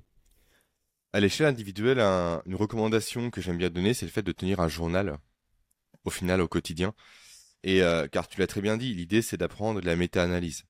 à 1.14 1.20
l'échelle 1.20 1.48
individuelle, 1.48 2.00
une 2.00 2.56
recommandation 2.56 3.30
que 3.30 3.42
j'aime 3.42 3.58
bien 3.58 3.70
donner, 3.70 3.94
c'est 3.94 4.06
le 4.06 4.12
fait 4.12 4.24
de 4.24 4.32
tenir 4.32 4.60
un 4.60 4.68
journal, 4.68 5.18
au 6.04 6.10
final, 6.10 6.42
au 6.42 6.48
quotidien. 6.48 6.94
Et 7.64 7.82
euh, 7.82 8.08
car 8.08 8.28
tu 8.28 8.40
l'as 8.40 8.48
très 8.48 8.62
bien 8.62 8.78
dit, 8.78 8.94
l'idée 8.94 9.22
c'est 9.22 9.38
d'apprendre 9.38 9.82
de 9.82 9.86
la 9.86 9.96
méta-analyse. 9.96 10.64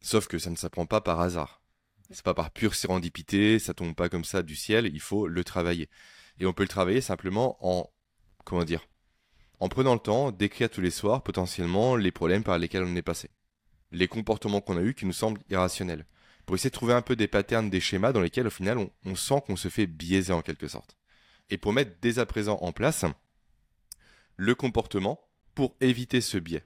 Sauf 0.00 0.28
que 0.28 0.38
ça 0.38 0.50
ne 0.50 0.56
s'apprend 0.56 0.86
pas 0.86 1.00
par 1.00 1.20
hasard. 1.20 1.60
C'est 2.10 2.22
pas 2.22 2.34
par 2.34 2.50
pure 2.50 2.74
sérendipité, 2.74 3.58
ça 3.58 3.74
tombe 3.74 3.94
pas 3.94 4.08
comme 4.08 4.24
ça 4.24 4.42
du 4.42 4.56
ciel, 4.56 4.86
il 4.86 5.00
faut 5.00 5.26
le 5.28 5.44
travailler. 5.44 5.88
Et 6.40 6.46
on 6.46 6.52
peut 6.52 6.62
le 6.62 6.68
travailler 6.68 7.00
simplement 7.00 7.58
en, 7.60 7.90
comment 8.44 8.64
dire, 8.64 8.86
en 9.60 9.68
prenant 9.68 9.94
le 9.94 10.00
temps 10.00 10.30
d'écrire 10.30 10.70
tous 10.70 10.80
les 10.80 10.90
soirs 10.90 11.22
potentiellement 11.22 11.96
les 11.96 12.12
problèmes 12.12 12.44
par 12.44 12.58
lesquels 12.58 12.84
on 12.84 12.96
est 12.96 13.02
passé. 13.02 13.30
Les 13.90 14.08
comportements 14.08 14.60
qu'on 14.60 14.76
a 14.76 14.82
eus 14.82 14.94
qui 14.94 15.06
nous 15.06 15.12
semblent 15.12 15.42
irrationnels 15.50 16.06
pour 16.48 16.54
essayer 16.54 16.70
de 16.70 16.74
trouver 16.74 16.94
un 16.94 17.02
peu 17.02 17.14
des 17.14 17.28
patterns, 17.28 17.68
des 17.68 17.78
schémas 17.78 18.10
dans 18.10 18.22
lesquels 18.22 18.46
au 18.46 18.50
final 18.50 18.78
on, 19.04 19.14
sent 19.14 19.42
qu'on 19.46 19.56
se 19.56 19.68
fait 19.68 19.86
biaiser 19.86 20.32
en 20.32 20.40
quelque 20.40 20.66
sorte. 20.66 20.96
Et 21.50 21.58
pour 21.58 21.74
mettre 21.74 21.96
dès 22.00 22.18
à 22.18 22.24
présent 22.24 22.56
en 22.62 22.72
place 22.72 23.04
le 24.36 24.54
comportement 24.54 25.20
pour 25.54 25.76
éviter 25.82 26.22
ce 26.22 26.38
biais. 26.38 26.64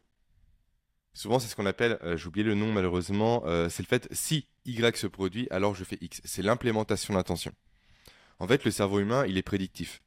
Souvent, 1.14 1.41
c'est 1.41 1.49
ce 1.49 1.57
qu'on 1.57 1.66
appelle, 1.66 1.99
euh, 2.05 2.16
j'ai 2.16 2.28
oublié 2.28 2.47
le 2.47 2.55
nom 2.55 2.70
malheureusement, 2.72 3.43
euh, 3.47 3.68
c'est 3.68 3.83
le 3.83 3.89
fait 3.89 4.07
si 4.12 4.47
Y 4.66 4.97
se 4.97 5.09
produit, 5.09 5.49
alors 5.51 5.74
je 5.74 5.83
fais 5.83 5.99
X. 6.01 6.20
C'est 6.24 6.43
l'implémentation 6.43 7.14
d'intention. 7.14 7.53
En 8.39 8.47
fait, 8.47 8.64
le 8.64 8.70
cerveau 8.70 9.01
humain, 9.01 9.26
il 9.26 9.37
est 9.37 9.43
prédictif. 9.43 10.01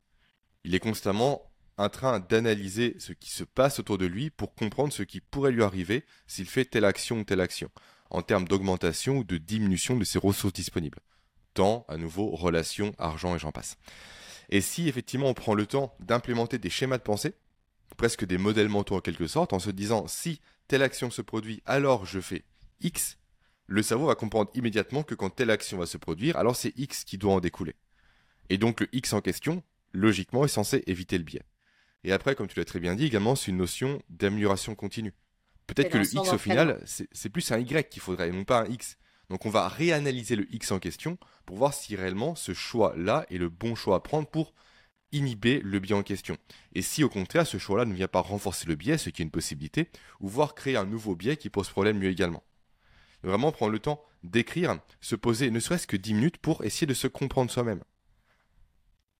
Il 0.64 0.74
est 0.74 0.80
constamment 0.80 1.52
en 1.76 1.90
train 1.90 2.22
d'analyser 2.22 2.96
ce 3.00 3.12
qui 3.12 3.30
se 3.30 3.44
passe 3.44 3.80
autour 3.80 3.98
de 3.98 4.06
lui 4.06 4.30
pour 4.30 4.56
comprendre 4.56 4.94
ce 4.94 5.04
qui 5.04 5.20
pourrait 5.20 5.52
lui 5.52 5.64
arriver 5.64 6.06
s'il 6.28 6.46
fait 6.46 6.64
telle 6.64 6.86
action 6.86 7.20
ou 7.20 7.24
telle 7.26 7.42
action 7.42 7.70
en 8.10 8.22
termes 8.22 8.48
d'augmentation 8.48 9.18
ou 9.18 9.24
de 9.24 9.38
diminution 9.38 9.98
de 9.98 10.04
ses 10.04 10.20
ressources 10.20 10.54
disponibles. 10.54 11.00
Temps, 11.54 11.86
à 11.88 11.98
nouveau, 11.98 12.30
relations, 12.36 12.94
argent 12.98 13.36
et 13.36 13.40
j'en 13.40 13.52
passe. 13.52 13.78
Et 14.50 14.62
si 14.62 14.88
effectivement 14.88 15.28
on 15.28 15.34
prend 15.34 15.54
le 15.54 15.66
temps 15.66 15.96
d'implémenter 16.00 16.58
des 16.58 16.70
schémas 16.70 16.98
de 16.98 17.04
pensée, 17.04 17.34
presque 17.98 18.26
des 18.26 18.38
modèles 18.38 18.70
mentaux 18.70 18.96
en 18.96 19.02
quelque 19.02 19.28
sorte, 19.28 19.54
en 19.54 19.60
se 19.60 19.72
disant 19.72 20.08
si 20.08 20.42
telle 20.68 20.84
action 20.84 21.10
se 21.10 21.22
produit, 21.22 21.62
alors 21.66 22.06
je 22.06 22.20
fais 22.20 22.44
X, 22.82 23.18
le 23.68 23.82
cerveau 23.82 24.08
va 24.08 24.16
comprendre 24.16 24.52
immédiatement 24.54 25.04
que 25.04 25.16
quand 25.16 25.30
telle 25.30 25.50
action 25.50 25.78
va 25.78 25.86
se 25.86 25.98
produire, 25.98 26.38
alors 26.38 26.56
c'est 26.56 26.78
X 26.78 27.04
qui 27.04 27.18
doit 27.18 27.34
en 27.34 27.40
découler. 27.40 27.76
Et 28.50 28.58
donc 28.58 28.82
le 28.82 28.88
X 28.92 29.14
en 29.14 29.22
question, 29.22 29.64
logiquement, 29.92 30.46
est 30.46 30.50
censé 30.50 30.84
éviter 30.86 31.18
le 31.18 31.24
biais. 31.24 31.44
Et 32.04 32.12
après, 32.12 32.36
comme 32.36 32.48
tu 32.48 32.60
l'as 32.60 32.66
très 32.66 32.80
bien 32.80 32.96
dit 32.96 33.06
également, 33.06 33.36
c'est 33.36 33.50
une 33.50 33.58
notion 33.58 34.02
d'amélioration 34.10 34.76
continue. 34.76 35.14
Peut-être 35.68 35.90
que 35.90 35.98
le 35.98 36.06
X 36.06 36.34
au 36.34 36.38
final, 36.38 36.82
c'est 36.86 37.30
plus 37.30 37.52
un 37.52 37.60
Y 37.60 37.90
qu'il 37.90 38.02
faudrait, 38.02 38.30
et 38.30 38.32
non 38.32 38.44
pas 38.44 38.62
un 38.62 38.66
X. 38.66 38.98
Donc 39.30 39.46
on 39.46 39.50
va 39.50 39.68
réanalyser 39.68 40.36
le 40.36 40.54
X 40.54 40.72
en 40.72 40.80
question 40.80 41.18
pour 41.46 41.58
voir 41.58 41.74
si 41.74 41.96
réellement 41.96 42.36
ce 42.36 42.54
choix-là 42.54 43.26
est 43.30 43.38
le 43.38 43.50
bon 43.50 43.74
choix 43.76 43.96
à 43.96 44.00
prendre 44.00 44.28
pour 44.28 44.54
inhiber 45.12 45.62
le 45.64 45.80
biais 45.80 45.96
en 45.96 46.04
question. 46.04 46.38
Et 46.74 46.82
si 46.82 47.04
au 47.04 47.10
contraire 47.10 47.48
ce 47.48 47.58
choix-là 47.58 47.86
ne 47.86 47.94
vient 47.94 48.08
pas 48.08 48.20
renforcer 48.20 48.68
le 48.68 48.76
biais, 48.76 48.98
ce 48.98 49.10
qui 49.10 49.22
est 49.22 49.26
une 49.26 49.32
possibilité, 49.32 49.90
ou 50.20 50.28
voir 50.28 50.54
créer 50.54 50.78
un 50.78 50.86
nouveau 50.86 51.16
biais 51.16 51.38
qui 51.38 51.50
pose 51.50 51.70
problème 51.70 51.98
mieux 51.98 52.10
également. 52.10 52.44
Vraiment 53.24 53.52
prendre 53.52 53.72
le 53.72 53.80
temps 53.80 54.04
d'écrire, 54.24 54.78
se 55.02 55.16
poser 55.16 55.50
ne 55.50 55.60
serait-ce 55.60 55.88
que 55.88 55.98
10 55.98 56.14
minutes 56.14 56.38
pour 56.38 56.64
essayer 56.64 56.86
de 56.86 56.94
se 56.94 57.08
comprendre 57.08 57.50
soi-même. 57.50 57.82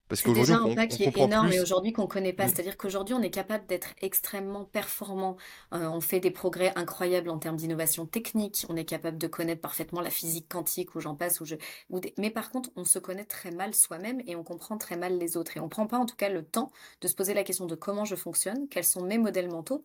Parce 0.08 0.22
c'est 0.22 0.32
déjà 0.32 0.56
un 0.56 0.74
pas 0.74 0.86
qui 0.86 1.02
est 1.02 1.16
énorme 1.16 1.50
et 1.52 1.60
aujourd'hui 1.60 1.92
qu'on 1.92 2.02
ne 2.02 2.06
connaît 2.06 2.32
pas. 2.32 2.46
Mm. 2.46 2.48
C'est-à-dire 2.48 2.76
qu'aujourd'hui, 2.76 3.14
on 3.14 3.22
est 3.22 3.30
capable 3.30 3.66
d'être 3.66 3.88
extrêmement 4.00 4.64
performant. 4.64 5.36
Euh, 5.74 5.88
on 5.88 6.00
fait 6.00 6.20
des 6.20 6.30
progrès 6.30 6.72
incroyables 6.76 7.28
en 7.28 7.38
termes 7.38 7.56
d'innovation 7.56 8.06
technique. 8.06 8.66
On 8.68 8.76
est 8.76 8.84
capable 8.84 9.18
de 9.18 9.26
connaître 9.26 9.60
parfaitement 9.60 10.00
la 10.00 10.10
physique 10.10 10.48
quantique 10.48 10.94
ou 10.94 11.00
j'en 11.00 11.16
passe. 11.16 11.40
Ou 11.40 11.44
je... 11.44 11.56
Mais 12.18 12.30
par 12.30 12.50
contre, 12.50 12.70
on 12.76 12.84
se 12.84 12.98
connaît 12.98 13.24
très 13.24 13.50
mal 13.50 13.74
soi-même 13.74 14.22
et 14.26 14.36
on 14.36 14.44
comprend 14.44 14.78
très 14.78 14.96
mal 14.96 15.18
les 15.18 15.36
autres. 15.36 15.56
Et 15.56 15.60
on 15.60 15.64
ne 15.64 15.70
prend 15.70 15.86
pas 15.86 15.98
en 15.98 16.06
tout 16.06 16.16
cas 16.16 16.28
le 16.28 16.44
temps 16.44 16.70
de 17.00 17.08
se 17.08 17.14
poser 17.14 17.34
la 17.34 17.42
question 17.42 17.66
de 17.66 17.74
comment 17.74 18.04
je 18.04 18.14
fonctionne, 18.14 18.68
quels 18.68 18.84
sont 18.84 19.02
mes 19.02 19.18
modèles 19.18 19.50
mentaux, 19.50 19.84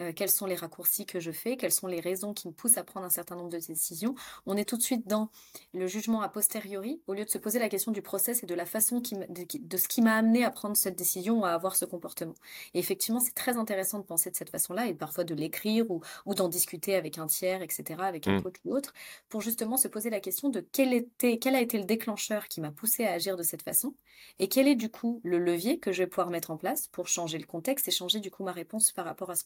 euh, 0.00 0.12
quels 0.14 0.30
sont 0.30 0.46
les 0.46 0.54
raccourcis 0.54 1.06
que 1.06 1.20
je 1.20 1.30
fais, 1.30 1.56
quelles 1.56 1.72
sont 1.72 1.86
les 1.86 2.00
raisons 2.00 2.32
qui 2.34 2.48
me 2.48 2.52
poussent 2.52 2.78
à 2.78 2.84
prendre 2.84 3.06
un 3.06 3.10
certain 3.10 3.36
nombre 3.36 3.50
de 3.50 3.58
décisions. 3.58 4.14
On 4.46 4.56
est 4.56 4.64
tout 4.64 4.76
de 4.76 4.82
suite 4.82 5.06
dans 5.06 5.30
le 5.74 5.86
jugement 5.86 6.22
a 6.22 6.28
posteriori 6.28 7.00
au 7.06 7.14
lieu 7.14 7.24
de 7.24 7.30
se 7.30 7.38
poser 7.38 7.58
la 7.58 7.68
question 7.68 7.92
du 7.92 8.02
process 8.02 8.42
et 8.42 8.46
de 8.46 8.54
la 8.54 8.66
façon 8.66 9.00
qui, 9.00 9.16
de 9.16 9.76
ce 9.76 9.88
qui 9.88 10.02
m'a 10.02 10.14
amené 10.14 10.44
à 10.44 10.50
prendre 10.50 10.76
cette 10.76 10.96
décision 10.96 11.40
ou 11.40 11.44
à 11.44 11.50
avoir 11.50 11.76
ce 11.76 11.84
comportement. 11.84 12.34
Et 12.74 12.78
effectivement, 12.78 13.20
c'est 13.20 13.34
très 13.34 13.56
intéressant 13.56 13.98
de 13.98 14.04
penser 14.04 14.30
de 14.30 14.36
cette 14.36 14.50
façon-là 14.50 14.86
et 14.86 14.94
parfois 14.94 15.24
de 15.24 15.34
l'écrire 15.34 15.90
ou, 15.90 16.02
d'en 16.34 16.48
discuter 16.48 16.94
avec 16.94 17.18
un 17.18 17.26
tiers, 17.26 17.62
etc., 17.62 18.00
avec 18.00 18.26
un 18.26 18.38
mmh. 18.38 18.42
coach 18.42 18.56
ou 18.64 18.74
autre, 18.74 18.94
pour 19.28 19.40
justement 19.40 19.76
se 19.76 19.88
poser 19.88 20.10
la 20.10 20.20
question 20.20 20.48
de 20.48 20.60
quel, 20.72 20.92
était, 20.92 21.38
quel 21.38 21.54
a 21.54 21.60
été 21.60 21.78
le 21.78 21.84
déclencheur 21.84 22.48
qui 22.48 22.60
m'a 22.60 22.70
poussé 22.70 23.04
à 23.04 23.12
agir 23.12 23.36
de 23.36 23.42
cette 23.42 23.62
façon 23.62 23.94
et 24.38 24.48
quel 24.48 24.68
est 24.68 24.74
du 24.74 24.90
coup 24.90 25.20
le 25.24 25.38
levier 25.38 25.78
que 25.78 25.92
je 25.92 26.02
vais 26.02 26.06
pouvoir 26.06 26.30
mettre 26.30 26.50
en 26.50 26.56
place 26.56 26.88
pour 26.88 27.08
changer 27.08 27.38
le 27.38 27.46
contexte 27.46 27.88
et 27.88 27.90
changer 27.90 28.20
du 28.20 28.30
coup 28.30 28.44
ma 28.44 28.52
réponse 28.52 28.92
par 28.92 29.04
rapport 29.04 29.30
à 29.30 29.34
ce 29.34 29.44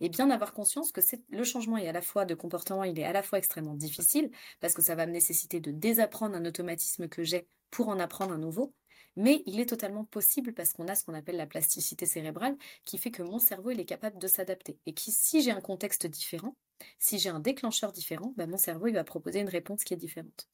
Et 0.00 0.08
bien 0.08 0.30
avoir 0.30 0.52
conscience 0.52 0.92
que 0.92 1.00
le 1.30 1.44
changement 1.44 1.76
est 1.76 1.88
à 1.88 1.92
la 1.92 2.02
fois 2.02 2.24
de 2.24 2.34
comportement, 2.34 2.84
il 2.84 2.98
est 2.98 3.04
à 3.04 3.12
la 3.12 3.22
fois 3.22 3.38
extrêmement 3.38 3.74
difficile 3.74 4.30
parce 4.60 4.74
que 4.74 4.82
ça 4.82 4.94
va 4.94 5.06
me 5.06 5.12
nécessiter 5.12 5.60
de 5.60 5.70
désapprendre 5.70 6.36
un 6.36 6.44
automatisme 6.44 7.08
que 7.08 7.22
j'ai 7.22 7.46
pour 7.70 7.88
en 7.88 7.98
apprendre 7.98 8.32
un 8.32 8.38
nouveau, 8.38 8.74
mais 9.16 9.42
il 9.46 9.60
est 9.60 9.66
totalement 9.66 10.04
possible 10.04 10.52
parce 10.52 10.72
qu'on 10.72 10.88
a 10.88 10.94
ce 10.94 11.04
qu'on 11.04 11.14
appelle 11.14 11.36
la 11.36 11.46
plasticité 11.46 12.06
cérébrale 12.06 12.56
qui 12.84 12.98
fait 12.98 13.10
que 13.10 13.22
mon 13.22 13.38
cerveau 13.38 13.70
il 13.70 13.80
est 13.80 13.84
capable 13.84 14.18
de 14.18 14.26
s'adapter 14.26 14.78
et 14.86 14.94
qui 14.94 15.12
si 15.12 15.42
j'ai 15.42 15.50
un 15.50 15.60
contexte 15.60 16.06
différent, 16.06 16.56
si 16.98 17.18
j'ai 17.18 17.28
un 17.30 17.40
déclencheur 17.40 17.92
différent, 17.92 18.32
ben 18.36 18.48
mon 18.48 18.58
cerveau 18.58 18.86
il 18.88 18.94
va 18.94 19.04
proposer 19.04 19.40
une 19.40 19.48
réponse 19.48 19.84
qui 19.84 19.94
est 19.94 19.98
différente. 19.98 20.48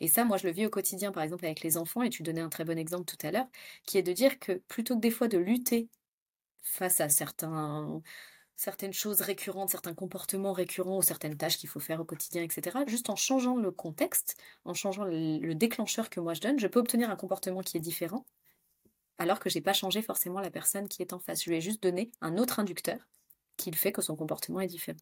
Et 0.00 0.08
ça, 0.08 0.24
moi, 0.24 0.36
je 0.36 0.46
le 0.46 0.52
vis 0.52 0.66
au 0.66 0.70
quotidien, 0.70 1.12
par 1.12 1.22
exemple, 1.22 1.44
avec 1.44 1.62
les 1.62 1.76
enfants, 1.76 2.02
et 2.02 2.10
tu 2.10 2.22
donnais 2.22 2.40
un 2.40 2.48
très 2.48 2.64
bon 2.64 2.78
exemple 2.78 3.04
tout 3.04 3.26
à 3.26 3.30
l'heure, 3.30 3.46
qui 3.86 3.98
est 3.98 4.02
de 4.02 4.12
dire 4.12 4.38
que 4.38 4.52
plutôt 4.68 4.96
que 4.96 5.00
des 5.00 5.10
fois 5.10 5.28
de 5.28 5.38
lutter 5.38 5.88
face 6.64 7.00
à 7.00 7.08
certains, 7.08 8.02
certaines 8.56 8.92
choses 8.92 9.20
récurrentes, 9.20 9.70
certains 9.70 9.94
comportements 9.94 10.52
récurrents 10.52 10.98
ou 10.98 11.02
certaines 11.02 11.36
tâches 11.36 11.58
qu'il 11.58 11.68
faut 11.68 11.80
faire 11.80 12.00
au 12.00 12.04
quotidien, 12.04 12.42
etc. 12.42 12.78
Juste 12.88 13.10
en 13.10 13.16
changeant 13.16 13.56
le 13.56 13.70
contexte, 13.70 14.36
en 14.64 14.74
changeant 14.74 15.04
le, 15.04 15.54
déclencheur 15.54 16.10
que 16.10 16.20
moi 16.20 16.34
je 16.34 16.40
donne, 16.40 16.58
je 16.58 16.66
peux 16.66 16.80
obtenir 16.80 17.10
un 17.10 17.16
comportement 17.16 17.60
qui 17.60 17.76
est 17.76 17.80
différent, 17.80 18.26
alors 19.18 19.38
que 19.38 19.50
je 19.50 19.58
n'ai 19.58 19.62
pas 19.62 19.72
changé 19.72 20.02
forcément 20.02 20.40
la 20.40 20.50
personne 20.50 20.88
qui 20.88 21.02
est 21.02 21.12
en 21.12 21.18
face. 21.18 21.44
Je 21.44 21.50
lui 21.50 21.56
ai 21.56 21.60
juste 21.60 21.82
donné 21.82 22.10
un 22.20 22.38
autre 22.38 22.58
inducteur 22.58 22.98
qui 23.56 23.72
fait 23.72 23.92
que 23.92 24.02
son 24.02 24.16
comportement 24.16 24.60
est 24.60 24.66
différent. 24.66 24.98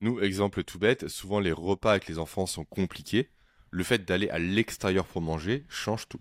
Nous, 0.00 0.20
exemple 0.20 0.62
tout 0.62 0.78
bête, 0.78 1.08
souvent 1.08 1.40
les 1.40 1.52
repas 1.52 1.90
avec 1.90 2.06
les 2.06 2.18
enfants 2.18 2.46
sont 2.46 2.64
compliqués. 2.64 3.30
Le 3.70 3.82
fait 3.84 3.98
d'aller 3.98 4.30
à 4.30 4.38
l'extérieur 4.38 5.04
pour 5.06 5.20
manger 5.20 5.66
change 5.68 6.08
tout. 6.08 6.20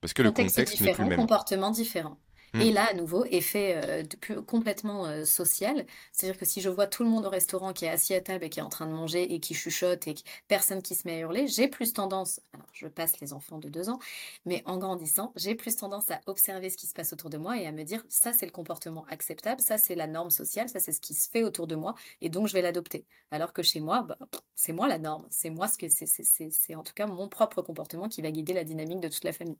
Parce 0.00 0.14
que 0.14 0.22
le 0.22 0.30
contexte 0.30 0.80
n'est 0.80 0.92
plus 0.92 1.02
le 1.02 1.08
même. 1.10 1.18
Comportement 1.18 1.70
différent. 1.70 2.18
Mmh. 2.54 2.60
Et 2.60 2.72
là, 2.72 2.86
à 2.88 2.94
nouveau, 2.94 3.24
effet 3.24 3.80
euh, 3.84 4.42
complètement 4.42 5.06
euh, 5.06 5.24
social. 5.24 5.84
C'est-à-dire 6.12 6.38
que 6.38 6.46
si 6.46 6.60
je 6.60 6.68
vois 6.68 6.86
tout 6.86 7.02
le 7.02 7.10
monde 7.10 7.26
au 7.26 7.28
restaurant 7.28 7.72
qui 7.72 7.84
est 7.84 7.88
assis 7.88 8.14
à 8.14 8.20
table 8.20 8.44
et 8.44 8.48
qui 8.48 8.60
est 8.60 8.62
en 8.62 8.68
train 8.68 8.86
de 8.86 8.92
manger 8.92 9.34
et 9.34 9.40
qui 9.40 9.54
chuchote 9.54 10.06
et 10.06 10.14
personne 10.46 10.80
qui 10.80 10.94
se 10.94 11.06
met 11.08 11.16
à 11.16 11.18
hurler, 11.18 11.48
j'ai 11.48 11.66
plus 11.66 11.92
tendance, 11.92 12.40
alors 12.52 12.68
je 12.72 12.86
passe 12.86 13.18
les 13.20 13.32
enfants 13.32 13.58
de 13.58 13.68
deux 13.68 13.88
ans, 13.90 13.98
mais 14.46 14.62
en 14.66 14.78
grandissant, 14.78 15.32
j'ai 15.34 15.56
plus 15.56 15.74
tendance 15.74 16.12
à 16.12 16.20
observer 16.26 16.70
ce 16.70 16.76
qui 16.76 16.86
se 16.86 16.94
passe 16.94 17.12
autour 17.12 17.28
de 17.28 17.38
moi 17.38 17.58
et 17.58 17.66
à 17.66 17.72
me 17.72 17.82
dire, 17.82 18.04
ça 18.08 18.32
c'est 18.32 18.46
le 18.46 18.52
comportement 18.52 19.04
acceptable, 19.10 19.60
ça 19.60 19.76
c'est 19.76 19.96
la 19.96 20.06
norme 20.06 20.30
sociale, 20.30 20.68
ça 20.68 20.78
c'est 20.78 20.92
ce 20.92 21.00
qui 21.00 21.14
se 21.14 21.28
fait 21.28 21.42
autour 21.42 21.66
de 21.66 21.74
moi 21.74 21.96
et 22.20 22.28
donc 22.28 22.46
je 22.46 22.52
vais 22.52 22.62
l'adopter. 22.62 23.04
Alors 23.32 23.52
que 23.52 23.62
chez 23.64 23.80
moi, 23.80 24.02
bah, 24.02 24.16
c'est 24.54 24.72
moi 24.72 24.86
la 24.86 24.98
norme, 24.98 25.26
c'est 25.28 25.50
moi 25.50 25.66
ce 25.66 25.76
que 25.76 25.88
c'est, 25.88 26.06
c'est 26.06 26.74
en 26.76 26.84
tout 26.84 26.94
cas 26.94 27.06
mon 27.06 27.28
propre 27.28 27.62
comportement 27.62 28.08
qui 28.08 28.22
va 28.22 28.30
guider 28.30 28.52
la 28.52 28.62
dynamique 28.62 29.00
de 29.00 29.08
toute 29.08 29.24
la 29.24 29.32
famille. 29.32 29.58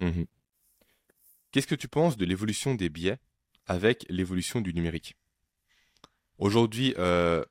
Mmh 0.00 0.24
Qu'est-ce 1.50 1.66
que 1.66 1.74
tu 1.74 1.88
penses 1.88 2.16
de 2.16 2.24
l'évolution 2.24 2.74
des 2.74 2.88
biais 2.88 3.18
avec 3.66 4.06
l'évolution 4.08 4.60
du 4.60 4.74
numérique? 4.74 5.16
Aujourd'hui, 6.38 6.94
euh, 6.98 7.44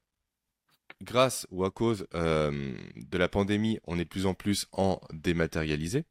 grâce 1.01 1.47
ou 1.49 1.65
à 1.65 1.71
cause 1.71 2.07
euh, 2.13 2.75
de 2.95 3.17
la 3.17 3.27
pandémie, 3.27 3.79
on 3.85 3.97
est 3.97 4.03
de 4.03 4.09
plus 4.09 4.25
en 4.25 4.33
plus 4.33 4.67
en 4.71 4.99
dématérialisé. 5.11 6.05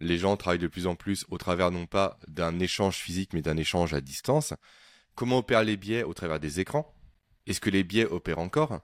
Les 0.00 0.18
gens 0.18 0.36
travaillent 0.36 0.58
de 0.58 0.66
plus 0.66 0.86
en 0.86 0.96
plus 0.96 1.24
au 1.28 1.38
travers 1.38 1.70
non 1.70 1.86
pas 1.86 2.18
d'un 2.26 2.58
échange 2.58 2.96
physique, 2.96 3.34
mais 3.34 3.42
d'un 3.42 3.56
échange 3.56 3.94
à 3.94 4.00
distance. 4.00 4.54
Comment 5.14 5.38
opèrent 5.38 5.64
les 5.64 5.76
biais 5.76 6.02
au 6.02 6.14
travers 6.14 6.40
des 6.40 6.60
écrans? 6.60 6.94
Est-ce 7.46 7.60
que 7.60 7.70
les 7.70 7.84
biais 7.84 8.06
opèrent 8.06 8.38
encore? 8.38 8.80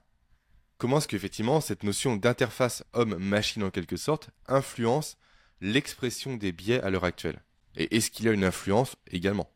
Comment 0.77 0.99
est-ce 0.99 1.07
qu'effectivement 1.07 1.59
cette 1.59 1.83
notion 1.83 2.15
d'interface 2.15 2.83
homme-machine 2.93 3.63
en 3.63 3.71
quelque 3.71 3.97
sorte 3.97 4.29
influence 4.47 5.17
l'expression 5.59 6.37
des 6.37 6.51
biais 6.51 6.79
à 6.81 6.89
l'heure 6.89 7.03
actuelle? 7.03 7.43
Et 7.79 7.95
est-ce 7.95 8.11
qu'il 8.11 8.27
a 8.27 8.31
une 8.31 8.43
influence 8.43 8.95
également? 9.09 9.49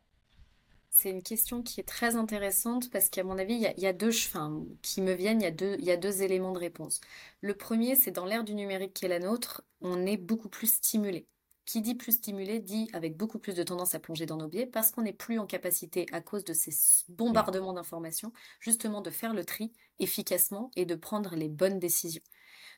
C'est 0.90 1.10
une 1.10 1.22
question 1.22 1.62
qui 1.62 1.80
est 1.80 1.84
très 1.84 2.16
intéressante 2.16 2.90
parce 2.90 3.10
qu'à 3.10 3.24
mon 3.24 3.36
avis, 3.36 3.54
il 3.54 3.82
y 3.82 3.86
a, 3.86 3.92
deux, 3.92 4.08
enfin, 4.08 4.64
qui 4.80 5.02
me 5.02 5.12
viennent, 5.12 5.42
il 5.42 5.48
y, 5.48 5.64
il 5.78 5.84
y 5.84 5.90
a 5.90 5.96
deux 5.96 6.22
éléments 6.22 6.52
de 6.52 6.58
réponse. 6.58 7.00
Le 7.42 7.54
premier, 7.54 7.96
c'est 7.96 8.12
dans 8.12 8.24
l'ère 8.24 8.44
du 8.44 8.54
numérique 8.54 8.94
qui 8.94 9.04
est 9.04 9.08
la 9.08 9.18
nôtre, 9.18 9.62
on 9.82 10.06
est 10.06 10.16
beaucoup 10.16 10.48
plus 10.48 10.72
stimulé. 10.72 11.26
Qui 11.66 11.82
dit 11.82 11.94
plus 11.94 12.12
stimulé 12.12 12.60
dit 12.60 12.88
avec 12.92 13.16
beaucoup 13.16 13.38
plus 13.38 13.54
de 13.54 13.62
tendance 13.62 13.94
à 13.94 13.98
plonger 13.98 14.26
dans 14.26 14.36
nos 14.36 14.48
biais 14.48 14.66
parce 14.66 14.90
qu'on 14.90 15.02
n'est 15.02 15.12
plus 15.12 15.38
en 15.38 15.46
capacité, 15.46 16.06
à 16.12 16.20
cause 16.20 16.44
de 16.44 16.52
ces 16.52 16.72
bombardements 17.08 17.72
d'informations, 17.72 18.32
justement 18.60 19.00
de 19.00 19.10
faire 19.10 19.34
le 19.34 19.44
tri 19.44 19.72
efficacement 19.98 20.70
et 20.76 20.86
de 20.86 20.94
prendre 20.94 21.34
les 21.36 21.48
bonnes 21.48 21.78
décisions. 21.78 22.22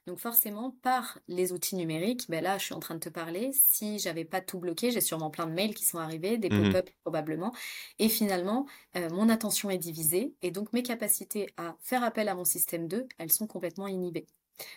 Donc 0.06 0.18
forcément, 0.18 0.70
par 0.82 1.18
les 1.26 1.52
outils 1.52 1.74
numériques, 1.74 2.26
ben 2.28 2.42
là, 2.42 2.58
je 2.58 2.64
suis 2.64 2.74
en 2.74 2.80
train 2.80 2.94
de 2.94 3.00
te 3.00 3.08
parler. 3.08 3.50
Si 3.52 3.98
j'avais 3.98 4.24
pas 4.24 4.40
tout 4.40 4.60
bloqué, 4.60 4.92
j'ai 4.92 5.00
sûrement 5.00 5.30
plein 5.30 5.46
de 5.46 5.52
mails 5.52 5.74
qui 5.74 5.84
sont 5.84 5.98
arrivés, 5.98 6.38
des 6.38 6.48
mmh 6.48 6.72
pop-up 6.72 6.90
probablement. 7.02 7.52
Et 7.98 8.08
finalement, 8.08 8.66
euh, 8.96 9.08
mon 9.10 9.28
attention 9.28 9.68
est 9.68 9.78
divisée 9.78 10.34
et 10.42 10.52
donc 10.52 10.72
mes 10.72 10.84
capacités 10.84 11.48
à 11.56 11.76
faire 11.80 12.04
appel 12.04 12.28
à 12.28 12.36
mon 12.36 12.44
système 12.44 12.86
2, 12.86 13.08
elles 13.18 13.32
sont 13.32 13.48
complètement 13.48 13.88
inhibées. 13.88 14.26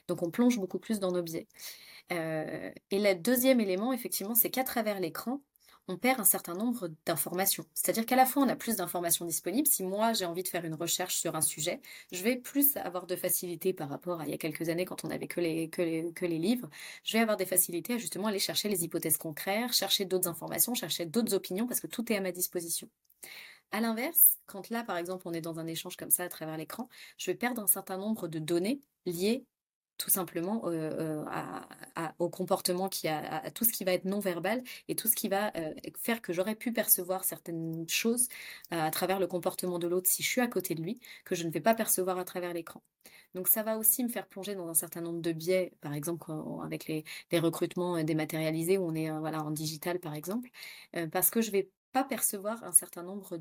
Donc 0.07 0.23
on 0.23 0.31
plonge 0.31 0.57
beaucoup 0.57 0.79
plus 0.79 0.99
dans 0.99 1.11
nos 1.11 1.21
biais. 1.21 1.47
Euh, 2.11 2.71
et 2.89 2.99
le 2.99 3.13
deuxième 3.13 3.59
élément, 3.59 3.93
effectivement, 3.93 4.35
c'est 4.35 4.49
qu'à 4.49 4.63
travers 4.63 4.99
l'écran, 4.99 5.41
on 5.89 5.97
perd 5.97 6.19
un 6.19 6.23
certain 6.23 6.53
nombre 6.53 6.91
d'informations. 7.07 7.65
C'est-à-dire 7.73 8.05
qu'à 8.05 8.15
la 8.15 8.27
fois, 8.27 8.43
on 8.43 8.47
a 8.47 8.55
plus 8.55 8.75
d'informations 8.75 9.25
disponibles. 9.25 9.67
Si 9.67 9.83
moi, 9.83 10.13
j'ai 10.13 10.25
envie 10.25 10.43
de 10.43 10.47
faire 10.47 10.63
une 10.63 10.75
recherche 10.75 11.15
sur 11.15 11.35
un 11.35 11.41
sujet, 11.41 11.81
je 12.11 12.21
vais 12.23 12.35
plus 12.35 12.77
avoir 12.77 13.07
de 13.07 13.15
facilité 13.15 13.73
par 13.73 13.89
rapport 13.89 14.21
à 14.21 14.25
il 14.25 14.29
y 14.29 14.33
a 14.33 14.37
quelques 14.37 14.69
années 14.69 14.85
quand 14.85 15.03
on 15.03 15.07
n'avait 15.07 15.27
que 15.27 15.41
les, 15.41 15.69
livres. 16.21 16.69
Je 17.03 17.13
vais 17.13 17.19
avoir 17.19 17.37
des 17.37 17.47
facilités 17.47 17.95
à 17.95 17.97
justement 17.97 18.27
aller 18.27 18.39
chercher 18.39 18.69
les 18.69 18.83
hypothèses 18.83 19.17
concrètes, 19.17 19.73
chercher 19.73 20.05
d'autres 20.05 20.27
informations, 20.29 20.75
chercher 20.75 21.07
d'autres 21.07 21.33
opinions 21.33 21.65
parce 21.65 21.79
que 21.79 21.87
tout 21.87 22.11
est 22.13 22.17
à 22.17 22.21
ma 22.21 22.31
disposition. 22.31 22.87
À 23.71 23.81
l'inverse, 23.81 24.37
quand 24.45 24.69
là, 24.69 24.83
par 24.83 24.97
exemple, 24.97 25.27
on 25.27 25.33
est 25.33 25.41
dans 25.41 25.59
un 25.59 25.65
échange 25.65 25.97
comme 25.97 26.11
ça 26.11 26.23
à 26.23 26.29
travers 26.29 26.57
l'écran, 26.57 26.87
je 27.17 27.31
vais 27.31 27.35
perdre 27.35 27.63
un 27.63 27.67
certain 27.67 27.97
nombre 27.97 28.27
de 28.27 28.37
données 28.37 28.81
liées 29.07 29.43
tout 29.99 30.09
simplement 30.09 30.61
euh, 30.65 31.23
euh, 31.27 32.07
au 32.19 32.29
comportement, 32.29 32.89
qui 32.89 33.07
a, 33.07 33.43
à, 33.43 33.51
tout 33.51 33.65
ce 33.65 33.71
qui 33.71 33.83
va 33.83 33.93
être 33.93 34.05
non 34.05 34.19
verbal 34.19 34.63
et 34.87 34.95
tout 34.95 35.07
ce 35.07 35.15
qui 35.15 35.27
va 35.29 35.51
euh, 35.57 35.73
faire 36.01 36.21
que 36.21 36.33
j'aurais 36.33 36.55
pu 36.55 36.71
percevoir 36.73 37.23
certaines 37.25 37.87
choses 37.87 38.27
à 38.71 38.89
travers 38.91 39.19
le 39.19 39.27
comportement 39.27 39.77
de 39.77 39.87
l'autre 39.87 40.09
si 40.09 40.23
je 40.23 40.29
suis 40.29 40.41
à 40.41 40.47
côté 40.47 40.73
de 40.73 40.81
lui, 40.81 40.99
que 41.25 41.35
je 41.35 41.45
ne 41.45 41.51
vais 41.51 41.59
pas 41.59 41.75
percevoir 41.75 42.17
à 42.17 42.23
travers 42.23 42.53
l'écran. 42.53 42.81
Donc 43.35 43.47
ça 43.47 43.61
va 43.61 43.77
aussi 43.77 44.03
me 44.03 44.09
faire 44.09 44.27
plonger 44.27 44.55
dans 44.55 44.67
un 44.69 44.73
certain 44.73 45.01
nombre 45.01 45.21
de 45.21 45.31
biais, 45.31 45.73
par 45.81 45.93
exemple 45.93 46.31
avec 46.63 46.87
les, 46.87 47.03
recrutements 47.39 48.01
dématérialisés 48.03 48.77
où 48.77 48.85
on 48.87 48.95
est 48.95 49.11
voilà, 49.19 49.43
en 49.43 49.51
digital 49.51 49.99
par 49.99 50.15
exemple, 50.15 50.49
parce 51.11 51.29
que 51.29 51.41
je 51.41 51.51
vais 51.51 51.69
pas 51.91 52.03
percevoir 52.03 52.63
un 52.63 52.71
certain 52.71 53.03
nombre 53.03 53.37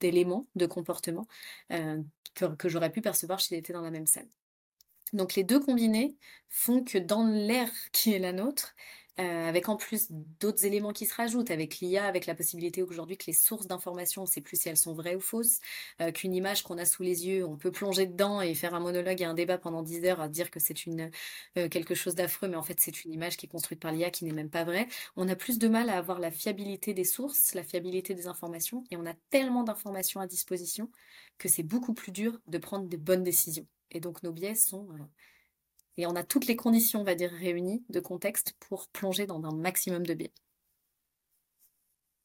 d'éléments 0.00 0.46
de 0.54 0.66
comportement 0.66 1.26
que, 1.68 2.44
que 2.56 2.68
j'aurais 2.68 2.90
pu 2.90 3.02
percevoir 3.02 3.40
si 3.40 3.54
j'étais 3.54 3.72
dans 3.72 3.82
la 3.82 3.90
même 3.90 4.06
salle. 4.06 4.28
Donc 5.12 5.34
les 5.34 5.44
deux 5.44 5.60
combinés 5.60 6.16
font 6.48 6.82
que 6.84 6.98
dans 6.98 7.26
l'ère 7.26 7.70
qui 7.92 8.12
est 8.12 8.18
la 8.18 8.32
nôtre, 8.32 8.74
euh, 9.18 9.48
avec 9.48 9.70
en 9.70 9.76
plus 9.76 10.08
d'autres 10.10 10.66
éléments 10.66 10.92
qui 10.92 11.06
se 11.06 11.14
rajoutent, 11.14 11.50
avec 11.50 11.78
l'IA, 11.78 12.04
avec 12.04 12.26
la 12.26 12.34
possibilité 12.34 12.82
aujourd'hui 12.82 13.16
que 13.16 13.24
les 13.28 13.32
sources 13.32 13.66
d'informations, 13.66 14.22
on 14.22 14.24
ne 14.26 14.30
sait 14.30 14.42
plus 14.42 14.60
si 14.60 14.68
elles 14.68 14.76
sont 14.76 14.92
vraies 14.92 15.16
ou 15.16 15.20
fausses, 15.20 15.60
euh, 16.02 16.12
qu'une 16.12 16.34
image 16.34 16.62
qu'on 16.62 16.76
a 16.76 16.84
sous 16.84 17.02
les 17.02 17.26
yeux, 17.26 17.46
on 17.46 17.56
peut 17.56 17.70
plonger 17.70 18.04
dedans 18.06 18.42
et 18.42 18.54
faire 18.54 18.74
un 18.74 18.80
monologue 18.80 19.22
et 19.22 19.24
un 19.24 19.32
débat 19.32 19.56
pendant 19.56 19.82
10 19.82 20.04
heures 20.04 20.20
à 20.20 20.28
dire 20.28 20.50
que 20.50 20.60
c'est 20.60 20.84
une 20.84 21.10
euh, 21.56 21.68
quelque 21.70 21.94
chose 21.94 22.14
d'affreux, 22.14 22.48
mais 22.48 22.56
en 22.56 22.62
fait 22.62 22.78
c'est 22.78 23.04
une 23.04 23.12
image 23.12 23.38
qui 23.38 23.46
est 23.46 23.48
construite 23.48 23.80
par 23.80 23.90
l'IA 23.92 24.10
qui 24.10 24.26
n'est 24.26 24.32
même 24.32 24.50
pas 24.50 24.64
vraie. 24.64 24.86
On 25.16 25.28
a 25.28 25.36
plus 25.36 25.58
de 25.58 25.68
mal 25.68 25.88
à 25.88 25.96
avoir 25.96 26.18
la 26.18 26.30
fiabilité 26.30 26.92
des 26.92 27.04
sources, 27.04 27.54
la 27.54 27.62
fiabilité 27.64 28.12
des 28.14 28.26
informations, 28.26 28.84
et 28.90 28.96
on 28.98 29.06
a 29.06 29.14
tellement 29.30 29.62
d'informations 29.62 30.20
à 30.20 30.26
disposition 30.26 30.90
que 31.38 31.48
c'est 31.48 31.62
beaucoup 31.62 31.94
plus 31.94 32.12
dur 32.12 32.38
de 32.48 32.58
prendre 32.58 32.86
des 32.86 32.98
bonnes 32.98 33.24
décisions. 33.24 33.66
Et 33.90 34.00
donc 34.00 34.22
nos 34.22 34.32
biais 34.32 34.54
sont... 34.54 34.88
Euh, 34.92 35.04
et 35.98 36.06
on 36.06 36.14
a 36.14 36.22
toutes 36.22 36.46
les 36.46 36.56
conditions, 36.56 37.00
on 37.00 37.04
va 37.04 37.14
dire, 37.14 37.30
réunies 37.30 37.84
de 37.88 38.00
contexte 38.00 38.54
pour 38.60 38.88
plonger 38.88 39.26
dans 39.26 39.42
un 39.44 39.54
maximum 39.54 40.04
de 40.06 40.14
biais. 40.14 40.32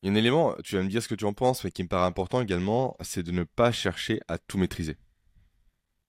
Il 0.03 0.07
y 0.07 0.09
a 0.09 0.13
un 0.13 0.15
élément, 0.15 0.55
tu 0.63 0.75
vas 0.75 0.83
me 0.83 0.89
dire 0.89 1.03
ce 1.03 1.07
que 1.07 1.15
tu 1.15 1.25
en 1.25 1.33
penses, 1.33 1.63
mais 1.63 1.71
qui 1.71 1.83
me 1.83 1.87
paraît 1.87 2.07
important 2.07 2.41
également, 2.41 2.97
c'est 3.01 3.23
de 3.23 3.31
ne 3.31 3.43
pas 3.43 3.71
chercher 3.71 4.19
à 4.27 4.37
tout 4.39 4.57
maîtriser. 4.57 4.97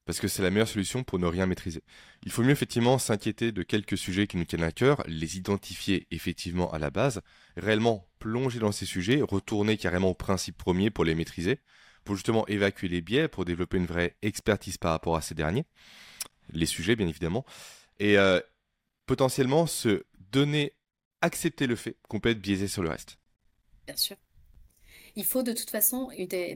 Parce 0.05 0.19
que 0.19 0.27
c'est 0.27 0.43
la 0.43 0.51
meilleure 0.51 0.67
solution 0.67 1.05
pour 1.05 1.19
ne 1.21 1.27
rien 1.27 1.47
maîtriser. 1.47 1.85
Il 2.25 2.33
faut 2.33 2.43
mieux 2.43 2.51
effectivement 2.51 2.99
s'inquiéter 2.99 3.53
de 3.53 3.63
quelques 3.63 3.97
sujets 3.97 4.27
qui 4.27 4.37
nous 4.37 4.45
tiennent 4.45 4.65
à 4.65 4.73
cœur, 4.73 5.05
les 5.07 5.37
identifier 5.37 6.09
effectivement 6.11 6.73
à 6.73 6.79
la 6.79 6.91
base, 6.91 7.21
réellement 7.57 8.09
plonger 8.19 8.59
dans 8.59 8.73
ces 8.73 8.87
sujets, 8.87 9.23
retourner 9.23 9.77
carrément 9.77 10.11
au 10.11 10.15
principe 10.15 10.57
premier 10.57 10.91
pour 10.91 11.05
les 11.05 11.15
maîtriser, 11.15 11.61
pour 12.05 12.17
justement 12.17 12.47
évacuer 12.49 12.89
les 12.89 13.01
biais, 13.01 13.29
pour 13.29 13.45
développer 13.45 13.77
une 13.77 13.87
vraie 13.87 14.17
expertise 14.23 14.79
par 14.79 14.93
rapport 14.93 15.17
à 15.17 15.21
ces 15.21 15.35
derniers, 15.35 15.65
les 16.53 16.67
sujets 16.67 16.97
bien 16.97 17.07
évidemment, 17.07 17.45
et 17.99 18.19
euh, 18.19 18.41
potentiellement 19.07 19.67
se 19.67 20.05
donner, 20.31 20.73
accepter 21.21 21.67
le 21.67 21.77
fait 21.77 21.97
qu'on 22.09 22.21
peut 22.21 22.31
être 22.31 22.41
biaisé 22.41 22.69
sur 22.69 22.83
le 22.83 22.89
reste. 22.89 23.19
Bien 23.87 23.97
sûr. 23.97 24.17
Il 25.15 25.25
faut 25.27 25.43
de 25.43 25.53
toute 25.53 25.69
façon, 25.69 26.09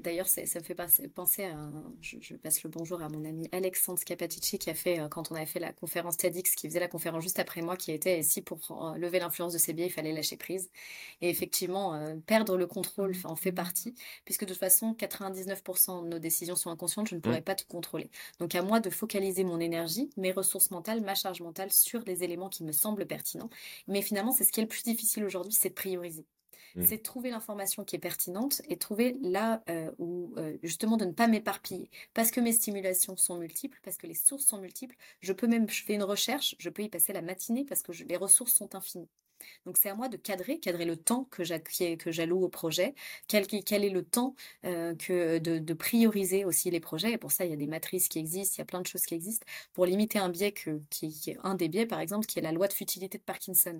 d'ailleurs, 0.03 0.29
ça, 0.29 0.41
me 0.41 0.65
fait 0.65 0.75
penser 1.15 1.45
à, 1.45 1.71
je, 2.01 2.35
passe 2.37 2.63
le 2.63 2.71
bonjour 2.71 3.03
à 3.03 3.09
mon 3.11 3.23
ami 3.27 3.51
Alexandre 3.53 3.99
Scapatici 3.99 4.59
qui 4.59 4.71
a 4.71 4.75
fait, 4.75 4.99
euh, 4.99 5.09
quand 5.09 5.31
on 5.31 5.35
avait 5.35 5.45
fait 5.45 5.61
la 5.61 5.75
conférence 5.75 6.17
TEDx, 6.17 6.55
qui 6.55 6.67
faisait 6.67 6.81
la 6.81 6.89
conférence 6.89 7.23
juste 7.23 7.39
après 7.39 7.61
moi, 7.61 7.77
qui 7.77 7.93
était 7.93 8.19
ici 8.19 8.41
pour 8.41 8.59
euh, 8.71 8.97
lever 8.97 9.19
l'influence 9.19 9.53
de 9.53 9.59
ses 9.59 9.75
biais, 9.75 9.87
il 9.87 9.93
fallait 9.93 10.13
lâcher 10.13 10.39
prise. 10.39 10.71
Et 11.21 11.29
effectivement, 11.29 11.95
euh, 11.95 12.17
perdre 12.27 12.57
le 12.57 12.67
contrôle 12.67 13.13
en 13.25 13.37
fait 13.37 13.53
partie, 13.53 13.95
puisque 14.25 14.45
de 14.45 14.49
toute 14.49 14.59
façon, 14.59 14.95
99% 14.99 16.05
de 16.05 16.09
nos 16.09 16.19
décisions 16.19 16.57
sont 16.57 16.71
inconscientes, 16.71 17.09
je 17.09 17.15
ne 17.15 17.21
pourrais 17.21 17.41
mmh. 17.41 17.45
pas 17.45 17.57
tout 17.57 17.67
contrôler. 17.69 18.11
Donc 18.41 18.55
à 18.55 18.63
moi 18.63 18.81
de 18.81 18.89
focaliser 18.89 19.45
mon 19.45 19.61
énergie, 19.61 20.09
mes 20.17 20.33
ressources 20.33 20.71
mentales, 20.71 21.03
ma 21.03 21.15
charge 21.15 21.43
mentale 21.43 21.71
sur 21.73 22.01
les 22.07 22.25
éléments 22.25 22.49
qui 22.49 22.65
me 22.65 22.73
semblent 22.73 23.07
pertinents. 23.07 23.51
Mais 23.87 24.01
finalement, 24.01 24.33
c'est 24.33 24.45
ce 24.45 24.53
qui 24.53 24.61
est 24.61 24.65
le 24.65 24.69
plus 24.69 24.85
difficile 24.85 25.25
aujourd'hui, 25.25 25.53
c'est 25.53 25.69
de 25.69 25.75
prioriser. 25.75 26.25
Mmh. 26.77 26.87
c'est 26.87 26.99
trouver 26.99 27.31
l'information 27.31 27.85
qui 27.85 27.97
est 27.97 27.99
pertinente 27.99 28.61
et 28.69 28.77
trouver 28.77 29.17
là 29.23 29.63
euh, 29.71 29.91
où 29.99 30.35
euh, 30.37 30.59
justement 30.63 30.99
de 30.99 31.07
ne 31.07 31.13
pas 31.13 31.27
m'éparpiller 31.27 31.91
parce 32.13 32.31
que 32.31 32.39
mes 32.39 32.53
stimulations 32.53 33.17
sont 33.17 33.39
multiples, 33.39 33.79
parce 33.83 33.97
que 33.97 34.07
les 34.07 34.15
sources 34.15 34.45
sont 34.45 34.59
multiples. 34.59 34.95
Je 35.21 35.33
peux 35.33 35.47
même, 35.47 35.71
je 35.71 35.83
fais 35.83 35.95
une 35.95 36.03
recherche, 36.03 36.55
je 36.59 36.69
peux 36.69 36.83
y 36.83 36.91
passer 36.91 37.15
la 37.15 37.23
matinée 37.23 37.65
parce 37.65 37.83
que 37.83 37.93
les 37.93 38.17
ressources 38.17 38.53
sont 38.53 38.75
infinies. 38.75 39.09
Donc 39.65 39.79
c'est 39.79 39.89
à 39.89 39.95
moi 39.95 40.09
de 40.09 40.17
cadrer, 40.17 40.59
cadrer 40.59 40.85
le 40.85 40.97
temps 40.97 41.25
que 41.31 41.45
j'alloue 41.45 42.43
au 42.43 42.49
projet, 42.49 42.95
quel, 43.29 43.45
est 43.45 43.91
le 43.91 44.05
temps 44.05 44.35
euh, 44.65 44.95
que 44.95 45.39
de, 45.39 45.75
prioriser 45.75 46.45
aussi 46.45 46.71
les 46.71 46.81
projets. 46.81 47.13
Et 47.13 47.19
pour 47.19 47.33
ça, 47.33 47.45
il 47.45 47.51
y 47.51 47.55
a 47.55 47.57
des 47.57 47.67
matrices 47.67 48.09
qui 48.09 48.19
existent, 48.19 48.55
il 48.57 48.59
y 48.59 48.63
a 48.63 48.67
plein 48.67 48.81
de 48.81 48.87
choses 48.87 49.03
qui 49.03 49.15
existent 49.15 49.47
pour 49.73 49.87
limiter 49.87 50.19
un 50.19 50.29
biais 50.29 50.53
qui 50.53 51.23
est 51.27 51.39
un 51.43 51.55
des 51.55 51.69
biais, 51.69 51.87
par 51.87 52.01
exemple, 52.01 52.27
qui 52.27 52.39
est 52.39 52.43
la 52.43 52.53
loi 52.53 52.69
de 52.69 52.73
futilité 52.73 53.19
de 53.19 53.23
Parkinson. 53.23 53.79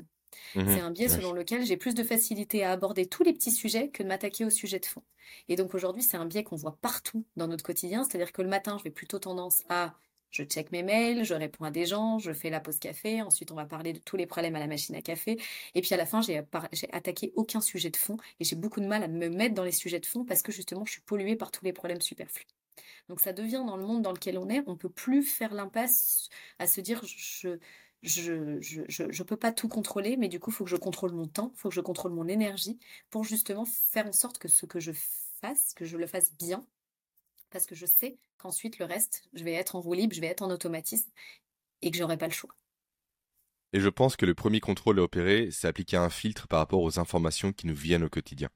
Mmh 0.55 0.65
c'est 0.69 0.81
un 0.81 0.91
biais 0.91 1.09
selon 1.09 1.33
lequel 1.33 1.65
j'ai 1.65 1.77
plus 1.77 1.95
de 1.95 2.03
facilité 2.03 2.65
à 2.65 2.73
aborder 2.73 3.07
tous 3.07 3.23
les 3.23 3.33
petits 3.33 3.53
sujets 3.53 3.89
que 3.89 4.03
de 4.03 4.09
m'attaquer 4.09 4.45
au 4.45 4.51
sujet 4.51 4.79
de 4.79 4.87
fond. 4.87 5.03
Et 5.49 5.57
donc 5.57 5.75
aujourd'hui, 5.75 6.03
c'est 6.03 6.17
un 6.17 6.27
biais 6.27 6.45
qu'on 6.45 6.57
voit 6.57 6.77
partout 6.81 7.25
dans 7.37 7.49
notre 7.49 7.65
quotidien, 7.65 8.05
c'est-à-dire 8.05 8.33
que 8.33 8.43
le 8.43 8.49
matin, 8.49 8.77
je 8.79 8.85
vais 8.85 8.91
plutôt 8.91 9.19
tendance 9.19 9.63
à 9.69 9.95
je 10.31 10.43
check 10.43 10.71
mes 10.73 10.83
mails, 10.83 11.25
je 11.25 11.35
réponds 11.35 11.65
à 11.65 11.71
des 11.71 11.87
gens, 11.87 12.19
je 12.19 12.33
fais 12.33 12.51
la 12.51 12.61
pause 12.61 12.79
café, 12.79 13.23
ensuite 13.23 13.53
on 13.53 13.55
va 13.55 13.65
parler 13.65 13.93
de 13.93 13.99
tous 13.99 14.17
les 14.17 14.27
problèmes 14.27 14.55
à 14.57 14.59
la 14.59 14.67
machine 14.67 14.95
à 14.95 15.01
café, 15.01 15.39
et 15.75 15.81
puis 15.81 15.95
à 15.95 15.97
la 15.97 16.05
fin, 16.05 16.21
j'ai 16.21 16.45
attaqué 16.93 17.33
aucun 17.37 17.61
sujet 17.61 17.91
de 17.91 17.97
fond, 17.97 18.17
et 18.41 18.45
j'ai 18.45 18.57
beaucoup 18.57 18.81
de 18.81 18.87
mal 18.87 19.03
à 19.03 19.09
me 19.09 19.29
mettre 19.29 19.55
dans 19.55 19.65
les 19.65 19.73
sujets 19.73 20.01
de 20.01 20.07
fond 20.07 20.25
parce 20.25 20.43
que 20.43 20.53
justement, 20.53 20.85
je 20.85 20.93
suis 20.93 21.01
polluée 21.01 21.37
par 21.37 21.51
tous 21.51 21.65
les 21.65 21.73
problèmes 21.73 22.01
superflus. 22.01 22.47
Donc 23.09 23.21
ça 23.21 23.33
devient 23.33 23.63
dans 23.67 23.77
le 23.77 23.85
monde 23.85 24.03
dans 24.03 24.13
lequel 24.13 24.37
on 24.37 24.49
est, 24.49 24.63
on 24.67 24.77
peut 24.77 24.91
plus 24.91 25.23
faire 25.23 25.55
l'impasse 25.55 26.29
à 26.59 26.67
se 26.67 26.81
dire 26.81 27.03
je, 27.05 27.59
je 28.03 28.33
ne 28.43 29.23
peux 29.23 29.37
pas 29.37 29.53
tout 29.53 29.69
contrôler, 29.69 30.17
mais 30.17 30.29
du 30.29 30.39
coup, 30.39 30.51
il 30.51 30.55
faut 30.55 30.65
que 30.65 30.71
je 30.71 30.77
contrôle 30.77 31.13
mon 31.13 31.27
temps, 31.27 31.53
il 31.55 31.59
faut 31.59 31.69
que 31.69 31.75
je 31.75 31.81
contrôle 31.81 32.13
mon 32.13 32.29
énergie 32.29 32.79
pour 33.11 33.25
justement 33.25 33.65
faire 33.65 34.07
en 34.07 34.13
sorte 34.13 34.39
que 34.39 34.49
ce 34.49 34.67
que 34.67 34.81
je 34.81 34.93
fasse, 35.41 35.75
que 35.75 35.85
je 35.85 35.97
le 35.97 36.07
fasse 36.07 36.33
bien, 36.35 36.65
parce 37.51 37.67
que 37.67 37.75
je 37.75 37.87
sais 37.87 38.19
qu'ensuite, 38.39 38.79
le 38.79 38.85
reste, 38.85 39.25
je 39.33 39.45
vais 39.45 39.53
être 39.53 39.77
en 39.77 39.81
roue 39.81 39.95
libre, 39.95 40.15
je 40.15 40.21
vais 40.21 40.27
être 40.27 40.43
en 40.43 40.51
automatisme 40.51 41.11
et 41.83 41.91
que 41.91 41.97
j'aurai 41.97 42.17
pas 42.17 42.27
le 42.27 42.33
choix. 42.33 42.55
Et 43.73 43.81
je 43.81 43.89
pense 43.89 44.17
que 44.17 44.27
le 44.27 44.35
premier 44.35 44.61
contrôle 44.61 45.01
à 45.01 45.03
opérer, 45.03 45.51
c'est 45.51 45.69
appliquer 45.69 45.97
un 45.97 46.11
filtre 46.11 46.49
par 46.49 46.61
rapport 46.61 46.81
aux 46.83 46.99
informations 46.99 47.53
qui 47.53 47.67
nous 47.67 47.75
viennent 47.75 48.05
au 48.05 48.09
quotidien. 48.09 48.49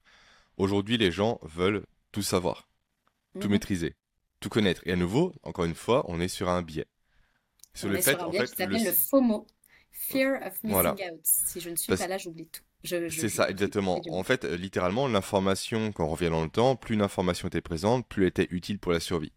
Aujourd'hui, 0.57 0.97
les 0.97 1.11
gens 1.11 1.39
veulent 1.43 1.85
tout 2.13 2.23
savoir, 2.23 2.69
tout 3.39 3.49
mmh 3.49 3.51
maîtriser, 3.51 3.97
tout 4.41 4.49
connaître. 4.49 4.83
Et 4.87 4.93
à 4.93 4.97
nouveau, 4.97 5.35
encore 5.43 5.65
une 5.65 5.75
fois, 5.75 6.05
on 6.09 6.21
est 6.21 6.29
sur 6.29 6.49
un 6.49 6.63
biais. 6.63 6.87
Sur 7.75 7.89
le 7.89 8.01
fait, 8.01 8.21
en 8.21 8.33
fait, 8.33 8.47
qui 8.47 8.57
s'appelle 8.57 8.85
le... 8.85 8.93
FOMO, 8.93 9.47
Fear 9.93 10.41
of 10.47 10.63
Missing 10.65 11.13
Out. 11.13 11.21
Si 11.23 11.61
je 11.61 11.71
ne 11.71 11.77
suis 11.77 11.95
pas 11.95 12.07
là, 12.07 12.19
j'oublie 12.19 12.47
tout. 12.47 12.63
C'est 12.83 13.29
ça, 13.29 13.51
exactement. 13.51 14.01
En 14.11 14.23
fait, 14.23 14.45
littéralement, 14.45 15.07
l'information, 15.07 15.93
quand 15.93 16.05
on 16.05 16.11
revient 16.11 16.31
dans 16.31 16.43
le 16.43 16.49
temps, 16.49 16.77
plus 16.77 16.97
l'information 16.97 17.49
était 17.49 17.61
présente, 17.61 18.09
plus 18.09 18.23
elle 18.23 18.29
était 18.29 18.49
utile 18.51 18.79
pour 18.79 18.93
la 18.93 19.01
survie. 19.01 19.33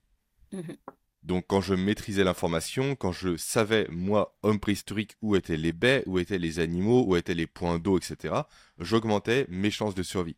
Mhm. 0.51 0.77
Donc, 1.23 1.45
quand 1.47 1.61
je 1.61 1.73
maîtrisais 1.73 2.23
l'information, 2.23 2.95
quand 2.95 3.13
je 3.13 3.37
savais, 3.37 3.87
moi, 3.89 4.37
homme 4.43 4.59
préhistorique, 4.59 5.15
où 5.21 5.35
étaient 5.35 5.57
les 5.57 5.71
baies, 5.71 6.03
où 6.05 6.19
étaient 6.19 6.37
les 6.37 6.59
animaux, 6.59 7.05
où 7.05 7.15
étaient 7.15 7.33
les 7.33 7.47
points 7.47 7.79
d'eau, 7.79 7.97
etc., 7.97 8.35
j'augmentais 8.77 9.45
mes 9.49 9.71
chances 9.71 9.95
de 9.95 10.03
survie. 10.03 10.35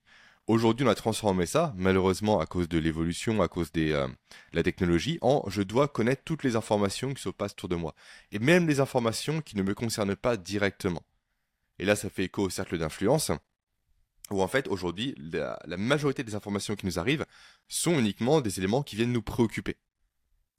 Aujourd'hui, 0.47 0.85
on 0.85 0.89
a 0.89 0.95
transformé 0.95 1.47
ça, 1.47 1.73
malheureusement 1.75 2.39
à 2.39 2.45
cause 2.45 2.69
de 2.69 2.77
l'évolution, 2.77 3.41
à 3.41 3.47
cause 3.47 3.71
de 3.71 3.91
euh, 3.93 4.07
la 4.53 4.61
technologie, 4.61 5.17
en 5.21 5.43
je 5.49 5.63
dois 5.63 5.87
connaître 5.87 6.21
toutes 6.23 6.43
les 6.43 6.55
informations 6.55 7.15
qui 7.15 7.21
se 7.21 7.29
passent 7.29 7.53
autour 7.53 7.69
de 7.69 7.75
moi. 7.75 7.95
Et 8.31 8.37
même 8.37 8.67
les 8.67 8.79
informations 8.79 9.41
qui 9.41 9.57
ne 9.57 9.63
me 9.63 9.73
concernent 9.73 10.15
pas 10.15 10.37
directement. 10.37 11.01
Et 11.79 11.85
là, 11.85 11.95
ça 11.95 12.11
fait 12.11 12.25
écho 12.25 12.43
au 12.43 12.51
cercle 12.51 12.77
d'influence, 12.77 13.31
où 14.29 14.43
en 14.43 14.47
fait, 14.47 14.67
aujourd'hui, 14.67 15.15
la, 15.17 15.57
majorité 15.77 16.23
des 16.23 16.35
informations 16.35 16.75
qui 16.75 16.85
nous 16.85 16.99
arrivent 16.99 17.25
sont 17.67 17.97
uniquement 17.97 18.39
des 18.39 18.59
éléments 18.59 18.83
qui 18.83 18.95
viennent 18.95 19.13
nous 19.13 19.23
préoccuper. 19.23 19.77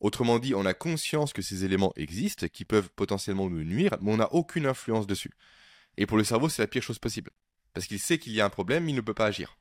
Autrement 0.00 0.40
dit, 0.40 0.54
on 0.56 0.66
a 0.66 0.74
conscience 0.74 1.32
que 1.32 1.42
ces 1.42 1.64
éléments 1.64 1.92
existent, 1.94 2.48
qui 2.48 2.64
peuvent 2.64 2.90
potentiellement 2.96 3.48
nous 3.48 3.62
nuire, 3.62 3.96
mais 4.00 4.12
on 4.12 4.16
n'a 4.16 4.32
aucune 4.32 4.66
influence 4.66 5.06
dessus. 5.06 5.30
Et 5.96 6.06
pour 6.06 6.18
le 6.18 6.24
cerveau, 6.24 6.48
c'est 6.48 6.62
la 6.62 6.68
pire 6.68 6.82
chose 6.82 6.98
possible. 6.98 7.30
Parce 7.72 7.86
qu'il 7.86 8.00
sait 8.00 8.18
qu'il 8.18 8.32
y 8.32 8.40
a 8.40 8.44
un 8.44 8.50
problème, 8.50 8.84
mais 8.84 8.90
il 8.90 8.96
ne 8.96 9.00
peut 9.00 9.14
pas 9.14 9.26
agir. 9.26 9.56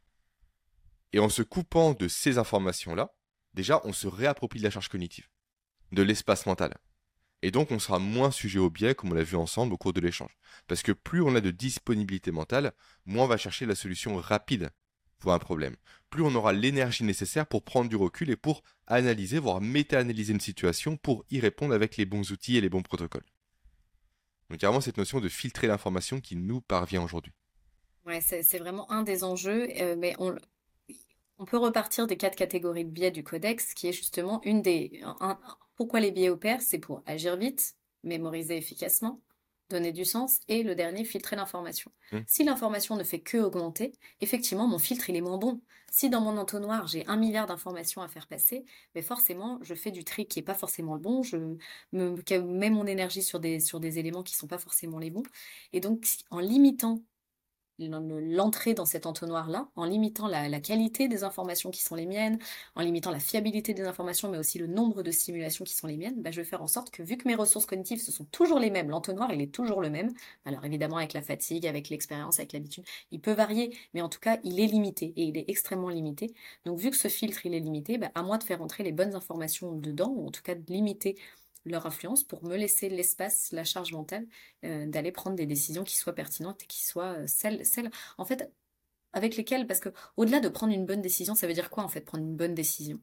Et 1.16 1.20
en 1.20 1.30
se 1.30 1.42
coupant 1.44 1.94
de 1.94 2.10
ces 2.10 2.40
informations-là, 2.40 3.16
déjà, 3.54 3.80
on 3.86 3.94
se 3.94 4.06
réapproprie 4.06 4.60
de 4.60 4.66
la 4.66 4.70
charge 4.70 4.90
cognitive, 4.90 5.30
de 5.94 6.02
l'espace 6.02 6.46
mental. 6.46 6.76
Et 7.42 7.52
donc, 7.52 7.72
on 7.72 7.80
sera 7.80 8.00
moins 8.00 8.32
sujet 8.32 8.60
au 8.60 8.70
biais, 8.70 8.96
comme 8.96 9.14
on 9.14 9.16
l'a 9.16 9.24
vu 9.24 9.38
ensemble 9.38 9.74
au 9.74 9.78
cours 9.78 9.94
de 9.94 10.02
l'échange. 10.02 10.36
Parce 10.68 10.84
que 10.84 10.92
plus 10.92 11.22
on 11.22 11.34
a 11.36 11.40
de 11.40 11.52
disponibilité 11.52 12.32
mentale, 12.32 12.74
moins 13.06 13.24
on 13.24 13.28
va 13.28 13.38
chercher 13.38 13.66
la 13.66 13.76
solution 13.76 14.18
rapide 14.18 14.72
pour 15.20 15.32
un 15.32 15.40
problème. 15.40 15.78
Plus 16.10 16.22
on 16.22 16.36
aura 16.36 16.52
l'énergie 16.52 17.06
nécessaire 17.06 17.48
pour 17.48 17.64
prendre 17.64 17.90
du 17.90 17.96
recul 17.96 18.30
et 18.30 18.36
pour 18.36 18.62
analyser, 18.86 19.40
voire 19.40 19.62
méta-analyser 19.62 20.34
une 20.34 20.42
situation 20.42 20.98
pour 20.98 21.24
y 21.30 21.40
répondre 21.40 21.74
avec 21.74 21.96
les 21.96 22.06
bons 22.06 22.30
outils 22.34 22.58
et 22.58 22.62
les 22.62 22.70
bons 22.70 22.84
protocoles. 22.84 23.24
Donc, 24.50 24.60
il 24.60 24.64
y 24.64 24.66
a 24.66 24.68
vraiment 24.68 24.82
cette 24.82 24.98
notion 24.98 25.22
de 25.22 25.30
filtrer 25.30 25.68
l'information 25.68 26.20
qui 26.20 26.36
nous 26.36 26.60
parvient 26.60 27.04
aujourd'hui. 27.04 27.32
Ouais, 28.06 28.20
c'est 28.20 28.60
vraiment 28.60 28.92
un 28.92 29.04
des 29.04 29.24
enjeux, 29.24 29.68
euh, 29.80 29.96
mais 29.98 30.14
on, 30.20 30.36
on 31.38 31.46
peut 31.46 31.58
repartir 31.58 32.08
des 32.08 32.18
quatre 32.18 32.36
catégories 32.36 32.86
de 32.86 32.90
biais 32.90 33.12
du 33.12 33.24
codex, 33.24 33.74
qui 33.74 33.88
est 33.88 33.94
justement 33.94 34.42
une 34.44 34.62
des... 34.62 35.02
pourquoi 35.76 36.00
les 36.00 36.12
biais 36.12 36.30
opèrent 36.30 36.62
C'est 36.62 36.80
pour 36.80 37.04
agir 37.06 37.36
vite, 37.38 37.76
mémoriser 38.04 38.58
efficacement, 38.58 39.22
donner 39.70 39.92
du 39.92 40.06
sens, 40.06 40.40
et 40.48 40.64
le 40.64 40.76
dernier, 40.76 41.04
filtrer 41.04 41.36
l'information. 41.36 41.92
Mmh. 42.12 42.20
Si 42.28 42.44
l'information 42.44 42.96
ne 42.96 43.04
fait 43.04 43.20
que 43.20 43.38
augmenter, 43.38 43.94
effectivement, 44.22 44.68
mon 44.68 44.78
filtre, 44.78 45.10
il 45.10 45.16
est 45.16 45.22
moins 45.22 45.38
bon. 45.38 45.62
Si 45.92 46.10
dans 46.10 46.22
mon 46.22 46.38
entonnoir, 46.38 46.88
j'ai 46.88 47.06
un 47.08 47.18
milliard 47.18 47.48
d'informations 47.48 48.02
à 48.02 48.08
faire 48.08 48.28
passer, 48.28 48.66
mais 48.94 49.02
forcément, 49.02 49.60
je 49.62 49.74
fais 49.74 49.92
du 49.92 50.04
tri 50.04 50.28
qui 50.28 50.40
n'est 50.40 50.46
pas 50.46 50.54
forcément 50.54 50.94
le 50.94 51.00
bon, 51.00 51.24
je 51.24 51.38
me, 51.94 52.16
mets 52.42 52.70
mon 52.70 52.86
énergie 52.86 53.24
sur 53.24 53.40
des, 53.40 53.60
sur 53.60 53.80
des 53.80 53.98
éléments 53.98 54.24
qui 54.24 54.34
ne 54.36 54.40
sont 54.40 54.48
pas 54.48 54.58
forcément 54.58 55.00
les 55.00 55.10
bons. 55.10 55.24
Et 55.74 55.80
donc, 55.80 56.06
en 56.30 56.40
limitant 56.40 57.02
l'entrée 57.80 58.74
dans 58.74 58.86
cet 58.86 59.06
entonnoir-là, 59.06 59.70
en 59.76 59.86
limitant 59.86 60.28
la, 60.28 60.60
qualité 60.60 61.08
des 61.08 61.24
informations 61.24 61.72
qui 61.72 61.84
sont 61.84 61.96
les 61.96 62.06
miennes, 62.06 62.40
en 62.76 62.82
limitant 62.82 63.12
la 63.12 63.20
fiabilité 63.20 63.74
des 63.74 63.84
informations, 63.84 64.30
mais 64.30 64.38
aussi 64.38 64.58
le 64.58 64.68
nombre 64.68 65.04
de 65.04 65.12
simulations 65.12 65.66
qui 65.66 65.76
sont 65.76 65.88
les 65.88 65.98
miennes, 65.98 66.22
bah, 66.22 66.32
je 66.32 66.42
vais 66.42 66.48
faire 66.48 66.62
en 66.62 66.68
sorte 66.68 66.90
que 66.90 67.04
vu 67.04 67.18
que 67.18 67.28
mes 67.28 67.36
ressources 67.36 67.66
cognitives, 67.66 68.02
ce 68.02 68.12
sont 68.12 68.26
toujours 68.26 68.60
les 68.60 68.72
mêmes, 68.72 68.90
l'entonnoir, 68.90 69.32
il 69.34 69.42
est 69.42 69.54
toujours 69.54 69.82
le 69.82 69.90
même, 69.90 70.14
alors 70.46 70.64
évidemment 70.66 70.98
avec 70.98 71.14
la 71.14 71.22
fatigue, 71.22 71.68
avec 71.68 71.90
l'expérience, 71.90 72.40
avec 72.40 72.54
l'habitude, 72.54 72.86
il 73.12 73.20
peut 73.22 73.34
varier, 73.34 73.76
mais 73.94 74.02
en 74.02 74.10
tout 74.10 74.20
cas, 74.20 74.40
il 74.44 74.60
est 74.60 74.68
limité, 74.68 75.14
et 75.16 75.24
il 75.24 75.38
est 75.38 75.50
extrêmement 75.50 75.90
limité. 75.90 76.34
Donc 76.66 76.80
vu 76.80 76.90
que 76.90 76.98
ce 76.98 77.08
filtre, 77.08 77.46
il 77.46 77.54
est 77.54 77.60
limité, 77.60 77.98
bah, 77.98 78.12
à 78.16 78.24
moi 78.24 78.38
de 78.38 78.44
faire 78.44 78.62
entrer 78.62 78.84
les 78.84 78.92
bonnes 78.92 79.16
informations 79.16 79.74
dedans, 79.74 80.14
ou 80.16 80.28
en 80.28 80.32
tout 80.32 80.42
cas 80.44 80.56
de 80.56 80.64
limiter 80.72 81.18
leur 81.66 81.86
influence 81.86 82.24
pour 82.24 82.44
me 82.44 82.56
laisser 82.58 82.90
l'espace, 82.90 83.52
la 83.52 83.64
charge 83.64 83.92
mentale 83.94 84.28
euh, 84.66 84.86
d'aller 84.88 85.12
prendre 85.12 85.36
des 85.36 85.46
décisions 85.46 85.84
qui 85.84 85.98
soient 85.98 86.14
pertinentes 86.16 86.64
et 86.64 86.68
qui 86.68 86.86
soient 86.86 87.20
euh, 87.20 87.28
celles, 87.28 87.66
celles, 87.66 87.92
en 88.18 88.26
fait, 88.26 88.52
avec 89.14 89.38
lesquelles, 89.38 89.68
parce 89.68 89.80
que 89.80 89.90
au-delà 90.18 90.40
de 90.42 90.50
prendre 90.50 90.74
une 90.74 90.86
bonne 90.86 91.02
décision, 91.02 91.36
ça 91.36 91.48
veut 91.48 91.54
dire 91.54 91.70
quoi 91.72 91.84
en 91.84 91.90
fait 91.90 92.02
prendre 92.02 92.24
une 92.26 92.36
bonne 92.38 92.56
décision? 92.56 93.02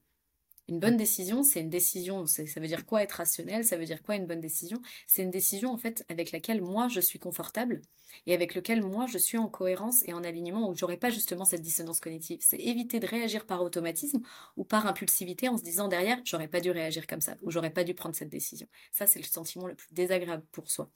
Une 0.69 0.79
bonne 0.79 0.97
décision, 0.97 1.43
c'est 1.43 1.61
une 1.61 1.71
décision, 1.71 2.27
ça 2.27 2.43
veut 2.57 2.67
dire 2.67 2.87
quoi 2.87 3.03
être 3.03 3.13
rationnel, 3.13 3.65
ça 3.65 3.77
veut 3.77 3.85
dire 3.85 4.03
quoi 4.03 4.15
une 4.15 4.27
bonne 4.27 4.41
décision? 4.41 4.81
C'est 5.07 5.23
une 5.23 5.31
décision 5.31 5.73
en 5.73 5.77
fait 5.77 6.05
avec 6.09 6.31
laquelle 6.31 6.63
moi 6.63 6.89
je 6.89 7.01
suis 7.01 7.19
confortable 7.19 7.83
et 8.27 8.35
avec 8.35 8.55
laquelle 8.55 8.83
moi 8.83 9.07
je 9.07 9.19
suis 9.19 9.39
en 9.39 9.49
cohérence 9.49 10.07
et 10.07 10.13
en 10.13 10.23
alignement 10.23 10.69
où 10.69 10.75
j'aurai 10.75 10.97
pas 10.97 11.11
justement 11.11 11.45
cette 11.45 11.63
dissonance 11.63 11.99
cognitive. 12.01 12.39
C'est 12.43 12.61
éviter 12.61 13.01
de 13.01 13.07
réagir 13.07 13.45
par 13.45 13.63
automatisme 13.63 14.21
ou 14.57 14.65
par 14.65 14.87
impulsivité 14.87 15.49
en 15.49 15.57
se 15.57 15.63
disant 15.63 15.89
derrière 15.89 16.21
j'aurais 16.25 16.49
pas 16.49 16.61
dû 16.61 16.71
réagir 16.71 17.07
comme 17.07 17.21
ça 17.21 17.37
ou 17.43 17.51
j'aurais 17.51 17.73
pas 17.73 17.85
dû 17.85 17.95
prendre 17.95 18.15
cette 18.15 18.31
décision. 18.31 18.69
Ça 18.93 19.07
c'est 19.07 19.19
le 19.19 19.25
sentiment 19.27 19.67
le 19.67 19.75
plus 19.75 19.93
désagréable 19.93 20.45
pour 20.53 20.71
soi. 20.71 20.91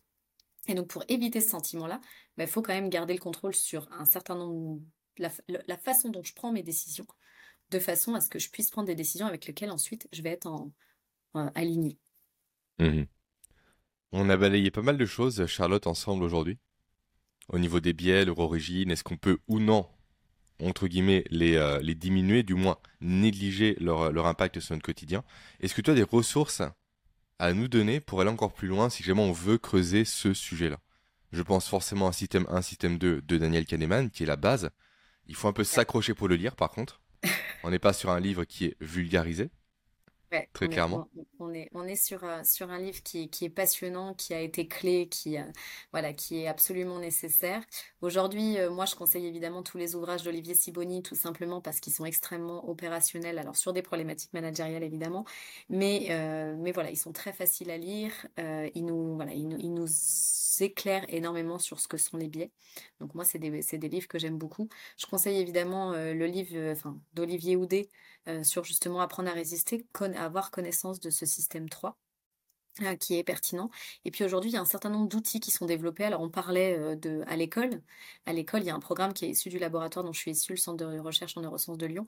Et 0.68 0.74
donc 0.74 0.88
pour 0.88 1.04
éviter 1.08 1.40
ce 1.40 1.50
sentiment-là, 1.50 2.00
il 2.02 2.08
bah, 2.38 2.46
faut 2.46 2.62
quand 2.62 2.74
même 2.74 2.90
garder 2.90 3.14
le 3.14 3.20
contrôle 3.20 3.54
sur 3.54 3.88
un 3.92 4.04
certain 4.04 4.36
nombre, 4.36 4.80
la 5.18 5.76
façon 5.78 6.08
dont 6.10 6.22
je 6.22 6.34
prends 6.34 6.52
mes 6.52 6.62
décisions 6.62 7.06
de 7.70 7.78
façon 7.78 8.14
à 8.14 8.20
ce 8.20 8.28
que 8.28 8.38
je 8.38 8.50
puisse 8.50 8.70
prendre 8.70 8.86
des 8.86 8.94
décisions 8.94 9.26
avec 9.26 9.46
lesquelles 9.46 9.70
ensuite 9.70 10.08
je 10.12 10.22
vais 10.22 10.30
être 10.30 10.46
en, 10.46 10.72
aligné. 11.54 11.98
Mmh 12.78 13.02
on 14.12 14.30
a 14.30 14.36
balayé 14.36 14.70
pas 14.70 14.82
mal 14.82 14.96
de 14.96 15.04
choses, 15.04 15.44
Charlotte, 15.46 15.86
ensemble 15.86 16.22
aujourd'hui. 16.22 16.58
au 17.48 17.58
niveau 17.58 17.80
des 17.80 17.92
biais, 17.92 18.24
leur 18.24 18.38
origine 18.38 18.90
Est-ce 18.90 19.04
qu'on 19.04 19.16
peut 19.16 19.38
ou 19.48 19.60
non, 19.60 19.86
entre 20.62 20.86
guillemets, 20.86 21.24
les, 21.28 21.56
euh, 21.56 21.80
les 21.80 21.94
diminuer, 21.94 22.42
du 22.42 22.54
moins 22.54 22.78
négliger 23.00 23.76
leur, 23.78 24.12
leur 24.12 24.26
impact 24.26 24.60
sur 24.60 24.74
notre 24.74 24.86
quotidien? 24.86 25.22
Est-ce 25.60 25.74
que 25.74 25.82
tu 25.82 25.90
as 25.90 25.94
des 25.94 26.02
ressources 26.02 26.62
à 27.38 27.52
nous 27.52 27.68
donner 27.68 28.00
pour 28.00 28.20
aller 28.20 28.30
encore 28.30 28.54
plus 28.54 28.68
loin 28.68 28.88
si 28.88 29.02
jamais 29.02 29.20
on 29.20 29.32
veut 29.32 29.58
creuser 29.58 30.04
ce 30.04 30.32
sujet-là? 30.32 30.78
Je 31.32 31.42
pense 31.42 31.68
forcément 31.68 32.08
à 32.08 32.12
Système 32.12 32.46
1, 32.48 32.62
Système 32.62 32.98
2 32.98 33.20
de 33.20 33.38
Daniel 33.38 33.66
Kahneman, 33.66 34.10
qui 34.10 34.22
est 34.22 34.26
la 34.26 34.36
base. 34.36 34.70
Il 35.26 35.34
faut 35.34 35.48
un 35.48 35.52
peu 35.52 35.64
s'accrocher 35.64 36.14
pour 36.14 36.28
le 36.28 36.36
lire, 36.36 36.56
par 36.56 36.70
contre. 36.70 37.02
On 37.62 37.70
n'est 37.70 37.78
pas 37.78 37.92
sur 37.92 38.10
un 38.10 38.20
livre 38.20 38.44
qui 38.44 38.66
est 38.66 38.76
vulgarisé. 38.80 39.50
Très 40.52 40.66
on 40.66 40.70
est, 40.70 40.72
clairement. 40.72 41.08
on, 41.38 41.52
est, 41.54 41.68
on 41.72 41.84
est 41.84 41.96
sur, 41.96 42.24
euh, 42.24 42.42
sur 42.44 42.70
un 42.70 42.78
livre 42.78 43.02
qui, 43.02 43.30
qui 43.30 43.44
est 43.44 43.50
passionnant, 43.50 44.14
qui 44.14 44.34
a 44.34 44.40
été 44.40 44.66
clé, 44.68 45.08
qui, 45.08 45.38
euh, 45.38 45.42
voilà, 45.92 46.12
qui 46.12 46.40
est 46.40 46.46
absolument 46.46 46.98
nécessaire. 46.98 47.62
Aujourd'hui, 48.00 48.58
euh, 48.58 48.70
moi, 48.70 48.84
je 48.86 48.94
conseille 48.94 49.26
évidemment 49.26 49.62
tous 49.62 49.78
les 49.78 49.94
ouvrages 49.94 50.22
d'Olivier 50.22 50.54
Siboni, 50.54 51.02
tout 51.02 51.14
simplement 51.14 51.60
parce 51.60 51.80
qu'ils 51.80 51.92
sont 51.92 52.04
extrêmement 52.04 52.68
opérationnels, 52.68 53.38
alors 53.38 53.56
sur 53.56 53.72
des 53.72 53.82
problématiques 53.82 54.32
managériales 54.32 54.82
évidemment, 54.82 55.24
mais, 55.68 56.08
mais 56.58 56.72
voilà, 56.72 56.90
ils 56.90 56.96
sont 56.96 57.12
très 57.12 57.32
faciles 57.32 57.70
à 57.70 57.78
lire, 57.78 58.12
ils, 58.38 58.84
nous, 58.84 59.16
voilà, 59.16 59.32
ils, 59.32 59.48
nous, 59.48 59.58
ils 59.58 59.72
nous 59.72 59.88
éclairent 60.60 61.04
énormément 61.08 61.58
sur 61.58 61.80
ce 61.80 61.88
que 61.88 61.96
sont 61.96 62.16
les 62.16 62.28
biais. 62.28 62.50
Donc 63.00 63.14
moi, 63.14 63.24
c'est 63.24 63.38
des, 63.38 63.50
des 63.50 63.88
livres 63.88 64.08
que 64.08 64.18
j'aime 64.18 64.38
beaucoup. 64.38 64.68
Je 64.96 65.06
conseille 65.06 65.38
évidemment 65.38 65.92
le 65.92 66.26
livre 66.26 66.72
enfin, 66.72 66.98
d'Olivier 67.14 67.56
Houdet, 67.56 67.90
euh, 68.28 68.42
sur 68.44 68.64
justement 68.64 69.00
apprendre 69.00 69.28
à 69.28 69.32
résister, 69.32 69.86
avoir 70.16 70.50
connaissance 70.50 71.00
de 71.00 71.10
ce 71.10 71.26
système 71.26 71.68
3 71.68 71.96
euh, 72.82 72.96
qui 72.96 73.16
est 73.16 73.24
pertinent. 73.24 73.70
Et 74.04 74.10
puis 74.10 74.24
aujourd'hui, 74.24 74.50
il 74.50 74.54
y 74.54 74.56
a 74.56 74.60
un 74.60 74.64
certain 74.66 74.90
nombre 74.90 75.08
d'outils 75.08 75.40
qui 75.40 75.50
sont 75.52 75.64
développés. 75.64 76.04
Alors 76.04 76.22
on 76.22 76.28
parlait 76.28 76.76
euh, 76.76 76.96
de 76.96 77.22
à 77.28 77.36
l'école. 77.36 77.82
À 78.26 78.32
l'école, 78.32 78.62
il 78.62 78.66
y 78.66 78.70
a 78.70 78.74
un 78.74 78.80
programme 78.80 79.12
qui 79.14 79.26
est 79.26 79.30
issu 79.30 79.48
du 79.48 79.58
laboratoire 79.58 80.04
dont 80.04 80.12
je 80.12 80.18
suis 80.18 80.32
issue, 80.32 80.52
le 80.54 80.58
Centre 80.58 80.84
de 80.84 80.98
recherche 80.98 81.36
en 81.36 81.40
neurosciences 81.42 81.78
de 81.78 81.86
Lyon, 81.86 82.06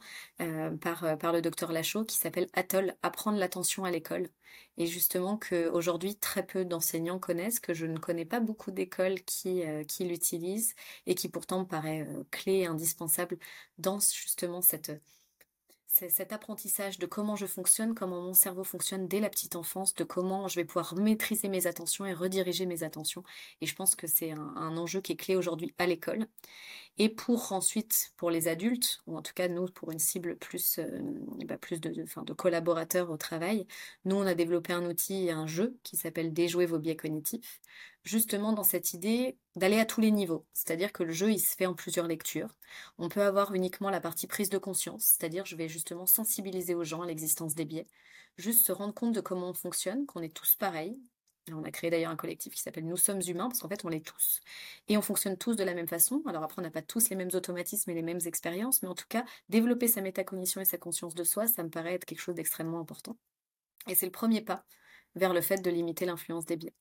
par, 0.81 1.19
par 1.19 1.33
le 1.33 1.41
docteur 1.41 1.73
Lachaud, 1.73 2.05
qui 2.05 2.17
s'appelle 2.17 2.49
ATOL, 2.53 2.97
Apprendre 3.03 3.39
l'attention 3.39 3.85
à 3.85 3.91
l'école. 3.91 4.29
Et 4.77 4.87
justement 4.87 5.39
qu'aujourd'hui, 5.39 6.17
très 6.17 6.45
peu 6.45 6.65
d'enseignants 6.65 7.19
connaissent, 7.19 7.61
que 7.61 7.75
je 7.75 7.87
ne 7.87 7.99
connais 7.99 8.25
pas 8.25 8.41
beaucoup 8.41 8.71
d'écoles 8.71 9.21
qui, 9.23 9.63
qui 9.87 10.05
l'utilisent 10.05 10.75
et 11.07 11.15
qui 11.15 11.29
pourtant 11.29 11.61
me 11.61 11.67
paraît 11.67 12.07
clé 12.31 12.59
et 12.61 12.67
indispensable 12.67 13.39
dans 13.79 14.01
justement 14.01 14.63
cette 14.63 14.93
c'est 15.99 16.09
cet 16.11 16.33
apprentissage 16.33 16.99
de 16.99 17.07
comment 17.07 17.35
je 17.35 17.47
fonctionne, 17.47 17.93
comment 17.95 18.23
mon 18.23 18.35
cerveau 18.35 18.63
fonctionne 18.63 19.09
dès 19.09 19.19
la 19.19 19.29
petite 19.29 19.57
enfance, 19.57 19.95
de 19.95 20.05
comment 20.05 20.47
je 20.47 20.55
vais 20.55 20.65
pouvoir 20.65 20.95
maîtriser 20.95 21.49
mes 21.49 21.67
attentions 21.67 22.07
et 22.07 22.13
rediriger 22.13 22.67
mes 22.67 22.85
attentions. 22.85 23.25
Et 23.61 23.67
je 23.67 23.75
pense 23.75 23.97
que 23.97 24.07
c'est 24.07 24.31
un, 24.31 24.77
enjeu 24.77 25.01
qui 25.01 25.13
est 25.13 25.17
clé 25.17 25.35
aujourd'hui 25.35 25.75
à 25.79 25.87
l'école. 25.87 26.29
Et 27.01 27.09
pour 27.09 27.53
ensuite, 27.53 28.13
pour 28.17 28.29
les 28.29 28.49
adultes, 28.49 29.03
ou 29.07 29.17
en 29.17 29.23
tout 29.23 29.33
cas 29.33 29.47
nous, 29.47 29.67
pour 29.67 29.93
une 29.93 30.01
cible 30.01 30.37
plus, 30.37 30.79
euh, 30.79 31.01
bah, 31.47 31.57
plus 31.57 31.81
de, 31.81 32.05
collaborateurs 32.35 33.11
au 33.11 33.17
travail, 33.17 33.67
nous, 34.05 34.17
on 34.17 34.27
a 34.27 34.35
développé 34.35 34.73
un 34.73 34.85
outil, 34.85 35.31
un 35.31 35.47
jeu 35.47 35.79
qui 35.85 35.97
s'appelle 35.97 36.33
Déjouer 36.33 36.67
vos 36.67 36.81
biais 36.81 36.97
cognitifs, 36.97 37.61
justement 38.03 38.53
dans 38.53 38.65
cette 38.65 38.95
idée 38.95 39.39
d'aller 39.55 39.79
à 39.79 39.87
tous 39.87 40.01
les 40.01 40.11
niveaux. 40.11 40.45
C'est-à-dire 40.55 40.93
que 40.93 41.05
le 41.05 41.13
jeu, 41.13 41.31
il 41.31 41.39
se 41.39 41.55
fait 41.55 41.67
en 41.67 41.75
plusieurs 41.75 42.09
lectures. 42.09 42.57
On 42.99 43.09
peut 43.09 43.23
avoir 43.23 43.55
uniquement 43.55 43.91
la 43.91 44.01
partie 44.01 44.27
prise 44.27 44.51
de 44.51 44.59
conscience, 44.59 45.05
c'est-à-dire 45.05 45.47
je 45.47 45.55
vais 45.55 45.69
justement 45.69 46.07
sensibiliser 46.07 46.75
aux 46.75 46.85
gens 46.85 47.03
à 47.03 47.07
l'existence 47.07 47.55
des 47.55 47.65
biais, 47.65 47.87
juste 48.39 48.67
se 48.67 48.73
rendre 48.73 48.95
compte 48.95 49.15
de 49.15 49.21
comment 49.21 49.51
on 49.51 49.55
fonctionne, 49.55 50.05
qu'on 50.07 50.23
est 50.23 50.35
tous 50.35 50.57
pareils. 50.57 51.01
On 51.55 51.65
a 51.65 51.71
créé 51.71 51.91
d'ailleurs 51.91 52.11
un 52.11 52.17
collectif 52.17 52.55
qui 52.55 52.63
s'appelle 52.63 52.87
Nous 52.87 52.97
sommes 52.97 53.21
humains, 53.27 53.49
parce 53.49 53.61
qu'en 53.61 53.69
fait, 53.69 53.85
on 53.85 53.89
l'est 53.89 54.05
tous. 54.05 54.41
Et 54.89 54.97
on 54.97 55.03
fonctionne 55.03 55.37
tous 55.37 55.57
de 55.57 55.65
la 55.65 55.75
même 55.75 55.89
façon. 55.89 56.23
Alors 56.27 56.43
après, 56.43 56.61
on 56.61 56.63
n'a 56.63 56.71
pas 56.71 56.83
tous 56.83 57.11
les 57.11 57.17
mêmes 57.17 57.31
automatismes 57.33 57.91
et 57.91 57.95
les 57.95 58.03
mêmes 58.03 58.21
expériences, 58.27 58.83
mais 58.83 58.89
en 58.89 58.95
tout 58.95 59.07
cas, 59.09 59.25
développer 59.49 59.89
sa 59.89 60.01
métacognition 60.01 60.61
et 60.61 60.65
sa 60.65 60.79
conscience 60.79 61.15
de 61.15 61.25
soi, 61.25 61.47
ça 61.47 61.63
me 61.63 61.71
paraît 61.71 61.95
être 61.95 62.05
quelque 62.05 62.21
chose 62.21 62.35
d'extrêmement 62.35 62.81
important. 62.81 63.17
Et 63.89 63.95
c'est 63.95 64.07
le 64.07 64.13
premier 64.13 64.41
pas 64.43 64.65
vers 65.15 65.33
le 65.33 65.41
fait 65.41 65.63
de 65.63 65.71
limiter 65.71 66.07
l'influence 66.07 66.45
des 66.45 66.57
biais. 66.57 66.75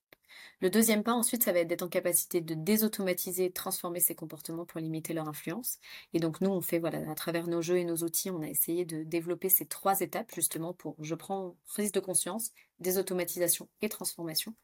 Le 0.60 0.70
deuxième 0.70 1.02
pas, 1.02 1.12
ensuite, 1.12 1.42
ça 1.44 1.52
va 1.52 1.60
être 1.60 1.68
d'être 1.68 1.82
en 1.82 1.88
capacité 1.88 2.40
de 2.40 2.54
désautomatiser, 2.54 3.48
de 3.48 3.54
transformer 3.54 4.00
ces 4.00 4.14
comportements 4.14 4.66
pour 4.66 4.80
limiter 4.80 5.14
leur 5.14 5.28
influence. 5.28 5.78
Et 6.12 6.20
donc, 6.20 6.40
nous, 6.40 6.50
on 6.50 6.60
fait, 6.60 6.78
voilà, 6.78 7.10
à 7.10 7.14
travers 7.14 7.46
nos 7.46 7.62
jeux 7.62 7.78
et 7.78 7.84
nos 7.84 7.96
outils, 7.96 8.30
on 8.30 8.42
a 8.42 8.48
essayé 8.48 8.84
de 8.84 9.02
développer 9.04 9.48
ces 9.48 9.66
trois 9.66 10.00
étapes, 10.00 10.32
justement, 10.34 10.74
pour 10.74 10.96
je 11.00 11.14
prends 11.14 11.56
prise 11.66 11.92
de 11.92 12.00
conscience, 12.00 12.52
des 12.80 12.98
automatisations 12.98 13.68
et 13.82 13.88
transformation. 13.88 14.54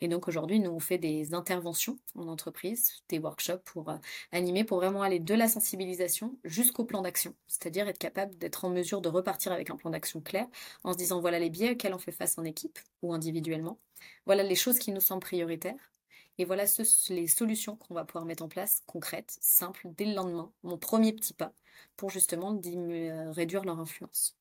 Et 0.00 0.08
donc 0.08 0.28
aujourd'hui, 0.28 0.60
nous 0.60 0.70
on 0.70 0.80
fait 0.80 0.98
des 0.98 1.34
interventions 1.34 1.98
en 2.14 2.28
entreprise, 2.28 3.02
des 3.08 3.18
workshops 3.18 3.62
pour 3.64 3.90
euh, 3.90 3.96
animer, 4.32 4.64
pour 4.64 4.78
vraiment 4.78 5.02
aller 5.02 5.20
de 5.20 5.34
la 5.34 5.48
sensibilisation 5.48 6.38
jusqu'au 6.44 6.84
plan 6.84 7.02
d'action, 7.02 7.34
c'est-à-dire 7.46 7.88
être 7.88 7.98
capable 7.98 8.36
d'être 8.36 8.64
en 8.64 8.70
mesure 8.70 9.00
de 9.00 9.08
repartir 9.08 9.52
avec 9.52 9.70
un 9.70 9.76
plan 9.76 9.90
d'action 9.90 10.20
clair 10.20 10.46
en 10.84 10.92
se 10.92 10.98
disant 10.98 11.20
voilà 11.20 11.38
les 11.38 11.50
biais 11.50 11.72
auxquels 11.72 11.94
on 11.94 11.98
fait 11.98 12.12
face 12.12 12.38
en 12.38 12.44
équipe 12.44 12.78
ou 13.02 13.12
individuellement, 13.12 13.78
voilà 14.26 14.42
les 14.42 14.56
choses 14.56 14.78
qui 14.78 14.92
nous 14.92 15.00
semblent 15.00 15.22
prioritaires. 15.22 15.90
Et 16.38 16.44
voilà 16.44 16.64
les 17.10 17.28
solutions 17.28 17.76
qu'on 17.76 17.94
va 17.94 18.04
pouvoir 18.04 18.24
mettre 18.24 18.42
en 18.42 18.48
place, 18.48 18.82
concrètes, 18.86 19.36
simples, 19.40 19.88
dès 19.96 20.04
le 20.04 20.14
lendemain, 20.14 20.52
mon 20.64 20.78
premier 20.78 21.12
petit 21.12 21.34
pas, 21.34 21.52
pour 21.96 22.10
justement 22.10 22.60
euh, 22.66 23.30
réduire 23.30 23.64
leur 23.64 23.78
influence. 23.78 24.36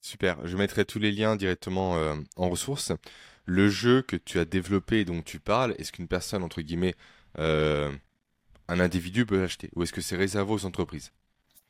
Super, 0.00 0.46
je 0.46 0.56
mettrai 0.56 0.84
tous 0.84 0.98
les 0.98 1.12
liens 1.12 1.36
directement 1.36 1.96
euh, 1.96 2.14
en 2.36 2.48
ressources. 2.48 2.92
Le 3.44 3.68
jeu 3.68 4.02
que 4.02 4.16
tu 4.16 4.38
as 4.38 4.44
développé 4.44 5.00
et 5.00 5.04
dont 5.04 5.22
tu 5.22 5.40
parles, 5.40 5.74
est-ce 5.78 5.92
qu'une 5.92 6.08
personne, 6.08 6.42
entre 6.42 6.62
guillemets, 6.62 6.94
euh, 7.38 7.92
un 8.68 8.80
individu 8.80 9.26
peut 9.26 9.40
l'acheter? 9.40 9.70
Ou 9.76 9.82
est-ce 9.82 9.92
que 9.92 10.00
c'est 10.00 10.16
réservé 10.16 10.52
aux 10.52 10.64
entreprises? 10.64 11.12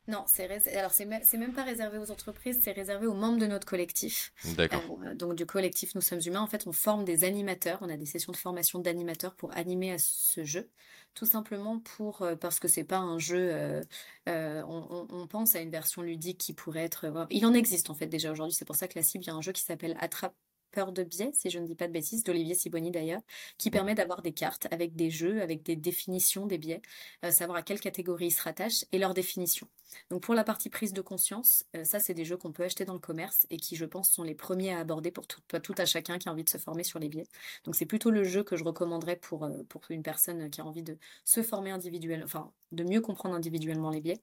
Non, 0.07 0.23
c'est 0.27 0.49
alors 0.75 0.91
c'est 0.91 1.05
même 1.05 1.53
pas 1.53 1.63
réservé 1.63 1.99
aux 1.99 2.09
entreprises, 2.09 2.59
c'est 2.63 2.71
réservé 2.71 3.05
aux 3.05 3.13
membres 3.13 3.37
de 3.37 3.45
notre 3.45 3.67
collectif. 3.67 4.33
D'accord. 4.57 4.81
Euh, 5.05 5.13
donc 5.13 5.35
du 5.35 5.45
collectif 5.45 5.93
Nous 5.93 6.01
sommes 6.01 6.21
humains, 6.25 6.41
en 6.41 6.47
fait, 6.47 6.65
on 6.65 6.71
forme 6.71 7.05
des 7.05 7.23
animateurs, 7.23 7.77
on 7.81 7.89
a 7.89 7.97
des 7.97 8.07
sessions 8.07 8.31
de 8.31 8.37
formation 8.37 8.79
d'animateurs 8.79 9.35
pour 9.35 9.55
animer 9.55 9.91
à 9.91 9.97
ce 9.99 10.43
jeu, 10.43 10.69
tout 11.13 11.25
simplement 11.25 11.79
pour 11.79 12.21
euh, 12.21 12.35
parce 12.35 12.59
que 12.59 12.67
c'est 12.67 12.83
pas 12.83 12.97
un 12.97 13.19
jeu. 13.19 13.51
Euh, 13.51 13.83
on, 14.27 15.07
on, 15.09 15.27
pense 15.27 15.55
à 15.55 15.61
une 15.61 15.71
version 15.71 16.01
ludique 16.01 16.37
qui 16.37 16.53
pourrait 16.53 16.83
être. 16.83 17.27
il 17.29 17.45
en 17.45 17.53
existe 17.53 17.89
en 17.89 17.95
fait 17.95 18.07
déjà 18.07 18.31
aujourd'hui, 18.31 18.55
c'est 18.55 18.65
pour 18.65 18.75
ça 18.75 18.87
que 18.87 18.97
la 18.97 19.03
cible, 19.03 19.23
il 19.23 19.27
y 19.27 19.29
a 19.29 19.35
un 19.35 19.41
jeu 19.41 19.51
qui 19.51 19.61
s'appelle 19.61 19.97
Attrape 19.99 20.35
Peur 20.71 20.91
de 20.93 21.03
biais, 21.03 21.31
si 21.33 21.49
je 21.49 21.59
ne 21.59 21.65
dis 21.65 21.75
pas 21.75 21.87
de 21.87 21.91
bêtises, 21.91 22.23
d'Olivier 22.23 22.55
Siboni 22.55 22.91
d'ailleurs, 22.91 23.21
qui 23.57 23.69
permet 23.69 23.93
d'avoir 23.93 24.21
des 24.21 24.31
cartes 24.31 24.67
avec 24.71 24.95
des 24.95 25.09
jeux, 25.09 25.41
avec 25.41 25.63
des 25.63 25.75
définitions 25.75 26.45
des 26.45 26.57
biais, 26.57 26.81
euh, 27.25 27.31
savoir 27.31 27.57
à 27.57 27.61
quelle 27.61 27.79
catégorie 27.81 28.27
ils 28.27 28.31
se 28.31 28.41
rattachent 28.41 28.85
et 28.91 28.97
leur 28.97 29.13
définition. 29.13 29.67
Donc 30.09 30.23
pour 30.23 30.33
la 30.33 30.45
partie 30.45 30.69
prise 30.69 30.93
de 30.93 31.01
conscience, 31.01 31.65
euh, 31.75 31.83
ça 31.83 31.99
c'est 31.99 32.13
des 32.13 32.23
jeux 32.23 32.37
qu'on 32.37 32.53
peut 32.53 32.63
acheter 32.63 32.85
dans 32.85 32.93
le 32.93 32.99
commerce 32.99 33.45
et 33.49 33.57
qui 33.57 33.75
je 33.75 33.83
pense 33.83 34.09
sont 34.09 34.23
les 34.23 34.35
premiers 34.35 34.73
à 34.73 34.79
aborder 34.79 35.11
pour 35.11 35.27
tout, 35.27 35.41
tout 35.61 35.75
à 35.77 35.85
chacun 35.85 36.17
qui 36.17 36.29
a 36.29 36.31
envie 36.31 36.45
de 36.45 36.49
se 36.49 36.57
former 36.57 36.83
sur 36.83 36.99
les 36.99 37.09
biais. 37.09 37.27
Donc 37.65 37.75
c'est 37.75 37.85
plutôt 37.85 38.11
le 38.11 38.23
jeu 38.23 38.43
que 38.43 38.55
je 38.55 38.63
recommanderais 38.63 39.17
pour, 39.17 39.43
euh, 39.43 39.63
pour 39.67 39.81
une 39.89 40.03
personne 40.03 40.49
qui 40.49 40.61
a 40.61 40.65
envie 40.65 40.83
de 40.83 40.97
se 41.25 41.43
former 41.43 41.71
individuellement, 41.71 42.25
enfin 42.25 42.51
de 42.71 42.85
mieux 42.85 43.01
comprendre 43.01 43.35
individuellement 43.35 43.89
les 43.89 43.99
biais. 43.99 44.21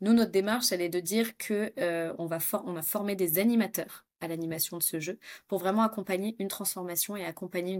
Nous, 0.00 0.12
notre 0.12 0.30
démarche, 0.30 0.70
elle 0.70 0.80
est 0.82 0.88
de 0.88 1.00
dire 1.00 1.36
que 1.36 1.72
on, 2.18 2.26
va 2.26 2.38
on 2.64 2.72
va 2.72 2.82
former 2.82 3.16
des 3.16 3.38
animateurs 3.38 4.06
à 4.20 4.28
l'animation 4.28 4.78
de 4.78 4.82
ce 4.82 5.00
jeu 5.00 5.18
pour 5.46 5.58
vraiment 5.58 5.82
accompagner 5.82 6.36
une 6.38 6.48
transformation 6.48 7.16
et 7.16 7.24
accompagner, 7.24 7.78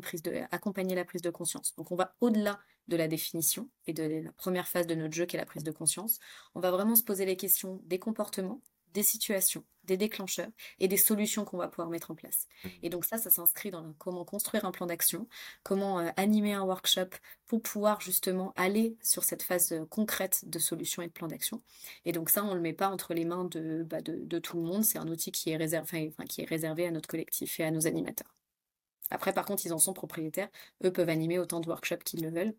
la 0.95 1.05
prise 1.05 1.23
de 1.23 1.31
conscience. 1.31 1.75
Donc 1.77 1.91
on 1.91 1.97
va 1.97 2.15
au-delà 2.21 2.59
de 2.89 2.97
la 2.97 3.09
définition 3.09 3.69
et 3.87 3.93
de 3.93 4.23
la 4.25 4.33
première 4.33 4.69
phase 4.69 4.87
de 4.87 4.95
notre 4.95 5.15
jeu 5.15 5.27
qui 5.27 5.37
est 5.37 5.41
la 5.41 5.47
prise 5.47 5.65
de 5.65 5.71
conscience. 5.71 6.19
On 6.55 6.61
va 6.61 6.71
vraiment 6.71 6.95
se 6.95 7.03
poser 7.03 7.25
les 7.25 7.37
questions 7.37 7.81
des 7.85 7.99
comportements, 7.99 8.63
des 8.95 9.03
situations, 9.03 9.65
des 9.85 9.97
déclencheurs 9.97 10.51
et 10.79 10.89
des 10.89 10.97
solutions 10.97 11.45
qu'on 11.45 11.57
va 11.57 11.69
pouvoir 11.69 11.89
mettre 11.89 12.11
en 12.11 12.15
place. 12.15 12.47
Mmh. 12.65 12.69
Et 12.83 12.91
donc 12.91 13.05
ça, 13.05 13.19
ça 13.19 13.31
s'inscrit 13.31 13.71
dans 13.71 13.93
comment 13.99 14.25
construire 14.25 14.65
un 14.65 14.71
plan 14.71 14.87
d'action, 14.87 15.29
comment 15.63 15.99
euh, 16.01 16.11
animer 16.17 16.53
un 16.53 16.63
workshop 16.63 17.11
pour 17.47 17.63
pouvoir 17.63 18.01
justement 18.01 18.53
aller 18.57 18.97
sur 19.03 19.25
cette 19.25 19.43
phase 19.43 19.73
euh, 19.73 19.87
concrète 19.87 20.45
de 20.47 20.59
solution 20.59 21.03
et 21.03 21.07
de 21.07 21.13
plan 21.13 21.27
d'action. 21.27 21.63
Et 22.05 22.13
donc 22.13 22.31
ça, 22.31 22.45
on 22.45 22.51
ne 22.51 22.55
le 22.55 22.61
met 22.61 22.73
pas 22.73 22.89
entre 22.89 23.15
les 23.15 23.25
mains 23.25 23.45
de, 23.45 23.83
bah, 23.85 24.01
de, 24.01 24.25
de, 24.25 24.39
tout 24.39 24.59
le 24.59 24.65
monde, 24.65 24.85
c'est 24.85 24.99
un 24.99 25.09
outil 25.09 25.33
qui 25.33 25.51
est, 25.51 25.57
réservé, 25.57 26.13
enfin, 26.13 26.25
qui 26.27 26.43
est 26.43 26.49
réservé 26.49 26.87
à 26.87 26.91
notre 26.91 27.09
collectif 27.09 27.59
et 27.59 27.65
à 27.65 27.71
nos 27.71 27.87
animateurs. 27.87 28.35
Après, 29.11 29.33
par 29.33 29.47
contre, 29.47 29.65
ils 29.65 29.73
en 29.73 29.79
sont 29.79 29.95
propriétaires, 29.95 30.49
eux 30.85 30.93
peuvent 30.93 31.09
animer 31.09 31.39
autant 31.39 31.61
de 31.61 31.69
workshops 31.69 32.05
qu'ils 32.05 32.23
le 32.23 32.31
veulent. 32.31 32.55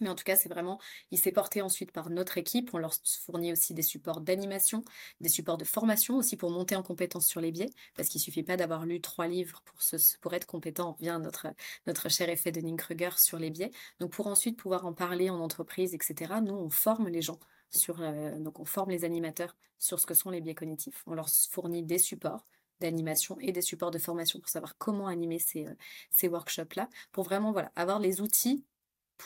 Mais 0.00 0.08
en 0.08 0.14
tout 0.14 0.24
cas, 0.24 0.36
c'est 0.36 0.48
vraiment, 0.48 0.80
il 1.10 1.18
s'est 1.18 1.32
porté 1.32 1.62
ensuite 1.62 1.92
par 1.92 2.10
notre 2.10 2.38
équipe. 2.38 2.70
On 2.74 2.78
leur 2.78 2.94
fournit 3.24 3.52
aussi 3.52 3.74
des 3.74 3.82
supports 3.82 4.20
d'animation, 4.20 4.84
des 5.20 5.28
supports 5.28 5.58
de 5.58 5.64
formation 5.64 6.16
aussi 6.16 6.36
pour 6.36 6.50
monter 6.50 6.76
en 6.76 6.82
compétence 6.82 7.26
sur 7.26 7.40
les 7.40 7.52
biais, 7.52 7.70
parce 7.96 8.08
qu'il 8.08 8.20
suffit 8.20 8.42
pas 8.42 8.56
d'avoir 8.56 8.86
lu 8.86 9.00
trois 9.00 9.28
livres 9.28 9.62
pour, 9.64 9.78
pour 10.20 10.34
être 10.34 10.46
compétent. 10.46 10.90
On 10.90 10.92
revient 10.92 11.10
à 11.10 11.18
notre, 11.18 11.48
notre 11.86 12.08
cher 12.08 12.28
effet 12.28 12.52
de 12.52 12.60
Kruger 12.76 13.10
sur 13.18 13.38
les 13.38 13.50
biais. 13.50 13.70
Donc 14.00 14.12
pour 14.12 14.26
ensuite 14.26 14.56
pouvoir 14.56 14.86
en 14.86 14.92
parler 14.92 15.30
en 15.30 15.40
entreprise, 15.40 15.94
etc., 15.94 16.34
nous, 16.42 16.54
on 16.54 16.70
forme 16.70 17.08
les 17.08 17.22
gens. 17.22 17.38
Sur, 17.70 18.02
euh, 18.02 18.38
donc 18.38 18.60
on 18.60 18.66
forme 18.66 18.90
les 18.90 19.04
animateurs 19.04 19.56
sur 19.78 19.98
ce 19.98 20.06
que 20.06 20.14
sont 20.14 20.30
les 20.30 20.40
biais 20.42 20.54
cognitifs. 20.54 21.02
On 21.06 21.14
leur 21.14 21.28
fournit 21.30 21.82
des 21.82 21.98
supports, 21.98 22.46
d'animation 22.80 23.38
et 23.40 23.52
des 23.52 23.62
supports 23.62 23.90
de 23.90 23.98
formation 23.98 24.40
pour 24.40 24.48
savoir 24.48 24.76
comment 24.76 25.06
animer 25.06 25.38
ces, 25.38 25.66
euh, 25.66 25.74
ces 26.10 26.28
workshops-là, 26.28 26.88
pour 27.12 27.24
vraiment 27.24 27.52
voilà, 27.52 27.72
avoir 27.76 27.98
les 27.98 28.20
outils 28.20 28.64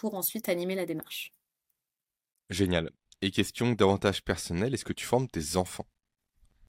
pour 0.01 0.15
ensuite 0.15 0.49
animer 0.49 0.75
la 0.75 0.87
démarche. 0.87 1.33
Génial. 2.51 2.91
Et 3.23 3.31
question 3.31 3.73
davantage 3.73 4.23
personnelle, 4.23 4.75
est-ce 4.75 4.85
que 4.85 4.93
tu 4.93 5.07
formes 5.07 5.27
tes 5.27 5.57
enfants 5.57 5.87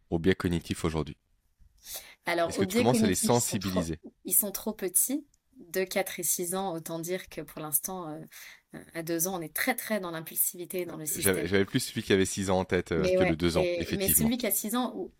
au 0.09 0.17
biais 0.17 0.35
cognitif 0.35 0.85
aujourd'hui? 0.85 1.17
Alors, 2.25 2.49
Est-ce 2.49 2.59
que 2.59 2.63
tu 2.65 2.77
commences 2.77 3.03
à 3.03 3.07
les 3.07 3.15
sensibiliser? 3.15 3.99
ils 4.23 4.33
sont 4.33 4.51
trop 4.51 4.73
petits, 4.73 5.25
de 5.57 5.83
4 5.83 6.19
et 6.19 6.23
6 6.23 6.55
ans, 6.55 6.73
autant 6.73 6.99
dire 6.99 7.27
que 7.29 7.41
pour 7.41 7.61
l'instant, 7.61 8.09
euh, 8.09 8.79
à 8.93 9.03
2 9.03 9.27
ans, 9.27 9.37
on 9.37 9.41
est 9.41 9.53
très 9.53 9.75
très 9.75 9.99
dans 9.99 10.11
l'impulsivité, 10.11 10.85
dans 10.85 10.97
le 10.97 11.05
système. 11.05 11.45
J'avais 11.45 11.65
plus 11.65 11.79
celui 11.79 12.03
qui 12.03 12.13
avait 12.13 12.25
6 12.25 12.49
ans 12.49 12.59
en 12.59 12.65
tête 12.65 12.91
euh, 12.93 13.03
que 13.03 13.23
le 13.23 13.35
2 13.35 13.57
ans, 13.57 13.61
effectivement. 13.61 14.05
Mais 14.07 14.13
celui 14.13 14.37
qui 14.37 14.47
a 14.47 14.51
6 14.51 14.75
ans, 14.75 15.11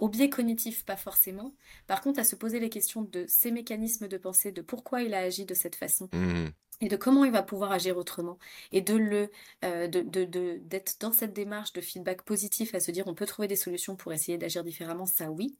au 0.00 0.08
biais 0.08 0.30
cognitif, 0.30 0.84
pas 0.84 0.96
forcément. 0.96 1.54
Par 1.86 2.00
contre, 2.00 2.18
à 2.20 2.24
se 2.24 2.36
poser 2.36 2.60
les 2.60 2.70
questions 2.70 3.02
de 3.02 3.26
ses 3.28 3.50
mécanismes 3.50 4.08
de 4.08 4.16
pensée, 4.16 4.52
de 4.52 4.62
pourquoi 4.62 5.02
il 5.02 5.12
a 5.14 5.18
agi 5.18 5.44
de 5.44 5.54
cette 5.54 5.76
façon. 5.76 6.08
Mmh 6.12 6.48
et 6.82 6.88
de 6.88 6.96
comment 6.96 7.24
il 7.24 7.30
va 7.32 7.42
pouvoir 7.42 7.72
agir 7.72 7.96
autrement 7.96 8.38
et 8.72 8.80
de 8.80 8.94
le 8.94 9.30
euh, 9.64 9.86
de, 9.86 10.02
de, 10.02 10.58
d'être 10.62 10.96
dans 11.00 11.12
cette 11.12 11.32
démarche 11.32 11.72
de 11.72 11.80
feedback 11.80 12.22
positif 12.22 12.74
à 12.74 12.80
se 12.80 12.90
dire 12.90 13.06
on 13.06 13.14
peut 13.14 13.26
trouver 13.26 13.48
des 13.48 13.56
solutions 13.56 13.94
pour 13.96 14.12
essayer 14.12 14.36
d'agir 14.36 14.64
différemment 14.64 15.06
ça 15.06 15.30
oui. 15.30 15.56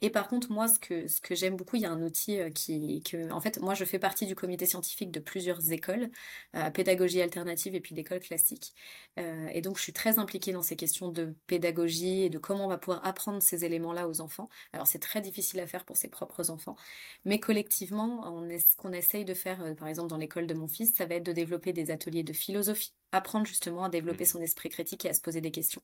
Et 0.00 0.10
par 0.10 0.28
contre 0.28 0.50
moi 0.50 0.68
ce 0.68 0.78
que 0.78 1.06
ce 1.08 1.20
que 1.20 1.34
j'aime 1.34 1.56
beaucoup 1.56 1.76
il 1.76 1.82
y 1.82 1.86
a 1.86 1.90
un 1.90 2.02
outil 2.02 2.40
euh, 2.40 2.50
qui 2.50 3.02
que 3.02 3.30
en 3.30 3.40
fait 3.40 3.60
moi 3.60 3.74
je 3.74 3.84
fais 3.84 3.98
partie 3.98 4.26
du 4.26 4.34
comité 4.34 4.64
scientifique 4.66 5.10
de 5.10 5.20
plusieurs 5.20 5.72
écoles 5.72 6.10
euh, 6.56 6.70
pédagogie 6.70 7.20
alternative 7.20 7.74
et 7.74 7.80
puis 7.80 7.94
d'écoles 7.94 8.20
classiques 8.20 8.74
et 9.18 9.60
donc 9.60 9.76
je 9.76 9.82
suis 9.82 9.92
très 9.92 10.18
impliquée 10.18 10.52
dans 10.52 10.62
ces 10.62 10.74
questions 10.76 11.08
de 11.10 11.34
pédagogie 11.46 12.22
et 12.22 12.30
de 12.30 12.38
comment 12.38 12.64
on 12.64 12.68
va 12.68 12.78
pouvoir 12.78 13.04
apprendre 13.06 13.42
ces 13.42 13.64
éléments 13.64 13.92
là 13.92 14.08
aux 14.08 14.20
enfants. 14.22 14.48
Alors 14.72 14.86
c'est 14.86 14.98
très 14.98 15.20
difficile 15.20 15.60
à 15.60 15.66
faire 15.66 15.84
pour 15.84 15.96
ses 15.96 16.08
propres 16.08 16.50
enfants 16.50 16.76
mais 17.26 17.38
collectivement 17.38 18.22
on 18.26 18.48
est 18.48 18.58
ce 18.58 18.76
qu'on 18.76 18.92
essaye 18.92 19.24
de 19.26 19.34
faire 19.34 19.74
par 19.76 19.88
exemple 19.88 20.08
dans 20.08 20.16
l'école 20.16 20.46
de 20.46 20.54
mon 20.62 20.68
fils, 20.68 20.94
ça 20.94 21.06
va 21.06 21.16
être 21.16 21.26
de 21.26 21.32
développer 21.32 21.72
des 21.72 21.90
ateliers 21.90 22.22
de 22.22 22.32
philosophie, 22.32 22.94
apprendre 23.10 23.46
justement 23.46 23.84
à 23.84 23.88
développer 23.88 24.22
mmh. 24.22 24.28
son 24.28 24.40
esprit 24.40 24.68
critique 24.68 25.04
et 25.04 25.08
à 25.08 25.14
se 25.14 25.20
poser 25.20 25.40
des 25.40 25.50
questions. 25.50 25.82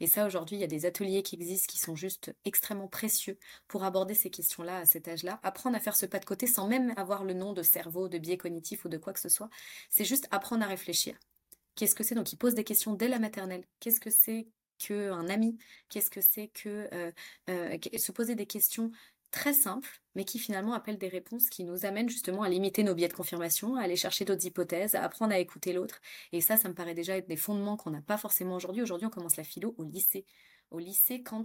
Et 0.00 0.06
ça, 0.06 0.26
aujourd'hui, 0.26 0.56
il 0.56 0.60
y 0.60 0.64
a 0.64 0.68
des 0.68 0.84
ateliers 0.84 1.22
qui 1.22 1.36
existent 1.36 1.66
qui 1.72 1.78
sont 1.78 1.96
juste 1.96 2.34
extrêmement 2.44 2.88
précieux 2.88 3.38
pour 3.68 3.84
aborder 3.84 4.14
ces 4.14 4.28
questions-là 4.28 4.80
à 4.80 4.84
cet 4.84 5.08
âge-là, 5.08 5.40
apprendre 5.42 5.76
à 5.76 5.80
faire 5.80 5.96
ce 5.96 6.04
pas 6.04 6.18
de 6.18 6.26
côté 6.26 6.46
sans 6.46 6.68
même 6.68 6.92
avoir 6.96 7.24
le 7.24 7.32
nom 7.32 7.54
de 7.54 7.62
cerveau, 7.62 8.08
de 8.08 8.18
biais 8.18 8.36
cognitif 8.36 8.84
ou 8.84 8.88
de 8.88 8.98
quoi 8.98 9.14
que 9.14 9.20
ce 9.20 9.30
soit. 9.30 9.48
C'est 9.88 10.04
juste 10.04 10.28
apprendre 10.30 10.62
à 10.62 10.66
réfléchir. 10.66 11.18
Qu'est-ce 11.74 11.94
que 11.94 12.04
c'est? 12.04 12.14
Donc, 12.14 12.32
il 12.32 12.36
pose 12.36 12.54
des 12.54 12.64
questions 12.64 12.92
dès 12.92 13.08
la 13.08 13.18
maternelle. 13.18 13.64
Qu'est-ce 13.80 14.00
que 14.00 14.10
c'est 14.10 14.48
qu'un 14.78 15.28
ami? 15.28 15.56
Qu'est-ce 15.88 16.10
que 16.10 16.20
c'est 16.20 16.48
que 16.48 16.88
euh, 16.92 17.12
euh, 17.48 17.78
se 17.96 18.12
poser 18.12 18.34
des 18.34 18.46
questions 18.46 18.90
très 19.30 19.52
simple, 19.52 19.88
mais 20.14 20.24
qui 20.24 20.38
finalement 20.38 20.74
appelle 20.74 20.98
des 20.98 21.08
réponses 21.08 21.48
qui 21.48 21.64
nous 21.64 21.84
amènent 21.84 22.08
justement 22.08 22.42
à 22.42 22.48
limiter 22.48 22.82
nos 22.82 22.94
biais 22.94 23.08
de 23.08 23.12
confirmation, 23.12 23.76
à 23.76 23.82
aller 23.82 23.96
chercher 23.96 24.24
d'autres 24.24 24.46
hypothèses, 24.46 24.94
à 24.94 25.02
apprendre 25.02 25.32
à 25.32 25.38
écouter 25.38 25.72
l'autre. 25.72 26.00
Et 26.32 26.40
ça, 26.40 26.56
ça 26.56 26.68
me 26.68 26.74
paraît 26.74 26.94
déjà 26.94 27.16
être 27.16 27.28
des 27.28 27.36
fondements 27.36 27.76
qu'on 27.76 27.90
n'a 27.90 28.02
pas 28.02 28.16
forcément 28.16 28.56
aujourd'hui. 28.56 28.82
Aujourd'hui, 28.82 29.06
on 29.06 29.10
commence 29.10 29.36
la 29.36 29.44
philo 29.44 29.74
au 29.78 29.84
lycée. 29.84 30.24
Au 30.70 30.78
lycée, 30.78 31.22
quand 31.22 31.44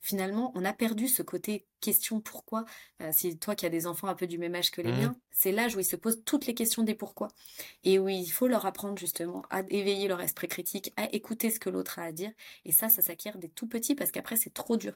finalement, 0.00 0.52
on 0.54 0.64
a 0.64 0.72
perdu 0.72 1.08
ce 1.08 1.22
côté 1.22 1.66
question 1.80 2.20
pourquoi. 2.20 2.64
Euh, 3.02 3.10
si 3.12 3.38
toi 3.38 3.54
qui 3.54 3.66
as 3.66 3.70
des 3.70 3.86
enfants 3.86 4.08
un 4.08 4.14
peu 4.14 4.26
du 4.26 4.38
même 4.38 4.54
âge 4.54 4.70
que 4.70 4.80
les 4.80 4.92
mmh. 4.92 5.00
miens, 5.00 5.16
c'est 5.30 5.52
l'âge 5.52 5.76
où 5.76 5.80
ils 5.80 5.84
se 5.84 5.96
posent 5.96 6.22
toutes 6.24 6.46
les 6.46 6.54
questions 6.54 6.82
des 6.82 6.94
pourquoi. 6.94 7.28
Et 7.84 7.98
où 7.98 8.08
il 8.08 8.28
faut 8.30 8.48
leur 8.48 8.66
apprendre 8.66 8.98
justement 8.98 9.44
à 9.50 9.60
éveiller 9.68 10.08
leur 10.08 10.20
esprit 10.20 10.48
critique, 10.48 10.92
à 10.96 11.12
écouter 11.12 11.50
ce 11.50 11.60
que 11.60 11.70
l'autre 11.70 11.98
a 11.98 12.02
à 12.02 12.12
dire. 12.12 12.32
Et 12.64 12.72
ça, 12.72 12.88
ça 12.88 13.02
s'acquiert 13.02 13.38
des 13.38 13.48
tout 13.48 13.68
petits 13.68 13.94
parce 13.94 14.10
qu'après, 14.10 14.36
c'est 14.36 14.52
trop 14.52 14.76
dur. 14.76 14.94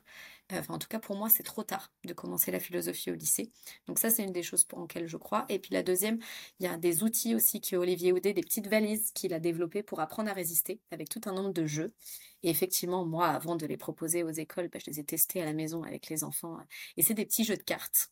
Euh, 0.53 0.59
enfin, 0.59 0.75
en 0.75 0.79
tout 0.79 0.89
cas, 0.89 0.99
pour 0.99 1.17
moi, 1.17 1.29
c'est 1.29 1.43
trop 1.43 1.63
tard 1.63 1.93
de 2.05 2.13
commencer 2.13 2.51
la 2.51 2.61
philosophie 2.61 3.11
au 3.11 3.15
lycée. 3.15 3.53
Donc 3.87 3.99
ça, 3.99 4.11
c'est 4.11 4.25
une 4.25 4.33
des 4.33 4.43
choses 4.43 4.65
pour 4.65 4.81
lesquelles 4.81 5.07
je 5.07 5.17
crois. 5.17 5.47
Et 5.49 5.59
puis 5.59 5.73
la 5.75 5.83
deuxième, 5.83 6.19
il 6.59 6.67
y 6.67 6.69
a 6.69 6.77
des 6.77 7.03
outils 7.03 7.35
aussi 7.35 7.61
que 7.61 7.77
Olivier 7.77 8.13
Audet, 8.13 8.33
des 8.33 8.43
petites 8.43 8.67
valises 8.67 9.13
qu'il 9.13 9.35
a 9.35 9.41
développées 9.41 9.83
pour 9.83 10.01
apprendre 10.01 10.31
à 10.31 10.33
résister 10.33 10.81
avec 10.91 11.09
tout 11.09 11.21
un 11.27 11.33
nombre 11.33 11.53
de 11.53 11.67
jeux. 11.67 11.93
Et 12.43 12.51
effectivement, 12.51 13.05
moi, 13.05 13.29
avant 13.29 13.55
de 13.57 13.67
les 13.67 13.77
proposer 13.77 14.25
aux 14.25 14.31
écoles, 14.31 14.69
bah, 14.69 14.81
je 14.85 14.91
les 14.91 15.01
ai 15.01 15.05
testés 15.05 15.41
à 15.41 15.45
la 15.45 15.53
maison 15.53 15.85
avec 15.85 16.09
les 16.09 16.25
enfants 16.25 16.59
et 16.97 17.03
c'est 17.03 17.15
des 17.15 17.27
petits 17.27 17.44
jeux 17.44 17.57
de 17.57 17.62
cartes. 17.62 18.11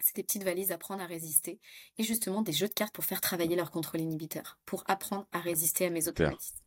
C'est 0.00 0.16
des 0.16 0.22
petites 0.22 0.42
valises 0.44 0.70
à 0.70 0.74
apprendre 0.74 1.02
à 1.02 1.06
résister. 1.06 1.60
Et 1.98 2.02
justement, 2.02 2.42
des 2.42 2.52
jeux 2.52 2.68
de 2.68 2.74
cartes 2.74 2.94
pour 2.94 3.04
faire 3.04 3.20
travailler 3.20 3.56
leur 3.56 3.70
contrôle 3.70 4.00
inhibiteur, 4.00 4.58
pour 4.66 4.84
apprendre 4.86 5.26
à 5.32 5.40
résister 5.40 5.86
à 5.86 5.90
mes 5.90 6.08
automatismes. 6.08 6.58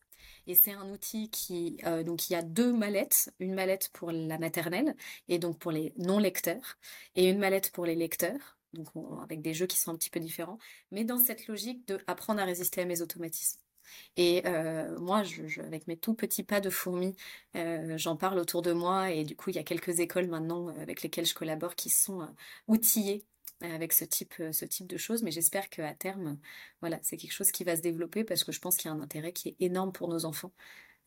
Et 0.48 0.56
c'est 0.56 0.72
un 0.72 0.90
outil 0.92 1.30
qui, 1.30 1.78
euh, 1.86 2.04
donc 2.04 2.30
il 2.30 2.34
y 2.34 2.36
a 2.36 2.42
deux 2.42 2.72
mallettes, 2.72 3.34
une 3.40 3.54
mallette 3.54 3.90
pour 3.94 4.12
la 4.12 4.38
maternelle 4.40 4.96
et 5.28 5.40
donc 5.40 5.60
pour 5.60 5.72
les 5.72 5.94
non-lecteurs, 5.98 6.78
et 7.16 7.30
une 7.30 7.38
mallette 7.38 7.72
pour 7.72 7.86
les 7.86 7.96
lecteurs, 7.96 8.58
donc 8.74 8.88
avec 9.22 9.42
des 9.42 9.54
jeux 9.54 9.68
qui 9.68 9.78
sont 9.78 9.92
un 9.92 9.98
petit 9.98 10.10
peu 10.10 10.20
différents, 10.20 10.58
mais 10.92 11.04
dans 11.04 11.18
cette 11.18 11.48
logique 11.48 11.86
de 11.88 12.00
apprendre 12.08 12.40
à 12.40 12.46
résister 12.46 12.82
à 12.82 12.86
mes 12.86 13.02
automatismes. 13.02 13.60
Et 14.18 14.42
euh, 14.46 14.98
moi, 15.00 15.24
je, 15.24 15.62
avec 15.62 15.88
mes 15.88 15.98
tout 15.98 16.14
petits 16.14 16.44
pas 16.44 16.60
de 16.62 16.70
fourmi, 16.70 17.16
euh, 17.56 17.98
j'en 17.98 18.16
parle 18.16 18.40
autour 18.40 18.62
de 18.62 18.74
moi. 18.74 19.12
Et 19.12 19.24
du 19.24 19.36
coup, 19.36 19.50
il 19.50 19.56
y 19.56 19.60
a 19.60 19.64
quelques 19.64 20.00
écoles 20.00 20.28
maintenant 20.28 20.70
euh, 20.70 20.82
avec 20.82 21.02
lesquelles 21.04 21.26
je 21.26 21.34
collabore 21.34 21.76
qui 21.76 21.90
sont 21.90 22.28
outillées 22.68 23.26
avec 23.62 23.94
ce 23.94 24.06
type, 24.06 24.36
ce 24.52 24.66
type 24.66 24.88
de 24.88 24.98
choses. 24.98 25.24
Mais 25.24 25.32
j'espère 25.32 25.70
qu'à 25.70 25.94
terme, 25.94 26.38
voilà, 26.82 27.00
c'est 27.02 27.18
quelque 27.18 27.34
chose 27.34 27.52
qui 27.52 27.64
va 27.64 27.76
se 27.76 27.82
développer 27.82 28.24
parce 28.24 28.44
que 28.44 28.52
je 28.52 28.60
pense 28.60 28.78
qu'il 28.78 28.90
y 28.90 28.94
a 28.94 28.96
un 28.96 29.02
intérêt 29.02 29.34
qui 29.34 29.50
est 29.50 29.56
énorme 29.60 29.92
pour 29.92 30.08
nos 30.10 30.26
enfants. 30.26 30.52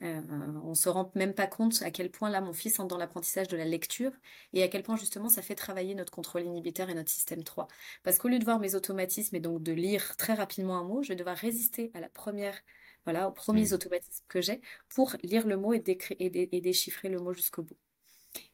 Euh, 0.03 0.23
on 0.65 0.75
se 0.75 0.89
rend 0.89 1.13
même 1.15 1.35
pas 1.35 1.47
compte 1.47 1.83
à 1.83 1.91
quel 1.91 2.11
point 2.11 2.31
là 2.31 2.41
mon 2.41 2.55
fils 2.55 2.79
entre 2.81 2.89
dans 2.89 2.97
l'apprentissage 2.97 3.49
de 3.49 3.57
la 3.57 3.67
lecture 3.67 4.13
et 4.55 4.63
à 4.63 4.69
quel 4.69 4.83
point 4.83 4.97
justement 4.97 5.29
ça 5.29 5.43
fait 5.43 5.55
travailler 5.55 5.95
notre 5.95 6.11
contrôle 6.11 6.43
inhibiteur 6.43 6.89
et 6.89 6.95
notre 6.95 7.11
système 7.11 7.45
3. 7.45 7.69
Parce 8.03 8.17
qu'au 8.17 8.29
lieu 8.29 8.39
de 8.39 8.45
voir 8.45 8.61
mes 8.61 8.75
automatismes 8.75 9.37
et 9.37 9.41
donc 9.41 9.63
de 9.63 9.73
lire 9.73 10.17
très 10.17 10.33
rapidement 10.35 10.79
un 10.79 10.85
mot, 10.85 11.03
je 11.03 11.09
vais 11.09 11.17
devoir 11.17 11.37
résister 11.37 11.91
à 11.93 12.01
la 12.01 12.09
première, 12.09 12.59
voilà, 13.05 13.29
aux 13.29 13.33
premiers 13.33 13.71
mmh. 13.71 13.75
automatismes 13.75 14.25
que 14.29 14.41
j'ai 14.41 14.63
pour 14.89 15.17
lire 15.23 15.47
le 15.47 15.59
mot 15.59 15.75
et, 15.75 15.83
et, 16.19 16.61
déchiffrer 16.61 17.11
le 17.11 17.19
mot 17.19 17.35
jusqu'au 17.35 17.63
bout. 17.63 17.77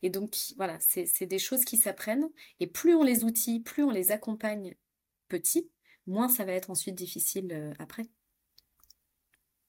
Et 0.02 0.10
donc 0.10 0.36
voilà, 0.56 0.78
c'est 0.80 1.26
des 1.26 1.38
choses 1.38 1.64
qui 1.64 1.76
s'apprennent 1.76 2.28
et 2.60 2.66
plus 2.66 2.94
on 2.94 3.04
les 3.04 3.24
outille, 3.24 3.60
plus 3.60 3.84
on 3.84 3.90
les 3.90 4.10
accompagne 4.10 4.74
petits, 5.28 5.70
moins 6.06 6.28
ça 6.28 6.44
va 6.44 6.52
être 6.52 6.70
ensuite 6.70 6.94
difficile 6.94 7.52
euh, 7.52 7.72
après. 7.78 8.04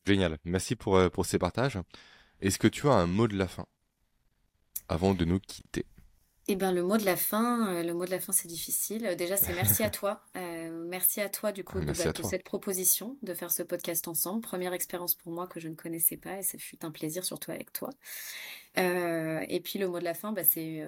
Génial. 0.08 0.38
Merci 0.46 0.78
pour, 0.78 0.96
euh, 0.96 1.10
pour 1.10 1.26
ces 1.26 1.38
partages. 1.38 1.78
Est-ce 2.40 2.58
que 2.58 2.70
tu 2.70 2.88
as 2.88 2.94
un 2.94 3.08
mot 3.08 3.28
de 3.28 3.36
la 3.36 3.46
fin 3.46 3.66
avant 4.88 5.14
de 5.14 5.26
nous 5.26 5.42
quitter? 5.42 5.86
Eh 6.48 6.56
bien, 6.56 6.72
le 6.72 6.82
mot 6.82 6.96
de 6.96 7.04
la 7.04 7.18
fin, 7.18 7.68
euh, 7.68 7.84
le 7.84 7.94
mot 7.94 8.06
de 8.06 8.12
la 8.12 8.22
fin, 8.22 8.32
c'est 8.32 8.48
difficile. 8.48 9.16
Déjà, 9.18 9.36
c'est 9.36 9.54
merci 9.54 9.84
à 9.84 9.90
toi. 9.90 10.24
Euh, 10.38 10.86
merci 10.88 11.20
à 11.20 11.30
toi, 11.30 11.52
du 11.52 11.64
coup, 11.64 11.82
de, 11.82 11.94
cette 11.94 12.44
proposition 12.44 13.18
de 13.22 13.34
faire 13.34 13.52
ce 13.52 13.64
podcast 13.64 14.08
ensemble. 14.08 14.42
Première 14.42 14.72
expérience 14.72 15.14
pour 15.16 15.32
moi 15.32 15.48
que 15.48 15.60
je 15.60 15.68
ne 15.68 15.76
connaissais 15.76 16.16
pas 16.16 16.38
et 16.38 16.44
ça 16.44 16.58
fut 16.58 16.86
un 16.86 16.92
plaisir, 16.92 17.26
surtout 17.26 17.52
avec 17.52 17.74
toi. 17.74 17.90
et 18.76 19.62
puis, 19.64 19.78
le 19.78 19.88
mot 19.90 20.00
de 20.00 20.06
la 20.06 20.14
fin, 20.14 20.32
bah, 20.32 20.44
c'est 20.46 20.88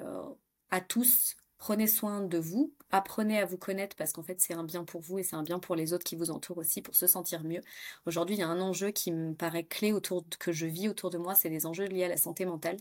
à 0.71 0.81
tous, 0.81 1.35
Prenez 1.59 1.87
soin 1.87 2.21
de 2.21 2.37
vous, 2.37 2.73
apprenez 2.89 3.37
à 3.37 3.45
vous 3.45 3.57
connaître 3.57 3.97
parce 3.97 4.13
qu'en 4.13 4.23
fait 4.23 4.39
c'est 4.39 4.53
un 4.53 4.63
bien 4.63 4.85
pour 4.85 5.01
vous 5.01 5.19
et 5.19 5.23
c'est 5.23 5.35
un 5.35 5.43
bien 5.43 5.59
pour 5.59 5.75
les 5.75 5.91
autres 5.91 6.05
qui 6.05 6.15
vous 6.15 6.31
entourent 6.31 6.59
aussi 6.59 6.81
pour 6.81 6.95
se 6.95 7.05
sentir 7.05 7.43
mieux. 7.43 7.61
Aujourd'hui 8.05 8.37
il 8.37 8.39
y 8.39 8.43
a 8.43 8.47
un 8.47 8.61
enjeu 8.61 8.91
qui 8.91 9.11
me 9.11 9.33
paraît 9.33 9.65
clé 9.65 9.91
autour 9.91 10.25
que 10.39 10.53
je 10.53 10.65
vis 10.65 10.87
autour 10.87 11.09
de 11.09 11.17
moi, 11.17 11.35
c'est 11.35 11.49
les 11.49 11.65
enjeux 11.65 11.85
liés 11.85 12.05
à 12.05 12.07
la 12.07 12.15
santé 12.15 12.45
mentale. 12.45 12.77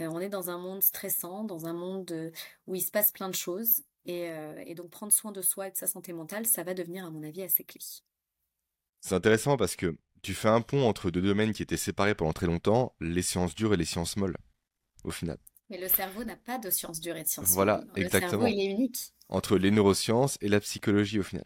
Euh, 0.00 0.08
on 0.10 0.18
est 0.18 0.30
dans 0.30 0.48
un 0.48 0.56
monde 0.56 0.82
stressant, 0.82 1.44
dans 1.44 1.66
un 1.66 1.74
monde 1.74 2.10
euh, 2.10 2.30
où 2.66 2.74
il 2.74 2.80
se 2.80 2.90
passe 2.90 3.12
plein 3.12 3.28
de 3.28 3.34
choses 3.34 3.82
euh, 4.08 4.62
et 4.64 4.74
donc 4.74 4.90
prendre 4.90 5.12
soin 5.12 5.30
de 5.30 5.42
soi 5.42 5.68
et 5.68 5.70
de 5.70 5.76
sa 5.76 5.86
santé 5.86 6.14
mentale, 6.14 6.46
ça 6.46 6.62
va 6.62 6.72
devenir 6.72 7.04
à 7.04 7.10
mon 7.10 7.22
avis 7.22 7.42
assez 7.42 7.64
clé. 7.64 7.80
C'est 9.00 9.14
intéressant 9.14 9.58
parce 9.58 9.76
que 9.76 9.94
tu 10.22 10.32
fais 10.32 10.48
un 10.48 10.62
pont 10.62 10.88
entre 10.88 11.10
deux 11.10 11.22
domaines 11.22 11.52
qui 11.52 11.62
étaient 11.62 11.76
séparés 11.76 12.14
pendant 12.14 12.32
très 12.32 12.46
longtemps, 12.46 12.94
les 12.98 13.22
sciences 13.22 13.54
dures 13.54 13.74
et 13.74 13.76
les 13.76 13.84
sciences 13.84 14.16
molles, 14.16 14.38
au 15.04 15.10
final. 15.10 15.38
Mais 15.70 15.78
le 15.78 15.88
cerveau 15.88 16.24
n'a 16.24 16.36
pas 16.36 16.58
de 16.58 16.70
science 16.70 17.00
dure 17.00 17.16
et 17.16 17.22
de 17.22 17.28
science 17.28 17.48
Voilà, 17.48 17.84
exactement. 17.96 18.44
Le 18.44 18.46
cerveau, 18.46 18.46
il 18.46 18.60
est 18.60 18.72
unique. 18.72 19.12
Entre 19.28 19.58
les 19.58 19.70
neurosciences 19.70 20.38
et 20.40 20.48
la 20.48 20.60
psychologie 20.60 21.18
au 21.18 21.24
final. 21.24 21.44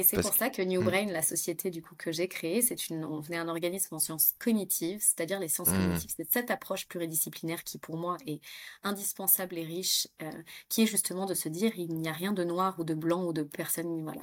Et 0.00 0.02
c'est 0.02 0.20
pour 0.20 0.32
ça 0.32 0.48
que 0.48 0.62
New 0.62 0.80
hmm. 0.80 0.84
Brain, 0.84 1.06
la 1.06 1.20
société 1.20 1.70
du 1.70 1.82
coup 1.82 1.94
que 1.94 2.10
j'ai 2.10 2.26
créée, 2.26 2.62
c'est 2.62 2.88
une, 2.88 3.04
on 3.04 3.20
venait 3.20 3.36
un 3.36 3.48
organisme 3.48 3.94
en 3.94 3.98
sciences 3.98 4.32
cognitives, 4.38 5.00
c'est-à-dire 5.00 5.38
les 5.38 5.48
sciences 5.48 5.68
hmm. 5.68 5.76
cognitives. 5.76 6.10
C'est 6.16 6.32
cette 6.32 6.50
approche 6.50 6.88
pluridisciplinaire 6.88 7.64
qui 7.64 7.78
pour 7.78 7.98
moi 7.98 8.16
est 8.26 8.40
indispensable 8.82 9.58
et 9.58 9.62
riche, 9.62 10.08
euh, 10.22 10.30
qui 10.70 10.82
est 10.82 10.86
justement 10.86 11.26
de 11.26 11.34
se 11.34 11.50
dire 11.50 11.72
il 11.76 11.94
n'y 11.94 12.08
a 12.08 12.12
rien 12.12 12.32
de 12.32 12.44
noir 12.44 12.80
ou 12.80 12.84
de 12.84 12.94
blanc 12.94 13.24
ou 13.24 13.34
de 13.34 13.42
personne. 13.42 14.02
Voilà, 14.02 14.22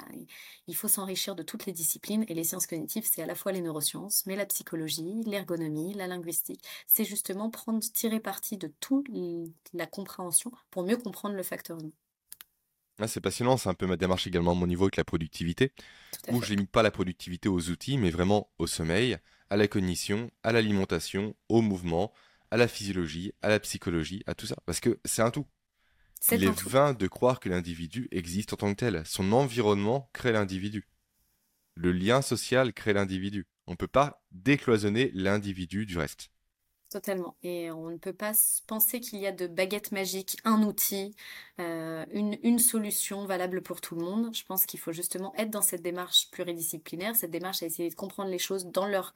il 0.66 0.74
faut 0.74 0.88
s'enrichir 0.88 1.36
de 1.36 1.44
toutes 1.44 1.66
les 1.66 1.72
disciplines 1.72 2.24
et 2.26 2.34
les 2.34 2.44
sciences 2.44 2.66
cognitives, 2.66 3.08
c'est 3.08 3.22
à 3.22 3.26
la 3.26 3.36
fois 3.36 3.52
les 3.52 3.60
neurosciences, 3.60 4.24
mais 4.26 4.34
la 4.34 4.46
psychologie, 4.46 5.22
l'ergonomie, 5.26 5.94
la 5.94 6.08
linguistique. 6.08 6.64
C'est 6.88 7.04
justement 7.04 7.50
prendre, 7.50 7.80
tirer 7.80 8.18
parti 8.18 8.56
de 8.56 8.72
toute 8.80 9.08
la 9.72 9.86
compréhension 9.86 10.50
pour 10.70 10.82
mieux 10.82 10.96
comprendre 10.96 11.36
le 11.36 11.42
facteur 11.44 11.78
humain. 11.78 11.92
Ah, 13.00 13.06
c'est 13.06 13.20
passionnant, 13.20 13.56
c'est 13.56 13.68
un 13.68 13.74
peu 13.74 13.86
ma 13.86 13.96
démarche 13.96 14.26
également 14.26 14.52
à 14.52 14.54
mon 14.54 14.66
niveau 14.66 14.84
avec 14.84 14.96
la 14.96 15.04
productivité, 15.04 15.72
où 16.28 16.42
je 16.42 16.50
limite 16.50 16.70
pas 16.70 16.82
la 16.82 16.90
productivité 16.90 17.48
aux 17.48 17.70
outils, 17.70 17.96
mais 17.98 18.10
vraiment 18.10 18.50
au 18.58 18.66
sommeil, 18.66 19.18
à 19.50 19.56
la 19.56 19.68
cognition, 19.68 20.30
à 20.42 20.52
l'alimentation, 20.52 21.34
au 21.48 21.60
mouvement, 21.62 22.12
à 22.50 22.56
la 22.56 22.66
physiologie, 22.68 23.32
à 23.42 23.48
la 23.48 23.60
psychologie, 23.60 24.22
à 24.26 24.34
tout 24.34 24.46
ça, 24.46 24.56
parce 24.66 24.80
que 24.80 24.98
c'est 25.04 25.22
un 25.22 25.30
tout. 25.30 25.46
Il 26.32 26.42
est 26.44 26.62
vain 26.64 26.94
de 26.94 27.06
croire 27.06 27.40
que 27.40 27.48
l'individu 27.48 28.08
existe 28.10 28.52
en 28.52 28.56
tant 28.56 28.70
que 28.74 28.78
tel. 28.80 29.02
Son 29.06 29.32
environnement 29.32 30.10
crée 30.12 30.32
l'individu. 30.32 30.86
le 31.74 31.92
lien 31.92 32.22
social 32.22 32.72
crée 32.74 32.92
l'individu. 32.92 33.46
On 33.66 33.72
ne 33.72 33.76
peut 33.76 33.86
pas 33.88 34.22
décloisonner 34.32 35.10
l'individu 35.14 35.86
du 35.86 35.96
reste. 35.98 36.30
Totalement. 36.90 37.36
Et 37.42 37.70
on 37.70 37.90
ne 37.90 37.98
peut 37.98 38.14
pas 38.14 38.32
penser 38.66 39.00
qu'il 39.00 39.18
y 39.18 39.26
a 39.26 39.32
de 39.32 39.46
baguette 39.46 39.92
magique, 39.92 40.38
un 40.44 40.62
outil, 40.62 41.14
euh, 41.60 42.06
une, 42.12 42.58
solution 42.58 43.26
valable 43.26 43.62
pour 43.62 43.82
tout 43.82 43.94
le 43.94 44.02
monde. 44.02 44.34
Je 44.34 44.42
pense 44.44 44.64
qu'il 44.64 44.80
faut 44.80 44.92
justement 44.92 45.34
être 45.36 45.50
dans 45.50 45.60
cette 45.60 45.82
démarche 45.82 46.30
pluridisciplinaire, 46.30 47.14
cette 47.14 47.30
démarche 47.30 47.62
à 47.62 47.66
essayer 47.66 47.90
de 47.90 47.94
comprendre 47.94 48.30
les 48.30 48.38
choses 48.38 48.66
dans 48.66 48.86
leur 48.86 49.12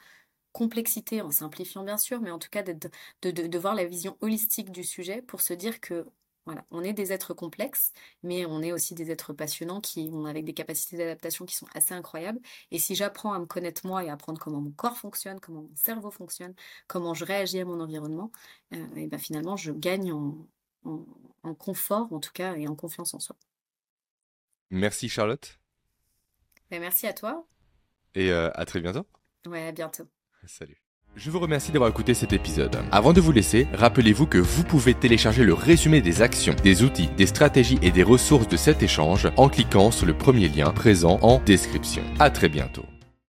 complexité, 0.52 1.22
en 1.22 1.30
simplifiant 1.30 1.82
bien 1.82 1.96
sûr, 1.96 2.20
mais 2.20 2.30
en 2.30 2.38
tout 2.38 2.50
cas 2.50 2.62
de 2.62 3.58
voir 3.58 3.74
la 3.74 3.86
vision 3.86 4.18
holistique 4.20 4.70
du 4.70 4.84
sujet 4.84 5.22
pour 5.22 5.40
se 5.40 5.54
dire 5.54 5.80
que 5.80 6.04
voilà, 6.44 6.64
on 6.70 6.82
est 6.82 6.92
des 6.92 7.12
êtres 7.12 7.34
complexes, 7.34 7.92
mais 8.22 8.44
on 8.46 8.62
est 8.62 8.72
aussi 8.72 8.94
des 8.94 9.10
êtres 9.10 9.32
passionnants 9.32 9.80
qui 9.80 10.10
ont 10.12 10.26
avec 10.26 10.44
des 10.44 10.54
capacités 10.54 10.96
d'adaptation 10.96 11.46
qui 11.46 11.54
sont 11.54 11.68
assez 11.74 11.94
incroyables. 11.94 12.40
Et 12.70 12.78
si 12.78 12.94
j'apprends 12.94 13.32
à 13.32 13.38
me 13.38 13.46
connaître 13.46 13.86
moi 13.86 14.04
et 14.04 14.08
à 14.08 14.14
apprendre 14.14 14.40
comment 14.40 14.60
mon 14.60 14.72
corps 14.72 14.96
fonctionne, 14.96 15.38
comment 15.38 15.62
mon 15.62 15.76
cerveau 15.76 16.10
fonctionne, 16.10 16.54
comment 16.88 17.14
je 17.14 17.24
réagis 17.24 17.60
à 17.60 17.64
mon 17.64 17.80
environnement, 17.80 18.32
euh, 18.74 18.94
et 18.96 19.06
ben 19.06 19.18
finalement 19.18 19.56
je 19.56 19.70
gagne 19.72 20.12
en, 20.12 21.54
confort 21.58 22.12
en 22.12 22.18
tout 22.18 22.32
cas 22.32 22.56
et 22.56 22.66
en 22.66 22.74
confiance 22.74 23.14
en 23.14 23.20
soi. 23.20 23.36
Merci 24.70 25.08
Charlotte. 25.08 25.58
Ben, 26.70 26.80
merci 26.80 27.06
à 27.06 27.12
toi. 27.12 27.46
Et 28.14 28.32
euh, 28.32 28.50
à 28.54 28.64
très 28.64 28.80
bientôt. 28.80 29.06
Ouais, 29.46 29.68
à 29.68 29.72
bientôt. 29.72 30.08
Salut. 30.46 30.82
Je 31.14 31.30
vous 31.30 31.40
remercie 31.40 31.72
d'avoir 31.72 31.90
écouté 31.90 32.14
cet 32.14 32.32
épisode. 32.32 32.76
Avant 32.90 33.12
de 33.12 33.20
vous 33.20 33.32
laisser, 33.32 33.68
rappelez-vous 33.74 34.26
que 34.26 34.38
vous 34.38 34.64
pouvez 34.64 34.94
télécharger 34.94 35.44
le 35.44 35.52
résumé 35.52 36.00
des 36.00 36.22
actions, 36.22 36.54
des 36.64 36.82
outils, 36.82 37.10
des 37.18 37.26
stratégies 37.26 37.78
et 37.82 37.90
des 37.90 38.02
ressources 38.02 38.48
de 38.48 38.56
cet 38.56 38.82
échange 38.82 39.28
en 39.36 39.48
cliquant 39.48 39.90
sur 39.90 40.06
le 40.06 40.14
premier 40.14 40.48
lien 40.48 40.70
présent 40.72 41.18
en 41.20 41.38
description. 41.44 42.02
À 42.18 42.30
très 42.30 42.48
bientôt. 42.48 42.86